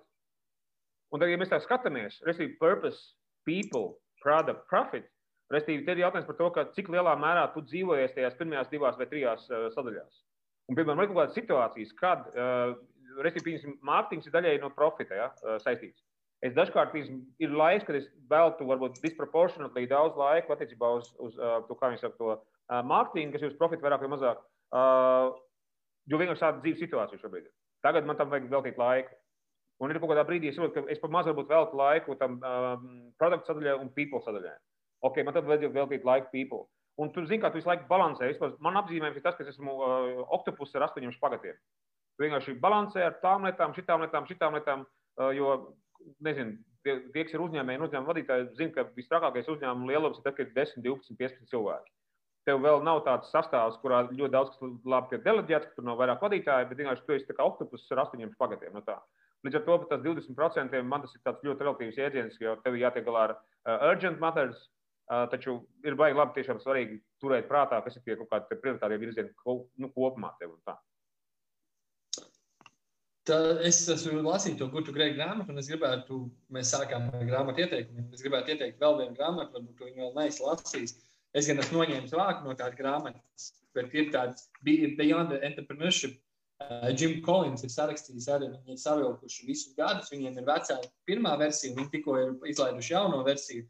Un 1.12 1.20
tad, 1.20 1.28
ja 1.28 1.40
mēs 1.40 1.50
tā 1.50 1.58
skatāmies, 1.60 2.20
respektīvi, 2.24 2.56
purpose, 2.62 3.02
people, 3.44 3.98
product, 4.22 4.64
profit, 4.70 5.10
respektīvi, 5.52 5.84
tad 5.84 5.98
ir 5.98 6.04
jautājums 6.06 6.28
par 6.30 6.38
to, 6.38 6.48
ka 6.54 6.66
cik 6.76 6.88
lielā 6.94 7.14
mērā 7.20 7.44
tu 7.52 7.64
dzīvojies 7.66 8.16
tajās 8.16 8.38
pirmajās 8.38 8.72
divās 8.72 8.98
vai 9.00 9.08
trijās 9.10 9.46
uh, 9.50 9.68
sadaļās. 9.74 10.22
Un, 10.70 10.78
piemēram, 10.78 11.02
ir 11.02 11.10
kaut 11.10 11.20
kādas 11.20 11.38
situācijas, 11.38 11.94
kad, 11.98 12.26
uh, 12.32 12.74
respektīvi, 13.24 13.76
mārketings 13.84 14.28
ir 14.28 14.36
daļēji 14.36 14.62
no 14.62 14.72
profita 14.74 15.18
ja, 15.18 15.30
uh, 15.42 15.58
saistīts. 15.62 16.00
Es 16.44 16.52
dažkārt 16.56 16.92
pīsim, 16.92 17.22
ir 17.40 17.54
laiks, 17.56 17.86
kad 17.88 17.96
es 17.96 18.08
veltu 18.28 18.66
varbūt 18.68 18.98
disproporcionāli 19.00 19.86
daudz 19.88 20.16
laika 20.20 20.52
attiecībā 20.52 20.90
uz, 20.98 21.08
uz 21.22 21.36
uh, 21.40 21.60
to, 21.68 21.76
kā 21.80 21.88
viņi 21.92 22.02
saka, 22.02 22.18
to 22.18 22.32
uh, 22.34 22.80
mārketingu, 22.84 23.32
kas 23.32 23.44
ir 23.44 23.52
uz 23.52 23.58
profitu 23.60 23.86
vairāk 23.86 24.04
vai 24.04 24.10
mazāk. 24.12 24.42
Uh, 24.74 25.32
jo 26.10 26.20
vienkārši 26.20 26.44
tāda 26.44 26.60
dzīves 26.64 26.82
situācija 26.84 27.22
šobrīd 27.22 27.46
ir. 27.46 27.52
Tagad 27.84 28.08
man 28.08 28.18
tam 28.18 28.32
vajag 28.32 28.50
veltīt 28.52 28.80
laiku. 28.80 29.16
Un 29.82 29.90
ir 29.90 29.98
kaut 29.98 30.12
kādā 30.12 30.22
brīdī, 30.26 30.50
es 30.50 30.58
saprotu, 30.58 30.84
ka 30.84 30.92
es 30.92 31.00
pat 31.02 31.12
maz 31.12 31.26
varbūt 31.28 31.50
veltu 31.50 31.78
laiku 31.80 32.14
tam 32.20 32.36
um, 32.38 32.84
produktu 33.18 33.50
sadaļai 33.50 33.74
un 33.82 33.90
people 33.96 34.20
sadaļai. 34.24 34.54
Ok, 35.04 35.20
man 35.24 35.36
tad 35.36 35.48
vajadzēja 35.48 35.74
veltīt 35.74 36.04
laiku 36.08 36.30
people. 36.32 36.64
Un 37.00 37.10
tu 37.12 37.24
zini, 37.26 37.40
kā 37.42 37.50
tu 37.50 37.58
visu 37.58 37.68
laiku 37.68 37.88
balansē. 37.88 38.28
Vispār, 38.30 38.54
man 38.62 38.78
apzīmējums 38.80 39.18
ir 39.18 39.24
tas, 39.24 39.34
ka 39.36 39.44
es 39.44 39.54
esmu 39.54 39.72
uh, 39.74 40.20
oktopus 40.36 40.74
ar 40.78 40.86
astoņiem 40.86 41.14
špagatiem. 41.16 41.56
Tu 42.14 42.24
vienkārši 42.24 42.54
balansē 42.62 43.02
ar 43.08 43.18
tām 43.24 43.48
lietām, 43.48 43.74
šitām 43.74 44.04
lietām, 44.04 44.28
šitām 44.30 44.54
lietām, 44.54 44.84
uh, 45.18 45.32
jo, 45.34 45.56
nezinu, 46.24 46.54
tie, 46.86 47.00
tie 47.12 47.24
kas 47.26 47.34
ir 47.34 47.42
uzņēmēji 47.42 47.80
un 47.80 47.86
uzņēmuma 47.88 48.12
vadītāji, 48.12 48.46
zina, 48.60 48.74
ka 48.76 48.86
visstrakākais 48.94 49.50
uzņēmuma 49.56 49.90
lielums 49.90 50.20
ir 50.20 50.26
tad, 50.28 50.36
kad 50.38 50.46
ir 50.46 50.54
10, 50.56 50.84
12, 50.86 51.18
15 51.18 51.50
cilvēki. 51.50 51.94
Tev 52.44 52.60
vēl 52.60 52.82
nav 52.84 53.00
tāds 53.06 53.30
sastāvs, 53.32 53.78
kurā 53.80 54.02
ļoti 54.10 54.32
daudz 54.34 54.52
kas 54.52 54.72
labi 54.84 55.14
tiek 55.14 55.22
deleģēts, 55.24 55.70
ka 55.70 55.78
tur 55.78 55.86
nav 55.88 56.00
vairāk 56.00 56.22
vadītāju, 56.22 56.68
bet 56.68 56.80
vienkārši 56.82 57.06
tu 57.06 57.16
esi 57.16 57.36
kā 57.36 57.46
oktopus 57.48 57.86
ar 57.94 58.02
astoņiem 58.04 58.34
spagatiem. 58.34 58.74
No 58.76 58.84
tā. 58.84 58.98
Līdz 59.44 59.58
ar 59.60 59.64
to 59.64 59.78
tas 59.88 60.02
20% 60.04 60.82
man 60.88 61.04
tas 61.04 61.16
ir 61.16 61.24
ļoti 61.48 61.64
relatīvs 61.64 62.00
jēdziens, 62.00 62.36
jo 62.40 62.54
tev 62.64 62.76
jātiek 62.80 63.04
galā 63.08 63.24
ar 63.28 63.34
uh, 63.36 63.88
urgent 63.90 64.20
matters. 64.20 64.60
Uh, 65.04 65.26
taču 65.28 65.58
ir 65.84 65.98
baigi 66.00 66.16
labi, 66.16 66.32
tiešām 66.38 66.62
svarīgi 66.62 66.94
turēt 67.20 67.44
prātā, 67.50 67.82
kas 67.84 67.98
ir 67.98 68.04
tie 68.06 68.16
kaut 68.16 68.30
kādi 68.30 68.56
prioritārie 68.62 68.96
virzieni 69.02 69.34
nu, 69.76 69.90
kopumā. 69.92 70.30
Tev, 70.40 70.54
Tā 73.28 73.36
es 73.64 73.78
esmu 73.88 74.20
lasījis 74.20 74.58
to 74.60 74.66
gudru 74.72 74.92
grēku 74.92 75.16
grāmatu, 75.16 75.52
un 75.52 75.60
es 75.60 75.68
gribētu, 75.70 76.18
mēs 76.52 76.72
sākām 76.74 77.06
ar 77.08 77.22
grāmatu 77.24 77.62
ieteikumiem. 77.64 78.10
Es 78.12 78.24
gribētu 78.24 78.52
ieteikt 78.52 78.82
vēl 78.84 78.98
vienu 78.98 79.16
grāmatu, 79.16 79.54
varbūt 79.56 79.78
to 79.78 79.88
vēl 79.96 80.10
neesmu 80.18 80.50
lasījis. 80.50 80.92
Es 81.40 81.48
gan 81.48 81.62
esmu 81.62 81.80
noņēmis 81.80 82.12
vāku 82.12 82.44
no 82.44 82.56
tādas 82.58 82.76
grāmatas, 82.76 83.46
bet 83.76 83.96
ir 83.96 84.10
tāds 84.12 84.50
Beyond 84.66 85.32
Entrepreneurship. 85.38 86.18
Uh, 86.60 86.90
Jim 86.92 87.16
Collins 87.24 87.64
ir 87.64 87.72
sarakstījis 87.72 88.28
arī, 88.30 88.50
viņi 88.52 88.76
ir 88.76 88.82
savilkuši 88.82 89.48
visus 89.48 89.72
gadus, 89.78 90.12
viņiem 90.12 90.36
ir 90.38 90.46
vecā 90.46 90.76
pirmā 91.08 91.32
versija, 91.40 91.72
viņi 91.78 91.90
tikko 91.96 92.18
ir 92.20 92.36
izlaiduši 92.52 92.92
jauno 92.92 93.24
versiju. 93.26 93.64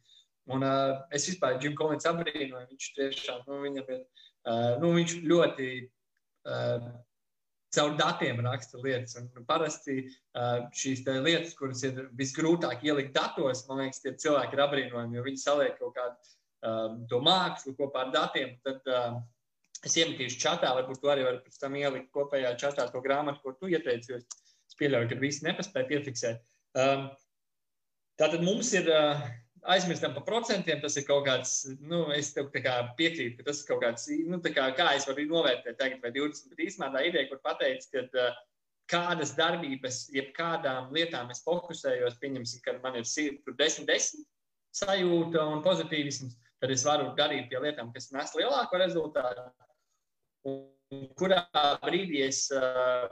Un 0.53 0.65
uh, 0.65 0.99
es 1.15 1.25
vispār 1.31 1.57
Jim 1.63 1.73
Collins 1.79 2.05
abrīnoju, 2.09 2.67
viņš 2.69 2.89
tiešām, 2.99 3.45
nu, 3.49 3.63
viņam 3.63 3.91
ir, 3.95 4.01
uh, 4.45 4.75
nu, 4.83 4.91
viņš 4.99 5.15
ļoti 5.25 5.69
uh, 6.53 6.89
caur 7.75 7.95
datiem 7.97 8.43
raksta 8.45 8.81
lietas. 8.85 9.17
Un 9.17 9.47
parasti 9.49 10.03
uh, 10.05 10.67
šīs 10.77 11.05
lietas, 11.09 11.55
kuras 11.57 11.81
ir 11.89 12.11
visgrūtāk 12.19 12.85
ielikt 12.85 13.15
datos, 13.17 13.65
man 13.71 13.87
liekas, 13.87 14.03
tie 14.05 14.13
cilvēki 14.21 14.57
ir 14.57 14.65
apbrīnojami, 14.67 15.17
jo 15.17 15.25
viņi 15.25 15.41
saliek 15.41 15.79
kaut 15.79 15.95
kādu 15.97 16.19
uh, 16.19 16.99
to 17.09 17.23
mākslu 17.25 17.73
kopā 17.79 18.05
ar 18.05 18.13
datiem. 18.13 18.53
Tad 18.69 18.93
uh, 18.93 19.17
es 19.81 19.97
iemetīšu 19.97 20.43
čatā, 20.45 20.75
varbūt 20.77 21.01
tu 21.01 21.13
arī 21.13 21.25
vari 21.25 21.41
pēc 21.47 21.57
tam 21.63 21.79
ielikt 21.81 22.13
kopējā 22.13 22.53
čatā 22.61 22.91
to 22.93 23.01
grāmatu, 23.05 23.41
ko 23.41 23.57
tu 23.57 23.73
ieteici, 23.73 24.13
jo 24.13 24.21
es 24.21 24.77
pieļauju, 24.77 25.09
ka 25.09 25.19
visi 25.25 25.49
nepaspēja 25.49 25.89
piefiksēt. 25.89 26.45
Um, 26.77 27.09
tātad 28.21 28.45
mums 28.45 28.77
ir. 28.77 28.93
Uh, 28.93 29.25
aizmirstam 29.73 30.15
par 30.17 30.25
procentiem. 30.27 30.81
Tas 30.83 30.97
ir 31.01 31.07
kaut 31.09 31.25
kāds, 31.29 31.55
nu, 31.81 32.05
es 32.15 32.33
tev 32.37 32.51
piekrītu, 32.55 33.39
ka 33.39 33.47
tas 33.49 33.63
ir 33.63 33.71
kaut 33.71 33.83
kāds, 33.85 34.09
nu, 34.29 34.41
kā, 34.45 34.69
kā 34.77 34.91
es 34.99 35.09
varu 35.09 35.27
novērtēt 35.31 35.79
tagad 35.81 36.05
vai 36.05 36.13
20, 36.15 36.51
bet 36.53 36.67
īstenībā 36.67 36.91
tā 36.95 37.05
ideja, 37.09 37.31
kur 37.31 37.41
pateicis, 37.45 37.91
ka 37.93 38.05
uh, 38.05 38.39
kādas 38.91 39.35
darbības, 39.39 40.05
jeb 40.15 40.31
kādām 40.37 40.93
lietām 40.95 41.31
es 41.33 41.43
fokusējos, 41.47 42.19
pieņemsim, 42.21 42.63
ka 42.65 42.77
man 42.85 42.99
ir 43.01 43.09
10, 43.09 43.87
10 43.89 44.25
sajūta 44.75 45.45
un 45.55 45.63
pozitīvisms, 45.65 46.37
tad 46.61 46.73
es 46.75 46.85
varu 46.87 47.13
darīt 47.19 47.49
pie 47.51 47.63
lietām, 47.63 47.93
kas 47.95 48.11
nes 48.13 48.35
lielāko 48.37 48.81
rezultātu. 48.81 49.47
Un 50.45 51.07
kurā 51.19 51.41
brīdī 51.83 52.27
es 52.27 52.47
uh, 52.53 53.09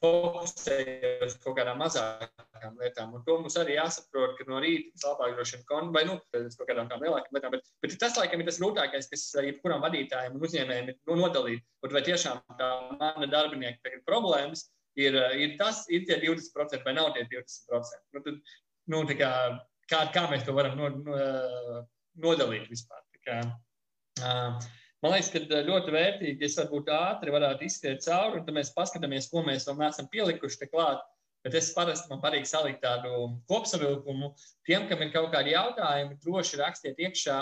fokusējos 0.00 1.36
kaut 1.44 1.54
kādām 1.58 1.78
mazākām 1.78 2.78
lietām. 2.80 3.12
Un 3.14 3.22
to 3.26 3.36
mums 3.38 3.56
arī 3.60 3.76
jāsaprot, 3.76 4.34
ka 4.38 4.46
no 4.48 4.58
rīta 4.62 4.90
tas 4.96 5.06
labāk 5.06 5.36
droši 5.36 5.56
vien 5.56 5.66
kon, 5.68 5.92
vai 5.94 6.02
nu, 6.08 6.16
kaut 6.32 6.66
kādām 6.66 6.90
lielākām 6.90 7.36
lietām. 7.36 7.54
Bet, 7.54 7.70
bet 7.84 7.94
tas, 8.00 8.18
laikam, 8.18 8.42
ir 8.42 8.50
tas 8.50 8.58
grūtākais, 8.62 9.10
kas 9.12 9.28
jebkuram 9.46 9.84
vadītājam 9.86 10.34
un 10.34 10.46
uzņēmējiem 10.48 10.90
ir 10.90 10.98
nu, 10.98 11.20
nodalīt. 11.22 11.62
Un 11.86 11.94
vai 11.94 12.02
tiešām 12.06 12.42
tā 12.58 12.70
mana 12.96 13.30
darbinieka 13.30 13.78
tagad 13.86 14.04
problēmas 14.08 14.66
ir, 14.98 15.14
ir 15.38 15.54
tas, 15.60 15.84
ir 15.94 16.08
tie 16.10 16.18
20% 16.24 16.82
vai 16.86 16.96
nav 16.98 17.14
tie 17.14 17.26
20%. 17.30 18.02
Nu, 18.16 18.24
tad, 18.26 18.42
nu, 18.90 19.04
kā, 19.14 19.32
kā, 19.90 20.04
kā 20.14 20.26
mēs 20.32 20.44
to 20.48 20.58
varam 20.58 20.74
no, 20.80 20.90
no, 21.06 21.86
nodalīt 22.18 22.66
vispār? 22.72 23.06
Tā 23.14 23.22
kā, 23.28 23.40
uh, 24.26 24.70
Man 25.00 25.14
liekas, 25.14 25.30
ka 25.32 25.40
eh, 25.40 25.62
ļoti 25.64 25.94
vērtīgi, 25.94 26.44
es 26.44 26.58
varbūt 26.60 26.90
ātri 26.92 27.32
varētu 27.32 27.64
izskriet 27.64 28.04
cauri, 28.04 28.40
un 28.40 28.44
tad 28.44 28.56
mēs 28.56 28.74
paskatāmies, 28.76 29.30
ko 29.32 29.44
mēs 29.46 29.64
vēl 29.68 29.78
neesam 29.80 30.10
pielikuši 30.12 30.68
klāt. 30.68 31.00
Bet 31.40 31.56
es 31.56 31.70
parasti 31.72 32.10
man 32.10 32.20
patīk 32.20 32.44
salikt 32.44 32.82
tādu 32.84 33.30
kopsavilkumu. 33.48 34.34
Tiem, 34.68 34.84
kam 34.90 35.00
ir 35.00 35.12
kaut 35.14 35.30
kādi 35.32 35.54
jautājumi, 35.54 36.18
droši 36.20 36.60
rakstiet 36.60 37.00
iekšā. 37.00 37.38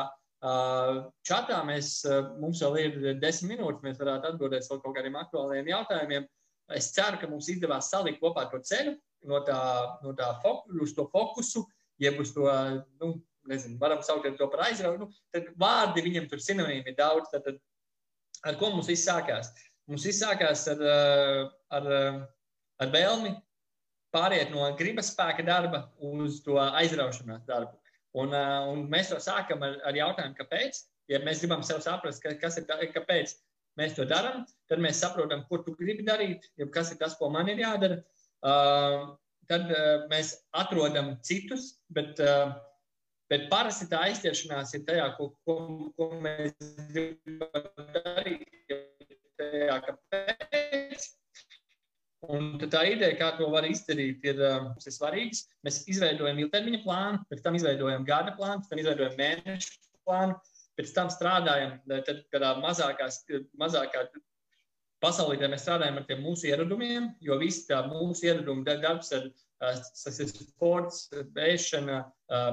Čatā 1.27 1.57
mēs, 1.67 1.97
mums 2.39 2.63
vēl 2.63 2.77
ir 2.85 2.99
desmit 3.19 3.57
minūtes, 3.57 3.83
mēs 3.83 3.99
varētu 3.99 4.31
atbildēt 4.31 4.69
vēl 4.71 4.81
kaut 4.85 4.95
kādiem 4.95 5.19
aktuāliem 5.19 5.73
jautājumiem. 5.73 6.29
Es 6.79 6.93
ceru, 6.95 7.19
ka 7.19 7.27
mums 7.27 7.51
izdevās 7.51 7.91
salikt 7.91 8.23
kopā 8.23 8.47
to 8.53 8.63
ceļu 8.63 8.95
no 9.27 9.43
tā, 9.43 9.59
no 10.05 10.15
tā 10.15 10.31
fokusu, 10.45 10.85
uz 10.85 10.95
to 10.95 11.09
fokusu, 11.11 11.65
jeb 11.99 12.21
uz 12.23 12.31
to 12.37 12.47
nu, 13.03 13.17
nezinu, 13.49 13.79
varam 13.81 14.03
saukt 14.05 14.29
to 14.39 14.49
par 14.53 14.67
aizraugu. 14.69 15.05
Nu, 15.05 15.11
tad 15.35 15.51
vārdi 15.61 16.05
viņam 16.05 16.29
tur 16.31 16.43
sinonīmi 16.43 16.93
ir 16.93 16.97
daudz. 16.99 17.31
Tad, 17.33 17.47
tad, 17.47 17.59
ar 18.49 18.59
ko 18.61 18.71
mums 18.75 18.91
viss 18.91 19.09
sākās? 19.09 19.51
Mums 19.89 20.05
viss 20.05 20.23
sākās 20.23 20.67
ar, 20.73 20.83
eh, 20.85 21.43
ar, 21.79 21.91
eh, 21.99 22.21
ar 22.85 22.93
vēlmi 22.93 23.35
pāriet 24.15 24.51
no 24.53 24.69
gribas 24.77 25.15
spēka 25.15 25.45
darba 25.45 25.87
uz 25.99 26.43
to 26.45 26.61
aizraušanās 26.61 27.47
darbu. 27.49 27.77
Un, 28.15 28.35
eh, 28.35 28.69
un 28.73 28.87
mēs 28.89 29.11
to 29.13 29.17
sākam 29.17 29.63
ar, 29.63 29.79
ar 29.85 29.95
jautājumu, 29.95 30.37
kāpēc. 30.37 30.83
Ja 31.09 31.21
mēs 31.21 31.41
gribam 31.41 31.63
sev 31.65 31.81
saprast, 31.81 32.23
kas 32.41 32.59
ir 32.59 32.65
tā, 32.69 32.77
kāpēc 32.93 33.33
mēs 33.79 33.95
to 33.97 34.05
darām, 34.05 34.45
tad 34.69 34.79
mēs 34.79 35.01
saprotam, 35.01 35.47
kur 35.49 35.63
tu 35.65 35.75
gribi 35.79 36.05
darīt, 36.05 36.45
kas 36.75 36.93
ir 36.93 36.99
tas, 37.01 37.17
ko 37.17 37.31
man 37.31 37.49
ir 37.49 37.63
jādara. 37.63 38.03
Uh, 38.43 39.17
tad 39.49 39.71
uh, 39.73 40.07
mēs 40.11 40.35
atrodam 40.55 41.15
citus, 41.25 41.79
bet 41.91 42.21
uh, 42.21 42.53
Bet 43.29 43.49
parasti 43.53 43.89
tā 43.91 44.01
aizķeršanās 44.09 44.73
ir 44.79 44.85
tajā, 44.89 45.07
ko, 45.19 45.31
ko, 45.45 45.57
ko 45.99 46.09
mēs 46.25 46.55
gribam 46.95 47.89
darīt. 47.97 48.47
Tajā, 49.39 49.77
kāpēc. 49.85 51.09
Un 52.29 52.49
tā 52.73 52.83
ideja, 52.91 53.15
kā 53.21 53.29
to 53.39 53.47
var 53.53 53.67
izdarīt, 53.69 54.25
ir, 54.27 54.41
um, 54.49 54.73
ir 54.83 54.95
svarīga. 54.95 55.39
Mēs 55.67 55.85
izveidojam 55.93 56.41
ilgtermiņa 56.43 56.81
plānu, 56.83 57.21
pēc 57.31 57.45
tam 57.45 57.59
izveidojam 57.59 58.07
gada 58.09 58.35
plānu, 58.39 58.65
pēc 58.65 58.73
tam 58.73 58.83
izveidojam 58.83 59.15
mēnešu 59.21 59.77
plānu, 60.09 60.39
pēc 60.81 60.95
tam 60.97 61.13
strādājam 61.15 61.77
tādā 62.33 62.57
mazākās, 62.65 63.23
mazākā 63.61 64.09
pasaulē. 65.03 65.49
Mēs 65.51 65.65
strādājam 65.67 66.01
ar 66.01 66.07
tiem 66.09 66.23
mūsu 66.25 66.49
ieradumiem, 66.51 67.13
jo 67.25 67.39
visi 67.41 67.67
tā 67.69 67.83
mūsu 67.89 68.29
ieradumi 68.29 68.67
darbs 68.69 69.13
ar 69.17 69.29
tas 69.59 70.21
ir 70.23 70.29
sports, 70.31 71.09
ēšana, 71.35 72.03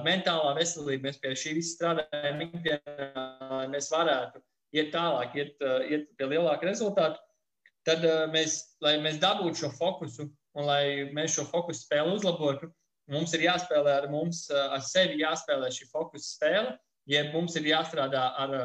mentālā 0.05 0.55
veselība. 0.57 1.09
Mēs 1.09 1.21
pie 1.21 1.35
šī 1.37 1.53
visa 1.59 1.75
strādājam 1.75 2.41
ikdienā, 2.47 3.27
lai 3.51 3.67
mēs 3.73 3.91
varētu 3.93 4.41
iet 4.75 4.91
tālāk, 4.95 5.35
iet, 5.37 5.61
iet 5.89 6.09
pie 6.17 6.29
lielāka 6.31 6.67
rezultāta. 6.67 7.21
Tad 7.85 8.01
mēs, 8.33 8.57
lai 8.81 8.95
mēs 9.03 9.21
dabūtu 9.21 9.61
šo 9.65 9.69
fokusu 9.77 10.25
un 10.57 10.65
lai 10.65 11.11
mēs 11.13 11.35
šo 11.35 11.45
fokusu 11.51 11.83
spēli 11.83 12.15
uzlabotu, 12.15 12.71
mums 13.11 13.35
ir 13.37 13.45
jāspēlē 13.45 13.99
ar 13.99 14.07
mums, 14.09 14.47
ar 14.49 14.81
sevi 14.81 15.19
jāspēlē 15.21 15.69
šī 15.73 15.89
fokusa 15.91 16.25
spēle, 16.25 16.71
ja 17.11 17.27
mums 17.33 17.57
ir 17.59 17.67
jāstrādā 17.69 18.23
ar, 18.41 18.55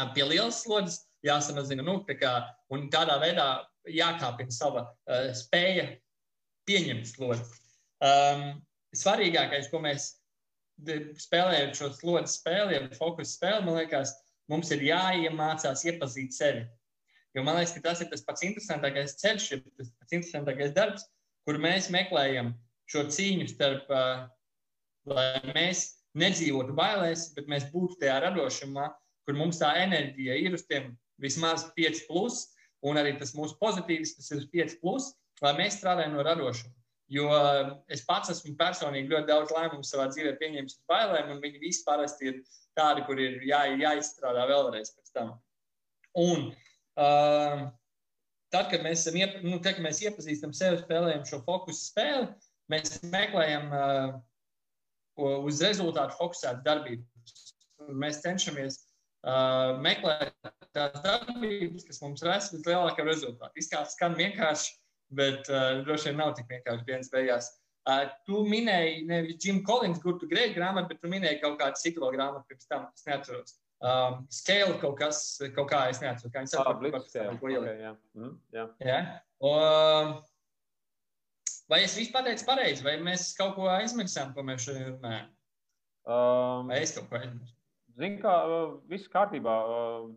ar 0.00 0.14
pie 0.16 0.24
lielas 0.24 0.62
slodzes, 0.64 1.02
jāsamazina, 1.24 1.84
nu, 1.86 1.98
tā 2.08 2.16
kā, 2.20 2.34
un 2.74 2.88
tādā 2.92 3.16
veidā 3.22 3.48
jākāpina 3.90 4.52
sava 4.54 4.86
uh, 4.86 5.30
spēja 5.36 5.88
pieņemt 6.68 7.08
slodzi. 7.08 7.62
Um, 8.04 8.46
svarīgākais, 8.96 9.70
ko 9.72 9.80
mēs 9.84 10.12
spēlējam 11.22 11.74
šo 11.76 11.90
slodzes 11.94 12.38
spēli, 12.40 12.76
ja 12.76 12.86
fokus 12.98 13.36
spēli, 13.36 13.64
man 13.66 13.78
liekas, 13.78 14.14
mums 14.50 14.72
ir 14.74 14.82
jāiemācās 14.84 15.84
iepazīt 15.86 16.34
sevi. 16.34 16.64
Jo 17.34 17.44
man 17.46 17.58
liekas, 17.58 17.74
ka 17.76 17.82
tas 17.88 18.02
ir 18.02 18.10
tas 18.10 18.24
pats 18.26 18.44
interesantākais 18.46 19.16
ceļš, 19.20 19.48
tas 19.78 19.92
pats 19.98 20.16
interesantākais 20.16 20.74
darbs, 20.76 21.06
kur 21.46 21.58
mēs 21.62 21.90
meklējam 21.94 22.52
šo 22.90 23.06
cīņu 23.14 23.48
starp, 23.52 23.88
uh, 23.90 24.26
lai 25.10 25.54
mēs 25.54 25.86
nedzīvotu 26.18 26.74
bailēs, 26.76 27.30
bet 27.36 27.48
mēs 27.50 27.66
būtu 27.72 27.98
tajā 28.02 28.20
radošumā, 28.26 28.90
kur 29.24 29.38
mums 29.38 29.58
tā 29.60 29.72
enerģija 29.82 30.36
ir 30.42 30.54
uz 30.56 30.66
tiem 30.68 30.92
vismaz 31.22 31.68
5, 31.76 32.06
plus, 32.08 32.40
un 32.84 33.00
arī 33.00 33.14
tas 33.18 33.34
mūsu 33.36 33.58
pozitīvs, 33.60 34.16
tas 34.18 34.32
ir 34.34 34.48
5, 34.52 34.78
plus, 34.82 35.12
lai 35.44 35.54
mēs 35.58 35.78
strādājam 35.78 36.16
no 36.16 36.24
radošuma. 36.26 36.74
Jo 37.12 37.28
es 37.92 38.00
pats 38.08 38.32
esmu 38.32 38.54
personīgi 38.56 39.12
ļoti 39.12 39.28
daudz 39.28 39.52
lēmumu 39.52 39.84
savā 39.84 40.06
dzīvē 40.10 40.34
pieņēmis 40.40 40.78
uz 40.78 40.84
bailēm, 40.88 41.34
un 41.34 41.42
viņi 41.42 41.60
visi 41.60 41.82
parasti 41.84 42.30
ir 42.30 42.38
tādi, 42.78 43.04
kur 43.06 43.20
ir 43.20 43.42
jā, 43.44 43.60
jāizstrādā 43.76 44.46
vēlreiz 44.48 44.94
pēc 44.96 45.12
tam. 45.14 45.34
Un 46.18 46.46
uh, 46.48 47.66
tad, 48.54 48.70
kad 48.72 48.84
mēs, 48.86 49.04
iep, 49.12 49.42
nu, 49.44 49.58
te, 49.60 49.74
kad 49.76 49.84
mēs 49.84 50.00
iepazīstam 50.06 50.54
sevi, 50.56 50.80
spēlējam 50.80 51.26
šo 51.28 51.42
fokusu 51.44 51.90
spēli, 51.90 52.30
mēs 52.72 52.96
meklējam 53.12 53.68
uh, 53.74 54.16
uz 55.44 55.60
rezultātu 55.62 56.16
fokusētu 56.18 56.64
darbību. 56.66 57.04
Mēs 58.00 58.22
cenšamies 58.24 58.83
uh, 59.24 59.74
meklēt 59.84 60.36
tās 60.76 61.00
darbības, 61.04 61.88
kas 61.88 62.00
mums 62.04 62.22
res 62.26 62.52
vislielāko 62.54 63.08
rezultātu. 63.08 63.56
Izskatās, 63.60 63.96
skan 63.98 64.16
vienkārši, 64.20 64.72
bet 65.16 65.50
uh, 65.52 65.82
droši 65.84 66.10
vien 66.12 66.20
nav 66.22 66.34
tik 66.38 66.48
vienkārši 66.52 66.88
dienas 66.88 67.12
beigās 67.12 67.52
Uh, 67.84 68.06
tu 68.24 68.38
minēji 68.48 69.02
nevis 69.04 69.44
Jim 69.44 69.58
Collins, 69.68 69.98
kur 70.00 70.14
tu 70.16 70.24
grēji 70.30 70.54
grāmatu, 70.56 70.88
bet 70.88 71.02
tu 71.04 71.08
minēji 71.12 71.42
kaut 71.42 71.58
kādu 71.60 71.76
citu 71.76 72.00
vēl 72.00 72.14
grāmatu 72.14 72.46
pirms 72.48 72.68
tam, 72.70 72.86
es 72.96 73.04
neatceros. 73.04 73.58
Um, 73.84 74.22
scale 74.32 74.78
kaut 74.80 74.94
kas, 74.96 75.18
kaut 75.52 75.68
kā 75.68 75.82
es 75.92 76.00
neatceros, 76.00 76.32
kā 76.32 76.40
viņi 76.40 76.48
Ah, 76.48 76.62
saka. 76.62 76.72
Blitz 76.80 77.10
scale. 77.10 77.34
ko 77.42 77.50
ielikt. 77.52 77.74
Okay, 77.74 77.82
jā. 77.84 78.30
Jā. 78.56 78.64
Ja? 78.88 78.96
Un, 79.44 80.14
vai 81.68 81.82
es 81.84 81.98
visu 82.00 82.14
pateicu 82.14 82.48
pareizi, 82.48 82.86
vai 82.88 82.96
mēs 83.04 83.26
kaut 83.36 83.52
ko 83.58 83.68
aizmirsām, 83.74 84.32
ko 84.32 84.46
mēs 84.48 84.64
šodien 84.64 84.88
runājam? 84.94 85.28
Um, 86.08 86.72
Vai 86.72 86.80
es 86.86 86.96
kaut 86.96 87.12
ko 87.12 87.20
aizmirsu? 87.20 87.52
Zini, 87.98 88.18
kā 88.22 88.34
viss 88.90 89.10
kārtībā. 89.12 89.54
Uh, 89.70 90.08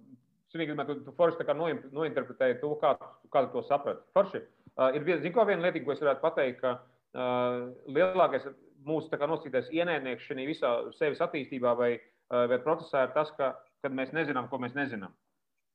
Sunīgi, 0.48 0.78
tu, 0.88 0.96
tu 1.04 1.12
forši 1.18 1.44
kā 1.44 1.54
nointerpretēji 1.58 2.62
to, 2.62 2.72
kā, 2.80 2.94
kā 3.34 3.42
tu 3.46 3.58
to 3.58 3.64
saprati. 3.68 4.00
Forši. 4.16 4.40
Uh, 4.78 4.94
ir 4.96 5.04
vien- 5.04 5.20
zini, 5.20 5.34
ko 5.36 5.44
viena 5.46 5.66
lieta, 5.66 5.82
ko 5.84 5.92
es 5.92 6.00
varētu 6.00 6.24
pateikt, 6.24 6.62
ka 6.62 6.72
uh, 6.78 7.68
lielākais 7.92 8.48
mūsu 8.88 9.20
nosītais 9.28 9.68
ienaidnieks 9.76 10.24
šajā 10.24 10.46
visā 10.48 10.72
sevis 10.96 11.24
attīstībā 11.26 11.74
vai, 11.76 11.98
uh, 12.32 12.46
vai 12.48 12.62
procesā 12.64 13.04
ir 13.08 13.16
tas, 13.18 13.34
ka, 13.36 13.58
kad 13.84 13.92
mēs 13.92 14.14
nezinām, 14.16 14.48
ko 14.48 14.62
mēs 14.64 14.78
nezinām. 14.78 15.12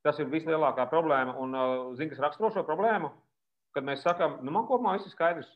Tas 0.03 0.19
ir 0.19 0.33
vislielākā 0.33 0.89
problēma. 0.91 1.37
Un, 1.39 1.53
uh, 1.55 1.93
zini, 1.99 2.11
kas 2.15 2.23
raksturo 2.25 2.51
šo 2.55 2.65
problēmu? 2.67 3.13
Kad 3.77 3.85
mēs 3.85 4.03
sakām, 4.07 4.41
nu, 4.43 4.55
man 4.57 4.65
kopumā 4.71 4.97
viss 4.97 5.11
ir 5.11 5.15
skaidrs. 5.15 5.53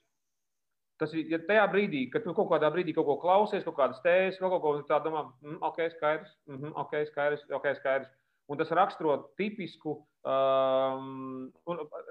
Tas 1.01 1.13
ir 1.13 1.29
ja 1.29 1.39
tajā 1.45 1.65
brīdī, 1.73 2.07
kad 2.13 2.25
tu 2.25 2.33
kaut 2.37 2.49
kādā 2.49 2.71
brīdī 2.73 2.95
kaut 2.97 3.05
ko 3.09 3.19
klausies, 3.21 3.65
kaut 3.67 3.77
kādas 3.77 3.99
tēzes, 4.05 4.39
vēl 4.41 4.53
kaut 4.55 4.63
ko 4.65 4.71
tādu 4.89 5.11
domā, 5.11 5.27
mm, 5.45 5.59
ok, 5.69 5.83
skaidrs, 5.93 6.33
mm 6.49 6.57
-hmm, 6.57 6.73
ok, 6.83 6.95
skaidrs, 7.11 7.45
ok, 7.59 7.67
skaidrs. 7.81 8.09
Un 8.49 8.59
tas 8.59 8.71
raksturo 8.71 9.17
tipisku, 9.37 9.97
um, 10.25 11.53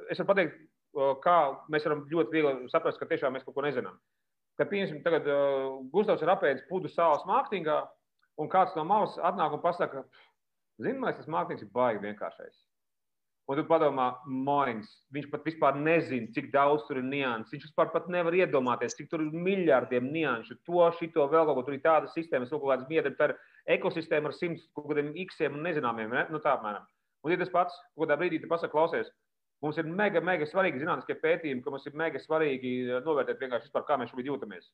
es 0.09 0.19
varu 0.19 0.27
pateikt, 0.27 0.59
uh, 0.93 1.15
kā 1.23 1.37
mēs 1.71 1.87
varam 1.87 2.05
ļoti 2.11 2.31
viegli 2.31 2.69
saprast, 2.69 2.99
ka 2.99 3.09
tiešām 3.09 3.33
mēs 3.33 3.45
kaut 3.45 3.55
ko 3.55 3.61
nezinām. 3.65 3.97
Kad, 4.57 4.69
piemēram, 4.69 5.01
tagad 5.03 5.27
uh, 5.27 5.81
Gustavs 5.91 6.21
ir 6.21 6.29
apēdis 6.29 6.67
pudu 6.69 6.87
sāls 6.87 7.25
mārketingā, 7.25 7.81
un 8.37 8.49
kāds 8.49 8.75
no 8.75 8.83
malas 8.83 9.17
atnāk 9.17 9.53
un 9.53 9.61
pasaka, 9.61 10.03
zini, 10.77 10.99
man 10.99 11.15
tas 11.15 11.27
mārketings 11.27 11.63
ir 11.63 11.71
baigi 11.73 12.03
vienkāršais. 12.05 12.64
Un 13.45 13.59
tu 13.59 13.63
padomā, 13.69 14.07
Moins, 14.25 14.87
viņš 15.13 15.27
pat 15.29 15.43
vispār 15.45 15.75
nezina, 15.77 16.31
cik 16.33 16.47
daudz 16.53 16.87
tur 16.87 16.97
ir 16.97 17.05
nianses. 17.05 17.51
Viņš 17.53 17.67
vispār 17.67 17.91
pat 17.93 18.07
nevar 18.09 18.33
iedomāties, 18.33 18.95
cik 18.97 19.11
tur 19.11 19.21
ir 19.21 19.35
miljardiem 19.37 20.07
nianšu. 20.09 20.57
To, 20.65 20.87
šito, 20.97 21.27
vēl 21.29 21.45
kaut 21.45 21.59
ko 21.59 21.65
tur 21.67 21.75
ir 21.77 21.83
tādas 21.83 22.15
sistēmas, 22.17 22.49
kaut 22.49 22.65
kādas 22.65 22.89
biedri, 22.89 23.13
tā 23.19 23.29
ir 23.29 23.35
ekosistēma 23.77 24.31
ar 24.31 24.37
simts 24.37 24.65
kaut 24.73 24.89
kādiem 24.89 25.13
iksiem 25.21 25.59
un 25.59 25.67
nezināmiem. 25.67 26.09
Ne? 26.09 26.25
Nu, 26.33 26.41
tā 26.41 26.55
apmēram. 26.57 26.89
Un 27.25 27.33
ja 27.35 27.37
tas 27.41 27.53
pats, 27.53 27.77
kādā 28.01 28.17
brīdī 28.17 28.41
tu 28.41 28.49
pasaki, 28.49 28.73
klausies, 28.73 29.13
mums 29.61 29.77
ir 29.81 29.93
mega, 30.01 30.21
mega 30.25 30.49
svarīgi 30.49 30.81
zinātniskie 30.81 31.19
pētījumi, 31.21 31.61
ka 31.61 31.73
mums 31.73 31.85
ir 31.85 31.97
mega 32.01 32.21
svarīgi 32.21 32.75
uh, 32.89 32.99
novērtēt 33.05 33.45
vienkārši 33.45 33.69
vispār, 33.69 33.85
kā 33.85 33.97
mēs 34.01 34.09
šobrīd 34.09 34.33
jūtamies. 34.33 34.71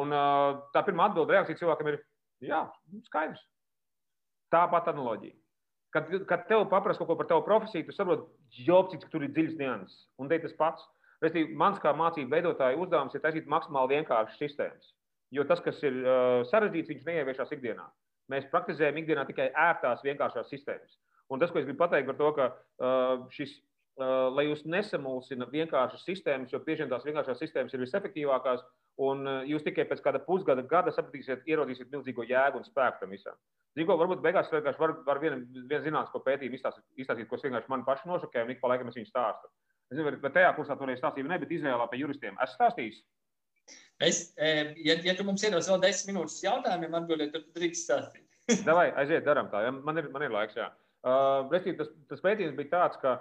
Un 0.00 0.12
uh, 0.12 0.60
tā 0.76 0.84
pirmā 0.84 1.08
atbilde 1.08 1.36
reakcija 1.38 1.60
cilvēkam 1.60 1.94
ir, 1.94 2.02
jā, 2.44 2.66
skaidrs. 3.08 3.42
Tāpat 4.52 4.92
analoģija. 4.92 5.36
Kad, 5.94 6.10
kad 6.30 6.46
tev 6.46 6.68
paprasa 6.70 7.02
kaut 7.02 7.10
ko 7.10 7.16
par 7.18 7.26
tavu 7.30 7.42
profesiju, 7.46 7.88
tu 7.88 7.94
saproti, 7.94 8.28
job, 8.66 8.92
cik 8.92 9.08
tur 9.10 9.24
ir 9.26 9.32
dziļs 9.34 9.56
nianses. 9.58 10.04
Un 10.22 10.30
te 10.30 10.38
tas 10.42 10.54
pats. 10.58 10.86
Restīvi, 11.20 11.52
mans 11.58 11.80
kā 11.82 11.92
mācību 11.92 12.32
veidotāja 12.32 12.78
uzdevums 12.80 13.16
ir 13.16 13.22
taisīt 13.24 13.48
maksimāli 13.50 13.98
vienkāršas 13.98 14.38
sistēmas. 14.40 14.92
Jo 15.34 15.44
tas, 15.46 15.60
kas 15.62 15.82
ir 15.84 15.98
uh, 16.00 16.40
sarežģīts, 16.48 16.88
viņš 16.94 17.02
neieviešās 17.06 17.52
ikdienā. 17.56 17.84
Mēs 18.32 18.46
praktizējam 18.52 19.02
ikdienā 19.02 19.26
tikai 19.28 19.50
ērtās, 19.50 20.04
vienkāršās 20.06 20.48
sistēmas. 20.50 20.96
Un 21.30 21.42
tas, 21.42 21.52
ko 21.52 21.60
es 21.60 21.66
gribu 21.66 21.82
pateikt 21.82 22.08
par 22.08 22.18
to, 22.18 22.30
ka 22.38 22.46
uh, 22.50 23.26
šis, 23.34 23.52
uh, 24.00 24.30
lai 24.34 24.46
jūs 24.48 24.64
nesamulsina 24.66 25.46
vienkāršas 25.50 26.06
sistēmas, 26.06 26.54
jo 26.54 26.62
bieži 26.64 26.86
vien 26.86 26.92
tās 26.94 27.06
vienkāršās 27.06 27.42
sistēmas 27.42 27.74
ir 27.74 27.84
visefektīvākās, 27.84 28.64
un 28.98 29.22
uh, 29.26 29.40
jūs 29.48 29.64
tikai 29.66 29.86
pēc 29.88 30.02
kāda 30.04 30.22
pusgada, 30.24 30.64
gada 30.66 30.92
sapratīsiet, 30.94 31.46
ierodīsiet 31.48 31.92
milzīgo 31.92 32.26
jēgu 32.28 32.60
un 32.60 32.66
spēku 32.66 33.04
tam 33.04 33.14
visam. 33.14 33.38
Zinu, 33.78 33.94
varbūt 34.00 34.24
beigās 34.24 34.50
vienkārši 34.50 34.82
var, 34.82 34.96
var 35.06 35.22
vienu 35.22 35.44
vien 35.70 35.84
zinātnīs, 35.84 36.10
ko 36.10 36.24
pētījumu 36.26 36.58
izstāstīt, 36.58 37.28
ko 37.30 37.38
es 37.38 37.46
vienkārši 37.46 37.70
man 37.70 37.86
pašu 37.86 38.10
nošokēju, 38.10 38.48
un 38.48 38.54
ik 38.56 38.60
pa 38.60 38.72
laikam 38.72 38.90
es 38.90 38.98
viņu 38.98 39.12
stāstu. 39.12 39.52
Es 39.90 39.94
nezinu, 39.94 40.18
vai 40.22 40.32
tajā 40.34 40.50
kursā 40.56 40.74
toreiz 40.78 40.98
stāstīju, 40.98 41.30
ne, 41.30 41.38
bet 41.38 41.54
Izrēlā 41.54 41.86
pie 41.90 42.02
juristiem. 42.02 42.38
Es 42.42 42.56
stāstīju, 42.58 42.98
Es, 44.00 44.34
eh, 44.40 44.72
ja, 44.80 44.96
ja 45.04 45.14
tu 45.16 45.26
mums 45.28 45.42
iedos 45.44 45.68
vēl 45.68 45.82
desmit 45.82 46.14
minūtes 46.14 46.38
jautājumiem, 46.40 46.94
atbildēt, 47.02 47.34
tad 47.34 47.48
drīkst 47.56 47.84
stāstīt. 47.84 48.26
Davai, 48.68 48.88
aiziet, 49.02 49.26
darām 49.26 49.50
tā. 49.52 49.66
Ja? 49.66 49.74
Man, 49.76 50.00
ir, 50.00 50.08
man 50.14 50.24
ir 50.24 50.32
laiks. 50.32 50.56
Jā. 50.56 50.70
Uh, 51.00 51.48
restīvi, 51.52 51.78
tas, 51.78 51.90
tas 52.08 52.22
pētījums 52.24 52.56
bija 52.56 52.72
tāds, 52.72 53.00
ka 53.00 53.18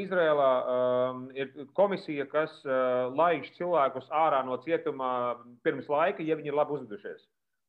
Izrēlā 0.00 0.50
um, 0.60 1.24
ir 1.36 1.52
komisija, 1.78 2.26
kas 2.30 2.56
uh, 2.66 3.12
laiž 3.14 3.52
cilvēkus 3.58 4.08
ārā 4.10 4.40
no 4.46 4.56
cietuma 4.64 5.36
pirms 5.66 5.88
laika, 5.92 6.24
ja 6.26 6.36
viņi 6.38 6.50
ir 6.50 6.58
labi 6.58 6.78
uzvedušies. 6.78 7.22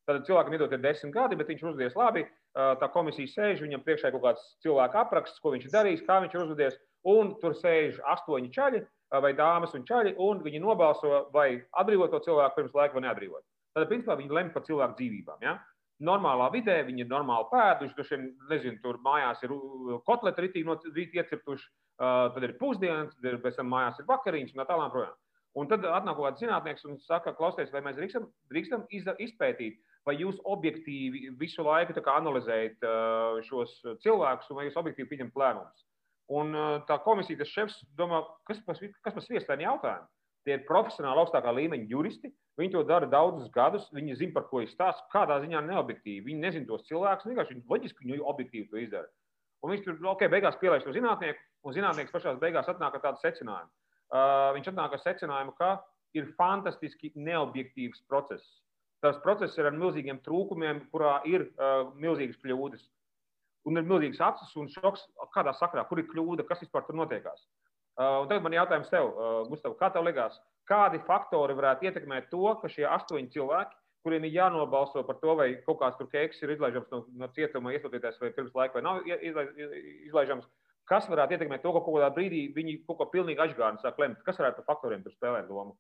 Tad 0.05 0.25
cilvēkam 0.27 0.53
iedot 0.53 0.73
ir 0.73 0.81
desmit 0.81 1.13
gadi, 1.15 1.37
bet 1.37 1.49
viņš 1.49 1.63
uzvedies 1.65 1.95
labi. 1.97 2.25
Tā 2.53 2.87
komisija 2.93 3.27
sēž, 3.27 3.63
viņam 3.65 3.81
priekšā 3.83 4.11
ir 4.11 4.13
kaut 4.15 4.23
kāds 4.23 4.43
cilvēka 4.63 4.99
apraksts, 5.01 5.41
ko 5.41 5.51
viņš 5.55 5.65
ir 5.65 5.73
darījis, 5.73 6.03
kā 6.05 6.19
viņš 6.23 6.35
ir 6.35 6.43
uzvedies. 6.43 6.77
Un 7.09 7.33
tur 7.41 7.55
sēž 7.57 7.97
astoņi 8.13 8.51
čaļi 8.53 8.83
vai 9.25 9.33
dāmas 9.37 9.73
un 9.77 9.83
čaļi, 9.87 10.15
un 10.21 10.43
viņi 10.45 10.61
nobalso, 10.61 11.25
vai 11.33 11.63
atbrīvot 11.81 12.13
to 12.13 12.21
cilvēku 12.27 12.59
pirms 12.59 12.77
laika 12.77 12.97
vai 12.97 13.03
neatbrīvot. 13.07 13.43
Tad, 13.75 13.87
principā, 13.89 14.15
viņi 14.19 14.37
lemj 14.37 14.53
par 14.53 14.63
cilvēku 14.69 14.97
dzīvībām. 15.01 15.41
Ja? 15.43 15.57
Normālā 16.03 16.49
vidē, 16.51 16.79
viņi 16.87 17.05
ir 17.05 17.09
normāli 17.11 17.47
pēduši, 17.51 17.95
dažiem, 17.97 18.25
nezinu, 18.49 18.79
tur 18.83 18.99
mājās 19.05 19.43
ir 19.45 19.53
uh, 19.55 19.95
kotleti 20.07 20.45
ritīgi 20.45 20.67
no 20.67 20.75
rīta 20.83 21.21
iecirtuši, 21.21 21.67
uh, 21.69 22.33
tad 22.35 22.43
ir 22.43 22.55
pusdienas, 22.59 23.15
tad 23.15 23.29
ir 23.31 23.39
pēc 23.43 23.59
tam 23.59 23.71
mājās 23.71 24.01
ir 24.01 24.09
vakariņas 24.09 24.53
un 24.55 24.61
tā 24.61 24.67
tālāk 24.71 24.93
projām. 24.95 25.17
Un 25.55 25.69
tad 25.71 25.87
atnāk 25.87 26.19
kāds 26.19 26.43
zinātnieks 26.43 26.83
un 26.89 26.97
saka, 26.99 27.31
klausies, 27.37 27.71
vai 27.71 27.81
mēs 27.85 27.95
drīkstam, 27.95 28.27
drīkstam 28.51 28.83
iz, 28.91 29.07
izpētīt, 29.29 29.79
vai 30.05 30.17
jūs 30.19 30.41
objektīvi 30.43 31.31
visu 31.39 31.63
laiku 31.63 31.95
analizējat 31.95 32.83
uh, 32.83 33.39
šos 33.47 33.77
cilvēkus, 34.03 34.51
vai 34.51 34.67
jūs 34.67 34.81
objektīvi 34.81 35.13
pieņemat 35.13 35.39
lēmumus. 35.43 35.85
Un 36.35 36.57
tā 36.89 36.95
komisija, 37.05 37.37
tas 37.37 37.51
šefs, 37.53 37.75
domā, 37.99 38.23
kas 38.49 38.57
par 38.65 39.21
sviestēnu 39.21 39.61
jautājumu? 39.61 40.07
Tie 40.45 40.53
ir 40.53 40.65
profesionāli 40.67 41.23
augstākā 41.23 41.51
līmeņa 41.57 41.87
juristi. 41.89 42.29
Viņi 42.59 42.75
to 42.75 42.83
dara 42.87 43.09
daudzus 43.09 43.49
gadus. 43.53 43.87
Viņi 43.95 44.17
zina, 44.19 44.35
par 44.37 44.45
ko 44.51 44.61
ir 44.61 44.69
stāsts. 44.69 45.03
Kādā 45.13 45.39
ziņā 45.41 45.63
neobjektīvi. 45.65 46.27
Viņi 46.29 46.43
nezina 46.43 46.69
tos 46.69 46.85
cilvēkus. 46.89 47.25
Vienkārši 47.31 47.55
viņi 47.55 47.65
loģiski 47.71 48.05
viņi 48.05 48.21
objektīvi 48.33 48.69
to 48.69 48.83
izdara. 48.83 49.09
Un 49.65 49.73
viņš 49.73 49.81
tur 49.81 50.11
ok, 50.11 50.27
beigās 50.29 50.59
pielaiž 50.61 50.85
to 50.85 50.93
zinātnieku, 50.93 51.41
un 51.65 51.73
zinātnieks 51.73 52.13
pašā 52.13 52.35
beigās 52.37 52.69
atnāk 52.69 52.99
ar 52.99 53.01
tādu 53.01 53.21
secinājumu. 53.23 53.71
Uh, 54.13 54.51
viņš 54.53 54.69
atnāk 54.69 54.93
ar 54.93 55.01
secinājumu, 55.01 55.55
ka 55.57 55.69
ir 56.13 56.27
fantastiski 56.37 57.09
neobjektīvs 57.17 58.03
process. 58.09 58.45
Tas 59.01 59.17
process 59.23 59.57
ir 59.57 59.65
ar 59.65 59.73
milzīgiem 59.73 60.21
trūkumiem, 60.25 60.83
kurā 60.93 61.17
ir 61.29 61.47
uh, 61.47 61.89
milzīgas 61.97 62.37
kļūdas. 62.43 62.85
Un 63.65 63.81
ir 63.81 63.87
milzīgs 63.89 64.21
acis 64.21 64.53
un 64.61 64.69
šoks, 64.69 65.07
kādā 65.33 65.55
sakrā, 65.57 65.87
kur 65.89 65.97
ir 66.01 66.05
kļūda, 66.11 66.45
kas 66.45 66.61
vispār 66.61 66.85
tur 66.85 66.99
notiekās. 67.01 67.41
Uh, 67.95 68.21
un 68.23 68.27
tagad 68.27 68.43
man 68.43 68.55
jautājums 68.57 68.91
tev, 68.91 69.07
uh, 69.13 69.41
Gustav, 69.47 69.77
kā 69.79 69.87
tev 69.93 70.03
liekas, 70.03 70.35
kādi 70.67 70.99
faktori 71.07 71.55
varētu 71.55 71.87
ietekmēt 71.87 72.27
to, 72.31 72.43
ka 72.59 72.71
šie 72.71 72.83
astoņi 72.89 73.31
cilvēki, 73.35 73.77
kuriem 74.05 74.27
ir 74.27 74.35
jānobalso 74.35 75.01
par 75.07 75.17
to, 75.21 75.35
vai 75.39 75.47
kaut 75.65 75.79
kāds 75.79 75.97
tur 75.97 76.09
keiks 76.11 76.41
ir 76.43 76.51
izlaižams 76.53 76.91
no, 76.91 77.05
no 77.17 77.29
cietuma, 77.37 77.71
ieslotīties 77.73 78.19
vai 78.21 78.33
pirms 78.35 78.53
laika, 78.57 78.77
vai 78.77 78.83
nav 78.85 79.07
izlaižams, 79.07 80.49
kas 80.91 81.07
varētu 81.09 81.37
ietekmēt 81.37 81.63
to, 81.63 81.71
ka 81.73 81.81
kaut 81.85 81.97
kādā 81.97 82.11
brīdī 82.17 82.41
viņi 82.57 82.81
kaut 82.85 82.99
ko 82.99 83.07
pilnīgi 83.13 83.41
aizgāni 83.45 83.81
sāk 83.81 83.97
lemt? 84.01 84.19
Kas 84.27 84.37
varētu 84.41 84.61
par 84.61 84.75
faktoriem 84.75 85.05
tur 85.05 85.15
spēlēt 85.15 85.49
lomu? 85.49 85.73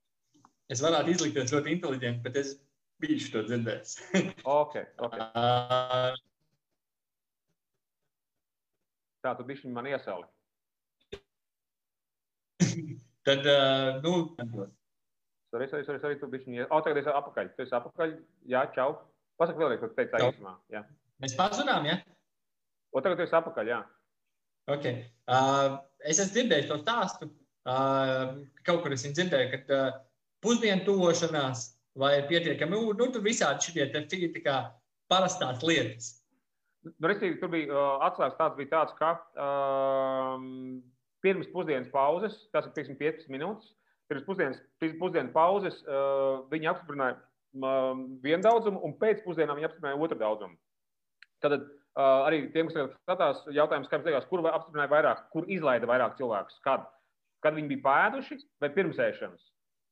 Es 0.71 0.81
varētu 0.81 1.13
izlikties 1.13 1.53
ļoti 1.53 1.75
inteliģenti, 1.75 2.23
bet 2.25 2.39
es 2.41 2.55
biju 3.03 3.19
to 3.33 3.43
dzirdējis. 3.49 3.97
ok, 4.61 4.79
ok. 5.05 5.19
Uh, 5.19 6.15
Tā 9.25 9.33
tu 9.33 9.45
bišķiņ 9.47 9.71
man 9.73 9.87
iesali. 9.89 10.27
Tad, 13.27 13.47
uh, 13.49 14.01
nu, 14.03 14.15
Sorry, 15.55 15.69
sorry, 15.71 15.85
sorry, 15.87 15.99
sorry 16.03 16.17
tu 16.19 16.27
bišķiņ. 16.27 16.65
O, 16.67 16.81
tagad 16.83 16.97
es 16.99 17.05
apakaļ. 17.07 17.53
Tu 17.55 17.63
esi 17.63 17.75
apakaļ. 17.77 18.09
Jā, 18.51 18.65
čau. 18.75 18.97
Pasaka 19.39 19.61
vēlreiz, 19.61 19.79
ko 19.79 19.87
tu 19.87 19.95
teici 19.95 20.11
tā 20.11 20.19
īsumā. 20.25 20.51
Jā. 20.73 20.81
mēs 21.23 21.35
pazudām, 21.39 21.87
ja? 21.87 21.95
O, 22.91 22.99
tagad 22.99 23.21
tu 23.21 23.23
esi 23.23 23.37
apakaļ, 23.39 23.69
jā. 23.71 23.77
Okay. 24.75 25.05
Uh, 25.31 25.77
es 26.03 26.19
esmu 26.19 26.33
dzirdējis 26.35 26.67
to 26.71 26.79
stāstu. 26.81 27.29
Uh, 27.65 28.41
kaut 28.67 28.83
kur 28.83 28.93
es 28.93 29.05
viņu 29.05 29.15
dzirdēju, 29.19 29.51
ka 29.53 29.77
uh, 29.77 29.95
pusdienu 30.43 30.83
tuvošanās 30.89 31.63
vai 31.97 32.11
ir 32.19 32.27
pietiekami, 32.29 32.75
nu, 32.75 32.91
nu 32.99 33.07
tur 33.13 33.23
visādi 33.25 33.69
šie 33.69 33.87
te 33.93 34.01
fi- 34.11 34.31
tā 34.35 34.41
kā 34.43 34.57
parastās 35.11 35.63
lietas. 35.63 36.11
Nu, 36.85 37.07
Restīvi, 37.09 37.39
tur 37.39 37.53
bija 37.53 37.71
uh, 37.71 38.03
atslēgas 38.09 38.37
tāds, 38.41 38.59
bija 38.59 38.73
tāds, 38.75 38.97
ka 38.99 39.13
um, 39.39 40.83
pirms 41.25 41.49
pusdienas 41.53 41.89
pauzes, 41.93 42.37
tas 42.53 42.67
ir 42.69 42.75
piemēram 42.75 42.99
15 43.01 43.33
minūtes, 43.33 43.71
pirms 44.11 44.27
pusdienas, 44.27 44.59
pusdienas 44.99 45.33
pauzes 45.33 45.79
uh, 45.87 46.43
viņi 46.51 46.69
apstiprināja 46.71 47.17
um, 47.57 48.05
vienu 48.23 48.43
daudzumu, 48.45 48.81
un 48.85 48.93
pēc 49.01 49.23
pusdienām 49.25 49.57
viņi 49.57 49.69
apstiprināja 49.69 50.01
otru 50.07 50.19
daudzumu. 50.21 50.57
Tad 51.43 51.57
uh, 51.57 52.27
arī 52.27 52.45
tiem, 52.53 52.69
kas 52.69 52.93
skatās, 53.01 53.41
jautājums, 53.55 53.89
kā 53.89 53.99
jums 53.99 54.09
liekas, 54.09 54.29
kur 54.29 54.45
apstiprināja 54.51 54.93
vairāk, 54.93 55.25
kur 55.33 55.49
izlaida 55.51 55.89
vairāk 55.89 56.17
cilvēkus, 56.19 56.61
kad, 56.65 56.85
kad 57.45 57.57
viņi 57.57 57.73
bija 57.73 57.85
pēduši 57.87 58.39
vai 58.63 58.71
pirms 58.77 59.01
ēšanas. 59.01 59.49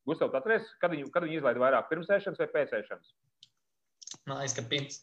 Gustavs, 0.08 0.36
atceries, 0.36 0.68
kad 0.84 0.92
viņi, 0.92 1.08
kad 1.16 1.26
viņi 1.26 1.40
izlaida 1.40 1.64
vairāk 1.64 1.90
pirms 1.90 2.12
ēšanas 2.12 2.42
vai 2.44 2.50
pēc 2.52 2.78
ēšanas? 2.82 3.12
Liekas, 4.28 4.56
ka 4.58 4.66
pirms. 4.70 5.02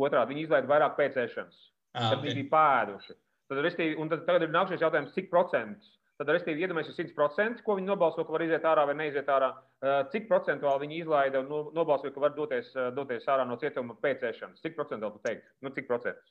Otrādi, 0.00 0.34
viņi 0.34 0.46
izlaida 0.46 0.70
vairāk 0.70 0.96
pēc 0.98 1.18
ēšanas. 1.24 1.58
Ah, 1.90 2.10
Tad 2.10 2.18
okay. 2.18 2.28
viņi 2.28 2.40
bija 2.40 2.50
pēduši. 2.54 3.16
Tad, 3.50 3.58
restīvi, 3.66 3.96
un 3.98 4.06
tad 4.12 4.22
tagad 4.28 4.44
ir 4.46 4.52
nākamais 4.54 4.78
jautājums, 4.84 5.10
cik 5.16 5.26
procentus? 5.32 5.96
Tad, 6.20 6.28
restīvi, 6.36 6.62
iedomājieties, 6.62 6.98
100%, 7.16 7.62
ko 7.66 7.74
viņi 7.78 7.88
nobalso, 7.90 8.22
ka 8.28 8.34
var 8.34 8.44
iziet 8.44 8.66
ārā 8.68 8.84
vai 8.86 8.94
neiziet 8.94 9.26
ārā. 9.32 9.48
Eh, 9.82 10.02
Cik 10.12 10.28
procentuāli 10.28 10.84
viņi 10.84 10.98
izlaida 11.02 11.40
un 11.40 11.48
no- 11.48 11.70
nobalsoja, 11.74 12.12
ka 12.14 12.20
var 12.20 12.34
doties, 12.36 12.68
eh, 12.76 12.90
doties 12.94 13.24
ārā 13.26 13.46
no 13.48 13.56
cietuma 13.56 13.96
pēc 14.04 14.22
ēšanas? 14.28 14.60
Cik 14.62 14.76
procentuāli 14.76 15.16
tu 15.16 15.22
teikt? 15.24 15.48
Nu, 15.62 15.70
cik 15.70 15.88
procentus? 15.88 16.30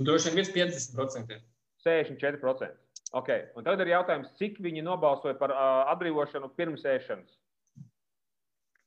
Droši 0.00 0.32
vien 0.32 0.40
virs 0.40 0.50
50%. 0.56 1.38
64%. 1.84 2.72
Okay. 3.12 3.44
Un 3.54 3.62
tagad 3.62 3.80
ir 3.84 3.92
jautājums, 3.92 4.32
cik 4.38 4.58
viņi 4.58 4.82
nobalsoja 4.82 5.38
par 5.38 5.50
uh, 5.52 5.92
atbrīvošanu 5.94 6.48
pirms 6.56 6.82
ēšanas? 6.82 7.36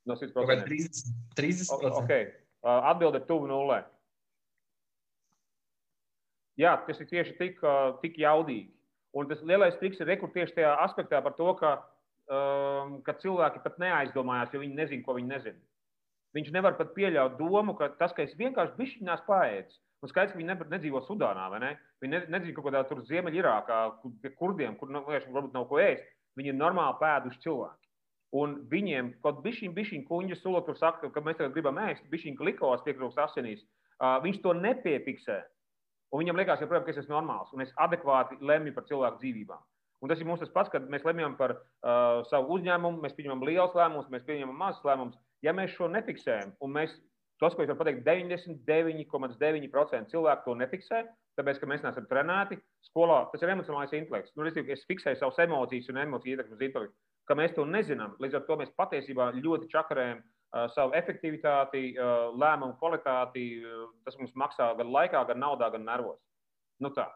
No 0.04 0.16
Kaut 0.16 0.48
kā 0.50 0.56
100%. 0.66 0.66
30%. 0.66 1.14
30%. 1.36 1.92
O- 1.94 2.02
Okay. 2.02 2.32
Uh, 2.66 2.82
Atbilde 2.90 3.20
tuvu 3.24 3.46
nulē. 3.46 3.84
Jā, 6.60 6.72
tas 6.86 7.00
ir 7.02 7.08
tieši 7.10 7.36
tik, 7.36 7.60
tik 8.02 8.18
jaudīgi. 8.22 8.70
Un 9.16 9.28
tas 9.28 9.40
lielais 9.48 9.76
triks 9.80 10.00
ir 10.00 10.08
rekur 10.10 10.32
tieši 10.32 10.58
tajā 10.58 10.74
aspektā 10.84 11.22
par 11.24 11.36
to, 11.38 11.48
ka, 11.60 11.72
um, 12.28 12.98
ka 13.04 13.16
cilvēki 13.22 13.62
pat 13.64 13.78
neaizdomājās, 13.80 14.52
jo 14.52 14.60
viņi 14.60 14.76
nezina, 14.76 15.04
ko 15.06 15.16
viņi 15.16 15.32
nezina. 15.32 15.60
Viņš 16.36 16.52
nevar 16.52 16.76
pat 16.76 16.92
pieļaut 16.96 17.38
domu, 17.38 17.76
ka 17.78 17.88
tas, 18.00 18.12
ka 18.16 18.26
es 18.26 18.34
vienkārši 18.36 18.76
bišķiņās 18.76 19.24
paēdzu, 19.28 19.78
un 20.04 20.12
skaidrs, 20.12 20.34
ka 20.34 20.40
viņi 20.40 20.50
ne, 20.50 20.56
nedzīvo 20.74 21.00
Sudānā, 21.06 21.46
vai 21.52 21.62
ne? 21.62 21.72
Viņi 22.04 22.12
ne, 22.12 22.20
nedzīvo 22.34 22.58
kaut 22.58 22.68
kādā 22.68 22.82
tur 22.88 23.00
Ziemeļirākā, 23.08 23.80
kur 24.02 24.14
pie 24.20 24.32
kurdiem, 24.36 24.76
kur 24.76 24.92
nu, 24.92 25.00
vienkārši 25.06 25.32
varbūt 25.32 25.56
nav 25.56 25.64
ko 25.70 25.80
ēst. 25.80 26.04
Viņi 26.36 26.52
ir 26.52 26.58
normāli 26.58 27.00
pēduši 27.00 27.40
cilvēki. 27.46 27.88
Un 28.36 28.56
viņiem 28.68 29.14
kaut 29.24 29.40
bišķiņ, 29.44 29.72
bišķiņ 29.76 30.04
kuņģa 30.10 30.36
sula 30.42 30.60
tur 30.66 30.76
saka, 30.76 31.08
ka 31.08 31.24
mēs 31.24 31.38
tagad 31.38 31.54
gribam 31.56 31.80
ēst, 31.80 32.04
bišķiņ 32.12 32.36
glikos 32.36 32.84
piekrūst 32.84 33.20
asinīs. 33.22 33.64
Uh, 33.96 34.18
viņš 34.24 34.42
to 34.44 34.52
nepiepiksē. 34.58 35.38
Un 36.14 36.22
viņam 36.22 36.38
liekas, 36.38 36.60
joprojām, 36.62 36.84
ka 36.86 36.92
es 36.92 37.00
esmu 37.02 37.16
normāls 37.16 37.50
un 37.54 37.64
es 37.64 37.72
adekvāti 37.82 38.38
lemju 38.46 38.72
par 38.76 38.84
cilvēku 38.88 39.18
dzīvībām. 39.22 39.62
Un 40.04 40.12
tas 40.12 40.20
ir 40.20 40.28
mums 40.28 40.42
tas 40.42 40.52
pats, 40.52 40.70
kad 40.70 40.82
mēs 40.92 41.06
lemjam 41.08 41.32
par 41.38 41.50
uh, 41.56 41.62
savu 42.30 42.44
uzņēmumu, 42.58 43.02
mēs 43.02 43.16
pieņemam 43.16 43.46
liels 43.48 43.74
lēmumus, 43.74 44.12
mēs 44.12 44.26
pieņemam 44.28 44.58
mazus 44.60 44.84
lēmumus. 44.86 45.16
Ja 45.44 45.52
mēs 45.56 45.70
šo 45.74 45.86
nefiksējam, 45.92 46.50
un 46.62 46.68
mēs 46.76 46.90
tos, 47.40 47.52
ko 47.56 47.60
es 47.64 47.70
varu 47.70 47.80
pateikt, 47.80 48.06
99,9% 48.06 50.12
cilvēku 50.12 50.42
to 50.44 50.52
nefiksē, 50.60 50.98
tāpēc, 51.40 51.56
ka 51.60 51.70
mēs 51.72 51.82
neesam 51.84 52.06
trenēti 52.10 52.54
skolā, 52.86 53.18
tas 53.32 53.42
ir 53.42 53.52
emocionālais 53.56 53.96
intelekts. 53.96 54.34
Nu, 54.36 54.40
restīvi, 54.46 54.72
es 54.76 54.88
fiksēju 54.88 55.16
savas 55.20 55.42
emocijas 55.44 55.90
un 55.92 56.02
emociju 56.04 56.32
ietekmi 56.36 56.56
uz 56.56 56.62
intelektu, 56.68 56.96
ka 57.28 57.32
mēs 57.40 57.52
to 57.56 57.62
nezinām. 57.68 58.10
Līdz 58.22 58.34
ar 58.38 58.44
to 58.48 58.54
mēs 58.60 58.76
patiesībā 58.78 59.24
ļoti 59.40 59.64
čakarējam 59.72 60.18
uh, 60.20 60.24
savu 60.74 60.94
efektivitāti, 60.98 61.92
uh, 61.98 62.32
lēmumu 62.38 62.76
kvalitāti. 62.80 63.46
Uh, 63.62 63.86
tas 64.06 64.18
mums 64.20 64.34
maksā 64.38 64.72
gan 64.78 64.90
laikā, 64.94 65.22
gan 65.30 65.40
naudā, 65.42 65.70
gan 65.74 65.86
nervos. 65.86 66.20
Nu 66.82 66.92
tā. 66.96 67.06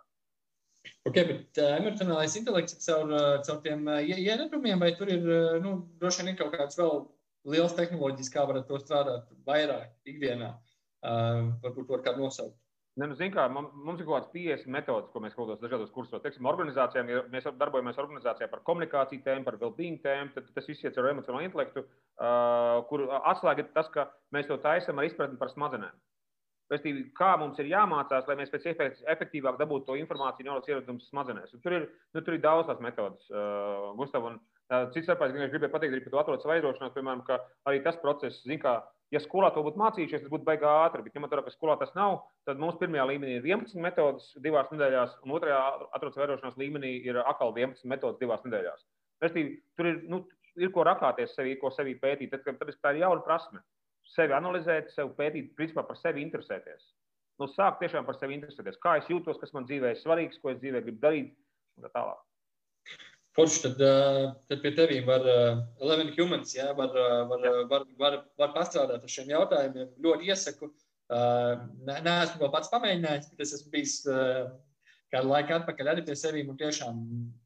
Okay, 1.09 1.27
bet 1.29 1.61
uh, 1.61 1.75
emocionālais 1.77 2.37
intelekts 2.41 2.79
caur, 2.87 3.13
caur 3.47 3.61
tiem 3.65 3.85
uh, 3.89 4.01
ie- 4.01 4.21
ieradumiem, 4.25 4.81
vai 4.81 4.95
tur 4.97 5.13
ir 5.13 5.25
uh, 5.27 5.59
nu, 5.65 5.77
droši 6.01 6.23
vien 6.23 6.33
ir 6.33 6.41
kaut 6.41 6.55
kāds 6.57 6.79
vēl 6.81 7.05
liels 7.53 7.77
tehnoloģijas, 7.77 8.33
kā 8.33 8.45
varat 8.49 8.69
to 8.69 8.81
strādāt 8.81 9.29
vairāk 9.49 9.93
ikdienā. 10.09 10.55
Uh, 11.01 11.53
varbūt 11.65 11.87
to 11.89 11.97
var 11.97 12.05
kādu 12.05 12.25
nosaukt. 12.27 12.57
Ne, 12.99 13.07
nu, 13.07 13.15
zin, 13.15 13.31
kā, 13.31 13.45
mums 13.55 14.01
ir 14.01 14.07
kaut 14.07 14.17
kāds 14.17 14.33
50 14.35 14.73
metodas, 14.75 15.11
ko 15.13 15.21
mēs 15.23 15.35
kaut 15.37 15.47
kādos 15.47 15.63
dažādos 15.63 15.93
kursos. 15.95 16.23
Teiksim, 16.25 16.49
organizācijām, 16.51 17.13
ja 17.13 17.21
mēs 17.31 17.47
darbojamies 17.61 18.01
organizācijā 18.03 18.49
par 18.51 18.65
komunikāciju 18.67 19.23
tēmu, 19.27 19.47
par 19.47 19.59
well-being 19.63 20.01
tēmu, 20.03 20.33
tad 20.35 20.49
tas 20.57 20.67
viss 20.67 20.83
iet 20.83 20.99
ar 20.99 21.13
emocionālo 21.13 21.45
intelektu, 21.47 21.85
uh, 21.87 22.83
kur 22.91 23.07
atslēga 23.21 23.63
ir 23.63 23.71
tas, 23.77 23.89
ka 23.95 24.09
mēs 24.35 24.51
to 24.51 24.59
taisam 24.65 24.99
ar 24.99 25.07
izpratni 25.07 25.39
par 25.39 25.55
smadzenēm. 25.55 25.95
Restīvi, 26.71 27.07
kā 27.19 27.33
mums 27.39 27.59
ir 27.63 27.71
jāmācās, 27.71 28.27
lai 28.31 28.39
mēs 28.39 28.51
pēc 28.51 28.69
iespējas 28.71 29.01
efektīvāk 29.15 29.57
dabūtu 29.59 29.89
to 29.89 29.99
informāciju 29.99 30.51
no 30.51 30.61
ieradumus 30.61 31.09
smadzenēs. 31.11 31.55
Un 31.55 31.63
Tur 31.65 31.79
ir, 31.79 31.89
nu, 32.15 32.23
tur 32.27 32.37
ir 32.37 32.43
daudz 32.43 32.69
tās 32.71 32.83
metodas, 32.83 33.27
uh, 33.31 33.91
Gustav. 33.99 34.27
Un, 34.29 34.39
uh, 34.71 34.87
cits 34.95 35.07
starpā, 35.07 35.31
es 35.31 35.51
gribēju 35.55 35.71
pateikt 35.73 35.95
arī 35.95 36.05
par 36.05 36.15
to 36.15 36.23
atrodas 36.23 36.47
vairošanos, 36.47 36.95
piemēram, 36.95 37.25
ka 37.27 37.39
arī 37.71 37.83
tas 37.87 37.99
process, 38.03 38.43
zin 38.47 38.63
kā, 38.63 38.81
ja 39.15 39.21
skolā 39.23 39.51
to 39.55 39.63
būtu 39.67 39.81
mācījušies, 39.81 40.23
tas 40.25 40.33
būtu 40.33 40.47
baigā 40.47 40.71
ātri. 40.85 41.05
Bet, 41.07 41.17
ņemot 41.17 41.35
vērā, 41.35 41.45
ka 41.47 41.55
skolā 41.55 41.77
tas 41.81 41.93
nav, 41.97 42.21
tad 42.49 42.61
mums 42.63 42.79
pirmajā 42.81 43.07
līmenī 43.11 43.39
ir 43.39 43.49
11 43.51 43.83
metodas 43.83 44.31
divās 44.45 44.71
nedēļās, 44.73 45.17
un 45.27 45.35
otrajā 45.37 45.61
atrodas 45.97 46.21
vairošanās 46.21 46.59
līmenī 46.61 46.95
ir 47.09 47.21
atkal 47.25 47.55
11 47.57 47.91
metodas 47.91 48.21
divās 48.23 48.45
nedēļās. 48.47 48.87
Restīvi, 49.25 49.59
tur 49.77 49.91
ir, 49.91 50.01
nu, 50.13 50.23
ir 50.61 50.73
ko 50.75 50.87
rakāties 50.87 51.35
sevi, 51.37 51.59
ko 51.61 51.73
sevi 51.75 51.99
pētīt. 52.01 52.33
Tad, 52.33 52.47
tad 52.63 52.73
tā 52.81 52.95
ir 52.95 53.05
jauna 53.05 53.27
prasme. 53.27 53.63
Sevi 54.15 54.35
analizēt, 54.35 54.91
sevi 54.95 55.15
pētīt, 55.19 55.53
principā 55.59 55.85
par 55.87 55.99
sevi 56.01 56.25
interesēties. 56.25 56.89
Nu, 57.41 57.49
sāk 57.49 57.79
tiešām 57.81 58.07
par 58.09 58.19
sevi 58.21 58.37
interesēties. 58.37 58.81
Kā 58.83 58.99
es 59.01 59.07
jūtos, 59.09 59.39
kas 59.41 59.55
man 59.57 59.69
dzīvē 59.69 59.95
ir 59.95 60.01
svarīgs, 60.01 60.41
ko 60.43 60.53
es 60.53 60.59
dzīvē 60.61 60.83
gribu 60.85 61.01
darīt, 61.05 61.31
un 61.79 61.87
tā 61.87 61.93
tālāk. 61.95 62.21
Forši, 63.39 63.61
tad, 63.63 63.83
uh, 63.87 64.33
tad 64.51 64.63
pie 64.65 64.73
tevis 64.75 65.05
var 65.07 65.23
uh, 65.23 65.61
Eleven 65.83 66.11
Humans, 66.17 66.55
jā, 66.57 66.71
var, 66.79 66.91
uh, 66.99 67.21
var, 67.31 67.45
var, 67.71 67.85
var, 68.01 68.17
var 68.43 68.55
pastrādāt 68.57 69.05
ar 69.07 69.13
šiem 69.13 69.31
jautājumiem. 69.31 69.93
Ļoti 70.03 70.33
iesaku. 70.33 70.73
Ne, 71.11 71.95
neesmu 72.07 72.39
vēl 72.39 72.51
pats 72.55 72.71
pamēģinājis, 72.71 73.33
bet 73.33 73.41
es 73.43 73.55
esmu 73.57 73.73
bijis 73.73 73.95
kādu 75.11 75.33
laiku 75.33 75.57
atpakaļ 75.57 75.89
arī 75.91 76.05
pie 76.07 76.15
sevis. 76.15 76.47
Un 76.47 76.59
tiešām 76.61 77.01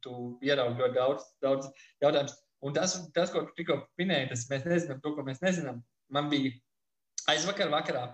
tu 0.05 0.17
ieraugi 0.45 0.83
ļoti 0.83 0.99
daudz, 0.99 1.31
daudz 1.41 1.71
jautājumu. 2.05 2.35
Un 2.65 2.77
tas, 2.77 2.99
tas, 3.17 3.33
ko 3.33 3.47
tu 3.47 3.57
tikko 3.57 3.79
minēji, 4.01 4.29
tas 4.35 4.45
mēs 4.51 4.69
nezinām 4.69 5.01
to, 5.01 5.15
ko 5.17 5.25
mēs 5.25 5.41
nezinām. 5.41 5.81
Man 6.13 6.29
bija 6.33 6.53
aizvakar 7.33 7.73
vakarā, 7.73 8.05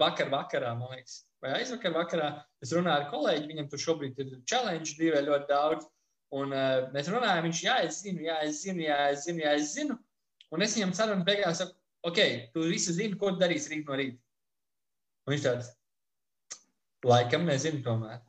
vakar 0.00 0.32
vakarā, 0.32 0.72
man 0.80 0.92
liekas, 0.96 1.22
vai 1.44 1.54
aizvakar 1.58 1.92
vakarā, 1.96 2.28
es 2.64 2.72
runāju 2.72 3.04
ar 3.04 3.10
kolēģi, 3.12 3.48
viņam 3.48 3.68
tur 3.72 3.84
šobrīd 3.84 4.20
ir 4.24 4.34
challenge 4.48 4.96
dzīvē 4.96 5.24
ļoti 5.28 5.48
daudz. 5.52 5.88
Un 6.32 6.54
uh, 6.56 6.88
mēs 6.94 7.10
runājam, 7.12 7.44
viņš, 7.44 7.60
jā, 7.66 7.76
es 7.84 8.00
zinu, 8.04 8.24
jā, 8.24 8.38
es 8.46 8.62
zinu, 8.64 8.86
jā, 8.86 8.98
es 9.12 9.26
zinu, 9.26 9.44
jā, 9.44 9.52
es 9.60 9.74
zinu. 9.76 9.98
Un 10.52 10.64
es 10.64 10.74
viņam 10.76 10.94
sarunas 10.96 11.26
beigās 11.28 11.60
saku, 11.60 11.76
ok, 12.08 12.20
tu 12.54 12.64
visu 12.70 12.94
zini, 12.96 13.18
ko 13.20 13.34
darīsi 13.36 13.74
rīt 13.74 13.88
no 13.88 13.98
rīta. 14.00 14.20
Un 15.26 15.34
viņš 15.34 15.44
tāds, 15.44 15.72
laikam 17.06 17.44
nezinu 17.48 17.82
tomēr. 17.84 18.22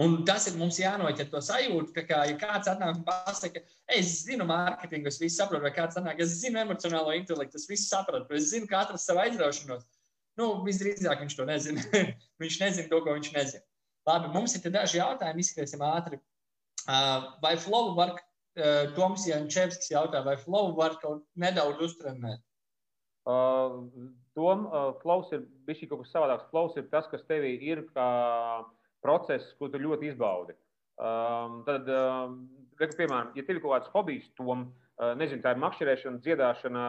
Un 0.00 0.18
tas 0.28 0.44
ir 0.50 0.56
mums 0.60 0.76
jānoķer 0.76 1.28
to 1.32 1.40
sajūtu, 1.40 2.02
kā, 2.08 2.18
ja 2.28 2.36
kāds 2.40 2.68
atnāk 2.68 2.98
un 2.98 3.04
pasaka, 3.06 3.62
es 3.96 4.10
zinu 4.26 4.44
mārketingu, 4.48 5.08
es 5.08 5.16
visu 5.22 5.38
saprotu, 5.38 5.64
vai 5.64 5.72
kāds 5.72 5.96
atnāk, 5.96 6.20
es 6.20 6.34
zinu 6.42 6.60
emocionālo 6.60 7.14
intelektu, 7.16 7.56
es 7.56 7.64
visu 7.70 7.88
saprotu, 7.88 8.36
es 8.36 8.50
zinu, 8.50 8.68
kā 8.68 8.82
atrast 8.82 9.08
savu 9.08 9.22
aizraušanos. 9.24 9.86
Nu, 10.36 10.50
visdrīzāk 10.66 11.22
viņš 11.24 11.36
to 11.38 11.46
nezina. 11.48 11.84
viņš 12.42 12.58
nezina 12.60 12.90
to, 12.90 13.00
ko 13.04 13.16
viņš 13.16 13.30
nezina. 13.38 13.64
Labi, 14.06 14.28
mums 14.34 14.52
ir 14.58 14.68
daži 14.74 15.00
jautājumi, 15.00 15.42
izskatīsim 15.42 15.84
ātri. 15.88 16.20
Vai 17.42 17.56
flow 17.58 17.94
var, 17.96 18.14
Toms 18.96 19.24
Jančevskis 19.28 19.90
jautā, 19.90 20.22
vai 20.24 20.36
flow 20.40 20.70
var 20.76 20.94
kaut 21.02 21.24
nedaudz 21.36 21.82
uztrenēt? 21.88 22.44
Uh, 23.26 23.82
Tom, 24.38 24.68
uh, 24.70 24.92
flows 25.02 25.32
ir 25.34 25.42
bijis 25.66 25.88
kaut 25.90 26.04
kas 26.04 26.12
savādāks. 26.14 26.46
Flows 26.52 26.76
ir 26.78 26.86
tas, 26.92 27.08
kas 27.10 27.24
tevī 27.26 27.56
ir 27.72 27.82
kā 27.96 28.06
process, 29.02 29.48
ko 29.58 29.66
tu 29.72 29.80
ļoti 29.82 30.12
izbaudi. 30.12 30.54
Um, 30.96 31.62
tad, 31.66 31.88
um, 31.90 32.36
piemēram, 32.78 33.32
ja 33.34 33.42
tev 33.42 33.56
ir 33.56 33.62
kaut 33.64 33.74
kāds 33.74 33.90
hobijs, 33.94 34.28
Tom, 34.38 34.68
uh, 34.68 35.10
nezinu, 35.18 35.42
tā 35.42 35.56
ir 35.56 35.62
makšķerēšana, 35.64 36.22
dziedāšana, 36.22 36.84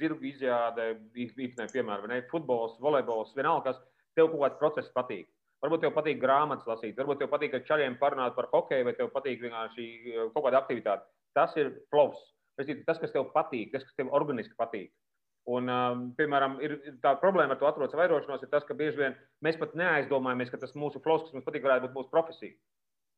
zirgu 0.00 0.30
izjāde, 0.30 0.88
īstenībā, 1.12 1.68
piemēram, 1.74 2.08
ne, 2.14 2.22
futbols, 2.32 2.78
volejbols, 2.82 3.36
vienalga, 3.36 3.74
kas 3.74 3.84
tev 4.16 4.32
kaut 4.32 4.46
kāds 4.46 4.60
process 4.62 4.94
patīk. 4.96 5.28
Varbūt 5.62 5.84
tev 5.84 5.92
patīk 5.94 6.18
grāmatas 6.22 6.66
lasīt, 6.66 6.96
varbūt 6.98 7.22
tev 7.22 7.30
patīk 7.30 7.54
ar 7.54 7.62
čaļiem 7.68 7.98
parunāt 8.00 8.34
par 8.34 8.48
hokeju, 8.50 8.86
vai 8.88 8.96
tev 8.98 9.12
patīk 9.14 9.44
vienkārši 9.44 9.86
uh, 9.86 10.24
kaut 10.34 10.48
kāda 10.48 10.58
aktivitāte. 10.62 11.06
Tas 11.38 11.54
ir 11.60 11.70
flows. 11.92 12.18
Tas, 12.58 12.98
kas 13.00 13.14
tev 13.14 13.30
patīk, 13.34 13.70
tas, 13.72 13.86
kas 13.86 13.96
tev 13.96 14.10
organiski 14.12 14.58
patīk. 14.58 14.90
Un, 15.52 15.70
um, 15.70 16.02
piemēram, 16.18 16.58
ir, 16.62 16.76
tā 17.02 17.14
problēma 17.18 17.56
ar 17.56 17.60
to 17.62 17.66
atrodas 17.66 17.96
vairošanos, 17.98 18.42
ir 18.44 18.50
tas, 18.50 18.66
ka 18.66 18.76
bieži 18.78 19.00
vien 19.00 19.16
mēs 19.42 19.56
pat 19.58 19.72
neaizdomājamies, 19.78 20.52
ka 20.52 20.60
tas 20.62 20.76
mūsu 20.78 21.02
flows, 21.02 21.24
kas 21.24 21.34
mums 21.34 21.46
patīk, 21.46 21.64
varētu 21.64 21.88
būt 21.88 21.96
mūsu 21.98 22.12
profesija. 22.12 22.54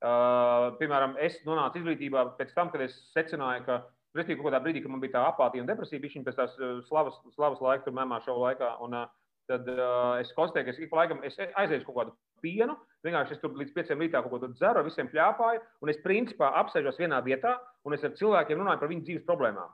Uh, 0.05 0.71
piemēram, 0.79 1.19
es 1.25 1.41
nonācu 1.49 1.81
izglītībā 1.81 2.23
pēc 2.39 2.55
tam, 2.57 2.71
kad 2.73 2.85
es 2.85 2.97
secināju, 3.17 3.67
ka 3.69 3.83
Respektīvi, 4.15 4.39
kaut 4.39 4.53
kādā 4.53 4.61
brīdī, 4.63 4.81
kad 4.83 4.93
man 4.95 5.01
bija 5.03 5.17
tā 5.17 5.21
apātija 5.27 5.65
un 5.65 5.67
depresija, 5.67 5.99
bija 5.99 6.15
viņa 6.15 6.27
pēc 6.29 6.37
tās 6.39 6.53
slavas, 6.87 7.17
slavas 7.35 7.63
laika, 7.65 7.83
tur 7.83 7.97
mēmā 7.97 8.21
šovu 8.23 8.45
laikā. 8.45 8.69
Un, 8.87 8.95
uh, 8.95 9.09
tad 9.51 9.67
uh, 9.73 10.21
es 10.23 10.31
konstatēju, 10.37 10.67
ka 10.69 10.71
es 10.71 10.79
ik 10.85 10.93
pa 10.93 11.01
laikam 11.01 11.25
aiziešu 11.25 11.89
kaut 11.89 11.97
kādu 11.99 12.15
pienu. 12.45 12.77
Vienkārši 13.05 13.37
es 13.37 13.41
tur 13.43 13.57
līdz 13.59 13.73
pieciem 13.77 14.05
rītā 14.05 14.21
kaut 14.25 14.37
ko 14.37 14.53
dzeru, 14.53 14.85
visiem 14.87 15.09
pļāpāju. 15.13 15.65
Un 15.85 15.93
es 15.93 16.03
principā 16.05 16.53
apsēžos 16.61 17.01
vienā 17.01 17.21
vietā 17.25 17.57
un 17.85 17.97
es 17.97 18.05
ar 18.05 18.15
cilvēkiem 18.21 18.61
runāju 18.61 18.85
par 18.85 18.93
viņu 18.93 19.09
dzīves 19.09 19.27
problēmām. 19.29 19.73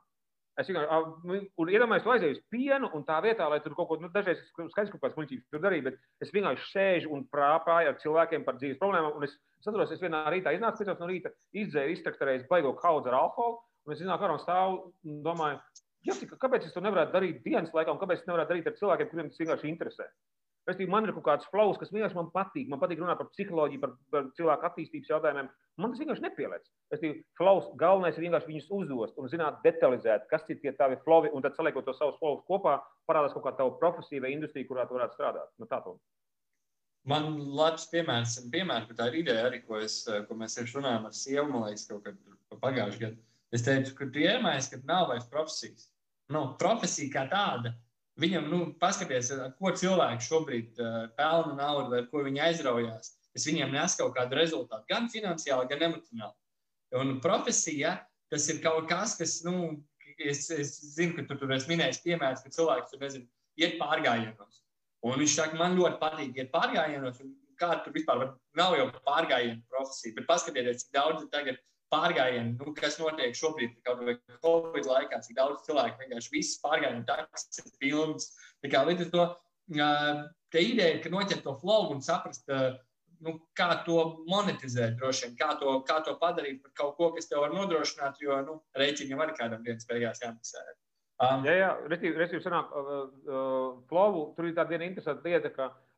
Es 0.61 0.69
vienkārši, 0.69 1.39
un 1.63 1.71
iedomājos, 1.73 2.03
tu 2.05 2.13
aizēji 2.13 2.37
uz 2.37 2.41
pienu, 2.53 2.91
un 2.97 3.05
tā 3.07 3.17
vietā, 3.25 3.47
lai 3.49 3.61
tur 3.65 3.75
kaut 3.77 3.89
ko, 3.89 3.97
nu, 4.03 4.11
dažreiz 4.13 4.43
skaidrs 4.51 4.93
kādas 4.93 5.17
muļķības 5.17 5.47
tur 5.53 5.63
darīju, 5.65 5.87
bet 5.87 6.01
es 6.25 6.33
vienkārši 6.35 6.67
sēžu 6.73 7.13
un 7.17 7.23
prāpāju 7.33 7.93
ar 7.93 8.01
cilvēkiem 8.03 8.45
par 8.45 8.59
dzīves 8.59 8.81
problēmām. 8.83 9.23
Es 9.25 9.37
saprotu, 9.65 9.95
es 9.95 10.03
vienā 10.03 10.25
rītā 10.35 10.53
iznācu, 10.57 10.85
pēc 10.85 11.01
no 11.01 11.09
rīta 11.09 11.33
izdzēru 11.63 11.95
iztraktarējis 11.95 12.49
baigo 12.51 12.75
kaudzi 12.81 13.13
ar 13.13 13.21
alkoholu, 13.23 13.63
un 13.87 13.95
es 13.95 14.03
iznāku 14.05 14.27
ar 14.27 14.35
un 14.35 14.43
stāvu 14.43 14.83
un 15.07 15.23
domāju, 15.25 15.63
ja, 16.11 16.19
kāpēc 16.45 16.69
es 16.69 16.77
to 16.77 16.85
nevarētu 16.85 17.17
darīt 17.17 17.41
dienas 17.47 17.73
laikā, 17.77 17.95
un 17.95 18.03
kāpēc 18.03 18.21
es 18.21 18.29
nevarētu 18.29 18.53
darīt 18.53 18.69
ar 18.69 18.79
cilvēkiem, 18.83 19.11
kuriem 19.13 19.33
tas 19.33 19.41
vienkārši 19.45 19.71
interesē. 19.71 20.11
Restīvi, 20.69 20.91
man 20.93 21.07
ir 21.07 21.15
kaut 21.17 21.25
kāds 21.25 21.49
flows, 21.51 21.79
kas 21.81 21.91
vienkārši 21.93 22.17
man 22.19 22.29
patīk. 22.35 22.69
Man 22.69 22.81
patīk 22.83 23.01
runāt 23.01 23.19
par 23.19 23.31
psiholoģiju, 23.33 23.81
par, 23.81 23.95
par 24.13 24.29
cilvēku 24.37 24.67
attīstības 24.69 25.09
jautājumiem. 25.11 25.49
Man 25.81 25.95
tas 25.95 26.03
vienkārši 26.03 26.25
nepieliec. 26.27 26.69
Restīvi, 26.93 27.23
flows 27.41 27.71
galvenais 27.81 28.19
ir 28.19 28.27
vienkārši 28.27 28.51
viņus 28.51 28.69
uzdost 28.77 29.19
un 29.19 29.31
zināt 29.33 29.63
detalizēt, 29.65 30.29
kas 30.31 30.45
ir 30.53 30.61
tie 30.61 30.75
tavi 30.77 31.01
flowi, 31.07 31.33
un 31.33 31.45
tad 31.47 31.57
saliekot 31.57 31.89
to 31.89 31.97
savus 31.97 32.21
flows 32.21 32.45
kopā, 32.51 32.77
parādās 33.09 33.33
kaut 33.35 33.47
kāda 33.47 33.63
tava 33.63 33.75
profesija 33.81 34.27
vai 34.27 34.35
industrija, 34.37 34.69
kurā 34.69 34.85
tu 34.87 34.99
varētu 34.99 35.17
strādāt. 35.17 35.51
Nu, 35.59 35.69
tā 35.71 35.81
to. 35.87 35.97
Man 37.09 37.33
labs 37.57 37.89
piemērs, 37.89 38.37
piemērs, 38.53 38.93
tā 38.99 39.09
ir 39.09 39.23
ideja 39.23 39.49
arī, 39.49 39.63
ko, 39.65 39.81
es, 39.81 40.03
ko 40.29 40.37
mēs 40.37 40.59
tieši 40.59 40.77
runājam 40.77 41.09
ar 41.09 41.17
sievu, 41.17 41.47
man 41.49 41.65
liekas, 41.71 41.87
kaut 41.89 42.05
kad 42.05 42.61
pagājušajā 42.61 43.07
gadā. 43.07 43.25
Es 43.57 43.65
teicu, 43.67 43.97
ka 43.99 44.07
tu 44.13 44.21
iemājies, 44.23 44.69
ka 44.71 44.79
nav 44.87 45.09
vairs 45.11 45.31
profesijas. 45.33 45.89
Nu, 46.31 46.45
profesija 46.61 47.11
kā 47.17 47.25
tāda 47.33 47.73
Viņam, 48.21 48.47
nu, 48.53 48.61
paskaties, 48.81 49.31
ko 49.57 49.73
cilvēks 49.77 50.29
šobrīd 50.29 50.81
uh, 50.83 51.09
pelna 51.17 51.55
naudu, 51.57 51.95
vai 51.95 52.05
ko 52.11 52.25
viņi 52.27 52.43
aizraujās. 52.51 53.15
Es 53.37 53.47
viņiem 53.47 53.73
nesu 53.73 54.03
kaut 54.03 54.17
kādu 54.17 54.37
rezultātu, 54.37 54.85
gan 54.91 55.07
finansiāli, 55.13 55.69
gan 55.71 55.85
emocionāli. 55.89 56.37
Un 57.01 57.21
profesija, 57.23 57.95
tas 58.33 58.49
ir 58.51 58.59
kaut 58.65 58.89
kas, 58.91 59.15
kas, 59.19 59.39
nu, 59.47 59.79
es, 60.19 60.49
es 60.51 60.75
zinu, 60.97 61.15
ka 61.17 61.27
tu 61.29 61.39
tur 61.39 61.55
esi 61.55 61.71
minējis 61.71 62.03
piemērs, 62.05 62.43
ka 62.45 62.53
cilvēks 62.55 62.93
tur, 62.93 63.03
nezinu, 63.05 63.29
iet 63.61 63.79
pārgājienos. 63.81 64.65
Un 65.07 65.17
viņš 65.23 65.37
saka, 65.39 65.57
man 65.61 65.79
ļoti 65.79 66.01
patīk 66.03 66.43
iet 66.43 66.51
pārgājienos, 66.53 67.23
un 67.25 67.33
kā 67.61 67.73
tur 67.85 67.95
vispār 67.95 68.27
nav 68.59 68.77
jau 68.77 68.89
pārgājienu 69.07 69.63
profesija, 69.71 70.17
bet 70.19 70.29
paskatieties, 70.29 70.85
cik 70.85 70.97
daudz 70.97 71.27
tagad 71.33 71.61
pārgājienu, 71.93 72.57
nu, 72.59 72.75
kas 72.77 72.99
notiek 73.01 73.35
šobrīd, 73.37 73.79
kaut 73.87 74.03
vai 74.07 74.17
Covid 74.45 74.87
laikā, 74.89 75.21
cik 75.25 75.39
daudz 75.39 75.65
cilvēku 75.67 76.05
vienkārši 76.05 76.35
visas 76.35 76.61
pārgājienu 76.63 77.07
taksis 77.09 77.63
ir 77.63 77.73
pilnas. 77.83 78.31
Tā 78.63 78.71
kā 78.73 78.85
līdz 78.87 79.07
ar 79.07 79.11
to 79.15 79.27
tā 80.51 80.63
ideja, 80.63 81.01
ka 81.03 81.13
noķert 81.13 81.45
to 81.47 81.57
flow 81.63 81.91
un 81.95 82.03
saprast, 82.05 82.49
nu, 83.27 83.37
kā 83.59 83.69
to 83.87 83.99
monetizēt, 84.31 84.97
droši 85.01 85.27
vien, 85.27 85.37
kā 85.41 85.53
to, 85.61 85.75
kā 85.89 86.01
to 86.07 86.17
padarīt 86.21 86.63
par 86.65 86.77
kaut 86.83 86.97
ko, 86.99 87.11
kas 87.17 87.29
tev 87.31 87.45
var 87.45 87.55
nodrošināt, 87.55 88.23
jo 88.23 88.39
nu, 88.47 88.61
rēķiniem 88.81 89.21
arī 89.21 89.37
kādam 89.37 89.67
dienas 89.67 89.89
beigās 89.91 90.23
jāmaksā. 90.25 90.65
Um, 91.21 91.45
jā, 91.45 91.53
jā, 91.59 91.71
respektīvi, 91.85 92.41
sanāk, 92.41 92.71
uh, 92.73 93.01
uh, 93.29 93.65
flow, 93.91 94.31
tur 94.37 94.49
ir 94.49 94.55
tāda 94.57 94.79
interesanta 94.81 95.29
lieta, 95.29 95.51
ka 95.53 95.67
uh, 95.69 95.90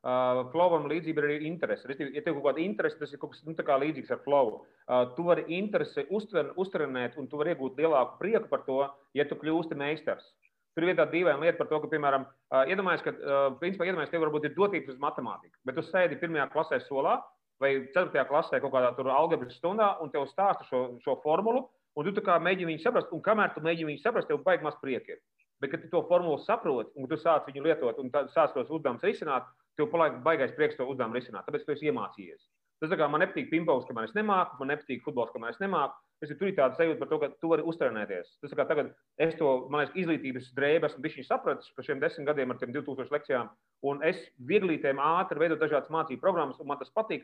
flovam 0.51 0.87
līdzība 0.91 1.21
ir 1.23 1.27
arī 1.29 1.37
interese. 1.47 1.87
Ja 2.13 2.21
tev 2.21 2.37
kaut 2.37 2.45
kāda 2.49 2.63
interese, 2.63 2.99
tas 2.99 3.13
ir 3.13 3.21
kaut 3.21 3.33
kas 3.33 3.43
nu, 3.47 3.55
līdzīgs 3.55 4.13
ar 4.13 4.21
flow. 4.25 4.53
Uh, 4.83 5.03
tu 5.17 5.27
vari 5.27 5.45
interesi 5.57 6.05
uztver, 6.09 6.51
uztrenēt 6.59 7.17
un 7.17 7.29
tu 7.31 7.39
vari 7.39 7.53
iegūt 7.53 7.79
lielāku 7.79 8.19
prieku 8.19 8.49
par 8.51 8.65
to, 8.67 8.81
ja 9.15 9.27
tu 9.29 9.39
kļūsti 9.39 9.79
meistars. 9.79 10.25
Tur 10.73 10.87
ir 10.87 10.97
tāda 10.97 11.13
dīvaina 11.13 11.39
lieta 11.39 11.59
par 11.59 11.69
to, 11.69 11.79
ka, 11.83 11.91
piemēram, 11.91 12.25
uh, 12.25 12.63
iedomājies, 12.67 13.05
ka, 13.05 13.13
uh, 13.13 13.45
principā, 13.61 13.85
iedomājies, 13.87 14.11
tev 14.11 14.25
varbūt 14.25 14.49
ir 14.49 14.57
dotības 14.57 14.95
uz 14.95 14.99
matemātiku, 14.99 15.55
bet 15.69 15.77
tu 15.77 15.85
sēdi 15.85 16.17
pirmajā 16.21 16.49
klasē 16.55 16.81
solā 16.87 17.19
vai 17.61 17.75
ceturtajā 17.93 18.25
klasē 18.27 18.59
kaut 18.59 18.73
kādā 18.73 18.89
tur 18.97 19.11
algebras 19.13 19.55
stundā 19.59 19.93
un 20.01 20.09
tev 20.11 20.25
stāsta 20.31 20.65
šo, 20.67 20.81
šo 21.05 21.19
formulu, 21.23 21.67
Un 21.93 22.09
tu 22.09 22.21
mēģini 22.25 22.71
viņu 22.71 22.81
saprast, 22.81 23.11
un 23.13 23.21
kamēr 23.21 23.53
tu 23.53 23.61
mēģini 23.61 23.91
viņu 23.91 24.01
saprast, 24.01 24.29
tev 24.29 24.41
baigi 24.45 24.65
maz 24.65 24.77
prieka 24.81 25.13
ir. 25.13 25.19
Bet, 25.61 25.71
kad 25.71 25.83
tu 25.83 25.89
to 25.91 26.01
formulu 26.09 26.39
saproti, 26.41 26.89
un 26.97 27.07
tu 27.07 27.19
sāc 27.21 27.45
viņu 27.47 27.63
lietot, 27.67 27.99
un 28.01 28.09
sāc 28.33 28.55
tos 28.55 28.71
uzdevumus 28.73 29.05
risināt, 29.05 29.45
tev 29.77 29.93
baigais 30.25 30.55
prieks 30.57 30.79
to 30.79 30.87
uzdevumu 30.89 31.19
risināt. 31.19 31.47
Tāpēc 31.47 31.65
tu 31.65 31.75
esi 31.75 31.89
iemācījies. 31.91 32.43
Tas 32.83 32.91
tā 32.91 32.97
kā 32.99 33.05
man 33.07 33.21
nepatīk 33.23 33.47
pingpongs, 33.47 33.85
kamēr 33.87 34.09
es 34.09 34.15
nemāku, 34.17 34.57
man 34.59 34.73
nepatīk 34.73 35.05
futbols, 35.05 35.31
kamēr 35.31 35.53
es 35.53 35.61
nemāku. 35.61 35.95
Es 36.23 36.31
tur 36.31 36.49
ir 36.49 36.55
tāda 36.55 36.75
sajūta 36.75 36.99
par 36.99 37.09
to, 37.11 37.17
ka 37.21 37.29
tu 37.39 37.49
vari 37.51 37.63
uztrenēties. 37.67 38.33
Tas 38.43 38.55
kā 38.55 38.65
tagad 38.67 38.93
es 39.23 39.37
to, 39.39 39.49
man 39.71 39.81
liekas, 39.81 39.95
izglītības 40.01 40.49
drēbes 40.55 40.93
esmu 40.93 41.03
bijis 41.03 41.27
sapratis 41.27 41.71
par 41.75 41.87
šiem 41.87 41.99
desmit 42.03 42.27
gadiem 42.27 42.51
ar 42.51 42.59
tiem 42.59 42.71
2000 42.75 43.15
lekcijām. 43.15 43.49
Un 43.87 44.03
es 44.07 44.21
vieglītēm 44.51 44.99
ātri 45.03 45.43
veidot 45.43 45.63
dažādas 45.63 45.91
mācību 45.95 46.23
programmas, 46.23 46.59
un 46.63 46.67
man 46.71 46.79
tas 46.79 46.91
patīk. 46.95 47.23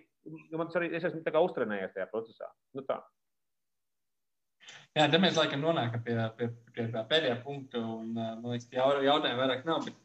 Man 0.51 0.67
tas 0.67 0.79
arī, 0.79 0.91
es 0.95 1.07
esmu 1.07 1.23
tā 1.27 1.35
kā 1.35 1.43
uztrenējies 1.43 1.95
tajā 1.95 2.07
procesā. 2.11 2.51
Nu 2.75 2.83
tā. 2.87 3.01
Jā, 4.95 5.05
tad 5.05 5.19
mēs 5.23 5.39
laikam 5.39 5.63
nonākam 5.63 6.03
pie, 6.03 6.17
pie, 6.39 6.51
pie, 6.71 6.87
pie 6.91 7.03
pēdējā 7.13 7.39
punkta. 7.43 7.83
Un, 7.83 8.13
man 8.15 8.47
liekas, 8.51 8.71
jautājumu 8.75 9.43
vairāk 9.43 9.67
nav. 9.67 9.87
Bet, 9.87 9.99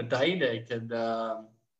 bet 0.00 0.12
tā 0.12 0.24
ideja, 0.32 0.64
kad, 0.68 0.96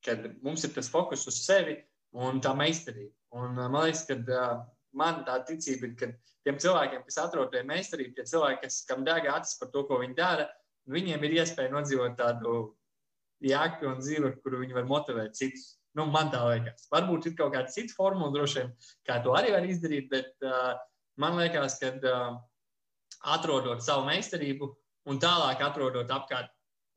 kad 0.04 0.28
mums 0.44 0.64
ir 0.66 0.72
tas 0.74 0.90
fokus 0.92 1.26
uz 1.30 1.40
sevi 1.44 1.78
un 2.14 2.40
tā 2.44 2.54
meistarība. 2.56 3.12
Un, 3.34 3.56
man 3.58 3.88
liekas, 3.88 4.04
ka 4.06 4.48
man 4.94 5.24
tā 5.26 5.40
ticība 5.48 5.88
ir, 5.88 5.94
ka 5.98 6.10
tiem 6.46 6.60
cilvēkiem, 6.62 7.02
kas 7.06 7.20
atrod 7.24 7.50
pie 7.52 7.64
meistarības, 7.66 8.14
tie 8.18 8.26
cilvēki, 8.34 8.62
kas, 8.62 8.82
kam 8.88 9.04
deg 9.06 9.26
acis 9.32 9.58
par 9.60 9.72
to, 9.74 9.84
ko 9.88 10.00
viņi 10.02 10.18
dara, 10.18 10.48
viņiem 10.90 11.24
ir 11.26 11.38
iespēja 11.40 11.72
nodzīvot 11.72 12.18
tādu 12.20 12.58
jēgpilnu 13.44 14.04
dzīvi, 14.04 14.28
ar 14.28 14.36
kuru 14.44 14.62
viņi 14.62 14.76
var 14.76 14.88
motivēt 14.88 15.36
citus. 15.38 15.74
Nu, 15.94 16.06
man 16.10 16.30
tā 16.32 16.40
liekas. 16.48 16.88
Varbūt 16.90 17.28
ir 17.30 17.36
kaut 17.38 17.52
kāda 17.54 17.70
cita 17.70 17.94
formula, 17.94 18.32
droši 18.34 18.60
vien, 18.60 18.72
kā 19.06 19.20
to 19.22 19.34
arī 19.38 19.52
var 19.54 19.66
izdarīt, 19.68 20.08
bet 20.10 20.32
uh, 20.46 20.74
man 21.22 21.38
liekas, 21.38 21.78
ka 21.82 21.92
uh, 21.94 22.34
atrodot 23.34 23.82
savu 23.84 24.08
meistarību 24.08 24.72
un 25.10 25.20
tālāk 25.22 25.62
atrodot 25.62 26.10
apkārt 26.10 26.50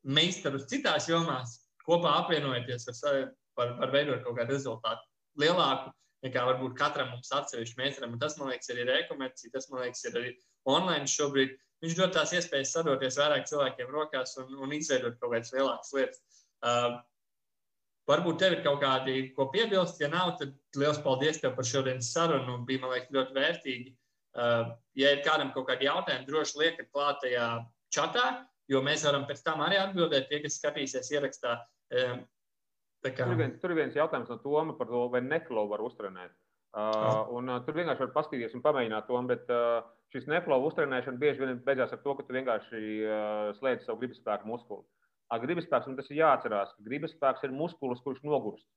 meistarus 0.08 0.66
citās 0.72 1.10
jomās, 1.12 1.60
kopā 1.88 2.17
apvienojoties 2.23 2.89
ar 2.91 2.97
sevi, 2.97 3.27
var, 3.57 3.77
var 3.79 3.93
veidot 3.93 4.23
kaut 4.25 4.38
kādu 4.39 4.55
rezultātu 4.55 5.41
lielāku 5.41 5.93
nekā 6.25 6.43
varbūt 6.49 6.77
katram 6.77 7.11
mums 7.13 7.29
atsevišķi 7.33 7.79
meistaram. 7.79 8.15
Un 8.15 8.21
tas, 8.21 8.38
man 8.39 8.51
liekas, 8.51 8.69
ir 8.73 8.89
e-komercija, 8.89 9.53
tas, 9.53 9.69
man 9.71 9.85
liekas, 9.85 10.03
ir 10.07 10.17
arī 10.19 10.31
online 10.69 11.09
šobrīd. 11.11 11.53
Viņš 11.83 11.97
dod 11.99 12.15
tās 12.15 12.33
iespējas 12.33 12.73
sadoties 12.73 13.19
vairāk 13.21 13.45
cilvēkiem 13.49 13.91
rokās 13.93 14.33
un, 14.41 14.49
un 14.65 14.73
izveidot 14.73 15.19
kaut 15.21 15.35
kādas 15.35 15.53
lielākas 15.53 15.93
lietas. 15.97 16.41
Uh, 16.65 16.97
Varbūt 18.07 18.38
tev 18.39 18.53
ir 18.55 18.61
kaut 18.63 18.77
kādi, 18.79 19.13
ko 19.35 19.49
piebilst. 19.51 19.97
Ja 19.99 20.07
nav, 20.07 20.38
tad 20.39 20.53
liels 20.79 20.99
paldies 21.03 21.41
tev 21.43 21.57
par 21.57 21.65
šodienas 21.67 22.13
sarunu. 22.15 22.61
Bija, 22.67 22.79
man 22.85 22.93
liekas, 22.93 23.11
ļoti 23.11 23.35
vērtīgi. 23.35 23.89
Uh, 24.38 24.69
ja 24.95 25.11
ir 25.11 25.25
kādam 25.25 25.51
kaut 25.51 25.67
kādi 25.67 25.89
jautājumi, 25.89 26.23
droši 26.29 26.61
liekat 26.61 26.88
klātajā 26.95 27.47
čatā, 27.91 28.23
jo 28.71 28.79
mēs 28.85 29.03
varam 29.07 29.25
pēc 29.27 29.41
tam 29.43 29.59
arī 29.65 29.81
atbildēt 29.81 30.29
tie, 30.29 30.39
kas 30.43 30.55
skatīsies 30.61 31.11
ierakstā. 31.17 31.57
Kā... 33.07 33.23
tur, 33.23 33.38
viens, 33.39 33.55
tur 33.61 33.73
viens 33.77 33.95
jautājums 33.95 34.29
no 34.31 34.39
Toma 34.43 34.75
par 34.75 34.89
to, 34.89 35.05
vai 35.13 35.21
neflow 35.23 35.69
var 35.69 35.83
uztrenēt. 35.85 36.33
Uh, 36.77 37.29
un, 37.33 37.47
uh, 37.49 37.61
tur 37.65 37.77
vienkārši 37.77 38.03
var 38.03 38.11
paskatīties 38.13 38.55
un 38.57 38.63
pamēģināt 38.65 39.07
to, 39.07 39.19
bet 39.29 39.47
uh, 39.53 39.85
šis 40.13 40.27
neflow 40.29 40.65
uztrenēšana 40.67 41.21
bieži 41.21 41.41
vien 41.41 41.61
beidzās 41.65 41.93
ar 41.95 42.01
to, 42.03 42.15
ka 42.17 42.25
tu 42.27 42.35
vienkārši 42.35 42.81
uh, 42.81 43.53
slēdz 43.57 43.88
savu 43.88 44.01
gribas 44.01 44.19
spēku 44.19 44.49
muskuli. 44.51 44.83
Ar 45.33 45.41
gribas 45.43 45.65
spēku 45.67 45.95
tas 45.97 46.11
ir 46.11 46.19
jāatcerās, 46.19 46.75
ka 46.75 46.85
gribas 46.85 47.15
spēks 47.15 47.47
ir 47.47 47.55
muskulis, 47.55 48.03
kurš 48.03 48.19
nogurst. 48.27 48.67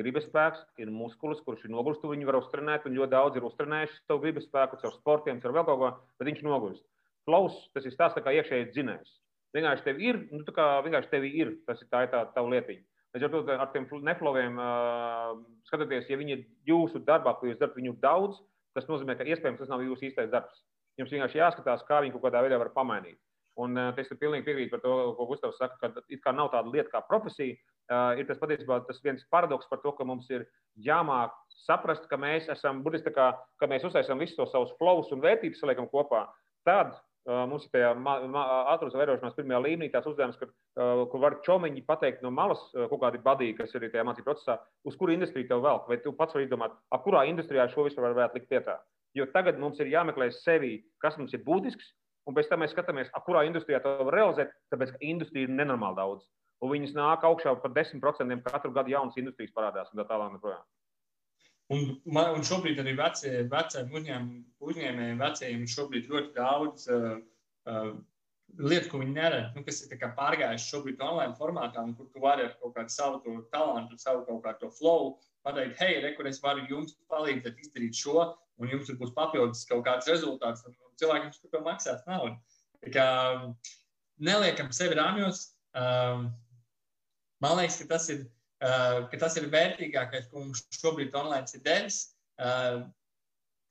Gribas 0.00 0.24
spēks 0.24 0.62
ir 0.80 0.88
muskulis, 0.94 1.42
kurš 1.44 1.66
ir 1.66 1.74
nogurst. 1.74 2.04
Viņu 2.08 2.30
var 2.30 2.38
uztrenēt, 2.38 2.86
un 2.88 2.96
ļoti 2.96 3.12
daudz 3.12 3.36
ir 3.36 3.44
uztrenējuši 3.44 3.98
savu 4.06 4.22
gribas 4.24 4.46
spēku, 4.48 4.78
caur 4.80 4.94
sportiem, 4.96 5.42
caur 5.42 5.52
vēl 5.58 5.66
kaut 5.68 5.82
ko, 5.82 5.90
bet 6.18 6.30
viņš 6.30 6.40
nogurst. 6.46 6.86
Flows 7.28 7.58
tas 7.76 7.84
ir 7.86 7.98
tāds 7.98 8.16
kā 8.16 8.32
iekšējais 8.38 8.72
dzinējs. 8.72 9.12
Vienkārši 9.52 9.84
tev 9.84 10.00
ir, 10.00 10.18
nu, 10.32 10.42
tā 10.46 10.54
kā 10.56 10.66
vienkārši 10.84 11.10
tev 11.12 11.26
ir, 11.28 11.56
tas 11.68 11.80
ir 11.82 11.88
tā, 11.92 12.06
tā 12.12 12.24
tā 12.32 12.44
lietiņa. 12.44 12.84
Līdz 13.12 13.26
ar 13.26 13.32
to 13.32 13.40
ar 13.52 13.68
tiem 13.74 13.86
nefloviem 14.08 14.56
uh, 14.56 15.34
skatoties, 15.68 16.08
ja 16.08 16.16
viņi 16.16 16.32
ir 16.32 16.46
jūsu 16.70 17.02
darbā, 17.04 17.34
ko 17.36 17.50
jūs 17.50 17.58
darat 17.60 17.76
viņu 17.76 17.98
daudz, 18.00 18.38
tas 18.72 18.88
nozīmē, 18.88 19.18
ka 19.18 19.26
iespējams 19.28 19.60
tas 19.60 19.68
nav 19.68 19.84
jūsu 19.84 20.08
īstais 20.08 20.30
darbs. 20.32 20.62
Jums 20.96 21.12
vienkārši 21.12 21.42
jāskatās, 21.42 21.84
kā 21.88 22.00
viņi 22.00 22.14
kaut 22.14 22.24
kādā 22.24 22.40
veidā 22.44 22.56
var 22.62 22.72
pamainīt. 22.72 23.20
Un 23.60 23.76
uh, 23.76 23.92
es 24.00 24.08
pilnīgi 24.08 24.46
piekrītu 24.46 24.72
par 24.72 24.80
to, 24.80 24.96
ko 25.18 25.28
Gustavs 25.28 25.60
saka, 25.60 25.76
ka 25.82 26.04
it 26.08 26.24
kā 26.24 26.32
nav 26.32 26.48
tāda 26.54 26.72
lieta 26.72 26.88
kā 26.94 27.02
profesija, 27.04 27.58
uh, 27.92 28.16
ir 28.16 28.24
tas 28.30 28.40
patiesībā 28.40 28.80
tas 28.88 29.04
viens 29.04 29.28
paradoks 29.28 29.68
par 29.68 29.82
to, 29.84 29.92
ka 29.98 30.08
mums 30.08 30.32
ir 30.32 30.46
jāmāk 30.80 31.36
saprast, 31.66 32.08
ka 32.08 32.16
mēs 32.16 32.48
esam 32.56 32.80
burtiski 32.80 33.10
tā 33.10 33.16
kā, 33.18 33.26
ka 33.60 33.68
mēs 33.68 33.84
uztaisām 33.84 34.24
visus 34.24 34.40
tos 34.40 34.56
savus 34.56 34.72
flows 34.80 35.12
un 35.12 35.20
vērtības 35.20 35.60
saliekam 35.60 35.90
kopā. 35.92 36.24
Tad 36.64 36.96
mums 37.26 37.66
ir 37.66 37.72
tajā 37.74 37.92
ātrās 38.72 38.96
vērošanās 38.98 39.36
pirmajā 39.36 39.60
līmenī 39.62 39.90
tās 39.92 40.08
uzdevums, 40.10 40.38
kur, 40.40 40.50
uh, 40.80 41.04
kur 41.12 41.22
var 41.22 41.38
čomiņi 41.46 41.84
pateikt 41.86 42.24
no 42.24 42.32
malas 42.34 42.62
uh, 42.72 42.88
kaut 42.90 43.02
kādi 43.04 43.22
badīgi, 43.22 43.58
kas 43.60 43.74
ir 43.78 43.86
tajā 43.86 44.04
mācību 44.08 44.26
procesā, 44.26 44.58
uz 44.88 44.98
kuru 44.98 45.14
industriju 45.14 45.48
tev 45.50 45.62
vēl, 45.62 45.82
vai 45.88 46.00
tu 46.02 46.14
pats 46.18 46.34
vari 46.34 46.48
izdomāt, 46.48 46.74
ap 46.90 47.06
kurā 47.06 47.24
industrijā 47.30 47.68
šo 47.70 47.86
visu 47.86 48.02
varētu 48.02 48.40
likt 48.40 48.50
vietā. 48.50 48.80
Jo 49.14 49.28
tagad 49.30 49.58
mums 49.60 49.80
ir 49.80 49.92
jāmeklē 49.92 50.30
sevi, 50.34 50.78
kas 51.04 51.18
mums 51.20 51.34
ir 51.36 51.44
būtisks, 51.46 51.94
un 52.26 52.34
pēc 52.34 52.48
tam 52.50 52.64
mēs 52.64 52.74
skatāmies, 52.74 53.12
kurā 53.26 53.44
industrijā 53.46 53.82
to 53.84 53.98
var 54.08 54.14
realizēt, 54.18 54.54
tāpēc 54.72 54.94
ka 54.94 55.04
industrija 55.14 55.46
ir 55.46 55.54
nenormāli 55.54 56.00
daudz 56.00 56.26
un 56.62 56.70
viņas 56.70 56.94
nāk 56.96 57.26
augšā 57.26 57.56
par 57.62 57.74
10% 57.74 58.42
katru 58.46 58.72
gadu 58.76 58.94
jaunas 58.94 59.18
industrijas 59.18 59.54
parādās 59.56 59.90
un 59.92 60.00
tā 60.00 60.06
tālāk. 60.06 60.36
Neprojām. 60.36 60.62
Un, 61.72 61.84
man, 62.04 62.34
un 62.36 62.42
šobrīd 62.44 62.80
arī 62.82 62.92
vecie, 62.98 63.44
veciem 63.48 63.92
uzņēmējiem, 63.94 64.40
uzņēmējiem 64.66 65.20
vecajiem 65.22 65.68
šobrīd 65.70 66.08
ļoti 66.10 66.34
daudz 66.36 66.88
uh, 66.92 67.14
uh, 67.70 67.92
lieta, 68.58 68.88
ko 68.90 69.00
viņi 69.00 69.14
neredz, 69.16 69.52
nu, 69.56 69.64
kas 69.64 69.80
ir 69.86 70.02
pārgājuši 70.18 70.68
šobrīd 70.74 71.04
online 71.04 71.36
formātā, 71.38 71.84
un 71.86 71.94
kur 71.96 72.10
tu 72.12 72.20
vari 72.24 72.48
ar 72.48 72.56
kaut 72.60 72.74
kādu 72.76 72.92
savu 72.92 73.36
talantu, 73.54 73.98
savu 74.00 74.26
kaut 74.26 74.42
kādu 74.44 74.72
flow 74.76 75.14
pateikt, 75.46 75.78
hei, 75.80 76.00
re, 76.02 76.12
kur 76.16 76.28
es 76.30 76.42
varu 76.42 76.66
jums 76.70 76.94
palīdzēt 77.10 77.62
izdarīt 77.64 77.98
šo, 77.98 78.26
un 78.60 78.70
jums 78.70 78.90
tur 78.90 78.98
būs 79.00 79.14
papildus 79.16 79.64
kaut 79.68 79.86
kāds 79.86 80.10
rezultāts, 80.10 80.66
un 80.68 80.76
cilvēkiem 81.00 81.32
par 81.32 81.54
to 81.54 81.62
maksās 81.64 82.04
naudu. 82.06 82.36
Tā 82.82 82.92
kā 82.94 83.06
neliekam 84.22 84.70
sevi 84.74 84.98
rāmjos. 84.98 85.48
Um, 85.78 86.28
man 87.42 87.58
liekas, 87.58 87.80
ka 87.82 87.94
tas 87.94 88.08
ir, 88.12 88.26
ka 88.62 89.18
tas 89.18 89.36
ir 89.40 89.50
vērtīgākais, 89.50 90.28
ko 90.30 90.44
mums 90.44 90.62
šobrīd 90.78 91.16
online 91.18 91.50
ir 91.56 91.64
devis. 91.66 92.02
Uh, 92.38 92.84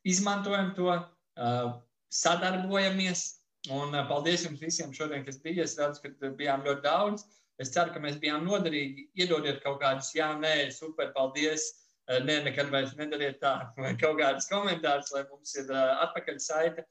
izmantojam 0.08 0.74
to, 0.76 0.90
uh, 0.92 1.70
sadarbojamies, 2.12 3.42
Un 3.70 3.94
paldies 4.10 4.42
jums 4.48 4.62
visiem 4.62 4.94
šodien, 4.94 5.22
kas 5.26 5.38
bija. 5.42 5.68
Es 5.68 5.78
redzu, 5.78 6.02
ka 6.02 6.32
bijām 6.38 6.64
ļoti 6.66 6.82
daudz. 6.82 7.28
Es 7.62 7.70
ceru, 7.70 7.94
ka 7.94 8.02
mēs 8.02 8.18
bijām 8.18 8.48
noderīgi. 8.48 9.12
Iedodiet 9.22 9.62
kaut 9.62 9.78
kādus, 9.84 10.10
jā, 10.18 10.32
nē, 10.40 10.72
super, 10.74 11.12
paldies. 11.14 11.68
Nē, 12.10 12.40
nekad 12.48 12.72
vairs 12.74 12.96
nedariet 12.98 13.38
tā, 13.44 13.54
vai 13.84 13.94
kaut 14.02 14.18
kādus 14.20 14.50
komentārus, 14.50 15.14
lai 15.14 15.28
mums 15.30 15.54
ir 15.62 15.70
atpakaļ 15.78 16.40
saite. 16.42 16.88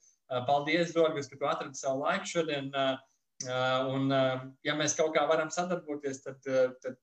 Paldies, 0.47 0.93
Zorgas, 0.95 1.27
ka 1.27 1.41
tu 1.41 1.49
atradi 1.51 1.81
savu 1.81 2.05
laiku 2.05 2.31
šodien. 2.37 2.71
Un, 3.91 4.07
ja 4.63 4.77
mēs 4.79 4.95
kaut 4.95 5.17
kā 5.17 5.27
varam 5.27 5.51
sadarboties, 5.51 6.23
tad, 6.23 6.39
tad, 6.85 7.01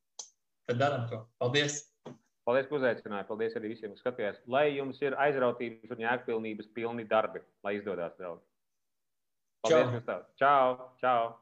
tad 0.68 0.82
darām 0.82 1.08
to. 1.12 1.22
Paldies! 1.42 1.82
Paldies, 2.48 2.70
ka 2.70 2.78
uzaicinājāt. 2.78 3.28
Paldies 3.28 3.58
arī 3.60 3.74
visiem, 3.74 3.92
kas 3.92 4.04
skatījās. 4.06 4.38
Lai 4.48 4.70
jums 4.78 5.02
ir 5.04 5.18
aizrautības 5.20 5.92
un 5.92 6.04
jēgpilnības 6.06 6.70
pilni 6.78 7.04
darbi, 7.10 7.42
lai 7.68 7.74
izdodas 7.76 8.16
daudz. 8.22 8.46
Paldies, 9.66 9.92
Gustav. 9.98 10.24
Čau, 10.40 10.78
čau. 11.02 11.34